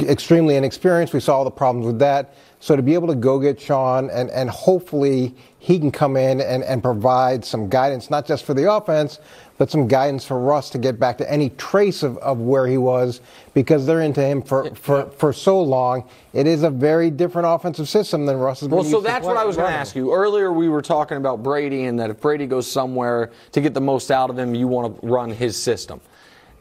extremely 0.00 0.56
inexperienced. 0.56 1.12
We 1.14 1.20
saw 1.20 1.38
all 1.38 1.44
the 1.44 1.50
problems 1.50 1.86
with 1.86 1.98
that. 2.00 2.34
So 2.60 2.74
to 2.74 2.82
be 2.82 2.94
able 2.94 3.08
to 3.08 3.14
go 3.14 3.38
get 3.38 3.60
Sean 3.60 4.10
and, 4.10 4.30
and 4.30 4.50
hopefully 4.50 5.34
he 5.60 5.78
can 5.78 5.92
come 5.92 6.16
in 6.16 6.40
and, 6.40 6.64
and 6.64 6.82
provide 6.82 7.44
some 7.44 7.68
guidance, 7.68 8.10
not 8.10 8.26
just 8.26 8.44
for 8.44 8.54
the 8.54 8.72
offense, 8.72 9.20
but 9.58 9.70
some 9.70 9.86
guidance 9.86 10.24
for 10.24 10.40
Russ 10.40 10.70
to 10.70 10.78
get 10.78 10.98
back 10.98 11.18
to 11.18 11.30
any 11.30 11.50
trace 11.50 12.02
of, 12.02 12.16
of 12.18 12.38
where 12.38 12.66
he 12.66 12.78
was 12.78 13.20
because 13.54 13.86
they're 13.86 14.02
into 14.02 14.22
him 14.22 14.42
for, 14.42 14.74
for, 14.74 15.06
for 15.10 15.32
so 15.32 15.60
long. 15.60 16.08
It 16.32 16.46
is 16.46 16.62
a 16.62 16.70
very 16.70 17.10
different 17.10 17.46
offensive 17.48 17.88
system 17.88 18.26
than 18.26 18.36
Russ 18.38 18.60
has 18.60 18.68
been 18.68 18.78
Well, 18.78 18.84
so 18.84 19.00
that's 19.00 19.26
what 19.26 19.36
I 19.36 19.44
was 19.44 19.56
going 19.56 19.70
to 19.70 19.76
ask 19.76 19.94
you. 19.94 20.12
Earlier, 20.12 20.52
we 20.52 20.68
were 20.68 20.82
talking 20.82 21.16
about 21.16 21.42
Brady 21.42 21.84
and 21.84 21.98
that 21.98 22.10
if 22.10 22.20
Brady 22.20 22.46
goes 22.46 22.70
somewhere 22.70 23.30
to 23.52 23.60
get 23.60 23.74
the 23.74 23.80
most 23.80 24.10
out 24.10 24.30
of 24.30 24.38
him, 24.38 24.54
you 24.54 24.68
want 24.68 25.00
to 25.00 25.06
run 25.06 25.30
his 25.30 25.56
system. 25.56 26.00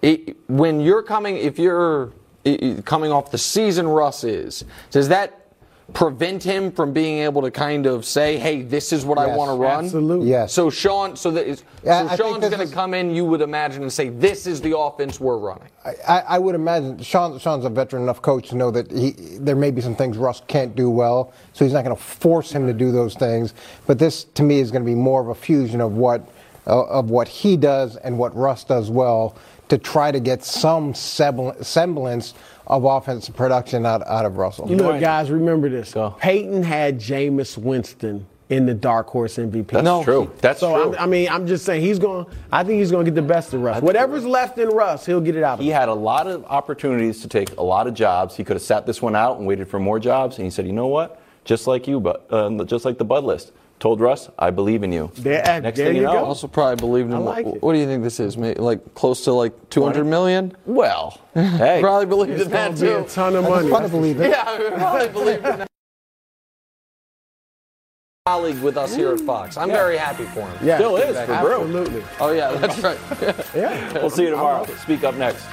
It, 0.01 0.37
when 0.47 0.79
you're 0.79 1.03
coming, 1.03 1.37
if 1.37 1.57
you're 1.57 2.11
coming 2.83 3.11
off 3.11 3.31
the 3.31 3.37
season 3.37 3.87
Russ 3.87 4.23
is, 4.23 4.65
does 4.91 5.09
that 5.09 5.47
prevent 5.93 6.43
him 6.43 6.71
from 6.71 6.91
being 6.91 7.19
able 7.19 7.41
to 7.41 7.51
kind 7.51 7.85
of 7.85 8.03
say, 8.05 8.37
"Hey, 8.37 8.61
this 8.61 8.91
is 8.91 9.05
what 9.05 9.17
I 9.17 9.35
want 9.35 9.49
to 9.49 9.55
run"? 9.55 9.85
absolutely. 9.85 10.29
Yes. 10.29 10.51
So 10.53 10.69
Sean, 10.69 11.15
so 11.15 11.31
that 11.31 11.47
is, 11.47 11.63
Yeah, 11.83 12.01
so 12.01 12.07
think 12.07 12.19
Sean's 12.19 12.55
going 12.55 12.67
to 12.67 12.73
come 12.73 12.93
in. 12.93 13.15
You 13.15 13.25
would 13.25 13.41
imagine 13.41 13.83
and 13.83 13.91
say, 13.91 14.09
"This 14.09 14.47
is 14.47 14.59
the 14.61 14.77
offense 14.77 15.19
we're 15.19 15.37
running." 15.37 15.69
I, 15.85 16.19
I 16.19 16.39
would 16.39 16.55
imagine 16.55 17.01
Sean, 17.01 17.39
Sean's 17.39 17.63
a 17.65 17.69
veteran 17.69 18.03
enough 18.03 18.21
coach 18.21 18.49
to 18.49 18.55
know 18.55 18.69
that 18.71 18.91
he, 18.91 19.11
there 19.39 19.55
may 19.55 19.71
be 19.71 19.81
some 19.81 19.95
things 19.95 20.17
Russ 20.17 20.41
can't 20.47 20.75
do 20.75 20.89
well, 20.89 21.31
so 21.53 21.63
he's 21.63 21.73
not 21.73 21.83
going 21.83 21.95
to 21.95 22.01
force 22.01 22.51
him 22.51 22.67
to 22.67 22.73
do 22.73 22.91
those 22.91 23.15
things. 23.15 23.53
But 23.85 23.97
this, 23.97 24.25
to 24.25 24.43
me, 24.43 24.59
is 24.59 24.71
going 24.71 24.83
to 24.83 24.89
be 24.89 24.95
more 24.95 25.21
of 25.21 25.29
a 25.29 25.35
fusion 25.35 25.79
of 25.79 25.93
what 25.93 26.27
uh, 26.67 26.83
of 26.87 27.09
what 27.09 27.29
he 27.29 27.55
does 27.55 27.95
and 27.95 28.19
what 28.19 28.35
Russ 28.35 28.65
does 28.65 28.89
well 28.89 29.37
to 29.69 29.77
try 29.77 30.11
to 30.11 30.19
get 30.19 30.43
some 30.43 30.93
semblance 30.93 32.33
of 32.67 32.83
offensive 32.85 33.35
production 33.35 33.85
out, 33.85 34.05
out 34.07 34.25
of 34.25 34.37
Russell. 34.37 34.67
Look, 34.67 34.99
guys, 34.99 35.31
remember 35.31 35.69
this. 35.69 35.93
Payton 36.19 36.63
had 36.63 36.99
Jameis 36.99 37.57
Winston 37.57 38.25
in 38.49 38.65
the 38.65 38.73
dark 38.73 39.07
horse 39.07 39.37
MVP. 39.37 39.67
That's 39.71 39.83
No. 39.83 40.03
true. 40.03 40.31
That's 40.39 40.61
so 40.61 40.73
true. 40.73 40.95
I'm, 40.95 41.03
I 41.03 41.05
mean, 41.05 41.27
I'm 41.29 41.47
just 41.47 41.65
saying 41.65 41.81
he's 41.81 41.99
going. 41.99 42.25
I 42.51 42.63
think 42.63 42.79
he's 42.79 42.91
going 42.91 43.03
to 43.05 43.11
get 43.11 43.15
the 43.15 43.21
best 43.27 43.53
of 43.53 43.61
Russ. 43.61 43.81
Whatever's 43.81 44.25
left 44.25 44.57
in 44.57 44.69
Russ, 44.69 45.05
he'll 45.05 45.19
get 45.21 45.35
it 45.35 45.43
out 45.43 45.55
of 45.55 45.59
He 45.59 45.69
him. 45.71 45.75
had 45.75 45.89
a 45.89 45.93
lot 45.93 46.27
of 46.27 46.45
opportunities 46.45 47.21
to 47.21 47.27
take 47.27 47.55
a 47.57 47.63
lot 47.63 47.87
of 47.87 47.93
jobs. 47.93 48.35
He 48.37 48.45
could 48.45 48.55
have 48.55 48.63
sat 48.63 48.85
this 48.85 49.01
one 49.01 49.15
out 49.17 49.37
and 49.37 49.45
waited 49.47 49.67
for 49.67 49.79
more 49.79 49.99
jobs. 49.99 50.37
And 50.37 50.45
he 50.45 50.49
said, 50.51 50.65
"You 50.65 50.71
know 50.73 50.87
what? 50.87 51.19
Just 51.43 51.67
like 51.67 51.87
you, 51.87 51.99
but 51.99 52.25
uh, 52.31 52.49
just 52.63 52.85
like 52.85 52.97
the 52.97 53.05
Bud 53.05 53.25
list." 53.25 53.51
Told 53.79 53.99
Russ, 54.01 54.29
"I 54.39 54.49
believe 54.49 54.81
in 54.83 54.91
you." 54.91 55.11
There- 55.15 55.47
uh, 55.47 55.59
Next 55.59 55.77
there 55.77 55.87
thing 55.87 55.97
you, 55.97 56.01
you 56.01 56.07
know, 56.07 56.13
go. 56.13 56.25
Also, 56.25 56.47
probably 56.47 56.77
believe 56.77 57.05
in 57.05 57.13
I 57.13 57.17
him. 57.17 57.25
like 57.25 57.45
what, 57.45 57.61
what 57.61 57.73
do 57.73 57.79
you 57.79 57.85
think 57.85 58.03
this 58.03 58.19
is? 58.19 58.35
Maybe 58.35 58.59
like 58.59 58.95
close 58.95 59.23
to 59.25 59.33
like 59.33 59.53
200 59.69 60.03
million? 60.05 60.55
well, 60.65 61.19
hey, 61.35 61.77
Probably 61.81 62.07
believed 62.07 62.41
in 62.41 62.49
that 62.49 62.69
going 62.69 62.73
be 62.81 62.87
too. 62.87 62.97
a 63.05 63.07
ton 63.07 63.35
of 63.35 63.43
money. 63.43 63.69
fun 63.69 63.83
to 63.83 63.89
believe 63.89 64.19
it. 64.19 64.29
Yeah, 64.31 64.43
I 64.47 64.69
probably 64.77 65.07
believed 65.09 65.45
in 65.45 65.59
that. 65.59 65.67
Colleague 68.25 68.59
with 68.61 68.75
us 68.77 68.93
here 68.93 69.13
at 69.13 69.21
Fox. 69.21 69.55
I'm 69.55 69.69
very 69.69 69.95
happy 69.97 70.25
for 70.25 70.41
him. 70.41 70.67
Yeah, 70.67 70.77
Still 70.77 70.97
is 70.97 71.15
for 71.17 71.25
Brou. 71.27 71.61
absolutely. 71.61 72.03
Oh 72.19 72.31
yeah, 72.33 72.51
that's 72.53 72.79
right. 72.79 72.97
Yeah. 73.55 73.93
We'll 73.93 74.09
see 74.09 74.23
you 74.23 74.31
tomorrow. 74.31 74.65
Speak 74.83 75.03
up 75.05 75.15
next. 75.15 75.45